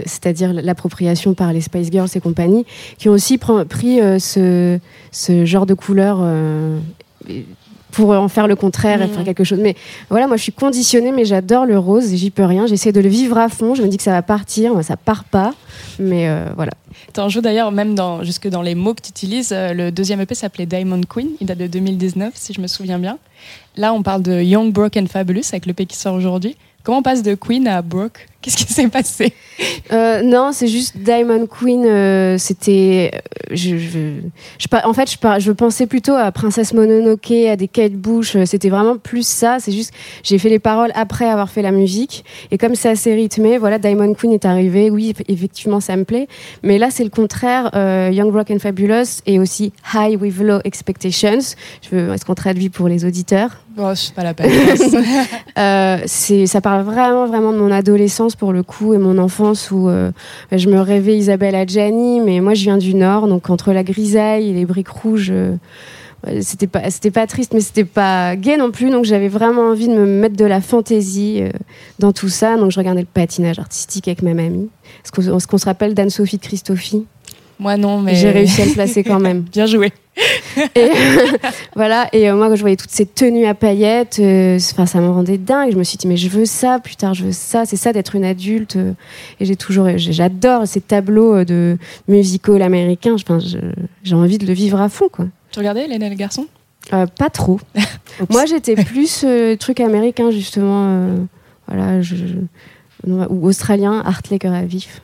c'est-à-dire 0.07 0.53
l'appropriation 0.53 1.35
par 1.35 1.53
les 1.53 1.61
Spice 1.61 1.91
Girls 1.91 2.09
et 2.15 2.21
compagnie, 2.21 2.65
qui 2.99 3.09
ont 3.09 3.13
aussi 3.13 3.39
pris 3.39 4.01
euh, 4.01 4.19
ce, 4.19 4.79
ce 5.11 5.45
genre 5.45 5.67
de 5.67 5.75
couleur 5.75 6.19
pour 7.93 8.11
en 8.11 8.29
faire 8.29 8.49
le 8.49 8.57
contraire 8.57 9.01
et 9.03 9.07
Mhm. 9.07 9.13
faire 9.13 9.25
quelque 9.25 9.45
chose. 9.45 9.61
Mais 9.61 9.77
voilà, 10.11 10.27
moi 10.27 10.37
je 10.37 10.43
suis 10.43 10.53
conditionnée, 10.53 11.13
mais 11.13 11.25
j'adore 11.25 11.65
le 11.67 11.79
rose 11.79 12.13
j'y 12.15 12.31
peux 12.31 12.45
rien. 12.45 12.67
J'essaie 12.67 12.91
de 12.93 13.01
le 13.01 13.09
vivre 13.09 13.39
à 13.39 13.49
fond. 13.49 13.75
Je 13.75 13.83
me 13.83 13.89
dis 13.89 13.97
que 13.99 14.03
ça 14.03 14.11
va 14.13 14.23
partir, 14.23 14.73
moi 14.73 14.83
ça 14.83 14.97
part 14.97 15.25
pas, 15.25 15.55
mais 16.01 16.29
euh, 16.29 16.47
voilà. 16.57 16.73
T'en 17.13 17.29
joues 17.29 17.41
d'ailleurs 17.41 17.71
même 17.73 17.95
dans, 17.95 18.23
jusque 18.25 18.49
dans 18.49 18.63
les 18.63 18.75
mots 18.75 18.95
que 18.95 19.03
tu 19.03 19.11
utilises. 19.11 19.51
Euh, 19.53 19.73
Le 19.75 19.91
deuxième 19.93 20.21
EP 20.21 20.35
s'appelait 20.35 20.67
Diamond 20.67 21.01
Queen, 21.09 21.29
il 21.41 21.47
date 21.47 21.59
de 21.59 21.67
2019 21.67 22.33
si 22.35 22.53
je 22.53 22.61
me 22.61 22.67
souviens 22.67 22.99
bien. 22.99 23.19
Là 23.77 23.93
on 23.95 24.03
parle 24.03 24.23
de 24.23 24.41
Young, 24.43 24.73
Broke 24.73 24.97
and 24.97 25.07
Fabulous 25.07 25.43
avec 25.53 25.67
l'EP 25.67 25.87
qui 25.87 25.97
sort 25.97 26.15
aujourd'hui. 26.15 26.57
Comment 26.85 26.99
on 26.99 27.03
passe 27.03 27.23
de 27.23 27.35
Queen 27.35 27.67
à 27.69 27.81
Broke? 27.83 28.27
Qu'est-ce 28.43 28.57
qui 28.57 28.73
s'est 28.73 28.89
passé? 28.89 29.33
Euh, 29.93 30.23
non, 30.23 30.51
c'est 30.53 30.67
juste 30.67 30.97
Diamond 30.99 31.47
Queen. 31.47 31.85
euh, 31.87 32.37
C'était, 32.39 33.13
euh, 33.15 33.19
je, 33.55 33.77
je, 33.79 33.99
je 34.59 34.67
en 34.85 34.93
fait, 34.93 35.09
je, 35.11 35.17
je 35.41 35.53
pensais 35.53 35.87
plutôt 35.87 36.15
à 36.15 36.33
Princesse 36.33 36.75
Mononoke, 36.75 37.31
à 37.31 37.55
des 37.57 37.69
Kate 37.69 37.93
Bush. 37.93 38.37
C'était 38.47 38.69
vraiment 38.69 38.97
plus 38.97 39.25
ça. 39.27 39.59
C'est 39.61 39.71
juste, 39.73 39.93
j'ai 40.25 40.39
fait 40.39 40.49
les 40.49 40.59
paroles 40.59 40.91
après 40.95 41.27
avoir 41.29 41.51
fait 41.51 41.63
la 41.63 41.71
musique. 41.71 42.25
Et 42.51 42.59
comme 42.59 42.75
c'est 42.75 42.89
assez 42.89 43.15
rythmé, 43.15 43.59
voilà, 43.59 43.79
Diamond 43.79 44.13
Queen 44.15 44.33
est 44.33 44.45
arrivé. 44.45 44.91
Oui, 44.91 45.13
eff- 45.17 45.25
effectivement, 45.29 45.79
ça 45.81 45.97
me 45.97 46.05
plaît. 46.05 46.27
Mais 46.65 46.79
là, 46.79 46.89
c'est 46.91 47.05
le 47.05 47.11
contraire. 47.11 47.71
euh, 47.75 48.11
Young, 48.13 48.33
Broke 48.33 48.51
and 48.51 48.59
Fabulous 48.59 49.21
et 49.27 49.39
aussi 49.39 49.73
High 49.95 50.21
with 50.21 50.39
Low 50.41 50.59
Expectations. 50.65 51.39
Je 51.89 51.95
veux, 51.97 52.13
est-ce 52.13 52.25
qu'on 52.25 52.35
traduit 52.35 52.71
pour 52.71 52.89
les 52.89 53.05
auditeurs? 53.05 53.51
Bon, 53.77 53.95
c'est 53.95 54.13
pas 54.15 54.23
la 54.25 54.35
peine. 54.35 54.51
euh, 55.59 55.99
c'est, 56.07 56.47
ça 56.47 56.61
parle 56.61 56.83
vraiment, 56.85 57.27
vraiment 57.27 57.53
de 57.53 57.59
mon 57.59 57.71
adolescence 57.71 58.32
pour 58.37 58.53
le 58.53 58.63
coup 58.63 58.95
et 58.95 58.99
mon 58.99 59.19
enfance 59.19 59.71
où 59.71 59.89
euh, 59.89 60.11
je 60.51 60.69
me 60.69 60.81
rêvais 60.81 61.17
Isabelle 61.17 61.55
Adjani, 61.55 62.21
mais 62.21 62.41
moi 62.41 62.55
je 62.55 62.63
viens 62.65 62.79
du 62.79 62.95
Nord, 62.95 63.29
donc 63.29 63.51
entre 63.51 63.73
la 63.73 63.83
grisaille 63.83 64.51
et 64.51 64.53
les 64.53 64.65
briques 64.65 64.89
rouges, 64.89 65.31
euh, 65.31 65.57
c'était 66.41 66.67
pas, 66.67 66.91
c'était 66.91 67.11
pas 67.11 67.27
triste, 67.27 67.53
mais 67.55 67.61
c'était 67.61 67.85
pas 67.85 68.37
gay 68.37 68.57
non 68.57 68.71
plus, 68.71 68.91
donc 68.91 69.05
j'avais 69.05 69.29
vraiment 69.29 69.71
envie 69.71 69.89
de 69.89 69.95
me 69.95 70.07
mettre 70.07 70.37
de 70.37 70.45
la 70.45 70.61
fantaisie 70.61 71.39
euh, 71.41 71.51
dans 71.99 72.13
tout 72.13 72.29
ça, 72.29 72.57
donc 72.57 72.71
je 72.71 72.79
regardais 72.79 73.01
le 73.01 73.07
patinage 73.13 73.59
artistique 73.59 74.09
avec 74.09 74.23
ma 74.23 74.35
mamie. 74.35 74.69
Est-ce 75.05 75.13
qu'on, 75.13 75.37
est-ce 75.37 75.47
qu'on 75.47 75.59
se 75.59 75.67
rappelle 75.67 75.95
d'Anne-Sophie 75.95 76.37
de 76.37 76.43
Christophie 76.43 77.07
Moi 77.59 77.77
non, 77.77 78.01
mais 78.01 78.15
J'ai 78.15 78.31
réussi 78.31 78.63
à 78.63 78.67
le 78.67 78.73
placer 78.73 79.03
quand 79.03 79.21
même. 79.21 79.41
Bien 79.53 79.67
joué. 79.67 79.93
Et 80.77 80.91
voilà, 81.75 82.09
et 82.13 82.29
euh, 82.29 82.35
moi 82.37 82.49
quand 82.49 82.57
je 82.57 82.61
voyais 82.61 82.77
toutes 82.77 82.91
ces 82.91 83.07
tenues 83.07 83.47
à 83.47 83.55
paillettes, 83.55 84.19
euh, 84.21 84.59
enfin 84.73 84.85
ça 84.87 85.01
me 85.01 85.09
rendait 85.09 85.39
dingue. 85.39 85.73
Je 85.73 85.79
me 85.79 85.85
suis 85.85 85.97
dit 85.97 86.07
mais 86.07 86.17
je 86.19 86.29
veux 86.29 86.45
ça, 86.45 86.79
plus 86.81 86.97
tard 86.97 87.15
je 87.15 87.25
veux 87.25 87.33
ça, 87.33 87.65
c'est 87.65 87.77
ça 87.77 87.93
d'être 87.95 88.15
une 88.15 88.25
adulte. 88.25 88.77
euh, 88.77 88.93
et 89.41 89.47
j'ai 89.47 89.57
toujours, 89.57 89.89
j'adore 89.97 90.67
ces 90.67 90.81
tableaux 90.83 91.45
de 91.45 91.79
musical 92.09 92.61
américains. 92.63 93.17
J'ai 94.03 94.15
envie 94.15 94.37
de 94.39 94.47
le 94.47 94.53
vivre 94.53 94.81
à 94.81 94.89
fond 94.91 95.09
quoi. 95.11 95.25
Tu 95.51 95.59
regardais 95.61 95.85
Hélène 95.87 96.03
et 96.03 96.11
le 96.11 96.15
garçon? 96.17 96.47
Euh, 96.93 97.07
pas 97.07 97.31
trop. 97.31 97.59
Moi 98.31 98.45
j'étais 98.47 98.75
plus 98.75 99.23
euh, 99.25 99.57
truc 99.57 99.81
américain 99.81 100.31
justement, 100.31 100.87
euh, 100.89 101.17
voilà, 101.69 102.03
je, 102.03 102.17
je- 102.17 103.07
ou 103.09 103.47
australien, 103.49 104.03
Art 104.05 104.21
Laker 104.31 104.53
à 104.53 104.63
vif. 104.63 105.01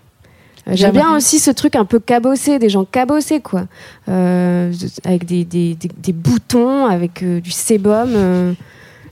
Euh, 0.68 0.72
J'aime 0.74 0.92
bien 0.92 1.16
aussi 1.16 1.38
ce 1.38 1.50
truc 1.50 1.76
un 1.76 1.84
peu 1.84 1.98
cabossé, 1.98 2.58
des 2.58 2.68
gens 2.68 2.84
cabossés, 2.84 3.40
quoi. 3.40 3.66
Euh, 4.08 4.72
avec 5.04 5.24
des, 5.24 5.44
des, 5.44 5.74
des- 5.74 5.90
des 5.96 6.12
boutons, 6.12 6.86
avec 6.86 7.22
euh, 7.22 7.40
du 7.40 7.50
sébum. 7.50 8.10
euh, 8.14 8.52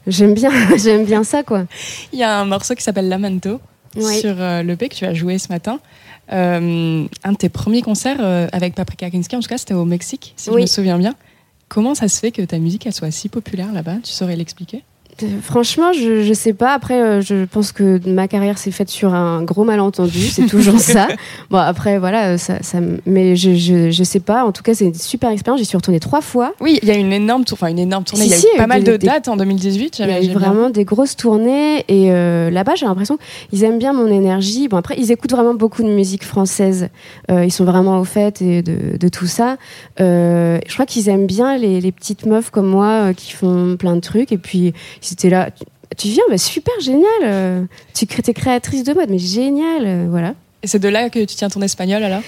j'aime 0.07 0.35
bien, 0.35 0.51
j'aime 0.77 1.05
bien 1.05 1.25
ça, 1.25 1.43
quoi. 1.43 1.65
Il 2.13 2.19
y 2.19 2.23
a 2.23 2.39
un 2.41 2.45
morceau 2.45 2.75
qui 2.75 2.83
s'appelle 2.83 3.09
Lamento 3.09 3.61
Oui. 3.97 4.21
sur 4.21 4.35
euh, 4.39 4.63
l'EP 4.63 4.89
que 4.89 4.95
tu 4.95 5.05
as 5.07 5.15
joué 5.15 5.39
ce 5.39 5.49
matin. 5.49 5.81
Euh, 6.33 7.07
un 7.25 7.33
de 7.33 7.37
tes 7.37 7.49
premiers 7.49 7.83
concerts 7.83 8.19
euh, 8.21 8.49
avec 8.53 8.75
Paprika 8.75 9.09
Kinski, 9.11 9.37
en 9.37 9.41
tout 9.41 9.49
cas, 9.49 9.59
c'était 9.59 9.75
au 9.75 9.85
Mexique, 9.85 10.35
si 10.37 10.51
je 10.51 10.57
me 10.57 10.67
souviens 10.67 10.99
bien. 10.99 11.15
Comment 11.69 11.95
ça 11.95 12.09
se 12.09 12.21
fait 12.21 12.33
que 12.33 12.43
ta 12.43 12.59
musique 12.59 12.87
elle 12.87 12.93
soit 12.95 13.11
si 13.11 13.29
populaire 13.29 13.73
là-bas? 13.73 13.97
Tu 14.03 14.13
saurais 14.13 14.37
l'expliquer? 14.37 14.79
Euh, 14.79 14.81
Franchement, 15.43 15.93
je, 15.93 16.23
je 16.23 16.33
sais 16.33 16.53
pas. 16.53 16.73
Après, 16.75 17.01
euh, 17.01 17.21
je 17.21 17.45
pense 17.45 17.73
que 17.73 18.01
ma 18.09 18.29
carrière 18.29 18.59
s'est 18.59 18.71
faite 18.71 18.89
sur 18.91 19.15
un 19.15 19.43
gros 19.43 19.65
malentendu. 19.65 20.21
C'est 20.21 20.47
toujours 20.47 20.79
ça. 20.81 21.09
Bon, 21.51 21.59
après, 21.59 21.99
voilà, 21.99 22.39
ça, 22.39 22.55
mais 23.07 23.37
je, 23.37 23.55
je, 23.55 23.91
je 23.91 24.03
sais 24.05 24.21
pas. 24.21 24.45
En 24.45 24.53
tout 24.53 24.63
cas, 24.63 24.75
c'est 24.75 24.85
une 24.87 24.95
super 24.95 25.31
expérience. 25.31 25.61
J'y 25.61 25.65
suis 25.67 25.77
retournée 25.77 26.01
trois 26.01 26.21
fois. 26.21 26.55
Oui, 26.61 26.79
il 26.83 26.89
y 26.89 26.91
a 26.91 26.97
une 26.97 27.13
énorme, 27.13 27.45
tour- 27.45 27.59
une 27.69 27.79
énorme 27.79 28.05
tournée. 28.05 28.25
Si, 28.25 28.29
il 28.29 28.33
y 28.33 28.35
a 28.35 28.39
eu 28.39 28.41
si, 28.53 28.57
pas 28.57 28.67
mal 28.67 28.83
de 28.83 28.97
des- 28.97 29.07
dates 29.07 29.29
en 29.29 29.37
2018. 29.37 29.99
Il 30.01 30.07
y 30.07 30.11
a 30.11 30.19
eu 30.21 30.27
bien- 30.29 30.39
vraiment 30.39 30.71
des 30.71 30.85
grosses 30.85 31.15
tournées 31.17 31.85
et 31.89 32.11
euh, 32.11 32.51
là-bas 32.51 32.75
j'ai 32.75 32.87
l'impression 32.87 33.19
qu'ils 33.51 33.63
aiment 33.65 33.79
bien 33.79 33.93
mon 33.93 34.09
énergie. 34.09 34.67
Bon 34.69 34.77
après 34.77 34.97
ils 34.99 35.13
écoutent 35.13 35.31
vraiment 35.33 35.55
beaucoup 35.55 35.83
de 35.83 35.89
musique 35.89 36.25
française. 36.25 36.89
Euh, 37.31 37.45
ils 37.45 37.51
sont 37.53 37.65
vraiment 37.65 37.99
au 38.01 38.05
fait 38.05 38.43
et 38.43 38.63
de, 38.63 38.97
de 38.99 39.09
tout 39.09 39.27
ça. 39.27 39.57
Euh, 40.01 40.59
je 40.67 40.73
crois 40.75 40.87
qu'ils 40.87 41.09
aiment 41.09 41.27
bien 41.27 41.57
les, 41.59 41.81
les 41.81 41.93
petites 41.93 42.27
meufs 42.27 42.51
comme 42.51 42.67
moi 42.67 43.13
qui 43.15 43.33
font 43.33 43.77
plein 43.79 43.95
de 43.95 44.01
trucs 44.01 44.33
et 44.33 44.39
puis 44.39 44.73
ils 45.11 45.15
étaient 45.15 45.31
là. 45.31 45.51
Tu, 45.97 46.09
viens, 46.09 46.25
bah, 46.29 46.39
super 46.39 46.75
génial. 46.81 47.05
euh, 47.25 47.63
tu 47.95 48.07
t'es 48.07 48.35
créatrice 48.35 48.83
de 48.85 48.93
mode, 48.93 49.09
mais 49.11 49.19
génial, 49.19 49.83
euh, 49.85 50.07
voilà. 50.11 50.35
Et 50.63 50.67
c'est 50.67 50.79
de 50.79 50.89
là 50.89 51.09
que 51.11 51.21
tu 51.21 51.35
tiens 51.37 51.49
ton 51.49 51.63
espagnol 51.63 52.03
alors? 52.03 52.23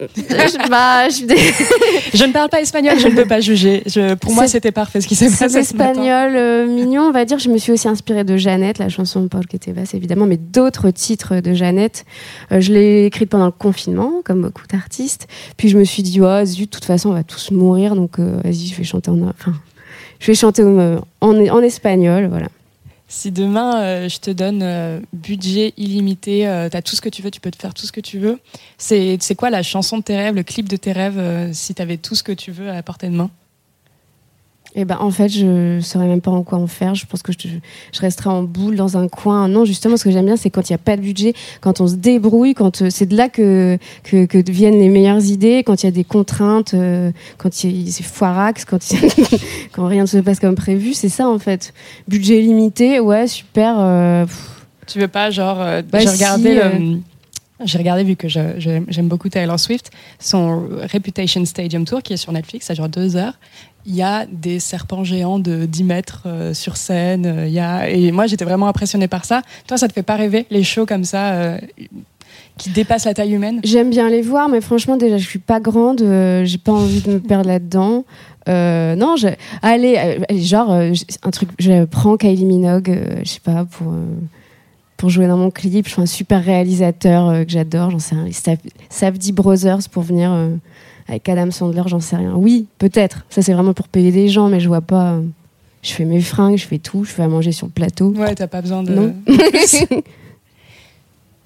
Je- 0.00 0.68
bah, 0.70 1.08
je 2.14 2.24
ne 2.24 2.32
parle 2.32 2.48
pas 2.48 2.62
espagnol, 2.62 2.98
je 2.98 3.06
ne 3.08 3.14
peux 3.14 3.26
pas 3.26 3.40
juger. 3.40 3.82
Je- 3.86 4.14
pour 4.14 4.32
moi, 4.32 4.48
c'était 4.48 4.72
parfait 4.72 5.00
ce 5.02 5.06
qui 5.06 5.14
s'est 5.14 5.28
passé 5.28 5.48
ce 5.50 5.58
espagnol 5.58 6.32
euh, 6.36 6.66
mignon, 6.66 7.02
on 7.02 7.10
va 7.10 7.26
dire. 7.26 7.38
Je 7.38 7.50
me 7.50 7.58
suis 7.58 7.72
aussi 7.72 7.86
inspirée 7.86 8.24
de 8.24 8.36
Jeannette, 8.38 8.78
la 8.78 8.88
chanson 8.88 9.28
Paul 9.28 9.46
que 9.46 9.56
basse 9.72 9.92
évidemment, 9.92 10.24
mais 10.26 10.38
d'autres 10.38 10.90
titres 10.90 11.40
de 11.40 11.52
Jeannette. 11.52 12.06
Euh, 12.52 12.60
je 12.62 12.72
l'ai 12.72 13.04
écrite 13.04 13.28
pendant 13.28 13.46
le 13.46 13.52
confinement, 13.52 14.22
comme 14.24 14.40
beaucoup 14.42 14.66
d'artistes. 14.72 15.26
Puis 15.58 15.68
je 15.68 15.76
me 15.76 15.84
suis 15.84 16.02
dit, 16.02 16.18
oh, 16.22 16.44
zut, 16.46 16.64
de 16.64 16.70
toute 16.70 16.84
façon, 16.86 17.10
on 17.10 17.14
va 17.14 17.22
tous 17.24 17.50
mourir, 17.50 17.94
donc 17.94 18.18
euh, 18.18 18.40
vas-y, 18.42 18.66
je 18.68 18.76
vais 18.76 18.84
chanter 18.84 19.10
en, 19.10 19.20
enfin, 19.22 19.52
je 20.20 20.26
vais 20.26 20.34
chanter 20.34 20.62
euh, 20.62 20.98
en, 21.20 21.60
espagnol. 21.62 22.30
Si 23.08 23.30
demain 23.30 23.82
euh, 23.82 24.08
je 24.08 24.18
te 24.18 24.30
donne 24.30 24.62
euh, 24.62 25.00
budget 25.12 25.74
illimité, 25.76 26.48
euh, 26.48 26.68
t'as 26.68 26.82
tout 26.82 26.96
ce 26.96 27.00
que 27.00 27.08
tu 27.08 27.22
veux, 27.22 27.30
tu 27.30 27.40
peux 27.40 27.50
te 27.50 27.60
faire 27.60 27.74
tout 27.74 27.86
ce 27.86 27.92
que 27.92 28.00
tu 28.00 28.18
veux. 28.18 28.38
C'est 28.78 29.34
quoi 29.36 29.50
la 29.50 29.62
chanson 29.62 29.98
de 29.98 30.02
tes 30.02 30.16
rêves, 30.16 30.34
le 30.34 30.42
clip 30.42 30.68
de 30.68 30.76
tes 30.76 30.92
rêves, 30.92 31.52
si 31.52 31.74
t'avais 31.74 31.96
tout 31.96 32.14
ce 32.14 32.22
que 32.22 32.32
tu 32.32 32.50
veux 32.50 32.70
à 32.70 32.82
portée 32.82 33.08
de 33.08 33.14
main? 33.14 33.30
Et 34.76 34.84
ben, 34.84 34.96
en 34.98 35.10
fait, 35.12 35.28
je 35.28 35.78
saurais 35.80 36.06
même 36.06 36.20
pas 36.20 36.32
en 36.32 36.42
quoi 36.42 36.58
en 36.58 36.66
faire. 36.66 36.96
Je 36.96 37.06
pense 37.06 37.22
que 37.22 37.32
je, 37.32 37.46
je 37.92 38.00
resterai 38.00 38.28
en 38.30 38.42
boule 38.42 38.74
dans 38.74 38.96
un 38.96 39.06
coin. 39.06 39.46
Non, 39.46 39.64
justement, 39.64 39.96
ce 39.96 40.02
que 40.02 40.10
j'aime 40.10 40.26
bien, 40.26 40.36
c'est 40.36 40.50
quand 40.50 40.68
il 40.68 40.72
n'y 40.72 40.76
a 40.76 40.78
pas 40.78 40.96
de 40.96 41.00
budget, 41.02 41.32
quand 41.60 41.80
on 41.80 41.86
se 41.86 41.94
débrouille, 41.94 42.54
quand 42.54 42.82
euh, 42.82 42.88
c'est 42.90 43.06
de 43.06 43.16
là 43.16 43.28
que, 43.28 43.78
que, 44.02 44.24
que 44.26 44.50
viennent 44.50 44.78
les 44.80 44.88
meilleures 44.88 45.24
idées, 45.24 45.62
quand 45.64 45.82
il 45.82 45.86
y 45.86 45.88
a 45.88 45.92
des 45.92 46.02
contraintes, 46.02 46.74
euh, 46.74 47.12
quand 47.38 47.52
c'est 47.52 48.02
foirax, 48.02 48.64
quand, 48.64 48.80
quand 49.72 49.86
rien 49.86 50.02
ne 50.02 50.08
se 50.08 50.18
passe 50.18 50.40
comme 50.40 50.56
prévu. 50.56 50.92
C'est 50.94 51.08
ça, 51.08 51.28
en 51.28 51.38
fait. 51.38 51.72
Budget 52.08 52.40
limité, 52.40 52.98
ouais, 52.98 53.28
super. 53.28 53.76
euh, 53.78 54.26
Tu 54.88 54.98
veux 54.98 55.06
pas, 55.08 55.30
genre, 55.30 55.60
euh, 55.60 55.82
Bah, 55.82 56.00
j'ai 56.00 56.08
regardé, 56.08 56.60
j'ai 57.64 57.78
regardé 57.78 58.02
vu 58.02 58.16
que 58.16 58.26
j'aime 58.26 59.08
beaucoup 59.08 59.28
Taylor 59.28 59.60
Swift, 59.60 59.92
son 60.18 60.66
Reputation 60.92 61.44
Stadium 61.44 61.84
Tour 61.84 62.02
qui 62.02 62.12
est 62.12 62.16
sur 62.16 62.32
Netflix, 62.32 62.66
ça 62.66 62.74
dure 62.74 62.88
deux 62.88 63.14
heures. 63.14 63.34
Il 63.86 63.94
y 63.94 64.02
a 64.02 64.24
des 64.26 64.60
serpents 64.60 65.04
géants 65.04 65.38
de 65.38 65.66
10 65.66 65.84
mètres 65.84 66.22
euh, 66.26 66.54
sur 66.54 66.76
scène. 66.76 67.26
euh, 67.26 67.48
y 67.48 67.58
a... 67.60 67.90
Et 67.90 68.12
moi, 68.12 68.26
j'étais 68.26 68.44
vraiment 68.44 68.66
impressionnée 68.66 69.08
par 69.08 69.24
ça. 69.24 69.42
Toi, 69.66 69.76
ça 69.76 69.88
te 69.88 69.92
fait 69.92 70.02
pas 70.02 70.16
rêver 70.16 70.46
les 70.50 70.62
shows 70.62 70.86
comme 70.86 71.04
ça 71.04 71.32
euh, 71.32 71.58
qui 72.56 72.70
dépassent 72.70 73.04
la 73.04 73.12
taille 73.12 73.34
humaine? 73.34 73.60
J'aime 73.62 73.90
bien 73.90 74.08
les 74.08 74.22
voir, 74.22 74.48
mais 74.48 74.60
franchement, 74.60 74.96
déjà, 74.96 75.18
je 75.18 75.26
suis 75.26 75.38
pas 75.38 75.60
grande, 75.60 76.00
euh, 76.00 76.44
j'ai 76.44 76.56
pas 76.58 76.72
envie 76.72 77.02
de 77.02 77.12
me 77.14 77.20
perdre 77.20 77.48
là-dedans. 77.48 78.04
Non, 78.46 79.16
allez, 79.62 80.18
genre, 80.30 80.70
un 80.70 81.30
truc, 81.30 81.48
je 81.58 81.84
prends 81.84 82.16
Kylie 82.16 82.44
Minogue, 82.44 82.98
je 83.22 83.28
sais 83.28 83.40
pas, 83.40 83.64
pour, 83.64 83.92
pour 84.96 85.08
jouer 85.08 85.26
dans 85.26 85.38
mon 85.38 85.50
clip. 85.50 85.86
Je 85.86 85.92
suis 85.92 86.02
un 86.02 86.06
super 86.06 86.44
réalisateur 86.44 87.44
que 87.44 87.50
j'adore, 87.50 87.90
j'en 87.90 87.98
sais 87.98 88.14
rien. 88.14 88.24
Les 88.24 88.60
Savdi 88.90 89.32
Brothers 89.32 89.88
pour 89.90 90.02
venir 90.02 90.30
avec 91.08 91.28
Adam 91.28 91.50
Sandler, 91.50 91.82
j'en 91.86 92.00
sais 92.00 92.16
rien. 92.16 92.34
Oui, 92.34 92.66
peut-être. 92.78 93.24
Ça, 93.30 93.42
c'est 93.42 93.52
vraiment 93.52 93.74
pour 93.74 93.88
payer 93.88 94.10
des 94.12 94.28
gens, 94.28 94.48
mais 94.48 94.60
je 94.60 94.68
vois 94.68 94.80
pas. 94.80 95.18
je 95.82 95.92
fais 95.92 96.04
mes 96.04 96.20
fringues, 96.20 96.56
je 96.56 96.66
fais 96.66 96.78
tout, 96.78 97.04
je 97.04 97.10
fais 97.10 97.22
à 97.22 97.28
manger 97.28 97.52
sur 97.52 97.66
le 97.66 97.72
plateau. 97.72 98.10
Ouais, 98.16 98.34
t'as 98.34 98.46
pas 98.46 98.62
besoin 98.62 98.82
de. 98.82 98.94
Non. 98.94 99.14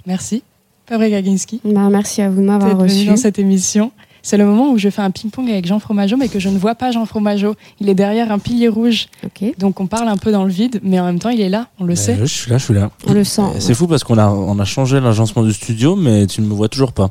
Merci, 0.07 0.43
Fabrice 0.87 1.11
Gaginski. 1.11 1.61
Bah, 1.65 1.89
merci 1.91 2.23
à 2.23 2.31
vous 2.31 2.41
de 2.41 2.47
m'avoir 2.47 2.79
reçu. 2.79 3.05
dans 3.07 3.17
cette 3.17 3.39
émission. 3.39 3.93
C'est 4.23 4.37
le 4.37 4.45
moment 4.47 4.73
où 4.73 4.79
je 4.79 4.89
fais 4.91 5.03
un 5.03 5.11
ping-pong 5.11 5.49
avec 5.49 5.67
Jean 5.67 5.79
Fromageau, 5.79 6.17
mais 6.17 6.29
que 6.29 6.39
je 6.39 6.49
ne 6.49 6.59
vois 6.59 6.75
pas 6.75 6.91
Jean 6.91 7.07
Fromageau. 7.07 7.55
Il 7.81 7.89
est 7.89 7.95
derrière 7.95 8.33
un 8.33 8.39
pilier 8.39 8.69
rouge, 8.69 9.09
Ok, 9.25 9.55
donc 9.59 9.81
on 9.81 9.87
parle 9.87 10.09
un 10.09 10.17
peu 10.17 10.33
dans 10.33 10.45
le 10.45 10.51
vide, 10.51 10.81
mais 10.83 10.99
en 10.99 11.05
même 11.05 11.19
temps, 11.19 11.29
il 11.29 11.41
est 11.41 11.49
là, 11.49 11.69
on 11.79 11.85
le 11.85 11.91
Mais 11.91 11.97
sait. 11.97 12.17
Je 12.19 12.25
suis 12.25 12.51
là, 12.51 12.59
je 12.59 12.65
suis 12.65 12.75
là. 12.75 12.91
on 13.07 13.13
le 13.13 13.25
sent. 13.25 13.43
C'est 13.59 13.75
fou 13.75 13.87
parce 13.87 14.03
qu'on 14.03 14.19
a, 14.19 14.29
on 14.29 14.59
a 14.59 14.65
changé 14.65 14.99
l'agencement 14.99 15.43
du 15.45 15.53
studio, 15.53 15.95
mais 15.95 16.27
tu 16.27 16.41
ne 16.41 16.47
me 16.47 16.55
vois 16.55 16.69
toujours 16.69 16.93
pas. 16.93 17.11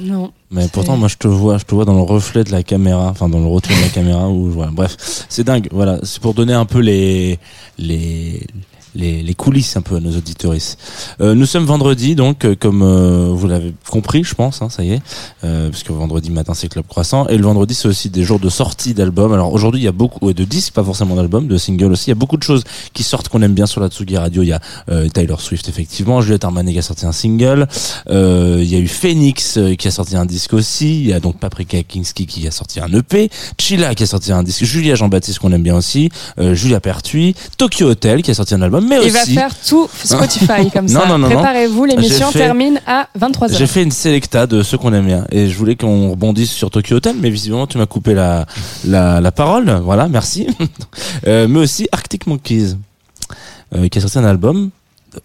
Non. 0.00 0.32
Mais 0.50 0.66
pourtant, 0.72 0.96
moi, 0.96 1.08
je 1.08 1.16
te 1.16 1.28
vois, 1.28 1.58
je 1.58 1.64
te 1.64 1.74
vois 1.74 1.84
dans 1.84 1.94
le 1.94 2.02
reflet 2.02 2.44
de 2.44 2.50
la 2.50 2.62
caméra, 2.62 3.08
enfin 3.08 3.28
dans 3.28 3.38
le 3.38 3.46
retour 3.46 3.76
de 3.76 3.82
la 3.82 3.88
caméra. 3.88 4.28
Ou 4.28 4.50
voilà. 4.50 4.72
Bref, 4.72 4.96
c'est 5.28 5.44
dingue. 5.44 5.68
Voilà, 5.70 5.98
c'est 6.02 6.20
pour 6.20 6.34
donner 6.34 6.54
un 6.54 6.64
peu 6.64 6.80
les 6.80 7.38
les 7.78 8.46
les, 8.94 9.22
les 9.22 9.34
coulisses 9.34 9.76
un 9.76 9.82
peu 9.82 9.96
à 9.96 10.00
nos 10.00 10.16
auditoristes. 10.16 10.78
Euh, 11.20 11.34
nous 11.34 11.46
sommes 11.46 11.64
vendredi, 11.64 12.14
donc 12.14 12.44
euh, 12.44 12.54
comme 12.58 12.82
euh, 12.82 13.28
vous 13.32 13.46
l'avez 13.46 13.74
compris, 13.88 14.24
je 14.24 14.34
pense, 14.34 14.62
hein, 14.62 14.68
ça 14.70 14.82
y 14.82 14.92
est, 14.92 15.02
euh, 15.44 15.70
parce 15.70 15.82
que 15.82 15.92
vendredi 15.92 16.30
matin 16.30 16.54
c'est 16.54 16.68
Club 16.68 16.86
Croissant 16.88 17.26
et 17.28 17.36
le 17.36 17.42
vendredi 17.42 17.74
c'est 17.74 17.88
aussi 17.88 18.10
des 18.10 18.24
jours 18.24 18.40
de 18.40 18.48
sortie 18.48 18.94
d'albums. 18.94 19.32
Alors 19.32 19.52
aujourd'hui 19.52 19.80
il 19.80 19.84
y 19.84 19.88
a 19.88 19.92
beaucoup 19.92 20.26
ouais, 20.26 20.34
de 20.34 20.44
disques, 20.44 20.72
pas 20.72 20.84
forcément 20.84 21.14
d'albums, 21.14 21.46
de 21.46 21.56
singles 21.56 21.92
aussi. 21.92 22.06
Il 22.06 22.10
y 22.10 22.12
a 22.12 22.16
beaucoup 22.16 22.36
de 22.36 22.42
choses 22.42 22.64
qui 22.92 23.02
sortent 23.02 23.28
qu'on 23.28 23.42
aime 23.42 23.54
bien 23.54 23.66
sur 23.66 23.80
la 23.80 23.88
Tsugi 23.88 24.16
Radio. 24.16 24.42
Il 24.42 24.48
y 24.48 24.52
a 24.52 24.60
euh, 24.88 25.08
Taylor 25.08 25.40
Swift 25.40 25.68
effectivement, 25.68 26.20
Juliette 26.20 26.44
Armanet 26.44 26.72
qui 26.72 26.78
a 26.78 26.82
sorti 26.82 27.06
un 27.06 27.12
single. 27.12 27.66
Il 28.08 28.64
y 28.64 28.76
a 28.76 28.78
eu 28.78 28.88
Phoenix 28.88 29.58
qui 29.78 29.88
a 29.88 29.90
sorti 29.90 30.16
un 30.16 30.26
disque 30.26 30.52
aussi. 30.52 31.00
Il 31.00 31.08
y 31.08 31.12
a 31.12 31.20
donc 31.20 31.38
Paprika 31.38 31.82
Kinski 31.82 32.26
qui 32.26 32.46
a 32.46 32.50
sorti 32.50 32.80
un 32.80 32.92
EP. 32.92 33.30
Chila 33.58 33.94
qui 33.94 34.02
a 34.02 34.06
sorti 34.06 34.32
un 34.32 34.42
disque. 34.42 34.64
Julia 34.64 34.94
Jean-Baptiste 34.94 35.38
qu'on 35.38 35.52
aime 35.52 35.62
bien 35.62 35.76
aussi. 35.76 36.10
Julia 36.38 36.80
Pertuis. 36.80 37.34
Tokyo 37.56 37.88
Hotel 37.88 38.22
qui 38.22 38.30
a 38.30 38.34
sorti 38.34 38.54
un 38.54 38.62
album. 38.62 38.79
Mais 38.80 38.98
Il 39.04 39.12
va 39.12 39.24
faire 39.24 39.50
tout 39.66 39.88
Spotify 40.04 40.70
comme 40.72 40.88
ça. 40.88 41.00
non, 41.06 41.18
non, 41.18 41.18
non. 41.18 41.26
Préparez-vous, 41.34 41.84
l'émission 41.84 42.26
J'ai 42.28 42.32
fait- 42.32 42.38
termine 42.44 42.80
à 42.86 43.08
23h. 43.18 43.56
j'ai 43.56 43.66
fait 43.66 43.82
une 43.82 43.90
sélecta 43.90 44.46
de 44.46 44.62
ceux 44.62 44.78
qu'on 44.78 44.92
aime 44.92 45.06
bien. 45.06 45.24
Et 45.30 45.48
je 45.48 45.56
voulais 45.56 45.76
qu'on 45.76 46.10
rebondisse 46.10 46.50
sur 46.52 46.70
Tokyo 46.70 46.96
Hotel, 46.96 47.16
mais 47.20 47.30
visiblement 47.30 47.66
tu 47.66 47.78
m'as 47.78 47.86
coupé 47.86 48.14
la, 48.14 48.46
la, 48.86 49.20
la 49.20 49.32
parole. 49.32 49.70
Voilà, 49.84 50.08
merci. 50.08 50.46
Euh, 51.26 51.46
mais 51.48 51.58
aussi 51.60 51.86
Arctic 51.92 52.26
Monkeys, 52.26 52.76
euh, 53.74 53.88
qui 53.88 53.98
a 53.98 54.00
sorti 54.00 54.18
un 54.18 54.24
album 54.24 54.70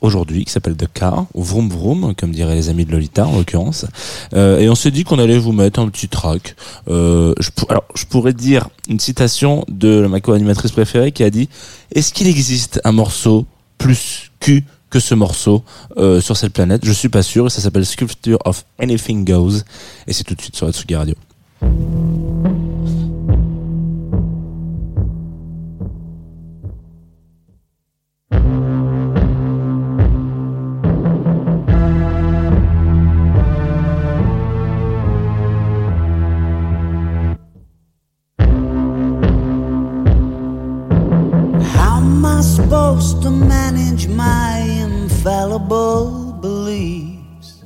aujourd'hui 0.01 0.45
qui 0.45 0.51
s'appelle 0.51 0.75
The 0.75 0.87
Car 0.93 1.25
ou 1.33 1.43
Vroom 1.43 1.69
Vroom 1.69 2.13
comme 2.15 2.31
diraient 2.31 2.55
les 2.55 2.69
amis 2.69 2.85
de 2.85 2.91
Lolita 2.91 3.25
en 3.25 3.37
l'occurrence. 3.37 3.85
Euh, 4.33 4.59
et 4.59 4.69
on 4.69 4.75
s'est 4.75 4.91
dit 4.91 5.03
qu'on 5.03 5.19
allait 5.19 5.37
vous 5.37 5.51
mettre 5.51 5.79
un 5.79 5.89
petit 5.89 6.07
track. 6.07 6.55
Euh, 6.87 7.33
alors, 7.69 7.85
je 7.95 8.05
pourrais 8.05 8.33
dire 8.33 8.69
une 8.89 8.99
citation 8.99 9.65
de 9.67 10.05
ma 10.07 10.21
co-animatrice 10.21 10.71
préférée 10.71 11.11
qui 11.11 11.23
a 11.23 11.29
dit 11.29 11.49
est-ce 11.91 12.13
qu'il 12.13 12.27
existe 12.27 12.81
un 12.83 12.91
morceau 12.91 13.45
plus 13.77 14.31
cul 14.39 14.63
que 14.89 14.99
ce 14.99 15.15
morceau 15.15 15.63
euh, 15.97 16.21
sur 16.21 16.37
cette 16.37 16.53
planète? 16.53 16.81
Je 16.85 16.91
suis 16.91 17.09
pas 17.09 17.23
sûr 17.23 17.51
ça 17.51 17.61
s'appelle 17.61 17.85
Sculpture 17.85 18.39
of 18.45 18.65
Anything 18.79 19.25
Goes 19.25 19.59
et 20.07 20.13
c'est 20.13 20.23
tout 20.23 20.35
de 20.35 20.41
suite 20.41 20.55
sur 20.55 20.67
Atsugi 20.67 20.95
Radio 20.95 21.15
manage 43.95 44.07
my 44.09 44.57
infallible 44.81 46.33
beliefs 46.41 47.63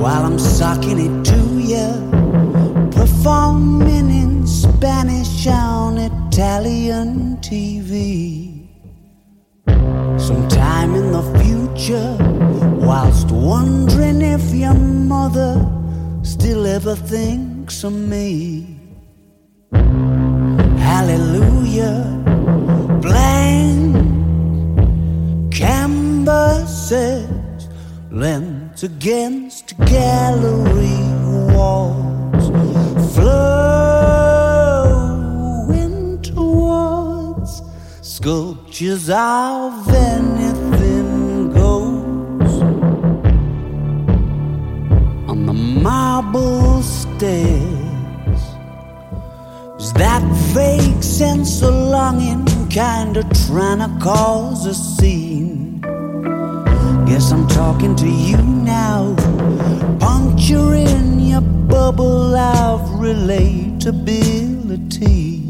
while 0.00 0.24
I'm 0.24 0.38
sucking 0.38 0.98
it 0.98 1.24
to 1.24 1.40
you? 1.58 2.90
Performing 2.92 4.10
in 4.10 4.46
Spanish 4.46 5.46
on 5.48 5.98
Italian 5.98 7.38
TV. 7.38 8.68
Sometime 10.18 10.94
in 10.94 11.12
the 11.12 11.22
future, 11.42 12.16
whilst 12.86 13.30
wondering 13.30 14.22
if 14.22 14.54
your 14.54 14.74
mother 14.74 15.66
still 16.22 16.66
ever 16.66 16.94
thinks 16.94 17.82
of 17.84 17.92
me. 17.92 18.76
Hallelujah 20.78 22.04
blank 23.00 24.09
canvases 25.60 27.28
lent 28.10 28.82
against 28.82 29.76
gallery 29.84 31.02
walls, 31.54 32.44
Sculptures 38.02 39.10
of 39.10 39.88
anything 39.88 41.52
goes 41.52 42.54
on 45.30 45.46
the 45.46 45.52
marble 45.52 46.82
stairs. 46.82 48.42
Is 49.78 49.92
that 49.94 50.22
vague 50.54 51.02
sense 51.02 51.62
of 51.62 51.74
longing 51.74 52.46
kinda 52.70 53.22
trying 53.46 53.80
to 53.80 53.90
cause 53.98 54.64
a 54.64 54.74
scene? 54.74 55.80
Guess 57.04 57.32
I'm 57.32 57.48
talking 57.48 57.96
to 57.96 58.08
you 58.08 58.36
now, 58.36 59.16
puncturing 59.98 61.18
your 61.18 61.40
bubble 61.40 62.36
of 62.36 62.80
relatability 63.00 65.40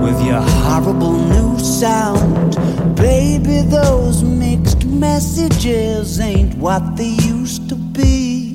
with 0.00 0.26
your 0.26 0.40
horrible 0.40 1.12
new 1.12 1.58
sound. 1.58 2.56
Baby, 2.96 3.60
those 3.60 4.22
mixed 4.22 4.86
messages 4.86 6.18
ain't 6.20 6.56
what 6.56 6.96
they 6.96 7.16
used 7.36 7.68
to 7.68 7.74
be. 7.74 8.54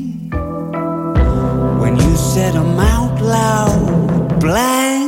When 1.79 1.97
you 1.97 2.15
said 2.15 2.55
them 2.55 2.79
out 2.79 3.21
loud, 3.21 4.39
blank 4.39 5.04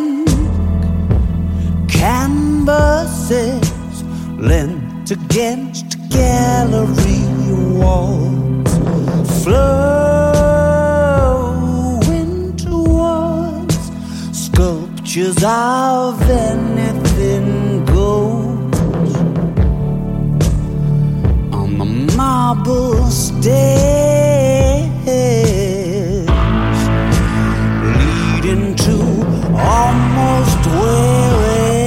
canvases 2.67 4.03
lent 4.37 5.11
against 5.11 5.97
gallery 6.09 7.23
walls, 7.79 8.71
flowing 9.43 10.35
towards 12.57 13.77
sculptures 14.31 15.41
of 15.45 16.21
anything 16.29 17.85
goes. 17.85 19.15
On 21.53 21.77
the 21.77 21.85
marble 22.17 23.05
stairs 23.05 24.07
leading 27.97 28.75
to 28.75 28.95
almost 29.57 30.65
wherever 30.65 31.86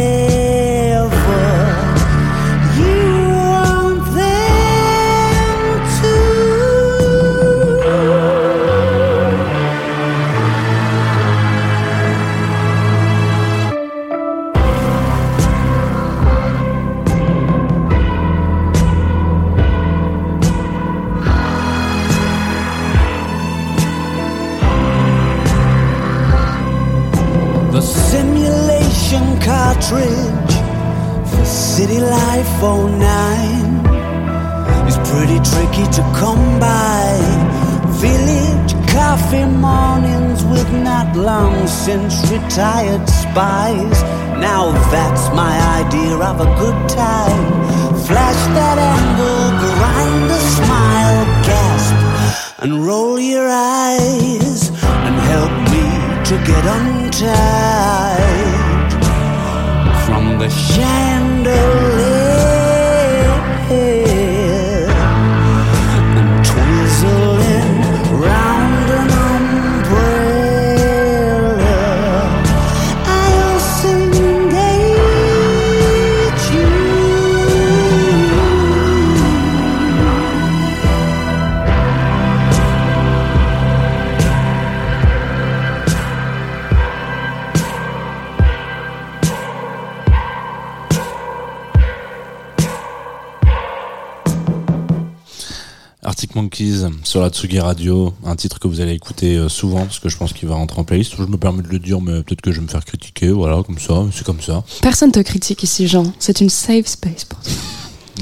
sur 97.20 97.24
la 97.26 97.30
Tsugi 97.30 97.60
Radio, 97.60 98.14
un 98.24 98.34
titre 98.34 98.58
que 98.58 98.66
vous 98.66 98.80
allez 98.80 98.92
écouter 98.94 99.36
euh, 99.36 99.50
souvent 99.50 99.80
parce 99.84 99.98
que 99.98 100.08
je 100.08 100.16
pense 100.16 100.32
qu'il 100.32 100.48
va 100.48 100.54
rentrer 100.54 100.80
en 100.80 100.84
playlist. 100.84 101.12
Je 101.18 101.22
me 101.24 101.36
permets 101.36 101.62
de 101.62 101.68
le 101.68 101.78
dire, 101.78 102.00
mais 102.00 102.22
peut-être 102.22 102.40
que 102.40 102.50
je 102.50 102.60
vais 102.60 102.62
me 102.64 102.70
faire 102.70 102.82
critiquer, 102.82 103.28
voilà, 103.28 103.62
comme 103.62 103.78
ça, 103.78 104.06
c'est 104.10 104.24
comme 104.24 104.40
ça. 104.40 104.64
Personne 104.80 105.12
te 105.12 105.20
critique 105.20 105.62
ici, 105.62 105.86
Jean. 105.86 106.04
C'est 106.18 106.40
une 106.40 106.48
safe 106.48 106.86
space 106.86 107.24
pour 107.24 107.38
toi. 107.40 107.52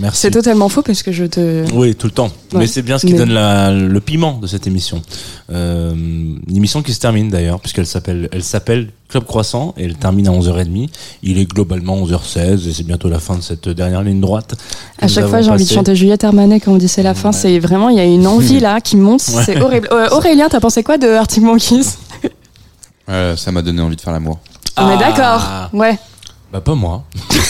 Merci. 0.01 0.23
C'est 0.23 0.31
totalement 0.33 0.69
faux 0.69 0.83
parce 0.83 1.05
que 1.05 1.13
je 1.13 1.25
te. 1.27 1.73
Oui, 1.75 1.95
tout 1.95 2.09
le 2.09 2.13
temps. 2.13 2.27
Ouais. 2.53 2.61
Mais 2.61 2.67
c'est 2.67 2.83
bien 2.83 2.99
ce 2.99 3.07
qui 3.07 3.13
Mais- 3.13 3.19
donne 3.19 3.33
la- 3.33 3.73
le 3.73 4.01
piment 4.01 4.39
de 4.39 4.49
cette 4.49 4.67
émission. 4.67 5.01
Euh, 5.51 5.93
une 5.95 6.57
émission 6.57 6.83
qui 6.83 6.93
se 6.93 6.99
termine 6.99 7.31
d'ailleurs, 7.31 7.61
puisqu'elle 7.61 7.87
s'appelle, 7.87 8.29
elle 8.33 8.43
s'appelle 8.45 8.91
Club 9.09 9.25
Croissant 9.25 9.75
et 9.79 9.85
elle 9.85 9.97
termine 9.97 10.29
à 10.29 10.33
11h30. 10.33 10.89
Il 11.23 11.39
est 11.39 11.47
globalement 11.47 11.97
11h16 12.05 12.69
et 12.69 12.73
c'est 12.73 12.83
bientôt 12.83 13.09
la 13.09 13.19
fin 13.19 13.37
de 13.37 13.41
cette 13.43 13.69
dernière 13.69 14.03
ligne 14.03 14.21
droite. 14.21 14.55
À 15.01 15.09
chaque 15.09 15.27
fois, 15.29 15.41
j'ai 15.41 15.51
envie 15.51 15.65
de 15.65 15.71
chanter 15.73 15.97
Juliette 15.97 16.25
Armanet 16.25 16.61
quand 16.61 16.73
on 16.73 16.77
dit 16.77 16.89
c'est 16.89 17.03
la 17.03 17.15
fin. 17.15 17.31
Ouais. 17.31 17.37
C'est 17.37 17.59
vraiment, 17.59 17.89
il 17.89 17.97
y 17.97 18.01
a 18.01 18.05
une 18.05 18.27
envie 18.27 18.61
là 18.61 18.81
qui 18.81 18.97
monte. 18.97 19.23
Ouais. 19.35 19.43
C'est 19.45 19.61
horrible. 19.61 19.89
Euh, 19.93 20.09
Aurélien, 20.11 20.49
t'as 20.51 20.61
pensé 20.61 20.83
quoi 20.83 20.99
de 20.99 21.09
Arctic 21.09 21.43
Monkeys? 21.43 21.87
Euh, 23.09 23.37
ça 23.37 23.51
m'a 23.53 23.63
donné 23.63 23.81
envie 23.81 23.97
de 23.97 24.01
faire 24.03 24.13
l'amour. 24.13 24.39
On 24.77 24.91
est 24.91 24.95
Ah. 24.95 24.97
d'accord. 24.99 25.49
Ouais. 25.73 25.99
Bah 26.53 26.61
pas 26.61 26.75
moi. 26.75 27.05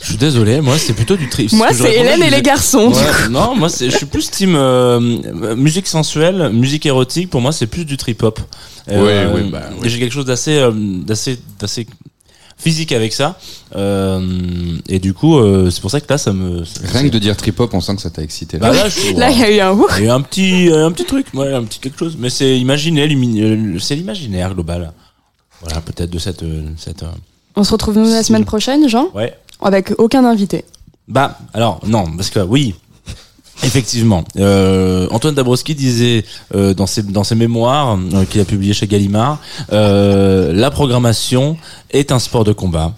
je 0.00 0.06
suis 0.06 0.16
désolé, 0.16 0.60
moi 0.60 0.78
c'est 0.78 0.92
plutôt 0.92 1.16
du 1.16 1.28
tri. 1.28 1.48
Moi, 1.52 1.68
c'est 1.72 1.94
Hélène 1.94 2.22
et 2.22 2.30
les 2.30 2.42
garçons. 2.42 2.92
Ouais, 2.92 3.28
non, 3.30 3.54
moi 3.54 3.68
c'est, 3.68 3.90
je 3.90 3.96
suis 3.96 4.06
plus 4.06 4.30
team 4.30 4.54
euh, 4.56 5.00
euh, 5.42 5.56
musique 5.56 5.86
sensuelle, 5.86 6.50
musique 6.52 6.86
érotique. 6.86 7.30
Pour 7.30 7.40
moi, 7.40 7.52
c'est 7.52 7.66
plus 7.66 7.84
du 7.84 7.96
trip 7.96 8.22
hop. 8.22 8.40
Ouais, 8.88 8.96
ouais, 9.26 9.42
bah, 9.50 9.62
et 9.82 9.88
J'ai 9.88 9.98
quelque 9.98 10.12
chose 10.12 10.24
d'assez, 10.26 10.56
euh, 10.58 10.70
d'assez, 10.74 11.38
d'assez 11.58 11.86
physique 12.58 12.92
avec 12.92 13.12
ça. 13.12 13.38
Euh, 13.74 14.20
et 14.88 14.98
du 14.98 15.12
coup, 15.12 15.38
euh, 15.38 15.70
c'est 15.70 15.80
pour 15.80 15.90
ça 15.90 16.00
que 16.00 16.06
là, 16.08 16.18
ça 16.18 16.32
me. 16.32 16.62
Rien 16.84 17.02
que 17.04 17.08
de 17.12 17.18
dire 17.18 17.36
trip 17.36 17.58
hop, 17.60 17.74
on 17.74 17.80
sent 17.80 17.96
que 17.96 18.02
ça 18.02 18.10
t'a 18.10 18.22
excité. 18.22 18.58
Bah 18.58 18.72
là, 18.72 18.88
je- 18.88 19.14
Là, 19.18 19.30
il 19.30 19.38
y 19.38 19.42
a 19.42 19.50
eu 19.50 19.60
un 19.60 19.72
ouf. 19.72 19.92
il 19.98 20.04
y 20.04 20.06
a 20.06 20.08
eu 20.08 20.10
un 20.12 20.20
petit, 20.22 20.70
euh, 20.70 20.86
un 20.86 20.92
petit 20.92 21.04
truc, 21.04 21.26
ouais, 21.34 21.52
un 21.52 21.64
petit 21.64 21.78
quelque 21.80 21.98
chose. 21.98 22.16
Mais 22.18 22.30
c'est 22.30 22.58
imaginaire, 22.58 23.08
euh, 23.10 23.78
c'est 23.78 23.96
l'imaginaire 23.96 24.54
global. 24.54 24.92
Voilà, 25.62 25.80
peut-être 25.80 26.10
de 26.10 26.18
cette, 26.18 26.42
euh, 26.42 26.62
cette. 26.76 27.02
euh, 27.02 27.06
On 27.56 27.64
se 27.64 27.72
retrouve 27.72 27.96
nous 27.98 28.08
la 28.10 28.22
semaine 28.22 28.44
prochaine, 28.44 28.88
Jean, 28.88 29.08
Ouais. 29.14 29.34
Avec 29.60 29.92
aucun 29.98 30.24
invité. 30.24 30.64
Bah, 31.08 31.38
alors, 31.54 31.80
non, 31.86 32.04
parce 32.16 32.30
que 32.30 32.40
oui, 32.40 32.74
effectivement. 33.62 34.24
Euh, 34.36 35.08
Antoine 35.10 35.34
Dabrowski 35.34 35.74
disait 35.74 36.24
euh, 36.54 36.74
dans, 36.74 36.86
ses, 36.86 37.34
mémoires 37.34 37.98
euh, 38.14 38.24
qu'il 38.24 38.40
a 38.40 38.44
publié 38.44 38.72
chez 38.74 38.86
Gallimard, 38.86 39.38
la 39.70 40.70
programmation 40.70 41.56
est 41.90 42.12
un 42.12 42.18
sport 42.18 42.44
de 42.44 42.52
combat. 42.52 42.92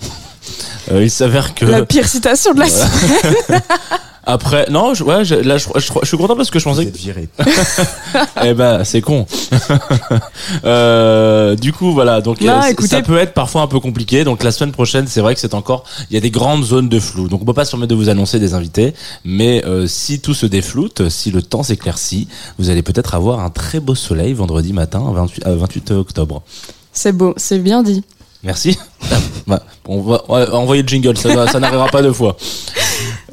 Euh, 0.90 1.02
il 1.02 1.10
s'avère 1.10 1.54
que 1.54 1.64
La 1.66 1.84
pire 1.84 2.08
citation 2.08 2.54
de 2.54 2.60
la 2.60 2.68
semaine. 2.68 3.60
après, 4.24 4.66
non, 4.70 4.94
je, 4.94 5.04
ouais, 5.04 5.24
je, 5.24 5.34
là, 5.36 5.58
je, 5.58 5.66
je- 5.76 5.92
je 6.02 6.06
suis 6.06 6.16
content 6.16 6.36
parce 6.36 6.50
que 6.50 6.58
je 6.58 6.64
pensais 6.64 6.86
que 6.86 6.96
viré. 6.96 7.28
eh 8.44 8.54
ben, 8.54 8.84
c'est 8.84 9.00
con. 9.00 9.26
euh, 10.64 11.54
du 11.56 11.72
coup, 11.72 11.92
voilà. 11.92 12.20
Donc, 12.20 12.40
Non, 12.40 12.60
euh, 12.62 12.66
écoutez- 12.70 12.88
ça 12.88 13.02
peut 13.02 13.18
être 13.18 13.34
parfois 13.34 13.62
un 13.62 13.66
peu 13.66 13.80
compliqué. 13.80 14.24
Donc, 14.24 14.42
la 14.42 14.50
semaine 14.50 14.72
prochaine, 14.72 15.06
c'est 15.06 15.20
vrai 15.20 15.34
que 15.34 15.40
c'est 15.40 15.54
encore, 15.54 15.84
il 16.10 16.14
y 16.14 16.16
a 16.16 16.20
des 16.20 16.30
grandes 16.30 16.64
zones 16.64 16.88
de 16.88 17.00
flou. 17.00 17.28
Donc, 17.28 17.42
on 17.42 17.44
peut 17.44 17.52
pas 17.54 17.64
se 17.64 17.70
permettre 17.70 17.90
de 17.90 17.94
vous 17.94 18.08
annoncer 18.08 18.38
des 18.38 18.54
invités. 18.54 18.94
Mais 19.24 19.64
euh, 19.66 19.86
si 19.86 20.20
tout 20.20 20.34
se 20.34 20.46
défloute, 20.46 21.08
si 21.08 21.30
le 21.30 21.42
temps 21.42 21.62
s'éclaircit, 21.62 22.28
vous 22.58 22.70
allez 22.70 22.82
peut-être 22.82 23.14
avoir 23.14 23.40
un 23.40 23.50
très 23.50 23.80
beau 23.80 23.94
soleil 23.94 24.32
vendredi 24.32 24.72
matin, 24.72 25.02
28, 25.12 25.46
euh, 25.46 25.56
28 25.56 25.90
octobre. 25.92 26.42
C'est 26.92 27.12
beau, 27.12 27.34
c'est 27.36 27.58
bien 27.58 27.82
dit. 27.82 28.02
Merci. 28.42 28.78
Bah, 29.46 29.62
on 29.86 30.02
va, 30.02 30.22
on 30.28 30.34
va 30.38 30.54
envoyer 30.56 30.82
le 30.82 30.88
jingle. 30.88 31.16
Ça, 31.16 31.46
ça 31.48 31.58
n'arrivera 31.58 31.86
pas 31.88 32.02
deux 32.02 32.12
fois. 32.12 32.36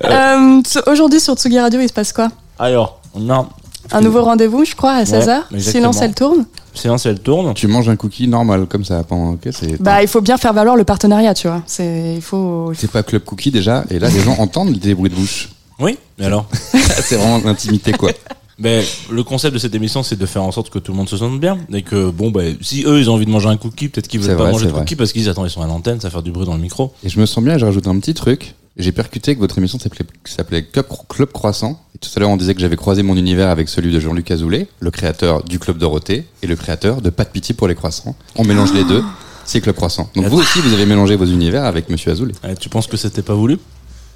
Euh, 0.04 0.62
Aujourd'hui, 0.88 1.20
sur 1.22 1.36
Tsugi 1.36 1.58
Radio, 1.60 1.80
il 1.80 1.88
se 1.88 1.94
passe 1.94 2.12
quoi? 2.14 2.28
Alors, 2.60 3.00
on 3.14 3.30
a 3.30 3.48
Un 3.92 4.02
nouveau 4.02 4.24
rendez-vous, 4.24 4.64
je 4.66 4.76
crois, 4.76 4.92
à 4.92 5.04
16h. 5.04 5.44
exactement. 5.54 5.60
Silence, 5.60 6.02
elle 6.02 6.14
tourne. 6.14 6.46
Silence, 6.74 7.06
elle 7.06 7.20
tourne. 7.20 7.54
Tu 7.54 7.68
manges 7.68 7.88
un 7.90 7.96
cookie 7.96 8.28
normal 8.28 8.66
comme 8.68 8.84
ça 8.86 9.04
pendant. 9.04 9.38
Bah, 9.80 10.02
il 10.02 10.08
faut 10.08 10.22
bien 10.22 10.38
faire 10.38 10.54
valoir 10.54 10.76
le 10.76 10.84
partenariat, 10.84 11.34
tu 11.34 11.48
vois. 11.48 11.64
C'est, 11.66 12.14
il 12.16 12.22
faut. 12.22 12.72
C'est 12.76 12.92
pas 12.92 13.04
club 13.04 13.24
cookie 13.24 13.52
déjà, 13.52 13.84
et 13.90 13.98
là 14.00 14.10
les 14.10 14.20
gens 14.20 14.36
entendent 14.40 14.74
des 14.74 14.94
bruits 14.96 15.10
de 15.10 15.16
bouche. 15.16 15.50
Oui, 15.80 15.98
mais 16.20 16.26
alors? 16.26 16.46
C'est 16.74 17.16
vraiment 17.16 17.40
l'intimité 17.44 17.92
quoi. 17.94 18.12
Mais 18.58 18.84
le 19.12 19.24
concept 19.24 19.54
de 19.54 19.60
cette 19.60 19.76
émission, 19.76 20.02
c'est 20.04 20.16
de 20.18 20.26
faire 20.26 20.44
en 20.44 20.52
sorte 20.52 20.70
que 20.70 20.80
tout 20.80 20.92
le 20.92 20.98
monde 20.98 21.10
se 21.10 21.18
sente 21.18 21.40
bien. 21.40 21.58
Et 21.74 21.82
que, 21.82 22.10
bon, 22.10 22.32
bah, 22.32 22.42
si 22.62 22.84
eux, 22.86 23.00
ils 23.00 23.10
ont 23.10 23.16
envie 23.16 23.26
de 23.26 23.32
manger 23.32 23.50
un 23.50 23.58
cookie, 23.58 23.90
peut-être 23.90 24.08
qu'ils 24.08 24.22
veulent 24.22 24.38
pas 24.38 24.44
vrai, 24.44 24.52
manger 24.54 24.66
de 24.68 24.72
vrai. 24.72 24.82
cookie 24.82 24.96
parce 24.96 25.12
qu'ils 25.12 25.30
attends, 25.30 25.46
ils 25.46 25.52
sont 25.52 25.62
à 25.62 25.68
l'antenne, 25.68 26.00
ça 26.00 26.08
va 26.08 26.14
faire 26.14 26.24
du 26.24 26.32
bruit 26.32 26.46
dans 26.46 26.56
le 26.56 26.62
micro. 26.62 26.94
Et 27.04 27.10
je 27.10 27.20
me 27.20 27.26
sens 27.26 27.44
bien, 27.44 27.58
j'ai 27.58 27.66
rajouté 27.66 27.90
un 27.90 28.00
petit 28.00 28.14
truc. 28.14 28.56
J'ai 28.78 28.92
percuté 28.92 29.36
que 29.36 29.40
votre 29.40 29.58
émission 29.58 29.80
s'appelait 29.80 30.64
Club, 30.64 30.86
Club 31.08 31.32
Croissant. 31.32 31.82
Et 31.96 31.98
tout 31.98 32.10
à 32.16 32.20
l'heure, 32.20 32.30
on 32.30 32.36
disait 32.36 32.54
que 32.54 32.60
j'avais 32.60 32.76
croisé 32.76 33.04
mon 33.04 33.16
univers 33.16 33.50
avec 33.50 33.70
celui 33.70 33.94
de 33.94 34.00
Jean-Luc 34.02 34.30
Azoulay, 34.32 34.68
le 34.80 34.92
créateur 34.92 35.44
du 35.44 35.60
Club 35.60 35.78
Dorothée 35.78 36.26
et 36.42 36.48
le 36.48 36.58
créateur 36.58 37.02
de 37.02 37.10
Pas 37.10 37.24
de 37.24 37.30
pitié 37.30 37.56
pour 37.56 37.70
les 37.70 37.76
croissants. 37.76 38.16
On 38.36 38.44
mélange 38.44 38.74
les 38.74 38.84
deux, 38.84 39.02
c'est 39.46 39.62
Club 39.62 39.76
Croissant. 39.76 40.10
Donc 40.16 40.26
vous 40.26 40.40
aussi, 40.40 40.60
vous 40.60 40.74
avez 40.74 40.86
mélangé 40.86 41.16
vos 41.16 41.26
univers 41.26 41.64
avec 41.64 41.90
Monsieur 41.90 42.12
Azoulay. 42.12 42.34
Eh, 42.46 42.56
tu 42.56 42.68
penses 42.68 42.88
que 42.88 42.98
c'était 42.98 43.22
pas 43.22 43.34
voulu? 43.34 43.60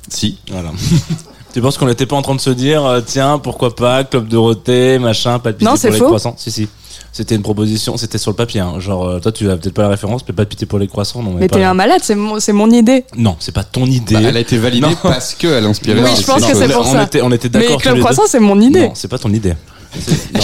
Si. 0.09 0.39
Voilà. 0.49 0.71
tu 1.53 1.61
penses 1.61 1.77
qu'on 1.77 1.85
n'était 1.87 2.05
pas 2.05 2.15
en 2.15 2.21
train 2.21 2.35
de 2.35 2.41
se 2.41 2.49
dire, 2.49 2.85
euh, 2.85 3.01
tiens, 3.05 3.39
pourquoi 3.39 3.75
pas, 3.75 4.03
Club 4.03 4.27
Dorothée, 4.27 4.99
machin, 4.99 5.39
pas 5.39 5.51
de 5.51 5.57
pitié 5.57 5.65
Non, 5.65 5.71
pour 5.71 5.79
c'est 5.79 5.91
les 5.91 5.97
faux. 5.97 6.05
croissants 6.07 6.35
Si, 6.37 6.51
si. 6.51 6.67
C'était 7.11 7.33
une 7.35 7.41
proposition, 7.41 7.97
c'était 7.97 8.19
sur 8.19 8.29
le 8.29 8.35
papier. 8.35 8.59
hein. 8.61 8.75
Genre, 8.79 9.03
euh, 9.07 9.19
toi, 9.19 9.31
tu 9.31 9.49
as 9.49 9.57
peut-être 9.57 9.73
pas 9.73 9.81
la 9.81 9.89
référence, 9.89 10.21
mais 10.27 10.33
pas 10.33 10.43
de 10.43 10.49
pitié 10.49 10.67
pour 10.67 10.77
les 10.77 10.87
croissants. 10.87 11.23
Non, 11.23 11.33
Mais 11.39 11.47
pas 11.47 11.55
t'es 11.57 11.63
un 11.63 11.73
malade, 11.73 12.01
c'est 12.03 12.13
mon, 12.13 12.39
c'est 12.39 12.53
mon 12.53 12.69
idée. 12.69 13.03
Non, 13.17 13.35
c'est 13.39 13.51
pas 13.53 13.63
ton 13.63 13.85
idée. 13.87 14.13
Bah, 14.13 14.21
elle 14.25 14.37
a 14.37 14.39
été 14.39 14.57
validée 14.59 14.85
Non. 14.87 14.95
parce 15.01 15.33
qu'elle 15.33 15.65
inspirait. 15.65 16.01
Oui, 16.03 16.09
je 16.19 16.25
pense 16.25 16.45
que 16.45 16.55
c'est 16.55 16.69
pour 16.71 16.85
on 16.87 16.91
ça. 16.93 17.03
Était, 17.03 17.21
on 17.23 17.31
était 17.31 17.49
Mais 17.51 17.61
d'accord. 17.61 17.77
tous 17.77 17.81
Club 17.81 17.95
les 17.95 17.99
deux. 18.01 18.05
Croissant, 18.05 18.23
c'est 18.27 18.39
mon 18.39 18.61
idée. 18.61 18.81
Non, 18.89 18.91
c'est 18.93 19.07
pas 19.07 19.17
ton 19.17 19.33
idée. 19.33 19.53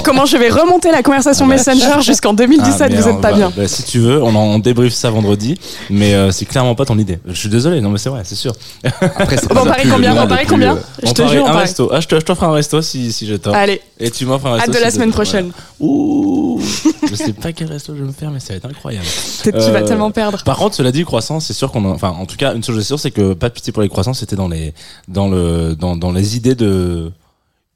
Comment 0.04 0.26
je 0.26 0.38
vais 0.38 0.50
remonter 0.50 0.92
la 0.92 1.02
conversation 1.04 1.46
Ah 1.46 1.50
bah. 1.50 1.56
Messenger 1.56 2.02
jusqu'en 2.02 2.34
2017 2.34 2.92
Ah, 2.92 3.02
Vous 3.02 3.08
êtes 3.10 3.22
pas 3.22 3.32
bah, 3.32 3.38
bien. 3.38 3.52
bah, 3.56 3.68
si 3.68 3.84
tu 3.84 4.00
veux, 4.00 4.22
on 4.22 4.30
en 4.36 4.46
on 4.56 4.60
débriefe 4.60 4.94
ça 4.94 5.10
vendredi, 5.10 5.58
mais 5.90 6.14
euh, 6.14 6.32
c'est 6.32 6.46
clairement 6.46 6.76
pas 6.76 6.86
ton 6.86 6.98
idée. 7.00 7.20
Je 7.28 7.34
suis 7.34 7.50
désolé, 7.50 7.82
non 7.82 7.90
mais 7.90 7.98
c'est 7.98 8.10
vrai, 8.10 8.22
c'est 8.24 8.36
sûr. 8.36 8.54
Après, 9.02 9.38
c'est 9.38 9.52
On 9.52 9.66
parie 9.66 9.88
combien 9.90 10.16
On 10.24 10.28
parie 10.28 10.46
combien 10.46 10.76
euh, 10.76 10.80
Je 11.04 11.12
te 11.12 11.28
jure, 11.28 11.48
un 11.50 11.58
resto. 11.60 11.90
Ah, 11.92 12.00
je 12.00 12.08
te- 12.08 12.16
je 12.16 12.22
t'offre 12.26 12.44
un 12.44 12.54
resto 12.54 12.82
si, 12.82 13.12
si 13.12 13.26
j'ai 13.26 13.40
tort. 13.40 13.56
Allez, 13.56 13.82
Et 14.00 14.12
tu 14.12 14.26
m'offres 14.26 14.46
un 14.48 14.54
resto. 14.54 14.70
hâte 14.72 14.78
de 14.78 14.82
la 14.84 14.92
semaine 14.92 15.12
prochaine. 15.12 15.52
Ouh, 15.80 16.62
je 17.10 17.16
sais 17.16 17.34
pas 17.34 17.52
quel 17.52 17.68
resto 17.68 17.94
je 17.96 18.02
vais 18.02 18.08
me 18.08 18.14
faire, 18.14 18.32
mais 18.32 18.40
ça 18.40 18.54
va 18.54 18.58
être 18.58 18.66
incroyable. 18.68 19.06
Peut-être 19.44 19.66
tu 19.66 19.72
vas 19.72 19.80
Euh, 19.80 19.88
tellement 19.88 20.12
perdre. 20.12 20.44
Par 20.44 20.58
contre, 20.58 20.76
cela 20.76 20.92
dit, 20.92 21.04
croissant, 21.04 21.40
c'est 21.40 21.54
sûr 21.54 21.72
qu'on, 21.72 21.86
a- 21.86 21.94
enfin, 21.94 22.10
en 22.20 22.26
tout 22.26 22.38
cas, 22.38 22.54
une 22.54 22.64
chose 22.64 22.78
est 22.80 22.84
sûre, 22.84 23.00
c'est 23.00 23.12
que 23.12 23.34
pas 23.34 23.50
de 23.50 23.54
pitié 23.54 23.74
pour 23.74 23.82
les 23.82 23.90
croissants, 23.90 24.14
c'était 24.14 24.36
dans 24.36 24.48
les, 24.48 24.74
dans 25.08 25.28
le, 25.28 25.76
dans, 25.76 25.96
dans 25.96 26.12
les 26.12 26.36
idées 26.38 26.56
de 26.56 27.12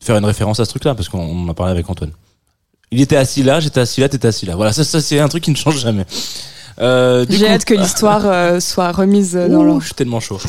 faire 0.02 0.18
une 0.18 0.26
référence 0.26 0.60
à 0.60 0.66
ce 0.66 0.70
truc-là, 0.70 0.96
parce 0.96 1.10
qu'on 1.10 1.20
on 1.20 1.46
en 1.46 1.50
a 1.50 1.54
parlé 1.54 1.72
avec 1.72 1.90
Antoine. 1.90 2.12
Il 2.92 3.02
était 3.02 3.18
assis 3.18 3.44
là, 3.44 3.60
j'étais 3.60 3.80
assis 3.82 4.02
là, 4.02 4.10
t'étais 4.10 4.28
assis 4.30 4.46
là. 4.46 4.56
Voilà, 4.56 4.74
ça, 4.74 4.84
ça 4.84 5.02
c'est 5.02 5.20
un 5.20 5.28
truc 5.28 5.44
qui 5.44 5.52
ne 5.52 5.56
change 5.56 5.80
jamais. 5.80 6.06
Euh, 6.80 7.26
J'ai 7.30 7.46
coup- 7.46 7.52
hâte 7.52 7.66
que 7.66 7.74
l'histoire 7.80 8.22
euh, 8.26 8.60
soit 8.60 8.92
remise 8.92 9.36
euh, 9.36 9.48
dans 9.50 9.64
l'ordre. 9.64 9.82
je 9.82 9.88
suis 9.88 9.96
tellement 9.96 10.20
chaud. 10.20 10.40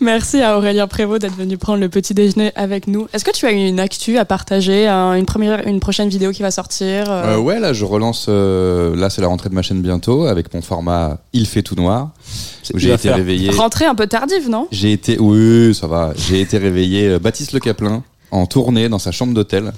Merci 0.00 0.40
à 0.42 0.56
Aurélien 0.56 0.86
Prévost 0.86 1.20
d'être 1.22 1.34
venu 1.34 1.58
prendre 1.58 1.80
le 1.80 1.88
petit 1.88 2.14
déjeuner 2.14 2.52
avec 2.54 2.86
nous. 2.86 3.08
Est-ce 3.12 3.24
que 3.24 3.32
tu 3.32 3.46
as 3.46 3.50
une 3.50 3.80
actu 3.80 4.16
à 4.16 4.24
partager, 4.24 4.86
un- 4.86 5.14
une 5.14 5.26
première, 5.26 5.66
une 5.66 5.80
prochaine 5.80 6.08
vidéo 6.08 6.30
qui 6.30 6.42
va 6.42 6.52
sortir 6.52 7.10
euh, 7.10 7.34
Euh, 7.34 7.38
ouais, 7.38 7.58
là, 7.58 7.72
je 7.72 7.84
relance. 7.84 8.26
euh, 8.28 8.94
là, 8.94 9.10
c'est 9.10 9.20
la 9.20 9.26
rentrée 9.26 9.48
de 9.48 9.54
ma 9.54 9.62
chaîne 9.62 9.82
bientôt 9.82 10.26
avec 10.26 10.54
mon 10.54 10.62
format 10.62 11.18
Il 11.32 11.46
fait 11.46 11.62
tout 11.62 11.74
noir. 11.74 12.10
Où 12.72 12.78
j'ai 12.78 12.90
été 12.90 12.98
faire. 13.08 13.16
réveillé. 13.16 13.50
Rentrée 13.50 13.86
un 13.86 13.94
peu 13.96 14.06
tardive, 14.06 14.48
non? 14.48 14.68
J'ai 14.70 14.92
été, 14.92 15.18
oui, 15.18 15.74
ça 15.74 15.86
va. 15.88 16.12
J'ai 16.16 16.40
été 16.42 16.58
réveillé 16.58 17.08
euh, 17.08 17.18
Baptiste 17.18 17.52
Le 17.52 17.58
Caplin 17.60 18.04
en 18.30 18.46
tournée 18.46 18.88
dans 18.88 18.98
sa 19.00 19.10
chambre 19.10 19.34
d'hôtel. 19.34 19.72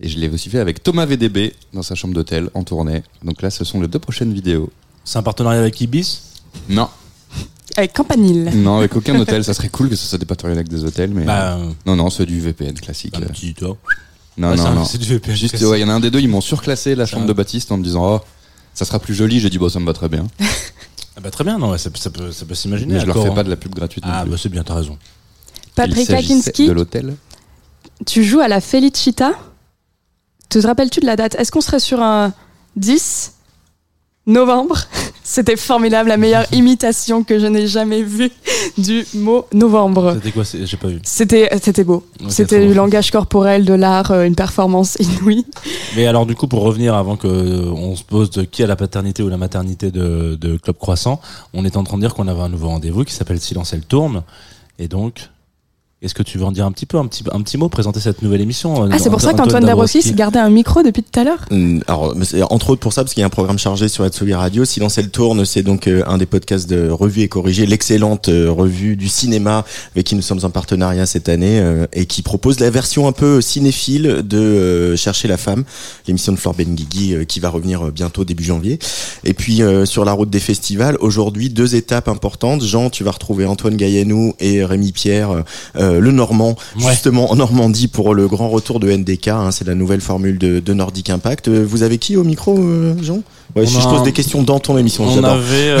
Et 0.00 0.08
je 0.08 0.18
l'ai 0.18 0.28
aussi 0.28 0.48
fait 0.50 0.58
avec 0.60 0.82
Thomas 0.82 1.06
VDB 1.06 1.54
dans 1.72 1.82
sa 1.82 1.94
chambre 1.94 2.12
d'hôtel 2.14 2.50
en 2.54 2.62
tournée. 2.62 3.02
Donc 3.24 3.40
là, 3.42 3.50
ce 3.50 3.64
sont 3.64 3.80
les 3.80 3.88
deux 3.88 3.98
prochaines 3.98 4.32
vidéos. 4.32 4.70
C'est 5.04 5.18
un 5.18 5.22
partenariat 5.22 5.60
avec 5.60 5.80
Ibis? 5.80 6.20
Non, 6.68 6.88
Avec 7.76 7.92
Campanile. 7.92 8.50
non, 8.54 8.78
avec 8.78 8.94
aucun 8.96 9.18
hôtel. 9.18 9.44
Ça 9.44 9.52
serait 9.54 9.68
cool 9.68 9.88
que 9.90 9.96
ce 9.96 10.06
soit 10.06 10.18
des 10.18 10.24
partenariats 10.26 10.60
avec 10.60 10.68
des 10.68 10.84
hôtels, 10.84 11.10
mais 11.12 11.24
Bah, 11.24 11.56
euh, 11.56 11.70
non, 11.84 11.96
non, 11.96 12.10
c'est 12.10 12.26
du 12.26 12.40
VPN 12.40 12.74
classique. 12.74 13.16
un 13.16 13.22
petit 13.22 13.54
toi. 13.54 13.76
Non, 14.38 14.50
Ouais, 14.50 14.56
non, 14.56 14.70
non. 14.72 14.84
C'est 14.84 14.98
du 14.98 15.06
VPN. 15.06 15.34
Juste, 15.34 15.60
ouais, 15.62 15.78
il 15.78 15.82
y 15.82 15.84
en 15.84 15.88
a 15.88 15.92
un 15.94 16.00
des 16.00 16.10
deux, 16.10 16.20
ils 16.20 16.28
m'ont 16.28 16.40
surclassé 16.40 16.94
la 16.94 17.06
chambre 17.06 17.24
Ah. 17.24 17.28
de 17.28 17.32
Baptiste 17.32 17.72
en 17.72 17.78
me 17.78 17.82
disant, 17.84 18.16
oh, 18.16 18.20
ça 18.74 18.84
sera 18.84 18.98
plus 18.98 19.14
joli. 19.14 19.40
J'ai 19.40 19.50
dit, 19.50 19.58
bon, 19.58 19.68
ça 19.68 19.80
me 19.80 19.86
va 19.86 19.92
très 19.92 20.08
bien. 20.08 20.26
Ah 21.18 21.22
bah, 21.22 21.30
très 21.30 21.44
bien, 21.44 21.56
non, 21.58 21.70
ouais, 21.70 21.78
ça, 21.78 21.88
ça 21.94 22.10
peut, 22.10 22.30
ça 22.30 22.44
peut 22.44 22.54
s'imaginer. 22.54 22.92
Mais 22.92 23.00
je 23.00 23.06
leur 23.06 23.16
fais 23.16 23.30
hein. 23.30 23.34
pas 23.34 23.42
de 23.42 23.48
la 23.48 23.56
pub 23.56 23.74
gratuite. 23.74 24.04
Ah 24.06 24.26
bah 24.26 24.36
c'est 24.38 24.50
bien, 24.50 24.62
t'as 24.62 24.74
raison. 24.74 24.98
Patrick 25.74 26.10
Akinski, 26.10 26.66
de 26.66 26.72
l'hôtel. 26.72 27.16
tu 28.04 28.22
joues 28.22 28.40
à 28.40 28.48
la 28.48 28.60
Felicita. 28.60 29.32
Te 30.50 30.58
rappelles-tu 30.58 31.00
de 31.00 31.06
la 31.06 31.16
date? 31.16 31.34
Est-ce 31.36 31.50
qu'on 31.50 31.62
serait 31.62 31.80
sur 31.80 32.02
un 32.02 32.34
10 32.76 33.32
novembre? 34.26 34.76
C'était 35.28 35.56
formidable, 35.56 36.08
la 36.08 36.16
meilleure 36.16 36.46
imitation 36.52 37.24
que 37.24 37.40
je 37.40 37.46
n'ai 37.46 37.66
jamais 37.66 38.02
vue 38.02 38.30
du 38.78 39.04
mot 39.14 39.44
novembre. 39.52 40.14
C'était 40.14 40.30
quoi 40.30 40.44
J'ai 40.44 40.76
pas 40.76 40.86
vu. 40.86 41.00
C'était 41.02 41.48
c'était 41.60 41.82
beau. 41.82 42.06
C'était 42.28 42.64
du 42.64 42.74
langage 42.74 43.10
corporel, 43.10 43.64
de 43.64 43.74
l'art, 43.74 44.12
euh, 44.12 44.24
une 44.24 44.36
performance 44.36 44.96
inouïe. 45.00 45.44
Mais 45.96 46.06
alors 46.06 46.26
du 46.26 46.36
coup, 46.36 46.46
pour 46.46 46.62
revenir 46.62 46.94
avant 46.94 47.16
que 47.16 47.26
euh, 47.26 47.72
on 47.72 47.96
se 47.96 48.04
pose 48.04 48.30
de 48.30 48.44
qui 48.44 48.62
a 48.62 48.68
la 48.68 48.76
paternité 48.76 49.24
ou 49.24 49.28
la 49.28 49.36
maternité 49.36 49.90
de, 49.90 50.38
de 50.40 50.58
Club 50.58 50.76
Croissant, 50.78 51.20
on 51.52 51.64
est 51.64 51.76
en 51.76 51.82
train 51.82 51.96
de 51.96 52.02
dire 52.02 52.14
qu'on 52.14 52.28
avait 52.28 52.42
un 52.42 52.48
nouveau 52.48 52.68
rendez-vous 52.68 53.02
qui 53.02 53.12
s'appelle 53.12 53.40
Silence 53.40 53.72
elle 53.72 53.84
tourne. 53.84 54.22
Et 54.78 54.86
donc, 54.86 55.28
est-ce 56.02 56.14
que 56.14 56.22
tu 56.22 56.36
veux 56.36 56.44
en 56.44 56.52
dire 56.52 56.66
un 56.66 56.72
petit 56.72 56.84
peu, 56.86 56.98
un 56.98 57.06
petit, 57.06 57.24
un 57.32 57.40
petit 57.40 57.56
mot, 57.56 57.68
présenter 57.68 58.00
cette 58.00 58.20
nouvelle 58.20 58.42
émission 58.42 58.84
euh, 58.84 58.88
Ah, 58.92 58.98
c'est 58.98 59.08
pour 59.08 59.20
ça 59.20 59.32
qu'Antoine 59.32 59.64
Dabrowski 59.64 60.02
s'est 60.02 60.12
gardé 60.12 60.38
un 60.38 60.50
micro 60.50 60.82
depuis 60.82 61.02
tout 61.02 61.18
à 61.18 61.24
l'heure 61.24 61.46
Mm, 61.50 61.80
Alors, 61.86 62.14
mais 62.14 62.24
c'est 62.24 62.42
entre 62.42 62.70
autres 62.70 62.80
pour 62.80 62.92
ça, 62.92 63.02
parce 63.02 63.14
qu'il 63.14 63.20
y 63.20 63.24
a 63.24 63.26
un 63.26 63.30
programme 63.30 63.58
chargé 63.58 63.88
sur 63.88 64.04
Atsugi 64.04 64.34
Radio. 64.34 64.64
Silence 64.64 64.98
elle 64.98 65.10
tourne, 65.10 65.44
c'est 65.44 65.62
donc 65.62 65.86
euh, 65.86 66.02
un 66.06 66.18
des 66.18 66.26
podcasts 66.26 66.68
de 66.68 66.90
Revue 66.90 67.22
et 67.22 67.28
Corrigé, 67.28 67.66
l'excellente 67.66 68.28
euh, 68.28 68.50
revue 68.50 68.96
du 68.96 69.08
cinéma 69.08 69.64
avec 69.94 70.06
qui 70.06 70.14
nous 70.14 70.22
sommes 70.22 70.40
en 70.42 70.50
partenariat 70.50 71.06
cette 71.06 71.28
année 71.28 71.60
euh, 71.60 71.86
et 71.92 72.06
qui 72.06 72.22
propose 72.22 72.60
la 72.60 72.70
version 72.70 73.08
un 73.08 73.12
peu 73.12 73.40
cinéphile 73.40 74.22
de 74.24 74.38
euh, 74.38 74.96
Chercher 74.96 75.28
la 75.28 75.36
femme, 75.36 75.64
l'émission 76.06 76.32
de 76.32 76.38
Flore 76.38 76.54
Benguigui 76.54 77.14
euh, 77.14 77.24
qui 77.24 77.40
va 77.40 77.48
revenir 77.48 77.86
euh, 77.86 77.90
bientôt 77.90 78.24
début 78.24 78.44
janvier. 78.44 78.78
Et 79.24 79.34
puis 79.34 79.62
euh, 79.62 79.84
sur 79.86 80.04
la 80.04 80.12
route 80.12 80.30
des 80.30 80.40
festivals, 80.40 80.96
aujourd'hui 81.00 81.48
deux 81.50 81.74
étapes 81.74 82.08
importantes. 82.08 82.62
Jean, 82.62 82.90
tu 82.90 83.04
vas 83.04 83.10
retrouver 83.12 83.46
Antoine 83.46 83.76
Gaillanou 83.76 84.34
et 84.40 84.64
Rémi 84.64 84.92
Pierre, 84.92 85.44
euh, 85.86 86.00
le 86.00 86.10
Normand, 86.12 86.56
Ouais. 86.80 86.90
justement 86.90 87.30
en 87.30 87.36
Normandie 87.36 87.88
pour 87.88 88.14
le 88.14 88.28
grand 88.28 88.48
retour 88.48 88.80
de 88.80 88.90
NDK. 88.90 89.28
hein, 89.28 89.50
c'est 89.50 89.66
la 89.66 89.74
nouvelle 89.74 90.00
formule 90.00 90.38
de, 90.38 90.60
de 90.60 90.72
Nordic 90.74 91.08
Impact. 91.10 91.48
Euh, 91.48 91.64
Vous 91.68 91.82
avez 91.82 91.98
qui 91.98 92.16
au 92.16 92.24
micro, 92.24 92.58
euh, 92.58 92.94
Jean? 93.02 93.20
Ouais, 93.54 93.64
Si 93.66 93.76
a 93.76 93.80
je 93.80 93.88
pose 93.88 94.02
des 94.02 94.12
questions 94.12 94.42
dans 94.42 94.58
ton 94.58 94.76
émission, 94.76 95.04
On 95.06 95.24
avait, 95.24 95.74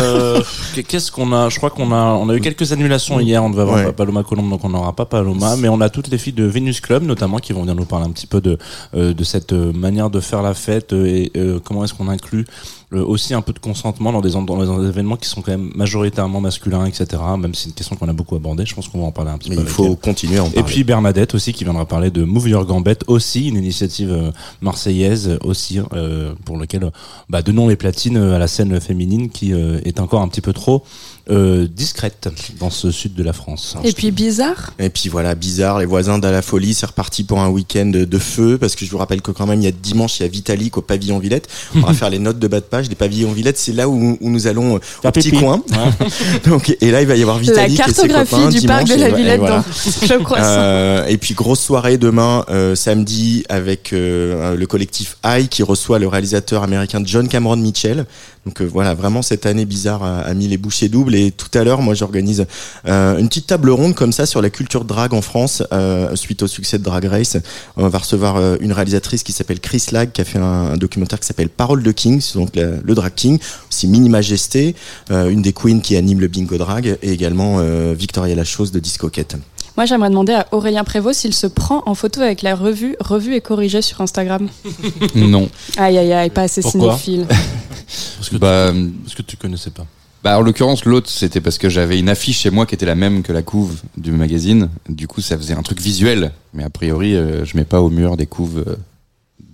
qu'est-ce 0.88 1.10
qu'on 1.12 1.32
a? 1.32 1.48
Je 1.50 1.56
crois 1.58 1.70
qu'on 1.70 1.92
a, 1.92 1.96
on 1.96 2.28
a 2.30 2.34
eu 2.34 2.40
quelques 2.40 2.72
annulations 2.72 3.20
hier. 3.20 3.42
On 3.44 3.50
devait 3.50 3.62
avoir 3.62 3.76
Ouais. 3.84 3.92
Paloma 3.92 4.22
Colombe, 4.22 4.48
donc 4.48 4.64
on 4.64 4.68
n'aura 4.70 4.94
pas 4.94 5.04
Paloma, 5.04 5.56
mais 5.56 5.68
on 5.68 5.80
a 5.80 5.88
toutes 5.90 6.08
les 6.08 6.16
filles 6.16 6.32
de 6.32 6.44
Venus 6.44 6.80
Club, 6.80 7.02
notamment, 7.02 7.38
qui 7.38 7.52
vont 7.52 7.60
venir 7.62 7.74
nous 7.74 7.84
parler 7.84 8.06
un 8.06 8.10
petit 8.10 8.26
peu 8.26 8.40
de 8.40 8.56
de 8.94 9.24
cette 9.24 9.52
manière 9.52 10.08
de 10.10 10.20
faire 10.20 10.42
la 10.42 10.54
fête 10.54 10.92
et 10.92 11.32
comment 11.64 11.84
est-ce 11.84 11.92
qu'on 11.94 12.08
inclut 12.08 12.46
euh, 12.92 13.04
aussi 13.04 13.34
un 13.34 13.42
peu 13.42 13.52
de 13.52 13.58
consentement 13.58 14.12
dans 14.12 14.20
des, 14.20 14.30
dans 14.30 14.80
des 14.80 14.88
événements 14.88 15.16
qui 15.16 15.28
sont 15.28 15.42
quand 15.42 15.50
même 15.52 15.70
majoritairement 15.74 16.40
masculins, 16.40 16.86
etc. 16.86 17.06
Même 17.38 17.54
si 17.54 17.62
c'est 17.64 17.68
une 17.70 17.74
question 17.74 17.96
qu'on 17.96 18.08
a 18.08 18.12
beaucoup 18.12 18.36
abordée. 18.36 18.64
Je 18.64 18.74
pense 18.74 18.88
qu'on 18.88 19.00
va 19.00 19.06
en 19.06 19.12
parler 19.12 19.30
un 19.32 19.38
petit 19.38 19.50
Mais 19.50 19.56
peu. 19.56 19.62
il 19.62 19.68
faut 19.68 19.86
elle. 19.86 19.96
continuer 19.96 20.38
à 20.38 20.44
en 20.44 20.48
Et 20.48 20.50
parler. 20.52 20.62
puis 20.72 20.84
Bernadette 20.84 21.34
aussi 21.34 21.52
qui 21.52 21.64
viendra 21.64 21.84
parler 21.86 22.10
de 22.10 22.22
Move 22.22 22.48
Your 22.48 22.64
Gambette 22.64 23.04
aussi 23.08 23.48
une 23.48 23.56
initiative 23.56 24.12
euh, 24.12 24.30
marseillaise 24.60 25.38
aussi 25.42 25.80
euh, 25.94 26.34
pour 26.44 26.58
lequel 26.58 26.84
euh, 26.84 26.90
bah, 27.28 27.42
donnons 27.42 27.68
les 27.68 27.76
platines 27.76 28.16
à 28.18 28.38
la 28.38 28.46
scène 28.48 28.80
féminine 28.80 29.30
qui 29.30 29.52
euh, 29.52 29.80
est 29.84 30.00
encore 30.00 30.22
un 30.22 30.28
petit 30.28 30.40
peu 30.40 30.52
trop 30.52 30.84
euh, 31.28 31.66
discrète 31.68 32.28
dans 32.60 32.70
ce 32.70 32.90
sud 32.90 33.14
de 33.14 33.22
la 33.24 33.32
France. 33.32 33.76
Et 33.82 33.92
puis 33.92 34.10
bizarre 34.12 34.72
Et 34.78 34.90
puis 34.90 35.08
voilà, 35.08 35.34
bizarre, 35.34 35.78
les 35.80 35.84
voisins 35.86 36.18
d'À 36.18 36.30
la 36.30 36.40
Folie, 36.42 36.72
c'est 36.74 36.86
reparti 36.86 37.24
pour 37.24 37.40
un 37.40 37.48
week-end 37.48 37.86
de, 37.86 38.04
de 38.04 38.18
feu, 38.18 38.58
parce 38.58 38.76
que 38.76 38.84
je 38.86 38.90
vous 38.92 38.98
rappelle 38.98 39.22
que 39.22 39.32
quand 39.32 39.46
même, 39.46 39.60
il 39.60 39.64
y 39.64 39.68
a 39.68 39.72
dimanche, 39.72 40.20
il 40.20 40.22
y 40.22 40.26
a 40.26 40.28
Vitalik 40.28 40.76
au 40.76 40.82
pavillon 40.82 41.18
Villette. 41.18 41.48
On 41.74 41.80
va 41.80 41.94
faire 41.94 42.10
les 42.10 42.18
notes 42.20 42.38
de 42.38 42.46
bas 42.48 42.60
de 42.60 42.64
page. 42.66 42.88
Les 42.88 42.94
pavillons 42.94 43.32
Villette, 43.32 43.58
c'est 43.58 43.72
là 43.72 43.88
où, 43.88 44.16
où 44.20 44.30
nous 44.30 44.46
allons 44.46 44.76
euh, 44.76 44.78
au 45.04 45.10
petit 45.10 45.32
coin. 45.32 45.62
Donc, 46.46 46.76
et 46.80 46.90
là, 46.90 47.02
il 47.02 47.08
va 47.08 47.16
y 47.16 47.22
avoir 47.22 47.36
La 47.38 47.42
Vitalik 47.42 47.72
et 47.72 47.76
ses 47.76 47.82
cartographie 47.82 48.30
copains 48.36 48.48
du 48.50 48.66
parc 48.66 48.84
dimanche, 48.84 48.96
de 48.98 49.02
la 49.02 49.08
et- 49.08 49.12
et 49.12 49.16
Villette 49.16 49.38
voilà. 49.40 49.64
dans 50.00 50.06
Club 50.06 50.22
Croissant. 50.22 50.44
Euh, 50.46 51.06
et 51.06 51.16
puis 51.18 51.34
grosse 51.34 51.60
soirée 51.60 51.98
demain, 51.98 52.44
euh, 52.50 52.74
samedi, 52.74 53.44
avec 53.48 53.92
euh, 53.92 54.54
le 54.54 54.66
collectif 54.66 55.16
AI 55.24 55.48
qui 55.48 55.62
reçoit 55.62 55.98
le 55.98 56.06
réalisateur 56.08 56.62
américain 56.62 57.00
John 57.04 57.28
Cameron 57.28 57.56
Mitchell. 57.56 58.06
Donc 58.46 58.60
euh, 58.60 58.64
voilà, 58.64 58.94
vraiment 58.94 59.22
cette 59.22 59.44
année 59.44 59.64
bizarre 59.64 60.04
a, 60.04 60.32
mis 60.32 60.46
les 60.46 60.56
bouchées 60.56 60.88
doubles. 60.88 61.16
Et 61.16 61.32
tout 61.32 61.50
à 61.58 61.64
l'heure, 61.64 61.82
moi, 61.82 61.94
j'organise 61.94 62.46
euh, 62.86 63.18
une 63.18 63.28
petite 63.28 63.48
table 63.48 63.70
ronde 63.70 63.94
comme 63.94 64.12
ça 64.12 64.24
sur 64.24 64.40
la 64.40 64.50
culture 64.50 64.84
drag 64.84 65.12
en 65.12 65.20
France 65.20 65.64
euh, 65.72 66.14
suite 66.14 66.42
au 66.42 66.46
succès 66.46 66.78
de 66.78 66.84
Drag 66.84 67.04
Race. 67.04 67.36
On 67.76 67.88
va 67.88 67.98
recevoir 67.98 68.56
une 68.60 68.72
réalisatrice 68.72 69.24
qui 69.24 69.32
s'appelle 69.32 69.58
Chris 69.58 69.86
Lag 69.90 70.12
qui 70.12 70.20
a 70.20 70.24
fait 70.24 70.38
un, 70.38 70.76
documentaire 70.76 71.18
qui 71.18 71.26
s'appelle 71.26 71.48
Parole 71.48 71.82
de 71.82 71.90
King, 71.90 72.22
donc 72.34 72.50
le, 72.54 72.94
drag 72.94 73.12
king. 73.14 73.38
Aussi 73.68 73.88
Mini 73.88 74.08
Majesté, 74.08 74.76
une 75.10 75.42
des 75.42 75.52
queens 75.52 75.80
qui 75.80 75.96
anime 75.96 76.20
le 76.20 76.28
bingo 76.28 76.56
drag, 76.56 76.98
et 77.02 77.10
également 77.10 77.58
Victoria 77.92 78.34
Lachose 78.34 78.70
de 78.70 78.78
Discoquette. 78.78 79.36
Moi, 79.76 79.84
j'aimerais 79.84 80.08
demander 80.08 80.32
à 80.32 80.46
Aurélien 80.52 80.84
Prévost 80.84 81.20
s'il 81.20 81.34
se 81.34 81.46
prend 81.46 81.82
en 81.86 81.94
photo 81.94 82.20
avec 82.22 82.40
la 82.42 82.54
revue 82.54 82.96
Revue 83.00 83.34
et 83.34 83.40
corrigée 83.40 83.82
sur 83.82 84.00
Instagram. 84.00 84.48
Non. 85.14 85.48
Aïe, 85.76 85.98
aïe, 85.98 86.12
aïe, 86.12 86.30
pas 86.30 86.42
assez 86.42 86.62
Pourquoi 86.62 86.96
cinéphile. 86.98 87.26
Parce 88.16 88.30
que, 88.30 88.36
Bah, 88.36 88.72
tu, 88.74 88.90
parce 89.04 89.14
que 89.14 89.22
tu 89.22 89.36
connaissais 89.36 89.70
pas. 89.70 89.86
bah, 90.24 90.38
en 90.38 90.40
l'occurrence, 90.40 90.84
l'autre, 90.86 91.08
c'était 91.08 91.40
parce 91.40 91.56
que 91.58 91.68
j'avais 91.68 91.98
une 92.00 92.08
affiche 92.08 92.40
chez 92.40 92.50
moi 92.50 92.66
qui 92.66 92.74
était 92.74 92.86
la 92.86 92.96
même 92.96 93.22
que 93.22 93.32
la 93.32 93.42
couve 93.42 93.76
du 93.96 94.10
magazine. 94.10 94.70
Du 94.88 95.06
coup, 95.06 95.20
ça 95.20 95.36
faisait 95.36 95.54
un 95.54 95.62
truc 95.62 95.80
visuel. 95.80 96.32
Mais 96.52 96.64
a 96.64 96.70
priori, 96.70 97.14
euh, 97.14 97.44
je 97.44 97.56
mets 97.56 97.64
pas 97.64 97.80
au 97.82 97.90
mur 97.90 98.16
des 98.16 98.26
couves 98.26 98.64
euh, 98.66 98.76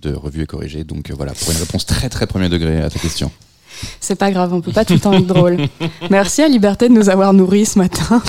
de 0.01 0.15
revue 0.15 0.43
et 0.43 0.45
corrigée. 0.47 0.83
Donc 0.83 1.11
euh, 1.11 1.13
voilà, 1.15 1.33
pour 1.33 1.51
une 1.51 1.57
réponse 1.59 1.85
très 1.85 2.09
très 2.09 2.25
premier 2.25 2.49
degré 2.49 2.81
à 2.81 2.89
ta 2.89 2.97
question. 2.97 3.29
C'est 3.99 4.15
pas 4.15 4.31
grave, 4.31 4.51
on 4.53 4.61
peut 4.61 4.71
pas 4.71 4.85
tout 4.85 4.93
le 4.93 4.99
temps 4.99 5.13
être 5.13 5.27
drôle. 5.27 5.57
Merci 6.09 6.41
à 6.41 6.47
Liberté 6.47 6.87
de 6.89 6.93
nous 6.93 7.09
avoir 7.09 7.33
nourris 7.33 7.65
ce 7.67 7.77
matin. 7.79 8.21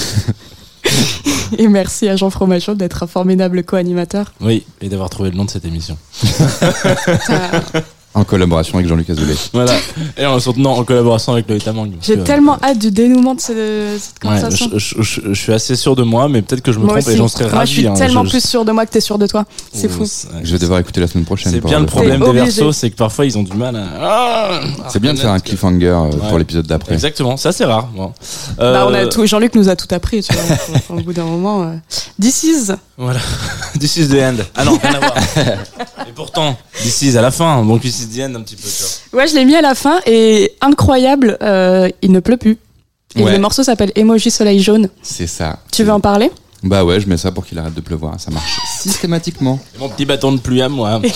Et 1.59 1.69
merci 1.69 2.09
à 2.09 2.17
Jean 2.17 2.31
Fromageau 2.31 2.75
d'être 2.75 3.03
un 3.03 3.07
formidable 3.07 3.63
co-animateur. 3.65 4.33
Oui, 4.41 4.65
et 4.81 4.89
d'avoir 4.89 5.11
trouvé 5.11 5.31
le 5.31 5.37
nom 5.37 5.45
de 5.45 5.51
cette 5.51 5.65
émission. 5.65 5.97
En 8.17 8.23
collaboration 8.25 8.79
avec 8.79 8.89
Jean-Luc 8.89 9.11
Azoulay. 9.11 9.35
Voilà. 9.53 9.73
Et 10.17 10.25
en 10.25 10.39
soutenant 10.39 10.77
en 10.77 10.85
collaboration 10.85 11.33
avec 11.33 11.49
le 11.49 11.59
Tamang. 11.61 11.91
parce 11.91 12.07
J'ai 12.07 12.15
que, 12.17 12.21
tellement 12.21 12.57
hâte 12.63 12.79
du 12.79 12.91
dénouement 12.93 13.35
de 13.35 13.41
ce- 13.41 13.97
cette 13.99 14.15
Ouais, 14.23 14.37
conversation. 14.37 14.71
je, 14.75 14.79
je- 14.79 15.03
je- 15.03 15.21
je 15.33 15.35
suis 15.35 15.53
assez 15.53 15.75
sûr 15.75 15.97
de 15.97 16.05
moi, 16.05 16.29
mais 16.29 16.41
peut-être 16.43 16.63
que 16.63 16.71
je 16.73 16.79
me 16.79 16.85
Moi 16.85 17.01
trompe 17.01 17.13
et 17.13 17.17
j'en 17.17 17.27
serais 17.27 17.45
Moi, 17.49 17.55
ravi. 17.59 17.71
je 17.73 17.77
suis 17.79 17.87
hein. 17.89 17.95
tellement 17.95 18.25
Je- 18.25 18.31
plus 18.31 18.47
sûr 18.47 18.65
de 18.65 18.71
moi 18.73 18.87
que 18.87 18.93
t'es 18.93 19.01
sûr 19.01 19.19
de 19.19 19.27
toi. 19.27 19.45
C'est 19.73 19.89
fou. 19.89 20.07
Je 20.43 20.53
vais 20.53 20.59
devoir 20.59 20.79
écouter 20.79 21.01
la 21.01 21.09
semaine 21.09 21.25
prochaine. 21.25 21.51
C'est 21.53 21.61
bien 21.65 21.81
le 21.81 21.87
problème 21.87 22.21
des 22.25 22.33
versos, 22.33 22.73
c'est 22.73 22.91
que 22.91 22.97
parfois 22.97 23.27
ils 23.27 23.37
ont 23.37 23.43
du 23.43 23.57
mal 23.57 23.75
à. 23.77 23.85
Ah, 24.01 24.61
C'est 24.91 25.01
bien 25.01 25.13
de 25.15 25.19
faire 25.19 25.31
un 25.33 25.41
cliffhanger 25.41 25.87
euh, 25.89 26.03
Ouais. 26.05 26.29
pour 26.29 26.39
l'épisode 26.39 26.67
d'après. 26.67 26.95
Exactement, 26.95 27.37
ça 27.37 27.51
c'est 27.51 27.65
rare. 27.65 27.89
Bon. 27.97 28.13
Bah, 28.59 28.87
on 28.89 28.95
a 28.95 28.99
Euh, 29.05 29.09
tout, 29.09 29.27
Jean-Luc 29.27 29.55
nous 29.57 29.69
a 29.69 29.75
tout 29.77 29.93
appris, 29.93 30.23
tu 30.23 30.33
vois. 30.35 30.57
Au 30.97 31.01
bout 31.01 31.13
d'un 31.13 31.25
moment. 31.25 31.63
euh, 31.65 31.75
This 32.21 32.45
is. 32.45 32.73
Voilà. 32.97 33.19
This 33.81 33.97
is 33.97 34.09
the 34.09 34.15
end. 34.21 34.37
Ah 34.55 34.65
non, 34.65 34.79
rien 34.81 34.95
à 34.95 34.99
voir. 35.01 35.15
Et 36.09 36.13
pourtant, 36.15 36.57
this 36.81 37.03
is 37.03 37.17
à 37.19 37.23
la 37.23 37.31
fin, 37.33 37.65
donc 37.65 37.81
this 37.81 38.04
end 38.25 38.35
un 38.35 38.43
petit 38.43 38.57
peu, 38.57 38.63
tu 38.69 38.83
vois. 39.13 39.21
Ouais, 39.23 39.29
je 39.29 39.35
l'ai 39.35 39.45
mis 39.45 39.55
à 39.57 39.61
la 39.63 39.75
fin 39.75 40.01
et 40.07 40.53
incroyable, 40.61 41.37
euh, 41.43 41.89
il 42.03 42.13
ne 42.13 42.21
pleut 42.21 42.37
plus. 42.37 42.59
Et 43.17 43.23
Ouais. 43.23 43.33
le 43.33 43.39
morceau 43.39 43.63
s'appelle 43.63 43.93
Emoji 43.95 44.31
Soleil 44.31 44.61
Jaune. 44.61 44.89
C'est 45.03 45.27
ça. 45.29 45.61
Tu 45.73 45.85
veux 45.85 45.93
en 45.93 46.01
parler? 46.01 46.31
Bah 46.63 46.85
ouais, 46.85 46.99
je 47.01 47.09
mets 47.09 47.17
ça 47.17 47.31
pour 47.31 47.45
qu'il 47.47 47.59
arrête 47.59 47.75
de 47.75 47.81
pleuvoir. 47.81 48.19
Ça 48.19 48.31
marche 48.31 48.59
systématiquement. 48.81 49.61
Et 49.75 49.79
mon 49.79 49.89
petit 49.89 50.05
bâton 50.07 50.33
de 50.33 50.39
pluie 50.39 50.63
à 50.63 50.69
moi. 50.69 51.01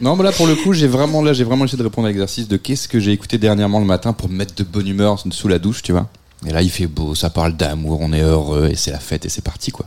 Non, 0.00 0.16
bah 0.16 0.24
là 0.24 0.32
pour 0.32 0.48
le 0.48 0.56
coup, 0.56 0.72
j'ai 0.72 0.88
vraiment 0.88 1.22
là, 1.22 1.32
j'ai 1.32 1.44
vraiment 1.44 1.64
essayé 1.66 1.78
de 1.78 1.84
répondre 1.84 2.06
à 2.06 2.10
l'exercice 2.10 2.48
de 2.48 2.56
qu'est-ce 2.56 2.88
que 2.88 2.98
j'ai 2.98 3.12
écouté 3.12 3.38
dernièrement 3.38 3.78
le 3.78 3.84
matin 3.86 4.12
pour 4.12 4.28
me 4.28 4.34
mettre 4.36 4.52
de 4.56 4.64
bonne 4.64 4.88
humeur 4.88 5.22
sous 5.30 5.46
la 5.46 5.60
douche, 5.60 5.82
tu 5.82 5.92
vois. 5.92 6.08
Et 6.44 6.50
là, 6.50 6.62
il 6.62 6.68
fait 6.68 6.88
beau, 6.88 7.14
ça 7.14 7.30
parle 7.30 7.56
d'amour, 7.56 8.00
on 8.02 8.12
est 8.12 8.20
heureux 8.20 8.68
et 8.70 8.74
c'est 8.74 8.90
la 8.90 8.98
fête 8.98 9.24
et 9.24 9.28
c'est 9.28 9.40
parti 9.44 9.70
quoi. 9.70 9.86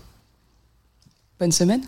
Bonne 1.41 1.51
semaine. 1.51 1.81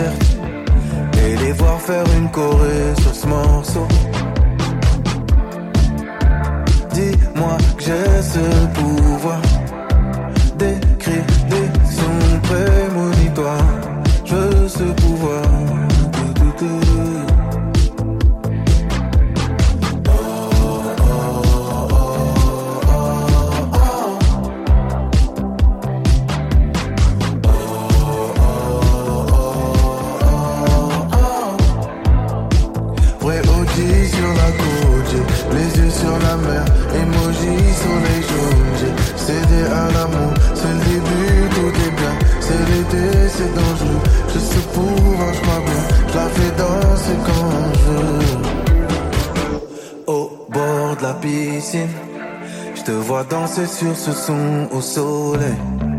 Et 0.00 1.36
les 1.36 1.52
voir 1.52 1.78
faire 1.80 2.04
une 2.16 2.30
choré 2.30 2.94
sur 3.02 3.14
ce 3.14 3.26
morceau. 3.26 3.86
Dis-moi 6.94 7.56
que 7.76 7.82
j'ai 7.84 8.22
ce 8.22 8.66
pouvoir 8.72 9.41
sur 53.82 53.96
ce 53.96 54.12
son 54.12 54.68
au 54.70 54.80
soleil. 54.80 55.91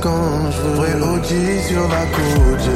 Quand 0.00 0.50
je 0.50 0.60
veux. 0.60 0.74
Vrai 0.74 0.94
OG 1.00 1.62
sur 1.68 1.88
la 1.88 2.04
côte, 2.06 2.68